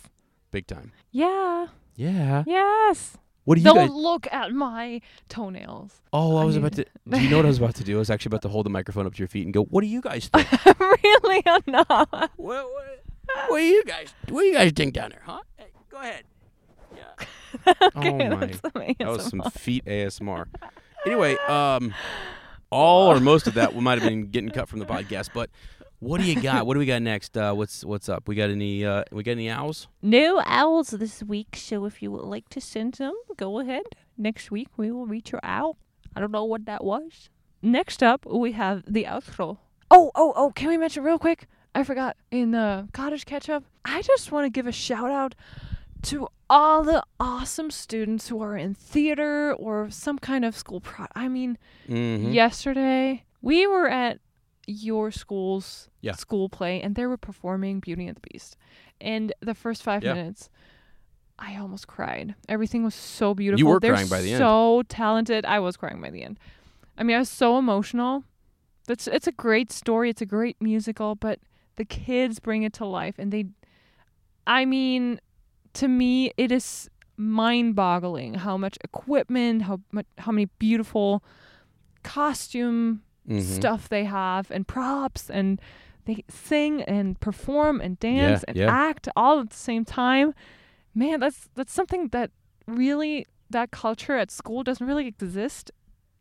big 0.50 0.66
time. 0.66 0.92
Yeah. 1.10 1.66
Yeah. 1.96 2.44
Yes. 2.46 3.16
What 3.46 3.54
do 3.54 3.60
you 3.60 3.64
Don't 3.64 3.76
guys? 3.76 3.90
look 3.90 4.26
at 4.32 4.52
my 4.52 5.00
toenails. 5.28 6.02
Oh, 6.12 6.36
I 6.36 6.44
was 6.44 6.56
about 6.56 6.72
to. 6.72 6.84
Do 7.08 7.20
you 7.20 7.30
know 7.30 7.36
what 7.36 7.46
I 7.46 7.48
was 7.48 7.58
about 7.58 7.76
to 7.76 7.84
do? 7.84 7.94
I 7.94 7.98
was 8.00 8.10
actually 8.10 8.30
about 8.30 8.42
to 8.42 8.48
hold 8.48 8.66
the 8.66 8.70
microphone 8.70 9.06
up 9.06 9.14
to 9.14 9.18
your 9.20 9.28
feet 9.28 9.44
and 9.44 9.54
go, 9.54 9.62
"What 9.62 9.82
do 9.82 9.86
you 9.86 10.00
guys 10.00 10.28
think? 10.34 10.48
really, 10.80 11.42
I'm 11.46 11.62
not. 11.68 12.10
what, 12.10 12.30
what, 12.36 13.04
what 13.48 13.58
do 13.58 13.64
you 13.64 13.84
guys? 13.84 14.12
What 14.28 14.40
do 14.40 14.46
you 14.48 14.52
guys 14.54 14.72
think 14.72 14.94
down 14.94 15.10
there, 15.10 15.22
huh? 15.24 15.42
Hey, 15.56 15.68
go 15.88 15.98
ahead. 15.98 16.24
Yeah. 16.94 17.26
Okay, 17.96 18.28
oh 18.28 18.36
my. 18.36 18.46
that's 18.46 18.60
amazing. 18.74 18.96
That 18.98 19.08
was 19.08 19.26
some 19.26 19.42
feet 19.52 19.84
ASMR. 19.86 20.46
Anyway, 21.06 21.36
um, 21.48 21.94
all 22.70 23.12
or 23.12 23.20
most 23.20 23.46
of 23.46 23.54
that 23.54 23.74
might 23.76 23.98
have 24.00 24.08
been 24.08 24.26
getting 24.26 24.50
cut 24.50 24.68
from 24.68 24.80
the 24.80 24.86
podcast. 24.86 25.30
But 25.32 25.50
what 26.06 26.20
do 26.20 26.26
you 26.26 26.40
got? 26.40 26.66
What 26.66 26.74
do 26.74 26.78
we 26.80 26.86
got 26.86 27.02
next? 27.02 27.36
Uh, 27.36 27.52
what's 27.54 27.84
what's 27.84 28.08
up? 28.08 28.28
We 28.28 28.34
got 28.34 28.50
any? 28.50 28.84
Uh, 28.84 29.04
we 29.12 29.22
got 29.22 29.32
any 29.32 29.50
owls? 29.50 29.88
No 30.02 30.42
owls 30.46 30.90
this 30.90 31.22
week, 31.22 31.56
so 31.56 31.84
if 31.84 32.00
you 32.02 32.10
would 32.12 32.24
like 32.24 32.48
to 32.50 32.60
send 32.60 32.94
them, 32.94 33.14
go 33.36 33.58
ahead. 33.60 33.82
Next 34.16 34.50
week 34.50 34.68
we 34.76 34.90
will 34.90 35.06
reach 35.06 35.32
your 35.32 35.40
owl. 35.42 35.76
I 36.14 36.20
don't 36.20 36.32
know 36.32 36.44
what 36.44 36.64
that 36.66 36.82
was. 36.84 37.28
Next 37.62 38.02
up, 38.02 38.24
we 38.26 38.52
have 38.52 38.82
the 38.86 39.04
outro. 39.04 39.58
Oh, 39.90 40.10
oh, 40.14 40.32
oh! 40.36 40.50
Can 40.54 40.68
we 40.68 40.76
mention 40.76 41.02
real 41.02 41.18
quick? 41.18 41.46
I 41.74 41.84
forgot 41.84 42.16
in 42.30 42.52
the 42.52 42.88
cottage 42.92 43.26
ketchup. 43.26 43.64
I 43.84 44.02
just 44.02 44.32
want 44.32 44.46
to 44.46 44.50
give 44.50 44.66
a 44.66 44.72
shout 44.72 45.10
out 45.10 45.34
to 46.02 46.28
all 46.48 46.84
the 46.84 47.02
awesome 47.18 47.70
students 47.70 48.28
who 48.28 48.40
are 48.40 48.56
in 48.56 48.72
theater 48.74 49.52
or 49.54 49.90
some 49.90 50.18
kind 50.18 50.44
of 50.44 50.56
school 50.56 50.80
pro. 50.80 51.06
I 51.14 51.28
mean, 51.28 51.58
Mm-hmm. 51.88 52.32
yesterday 52.32 53.24
we 53.42 53.66
were 53.66 53.88
at 53.88 54.18
your 54.66 55.10
school's 55.10 55.88
Yeah. 56.00 56.12
school 56.12 56.48
play 56.48 56.80
and 56.82 56.94
they 56.94 57.06
were 57.06 57.16
performing 57.16 57.80
Beauty 57.80 58.06
and 58.06 58.16
the 58.16 58.28
Beast. 58.32 58.56
And 59.00 59.32
the 59.40 59.54
first 59.54 59.82
five 59.82 60.02
Yeah. 60.02 60.14
minutes, 60.14 60.48
I 61.38 61.56
almost 61.56 61.86
cried. 61.86 62.34
Everything 62.48 62.82
was 62.82 62.94
so 62.94 63.34
beautiful. 63.34 63.58
You 63.58 63.66
were 63.66 63.78
They're 63.80 63.92
crying 63.92 64.08
by 64.08 64.22
the 64.22 64.32
end. 64.32 64.38
So 64.38 64.82
talented. 64.88 65.44
I 65.44 65.58
was 65.60 65.76
crying 65.76 66.00
by 66.00 66.10
the 66.10 66.22
end. 66.22 66.38
I 66.98 67.02
mean, 67.02 67.16
I 67.16 67.18
was 67.18 67.28
so 67.28 67.58
emotional. 67.58 68.24
That's 68.86 69.06
it's 69.06 69.26
a 69.26 69.32
great 69.32 69.70
story. 69.70 70.10
It's 70.10 70.22
a 70.22 70.26
great 70.26 70.56
musical, 70.60 71.14
but 71.14 71.40
the 71.76 71.84
kids 71.84 72.38
bring 72.38 72.62
it 72.62 72.72
to 72.74 72.86
life, 72.86 73.16
and 73.18 73.32
they. 73.32 73.46
I 74.46 74.64
mean, 74.64 75.20
to 75.74 75.88
me, 75.88 76.32
it 76.36 76.50
is 76.52 76.88
mind-boggling 77.18 78.34
how 78.34 78.56
much 78.56 78.78
equipment, 78.84 79.62
how 79.62 79.80
much, 79.92 80.06
how 80.18 80.30
many 80.32 80.46
beautiful 80.58 81.22
costume 82.02 83.02
Mhm. 83.28 83.42
stuff 83.42 83.88
they 83.88 84.04
have, 84.04 84.50
and 84.50 84.66
props, 84.66 85.28
and 85.30 85.60
they 86.04 86.24
sing 86.28 86.82
and 86.82 87.18
perform 87.20 87.80
and 87.80 87.98
dance 87.98 88.44
and 88.44 88.56
yeah. 88.56 88.70
act 88.70 89.08
all 89.16 89.40
at 89.40 89.50
the 89.50 89.56
same 89.56 89.84
time. 89.84 90.34
Man, 90.94 91.20
that's 91.20 91.48
that's 91.54 91.72
something 91.72 92.08
that 92.08 92.30
really 92.66 93.26
that 93.50 93.70
culture 93.70 94.16
at 94.16 94.30
school 94.30 94.62
doesn't 94.62 94.86
really 94.86 95.06
exist 95.06 95.70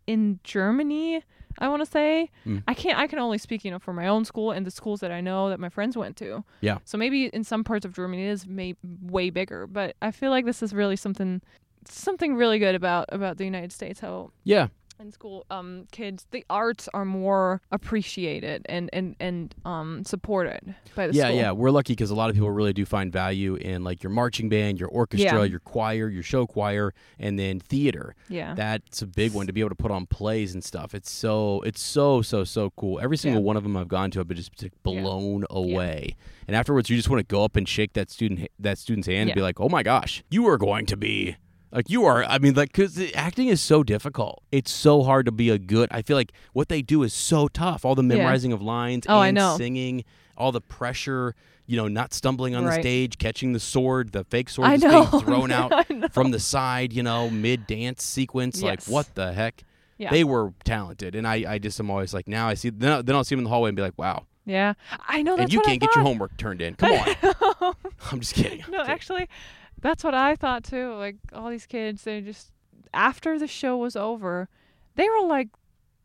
in 0.08 0.40
Germany. 0.44 1.24
I 1.58 1.70
want 1.70 1.82
to 1.82 1.86
say 1.90 2.30
Mm. 2.46 2.64
I 2.68 2.74
can't. 2.74 2.98
I 3.00 3.08
can 3.08 3.18
only 3.20 3.38
speak, 3.38 3.64
you 3.64 3.72
know, 3.72 3.80
for 3.80 3.94
my 3.94 4.08
own 4.08 4.26
school 4.26 4.52
and 4.52 4.66
the 4.66 4.72
schools 4.72 5.00
that 5.00 5.12
I 5.12 5.22
know 5.22 5.50
that 5.50 5.60
my 5.60 5.70
friends 5.70 5.96
went 5.96 6.18
to. 6.18 6.44
Yeah. 6.62 6.80
So 6.84 6.98
maybe 6.98 7.28
in 7.28 7.44
some 7.44 7.64
parts 7.64 7.86
of 7.86 7.94
Germany 7.94 8.26
it 8.26 8.30
is 8.32 8.46
may 8.48 8.76
way 9.02 9.30
bigger, 9.30 9.66
but 9.68 9.96
I 10.02 10.12
feel 10.12 10.32
like 10.32 10.46
this 10.46 10.62
is 10.62 10.74
really 10.74 10.96
something 10.98 11.42
something 11.88 12.36
really 12.36 12.60
good 12.60 12.76
about 12.76 13.06
about 13.10 13.38
the 13.38 13.46
United 13.46 13.72
States. 13.72 14.00
How 14.02 14.32
Yeah. 14.44 14.68
In 15.00 15.12
school 15.12 15.46
um 15.50 15.86
kids 15.92 16.26
the 16.32 16.46
arts 16.50 16.88
are 16.94 17.04
more 17.06 17.62
appreciated 17.72 18.66
and 18.70 18.90
and 18.94 19.16
and 19.20 19.54
um 19.66 20.04
supported 20.06 20.74
by 20.96 21.08
the 21.08 21.14
Yeah, 21.14 21.26
school. 21.28 21.36
yeah. 21.38 21.52
We're 21.52 21.70
lucky 21.72 21.94
because 21.94 22.12
a 22.12 22.16
lot 22.16 22.30
of 22.30 22.36
people 22.36 22.50
really 22.52 22.74
do 22.74 22.86
find 22.86 23.12
value 23.12 23.56
in 23.56 23.84
like 23.84 24.04
your 24.04 24.10
marching 24.12 24.50
band, 24.50 24.80
your 24.80 24.90
orchestra, 24.90 25.40
Yeah. 25.40 25.44
your 25.44 25.60
choir, 25.60 26.08
your 26.10 26.24
show 26.24 26.48
choir, 26.48 26.94
and 27.20 27.38
then 27.38 27.60
theater. 27.60 28.16
Yeah. 28.30 28.54
That's 28.56 29.02
a 29.02 29.08
big 29.08 29.34
one 29.34 29.48
to 29.48 29.54
be 29.54 29.60
able 29.60 29.70
to 29.70 29.76
put 29.76 29.92
on 29.92 30.06
plays 30.06 30.54
and 30.54 30.64
stuff. 30.64 30.94
It's 30.96 31.12
so 31.12 31.62
it's 31.62 31.82
so 31.82 32.22
so 32.22 32.44
so 32.44 32.72
cool. 32.72 33.00
Every 33.00 33.18
single 33.18 33.42
Yeah. 33.42 33.46
one 33.48 33.58
of 33.58 33.64
them 33.64 33.76
I've 33.78 33.88
gone 33.88 34.12
to, 34.12 34.20
I've 34.22 34.28
been 34.28 34.38
just 34.38 34.62
like, 34.62 34.72
blown 34.84 35.46
away. 35.50 36.16
And 36.48 36.56
afterwards, 36.56 36.90
you 36.90 36.96
just 36.96 37.10
want 37.10 37.20
to 37.20 37.26
go 37.36 37.44
up 37.44 37.56
and 37.56 37.68
shake 37.68 37.94
that 37.94 38.10
student 38.10 38.48
that 38.60 38.78
student's 38.78 39.08
hand 39.08 39.30
and 39.30 39.36
be 39.36 39.42
like, 39.42 39.60
"Oh 39.60 39.68
my 39.70 39.84
gosh, 39.84 40.24
you 40.30 40.48
are 40.48 40.58
going 40.58 40.86
to 40.88 40.98
be." 40.98 41.36
Like 41.76 41.90
you 41.90 42.06
are, 42.06 42.24
I 42.24 42.38
mean, 42.40 42.54
like, 42.54 42.72
because 42.72 43.00
acting 43.14 43.50
is 43.50 43.62
so 43.62 43.84
difficult. 43.84 44.42
It's 44.52 44.72
so 44.72 45.04
hard 45.04 45.26
to 45.26 45.32
be 45.32 45.50
a 45.50 45.58
good. 45.60 45.90
I 45.92 46.02
feel 46.02 46.16
like 46.16 46.32
what 46.54 46.70
they 46.70 46.82
do 46.82 47.04
is 47.04 47.14
so 47.14 47.48
tough. 47.50 47.84
All 47.84 47.94
the 47.96 48.02
Yeah. 48.04 48.16
memorizing 48.16 48.54
of 48.54 48.62
lines, 48.62 49.06
Oh, 49.10 49.20
I 49.20 49.28
and 49.28 49.36
know. 49.36 49.58
singing, 49.58 50.06
all 50.38 50.52
the 50.52 50.62
pressure. 50.62 51.36
You 51.68 51.78
know, 51.78 51.88
not 51.88 52.14
stumbling 52.14 52.54
on 52.54 52.64
the 52.64 52.74
stage, 52.74 53.18
catching 53.18 53.54
the 53.54 53.60
sword, 53.60 54.12
the 54.12 54.24
fake 54.24 54.50
sword 54.50 54.68
I 54.70 54.76
know. 54.78 55.06
being 55.08 55.24
thrown 55.26 55.52
out 55.52 56.14
from 56.14 56.30
the 56.30 56.40
side. 56.40 56.94
You 56.94 57.02
know, 57.04 57.30
mid 57.32 57.66
dance 57.68 58.04
sequence. 58.04 58.62
Like, 58.62 58.84
what 58.86 59.14
the 59.16 59.34
heck? 59.34 59.64
Yeah. 59.98 60.12
They 60.12 60.24
were 60.24 60.54
talented, 60.64 61.16
and 61.16 61.28
I, 61.28 61.54
I 61.54 61.58
just 61.58 61.80
am 61.80 61.90
always 61.90 62.14
like, 62.14 62.28
now 62.28 62.48
I 62.48 62.54
see. 62.54 62.70
Then, 62.70 62.92
I- 62.92 63.02
then 63.02 63.16
I'll 63.16 63.24
see 63.24 63.34
them 63.34 63.40
in 63.40 63.44
the 63.46 63.50
hallway 63.50 63.70
and 63.70 63.76
be 63.76 63.82
like, 63.82 63.98
wow. 63.98 64.26
Yeah. 64.46 64.74
I 65.08 65.24
know 65.24 65.36
that's 65.36 65.46
and 65.46 65.54
you 65.54 65.62
can't 65.62 65.82
get 65.82 65.96
your 65.96 66.04
homework 66.04 66.38
turned 66.38 66.62
in. 66.62 66.76
Come 66.78 66.92
on. 66.92 67.74
I'm 68.12 68.20
just 68.20 68.36
kidding. 68.36 68.64
I'm 68.64 68.72
no, 68.72 68.78
kidding. 68.80 68.94
actually, 68.94 69.28
that's 69.86 70.04
what 70.04 70.16
I 70.16 70.36
thought 70.36 70.64
too. 70.64 70.96
Like 70.96 71.18
all 71.32 71.50
these 71.50 71.68
kids, 71.68 72.04
they 72.04 72.22
just 72.22 72.52
after 72.94 73.38
the 73.38 73.48
show 73.48 73.78
was 73.78 73.96
over, 73.96 74.50
they 74.96 75.08
were 75.08 75.28
like 75.28 75.50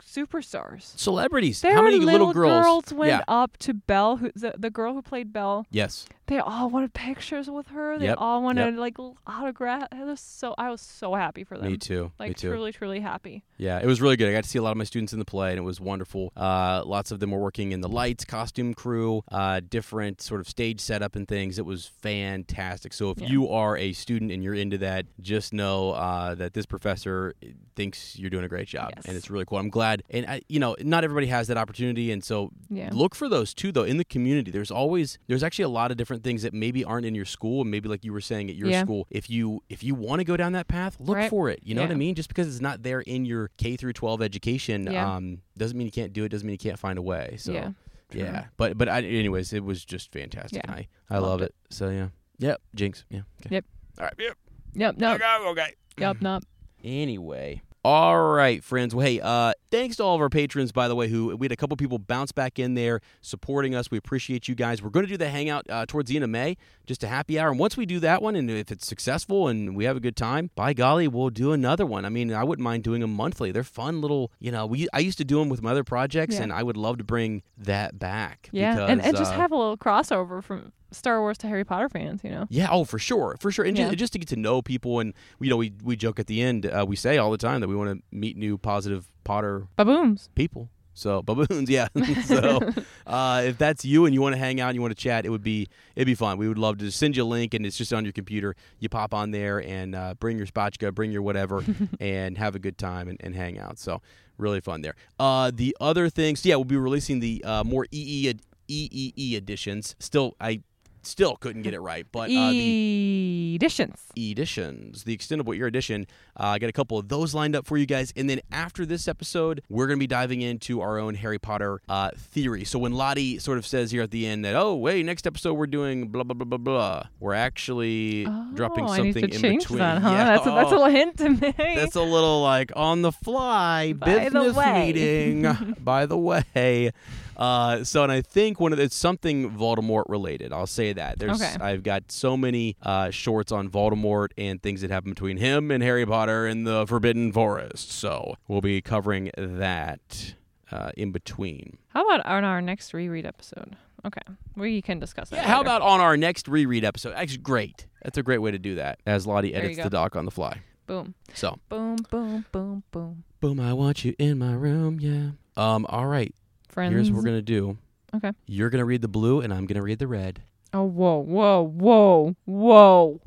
superstars. 0.02 0.98
Celebrities. 0.98 1.62
There 1.62 1.74
How 1.74 1.82
many 1.82 1.98
little 1.98 2.32
girls? 2.32 2.92
went 2.92 3.10
yeah. 3.10 3.22
up 3.26 3.56
to 3.58 3.74
Belle, 3.74 4.18
who 4.18 4.30
the, 4.34 4.54
the 4.58 4.70
girl 4.70 4.92
who 4.92 5.02
played 5.02 5.32
Belle. 5.32 5.66
Yes. 5.70 6.06
They 6.30 6.38
all 6.38 6.70
wanted 6.70 6.94
pictures 6.94 7.50
with 7.50 7.66
her. 7.68 7.98
They 7.98 8.06
Yep, 8.06 8.18
all 8.18 8.40
wanted 8.42 8.76
like 8.76 8.98
l- 9.00 9.16
autograph. 9.26 9.88
It 9.92 10.04
was 10.06 10.20
so 10.20 10.54
I 10.56 10.70
was 10.70 10.80
so 10.80 11.14
happy 11.14 11.42
for 11.42 11.58
them. 11.58 11.72
Me 11.72 11.76
too. 11.76 12.12
Like 12.20 12.28
Me 12.30 12.34
too. 12.34 12.50
truly, 12.50 12.72
truly 12.72 13.00
happy. 13.00 13.42
Yeah, 13.58 13.78
it 13.80 13.86
was 13.86 14.00
really 14.00 14.16
good. 14.16 14.28
I 14.28 14.32
got 14.32 14.44
to 14.44 14.48
see 14.48 14.58
a 14.58 14.62
lot 14.62 14.70
of 14.70 14.76
my 14.78 14.84
students 14.84 15.12
in 15.12 15.18
the 15.18 15.24
play, 15.24 15.50
and 15.50 15.58
it 15.58 15.62
was 15.62 15.80
wonderful. 15.80 16.32
Uh, 16.36 16.82
lots 16.86 17.10
of 17.10 17.18
them 17.20 17.32
were 17.32 17.40
working 17.40 17.72
in 17.72 17.80
the 17.82 17.88
lights, 17.88 18.24
costume 18.24 18.72
crew, 18.74 19.22
uh, 19.32 19.60
different 19.68 20.22
sort 20.22 20.40
of 20.40 20.48
stage 20.48 20.80
setup 20.80 21.16
and 21.16 21.26
things. 21.28 21.58
It 21.58 21.66
was 21.66 21.86
fantastic. 21.86 22.92
So 22.92 23.10
if 23.10 23.20
Yeah. 23.20 23.28
you 23.28 23.48
are 23.50 23.76
a 23.76 23.92
student 23.92 24.30
and 24.30 24.42
you're 24.42 24.54
into 24.54 24.78
that, 24.78 25.06
just 25.20 25.52
know 25.52 25.90
uh, 25.90 26.34
that 26.36 26.54
this 26.54 26.64
professor 26.64 27.34
thinks 27.74 28.16
you're 28.18 28.30
doing 28.30 28.44
a 28.44 28.48
great 28.48 28.68
job, 28.68 28.92
Yes. 28.96 29.06
and 29.06 29.16
it's 29.16 29.30
really 29.30 29.44
cool. 29.44 29.58
I'm 29.58 29.68
glad, 29.68 30.02
and 30.10 30.26
I, 30.26 30.42
you 30.48 30.60
know, 30.60 30.76
not 30.80 31.02
everybody 31.04 31.26
has 31.26 31.48
that 31.48 31.56
opportunity, 31.58 32.12
and 32.12 32.22
so 32.22 32.50
Yeah. 32.70 32.90
look 32.92 33.14
for 33.14 33.28
those 33.28 33.52
too. 33.52 33.72
Though 33.72 33.84
in 33.84 33.96
the 33.96 34.04
community, 34.04 34.50
there's 34.50 34.70
always 34.70 35.18
there's 35.26 35.42
actually 35.42 35.64
a 35.64 35.68
lot 35.68 35.90
of 35.90 35.96
different 35.96 36.19
things 36.22 36.42
that 36.42 36.52
maybe 36.54 36.84
aren't 36.84 37.06
in 37.06 37.14
your 37.14 37.24
school, 37.24 37.62
and 37.62 37.70
maybe 37.70 37.88
like 37.88 38.04
you 38.04 38.12
were 38.12 38.20
saying 38.20 38.50
at 38.50 38.56
your 38.56 38.68
Yeah. 38.68 38.82
school. 38.84 39.06
If 39.10 39.28
you 39.30 39.62
if 39.68 39.82
you 39.82 39.94
want 39.94 40.20
to 40.20 40.24
go 40.24 40.36
down 40.36 40.52
that 40.52 40.68
path, 40.68 40.96
look 41.00 41.16
Right. 41.16 41.30
for 41.30 41.48
it. 41.50 41.60
You 41.62 41.74
know 41.74 41.82
what 41.82 41.90
I 41.90 41.94
mean? 41.94 42.14
Just 42.14 42.28
because 42.28 42.46
it's 42.48 42.60
not 42.60 42.82
there 42.82 43.00
in 43.00 43.24
your 43.24 43.50
K 43.56 43.76
through 43.76 43.92
12 43.94 44.22
education, 44.22 44.86
Yeah. 44.90 45.16
um, 45.16 45.42
doesn't 45.58 45.76
mean 45.76 45.86
you 45.86 45.92
can't 45.92 46.12
do 46.12 46.24
it. 46.24 46.28
Doesn't 46.30 46.46
mean 46.46 46.54
you 46.54 46.58
can't 46.58 46.78
find 46.78 46.98
a 46.98 47.02
way. 47.02 47.36
So 47.38 47.52
yeah. 47.52 47.70
yeah, 48.12 48.46
but 48.56 48.76
but 48.78 48.88
I, 48.88 49.02
anyways, 49.02 49.52
it 49.52 49.64
was 49.64 49.84
just 49.84 50.12
fantastic. 50.12 50.62
Yeah. 50.66 50.72
I 50.72 50.88
I 51.08 51.14
Loved 51.18 51.26
love 51.26 51.42
it. 51.42 51.44
it. 51.46 51.54
So 51.74 51.90
yeah, 51.90 52.08
yep, 52.38 52.60
Jinx. 52.74 53.04
Yeah. 53.10 53.20
Okay. 53.46 53.56
Yep. 53.56 53.64
All 53.98 54.04
right. 54.04 54.14
Yep. 54.18 54.36
Yep. 54.74 54.96
No. 54.98 55.14
Okay. 55.14 55.24
Okay. 55.48 55.74
Yep. 55.98 56.16
No. 56.22 56.40
Anyway, 56.84 57.62
All 57.82 58.20
right, 58.32 58.62
friends. 58.62 58.94
Well, 58.94 59.06
hey, 59.06 59.20
uh, 59.22 59.54
thanks 59.70 59.96
to 59.96 60.02
all 60.04 60.14
of 60.14 60.20
our 60.20 60.28
patrons, 60.28 60.70
by 60.70 60.86
the 60.86 60.94
way, 60.94 61.08
who 61.08 61.34
we 61.34 61.46
had 61.46 61.52
a 61.52 61.56
couple 61.56 61.74
people 61.78 61.98
bounce 61.98 62.30
back 62.30 62.58
in 62.58 62.74
there 62.74 63.00
supporting 63.22 63.74
us. 63.74 63.90
We 63.90 63.96
appreciate 63.96 64.48
you 64.48 64.54
guys. 64.54 64.82
We're 64.82 64.90
going 64.90 65.06
to 65.06 65.10
do 65.10 65.16
the 65.16 65.30
hangout 65.30 65.64
uh, 65.70 65.86
towards 65.86 66.10
the 66.10 66.16
end 66.16 66.24
of 66.24 66.28
May, 66.28 66.58
just 66.84 67.02
a 67.04 67.08
happy 67.08 67.38
hour. 67.38 67.48
And 67.48 67.58
once 67.58 67.78
we 67.78 67.86
do 67.86 67.98
that 68.00 68.20
one, 68.20 68.36
and 68.36 68.50
if 68.50 68.70
it's 68.70 68.86
successful 68.86 69.48
and 69.48 69.74
we 69.74 69.84
have 69.84 69.96
a 69.96 70.00
good 70.00 70.14
time, 70.14 70.50
by 70.54 70.74
golly, 70.74 71.08
we'll 71.08 71.30
do 71.30 71.52
another 71.52 71.86
one. 71.86 72.04
I 72.04 72.10
mean, 72.10 72.34
I 72.34 72.44
wouldn't 72.44 72.62
mind 72.64 72.84
doing 72.84 73.00
them 73.00 73.14
monthly. 73.14 73.50
They're 73.50 73.64
fun 73.64 74.02
little, 74.02 74.30
you 74.40 74.52
know. 74.52 74.66
We 74.66 74.86
I 74.92 74.98
used 74.98 75.16
to 75.16 75.24
do 75.24 75.38
them 75.38 75.48
with 75.48 75.62
my 75.62 75.70
other 75.70 75.84
projects, 75.84 76.34
Yeah. 76.34 76.42
and 76.42 76.52
I 76.52 76.62
would 76.62 76.76
love 76.76 76.98
to 76.98 77.04
bring 77.04 77.42
that 77.56 77.98
back. 77.98 78.50
Yeah, 78.52 78.74
because, 78.74 78.90
and, 78.90 79.02
and 79.02 79.16
just 79.16 79.32
uh, 79.32 79.36
have 79.36 79.52
a 79.52 79.56
little 79.56 79.78
crossover 79.78 80.44
from 80.44 80.72
Star 80.92 81.20
Wars 81.20 81.38
to 81.38 81.46
Harry 81.48 81.64
Potter 81.64 81.88
fans, 81.88 82.22
you 82.24 82.30
know? 82.30 82.46
Yeah, 82.48 82.68
oh, 82.70 82.84
for 82.84 82.98
sure, 82.98 83.36
for 83.40 83.50
sure, 83.50 83.64
and 83.64 83.76
Yeah. 83.76 83.86
just, 83.88 83.98
just 83.98 84.12
to 84.14 84.18
get 84.18 84.28
to 84.28 84.36
know 84.36 84.62
people, 84.62 85.00
and 85.00 85.14
you 85.40 85.50
know, 85.50 85.56
we 85.56 85.72
we 85.82 85.96
joke 85.96 86.18
at 86.18 86.26
the 86.26 86.42
end, 86.42 86.66
uh, 86.66 86.84
we 86.88 86.96
say 86.96 87.18
all 87.18 87.30
the 87.30 87.38
time 87.38 87.60
that 87.60 87.68
we 87.68 87.76
want 87.76 87.90
to 87.98 88.16
meet 88.16 88.36
new 88.36 88.58
positive 88.58 89.06
Potter 89.24 89.66
Babooms. 89.76 90.28
people. 90.34 90.68
So 90.92 91.22
baboons, 91.28 91.70
yeah. 91.70 91.88
so 92.24 92.60
uh, 93.06 93.42
if 93.46 93.56
that's 93.56 93.84
you 93.84 94.04
and 94.06 94.12
you 94.14 94.20
want 94.20 94.34
to 94.34 94.38
hang 94.38 94.60
out, 94.60 94.68
and 94.68 94.74
you 94.74 94.82
want 94.82 94.90
to 94.96 95.00
chat, 95.02 95.24
it 95.24 95.30
would 95.30 95.42
be 95.42 95.68
it'd 95.94 96.04
be 96.06 96.14
fun. 96.16 96.36
We 96.36 96.48
would 96.48 96.58
love 96.58 96.78
to 96.78 96.90
send 96.90 97.16
you 97.16 97.22
a 97.22 97.24
link, 97.24 97.54
and 97.54 97.64
it's 97.64 97.76
just 97.78 97.92
on 97.94 98.04
your 98.04 98.12
computer. 98.12 98.54
You 98.80 98.88
pop 98.88 99.14
on 99.14 99.30
there 99.30 99.60
and 99.62 99.94
uh, 99.94 100.14
bring 100.18 100.36
your 100.36 100.46
spotchka, 100.46 100.92
bring 100.94 101.12
your 101.12 101.22
whatever, 101.22 101.64
and 102.00 102.36
have 102.38 102.54
a 102.54 102.58
good 102.58 102.76
time 102.76 103.08
and, 103.08 103.18
and 103.22 103.34
hang 103.34 103.58
out. 103.58 103.78
So 103.78 104.02
really 104.36 104.60
fun 104.60 104.82
there. 104.82 104.94
Uh, 105.18 105.50
the 105.54 105.76
other 105.80 106.08
things, 106.10 106.44
yeah, 106.44 106.56
we'll 106.56 106.64
be 106.64 106.76
releasing 106.76 107.20
the 107.20 107.42
uh, 107.44 107.62
more 107.64 107.86
EE 107.92 108.34
EEE 108.68 109.34
editions. 109.36 109.94
Still, 110.00 110.34
I 110.40 110.62
still 111.02 111.36
couldn't 111.36 111.62
get 111.62 111.74
it 111.74 111.80
right, 111.80 112.06
but 112.10 112.30
uh, 112.30 112.50
the 112.50 113.54
Editions. 113.54 114.00
editions, 114.16 115.04
the 115.04 115.16
extendable 115.16 115.56
ear 115.56 115.66
edition. 115.66 116.06
Uh, 116.38 116.48
I 116.48 116.58
got 116.58 116.68
a 116.68 116.72
couple 116.72 116.98
of 116.98 117.08
those 117.08 117.34
lined 117.34 117.56
up 117.56 117.66
for 117.66 117.76
you 117.76 117.86
guys. 117.86 118.12
And 118.16 118.28
then 118.28 118.40
after 118.52 118.86
this 118.86 119.08
episode, 119.08 119.62
we're 119.68 119.86
going 119.86 119.98
to 119.98 120.02
be 120.02 120.06
diving 120.06 120.40
into 120.42 120.80
our 120.80 120.98
own 120.98 121.14
Harry 121.14 121.38
Potter 121.38 121.80
uh, 121.88 122.10
theory. 122.16 122.64
So 122.64 122.78
when 122.78 122.92
Lottie 122.92 123.38
sort 123.38 123.58
of 123.58 123.66
says 123.66 123.90
here 123.90 124.02
at 124.02 124.10
the 124.10 124.26
end 124.26 124.44
that, 124.44 124.54
oh, 124.54 124.74
wait, 124.74 125.04
next 125.04 125.26
episode 125.26 125.54
we're 125.54 125.66
doing 125.66 126.08
blah, 126.08 126.22
blah, 126.22 126.34
blah, 126.34 126.44
blah, 126.44 126.58
blah, 126.58 127.02
we're 127.18 127.34
actually 127.34 128.24
dropping 128.54 128.84
oh, 128.84 128.94
something 128.94 129.24
I 129.24 129.26
need 129.26 129.32
to 129.32 129.46
in 129.46 129.58
between. 129.58 129.78
that, 129.78 130.02
huh? 130.02 130.10
Yeah. 130.10 130.24
That's, 130.24 130.46
a, 130.46 130.50
that's 130.50 130.72
a 130.72 130.74
little 130.76 130.86
hint 130.86 131.16
to 131.18 131.30
me. 131.30 131.54
that's 131.56 131.96
a 131.96 132.02
little 132.02 132.42
like 132.42 132.72
on 132.76 133.02
the 133.02 133.12
fly 133.12 133.92
By 133.92 134.28
business 134.28 134.56
meeting. 134.56 135.74
by 135.80 136.06
the 136.06 136.18
way, 136.18 136.92
uh, 137.40 137.82
so 137.84 138.02
and 138.02 138.12
I 138.12 138.20
think 138.20 138.60
one 138.60 138.72
of 138.72 138.78
it's 138.78 138.94
something 138.94 139.50
Voldemort 139.50 140.04
related. 140.08 140.52
I'll 140.52 140.66
say 140.66 140.92
that. 140.92 141.18
There's 141.18 141.40
Okay. 141.42 141.56
I've 141.60 141.82
got 141.82 142.12
so 142.12 142.36
many 142.36 142.76
uh, 142.82 143.10
shorts 143.10 143.50
on 143.50 143.68
Voldemort 143.70 144.28
and 144.38 144.62
things 144.62 144.82
that 144.82 144.90
happen 144.90 145.10
between 145.10 145.38
him 145.38 145.70
and 145.70 145.82
Harry 145.82 146.04
Potter 146.06 146.46
in 146.46 146.64
the 146.64 146.86
Forbidden 146.86 147.32
Forest. 147.32 147.90
So 147.90 148.34
we'll 148.46 148.60
be 148.60 148.80
covering 148.80 149.30
that 149.36 150.34
uh, 150.70 150.90
in 150.96 151.10
between. 151.12 151.78
How 151.88 152.04
about 152.06 152.24
on 152.26 152.44
our 152.44 152.60
next 152.60 152.92
reread 152.94 153.26
episode? 153.26 153.76
Okay, 154.04 154.22
we 154.56 154.80
can 154.80 154.98
discuss 154.98 155.28
that. 155.30 155.36
Yeah, 155.36 155.42
how 155.48 155.58
later. 155.58 155.68
about 155.68 155.82
on 155.82 156.00
our 156.00 156.16
next 156.16 156.48
reread 156.48 156.84
episode? 156.84 157.12
Actually, 157.14 157.38
great. 157.38 157.86
That's 158.02 158.16
a 158.16 158.22
great 158.22 158.38
way 158.38 158.50
to 158.50 158.58
do 158.58 158.76
that. 158.76 158.98
As 159.06 159.26
Lottie 159.26 159.54
edits 159.54 159.76
the 159.76 159.90
doc 159.90 160.16
on 160.16 160.24
the 160.24 160.30
fly. 160.30 160.62
boom, 160.86 161.14
So. 161.34 161.58
boom, 161.68 161.96
boom, 162.10 162.44
boom, 162.50 162.82
boom? 162.92 163.24
Boom, 163.40 163.60
I 163.60 163.72
want 163.74 164.04
you 164.04 164.14
in 164.18 164.38
my 164.38 164.52
room, 164.54 165.00
yeah. 165.00 165.30
Um, 165.56 165.84
all 165.90 166.06
right. 166.06 166.34
Friends. 166.70 166.92
Here's 166.92 167.10
what 167.10 167.18
we're 167.18 167.24
gonna 167.24 167.42
do. 167.42 167.76
Okay. 168.14 168.32
You're 168.46 168.70
gonna 168.70 168.84
read 168.84 169.02
the 169.02 169.08
blue 169.08 169.40
and 169.40 169.52
I'm 169.52 169.66
gonna 169.66 169.82
read 169.82 169.98
the 169.98 170.06
red. 170.06 170.42
Oh, 170.72 170.84
whoa, 170.84 171.18
whoa, 171.18 171.62
whoa, 171.62 172.36
whoa, 172.44 173.20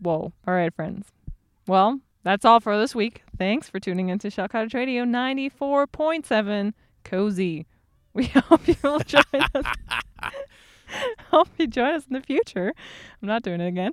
whoa. 0.00 0.32
All 0.46 0.54
right, 0.54 0.72
friends. 0.74 1.06
Well, 1.66 2.00
that's 2.22 2.44
all 2.44 2.60
for 2.60 2.78
this 2.78 2.94
week. 2.94 3.22
Thanks 3.38 3.68
for 3.68 3.80
tuning 3.80 4.10
into 4.10 4.30
Shell 4.30 4.48
Cottage 4.48 4.74
Radio 4.74 5.04
94.7 5.04 6.72
Cozy. 7.04 7.66
We 8.14 8.26
hope 8.26 8.68
you 8.68 8.76
will 8.82 8.98
join 9.06 9.22
us. 9.32 9.64
hope 11.30 11.48
you 11.58 11.66
join 11.66 11.94
us 11.94 12.04
in 12.06 12.12
the 12.12 12.20
future. 12.20 12.74
I'm 13.22 13.26
not 13.26 13.42
doing 13.42 13.62
it 13.62 13.66
again. 13.68 13.92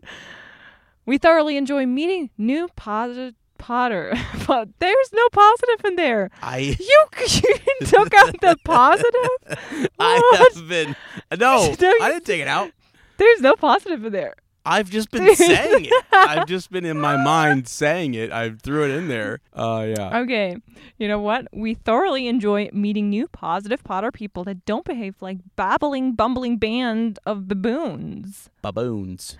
We 1.05 1.17
thoroughly 1.17 1.55
enjoy 1.55 1.85
meeting 1.85 2.29
new 2.37 2.67
positive 2.75 3.35
Potter. 3.59 4.13
but 4.47 4.69
there's 4.79 5.13
no 5.13 5.29
positive 5.29 5.85
in 5.85 5.95
there. 5.95 6.31
I 6.41 6.57
You, 6.79 7.05
you 7.19 7.85
took 7.85 8.13
out 8.15 8.35
the 8.41 8.57
positive? 8.63 9.89
I 9.99 10.47
have 10.55 10.67
been 10.67 10.95
no, 11.37 11.75
No, 11.79 11.93
I 12.01 12.09
didn't 12.11 12.25
take 12.25 12.41
it 12.41 12.47
out. 12.47 12.71
There's 13.17 13.41
no 13.41 13.55
positive 13.55 14.03
in 14.03 14.11
there. 14.11 14.35
I've 14.65 14.89
just 14.89 15.09
been 15.09 15.35
saying 15.35 15.85
it. 15.85 16.05
I've 16.11 16.47
just 16.47 16.69
been 16.69 16.85
in 16.85 16.99
my 16.99 17.17
mind 17.17 17.67
saying 17.67 18.13
it. 18.13 18.31
I 18.31 18.51
threw 18.51 18.83
it 18.85 18.91
in 18.91 19.07
there. 19.07 19.39
Uh 19.53 19.87
yeah. 19.87 20.19
Okay. 20.19 20.57
You 20.97 21.07
know 21.07 21.19
what? 21.19 21.47
We 21.53 21.73
thoroughly 21.73 22.27
enjoy 22.27 22.69
meeting 22.73 23.09
new 23.09 23.27
positive 23.27 23.83
Potter 23.83 24.11
people 24.11 24.43
that 24.43 24.65
don't 24.65 24.85
behave 24.85 25.15
like 25.21 25.37
babbling, 25.55 26.13
bumbling 26.13 26.57
band 26.57 27.19
of 27.25 27.47
baboons. 27.47 28.49
Baboons. 28.61 29.37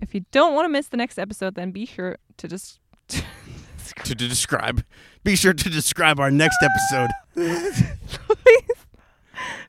If 0.00 0.14
you 0.14 0.24
don't 0.32 0.54
want 0.54 0.64
to 0.64 0.68
miss 0.68 0.88
the 0.88 0.96
next 0.96 1.18
episode, 1.18 1.54
then 1.54 1.70
be 1.70 1.86
sure 1.86 2.16
to 2.36 2.48
just. 2.48 2.80
To, 3.96 4.14
to 4.14 4.28
describe. 4.28 4.84
Be 5.24 5.36
sure 5.36 5.52
to 5.52 5.70
describe 5.70 6.18
our 6.18 6.30
next 6.30 6.58
episode. 6.62 7.10
please 7.34 8.86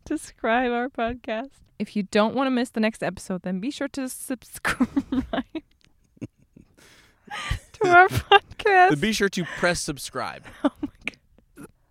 describe 0.06 0.72
our 0.72 0.90
podcast. 0.90 1.50
If 1.80 1.96
you 1.96 2.04
don't 2.04 2.36
want 2.36 2.48
to 2.48 2.52
miss 2.52 2.70
the 2.70 2.80
next 2.80 3.04
episode, 3.04 3.42
then 3.44 3.60
be 3.60 3.72
sure 3.72 3.88
to 3.90 4.08
subscribe 4.10 4.88
to 7.74 7.88
our 7.88 8.08
podcast. 8.08 8.90
But 8.90 9.02
be 9.02 9.12
sure 9.12 9.30
to 9.30 9.44
press 9.58 9.80
subscribe. 9.82 10.44
Oh 10.64 10.70
my 10.82 10.88
God. 10.88 10.93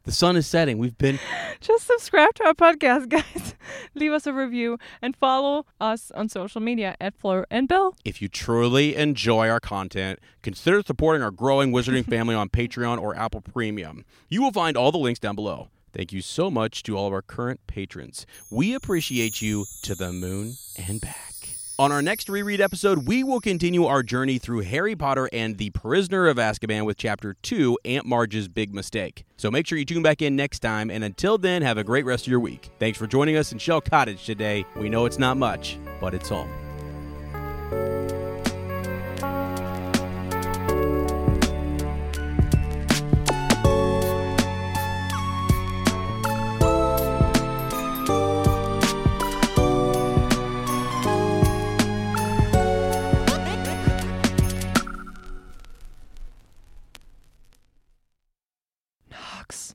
The 0.04 0.12
sun 0.12 0.36
is 0.36 0.46
setting. 0.46 0.78
We've 0.78 0.98
been 0.98 1.18
Just 1.60 1.86
subscribe 1.86 2.34
to 2.34 2.46
our 2.46 2.54
podcast, 2.54 3.08
guys. 3.08 3.54
Leave 3.94 4.12
us 4.12 4.26
a 4.26 4.32
review 4.32 4.78
and 5.00 5.16
follow 5.16 5.64
us 5.80 6.10
on 6.12 6.28
social 6.28 6.60
media 6.60 6.96
at 7.00 7.14
Fleur 7.14 7.46
and 7.50 7.68
Bill. 7.68 7.94
If 8.04 8.20
you 8.20 8.28
truly 8.28 8.96
enjoy 8.96 9.48
our 9.48 9.60
content, 9.60 10.18
consider 10.42 10.82
supporting 10.82 11.22
our 11.22 11.30
growing 11.30 11.70
Wizarding 11.72 12.04
family 12.10 12.34
on 12.34 12.48
Patreon 12.48 13.00
or 13.00 13.14
Apple 13.16 13.42
Premium. 13.42 14.04
You 14.28 14.42
will 14.42 14.52
find 14.52 14.76
all 14.76 14.90
the 14.90 14.98
links 14.98 15.20
down 15.20 15.36
below. 15.36 15.68
Thank 15.92 16.12
you 16.12 16.22
so 16.22 16.50
much 16.50 16.82
to 16.84 16.96
all 16.96 17.06
of 17.06 17.12
our 17.12 17.22
current 17.22 17.60
patrons. 17.66 18.26
We 18.50 18.74
appreciate 18.74 19.40
you 19.42 19.66
to 19.82 19.94
the 19.94 20.12
moon 20.12 20.54
and 20.88 21.00
back. 21.00 21.31
On 21.78 21.90
our 21.90 22.02
next 22.02 22.28
reread 22.28 22.60
episode, 22.60 23.06
we 23.06 23.24
will 23.24 23.40
continue 23.40 23.86
our 23.86 24.02
journey 24.02 24.38
through 24.38 24.60
Harry 24.60 24.94
Potter 24.94 25.28
and 25.32 25.56
the 25.56 25.70
Prisoner 25.70 26.26
of 26.26 26.36
Azkaban 26.36 26.84
with 26.84 26.98
Chapter 26.98 27.34
2 27.42 27.78
Aunt 27.86 28.04
Marge's 28.04 28.46
Big 28.46 28.74
Mistake. 28.74 29.24
So 29.38 29.50
make 29.50 29.66
sure 29.66 29.78
you 29.78 29.86
tune 29.86 30.02
back 30.02 30.20
in 30.20 30.36
next 30.36 30.60
time, 30.60 30.90
and 30.90 31.02
until 31.02 31.38
then, 31.38 31.62
have 31.62 31.78
a 31.78 31.84
great 31.84 32.04
rest 32.04 32.26
of 32.26 32.30
your 32.30 32.40
week. 32.40 32.68
Thanks 32.78 32.98
for 32.98 33.06
joining 33.06 33.36
us 33.36 33.52
in 33.52 33.58
Shell 33.58 33.80
Cottage 33.80 34.24
today. 34.24 34.66
We 34.76 34.90
know 34.90 35.06
it's 35.06 35.18
not 35.18 35.38
much, 35.38 35.78
but 35.98 36.12
it's 36.12 36.28
home. 36.28 36.50
sucks 59.42 59.74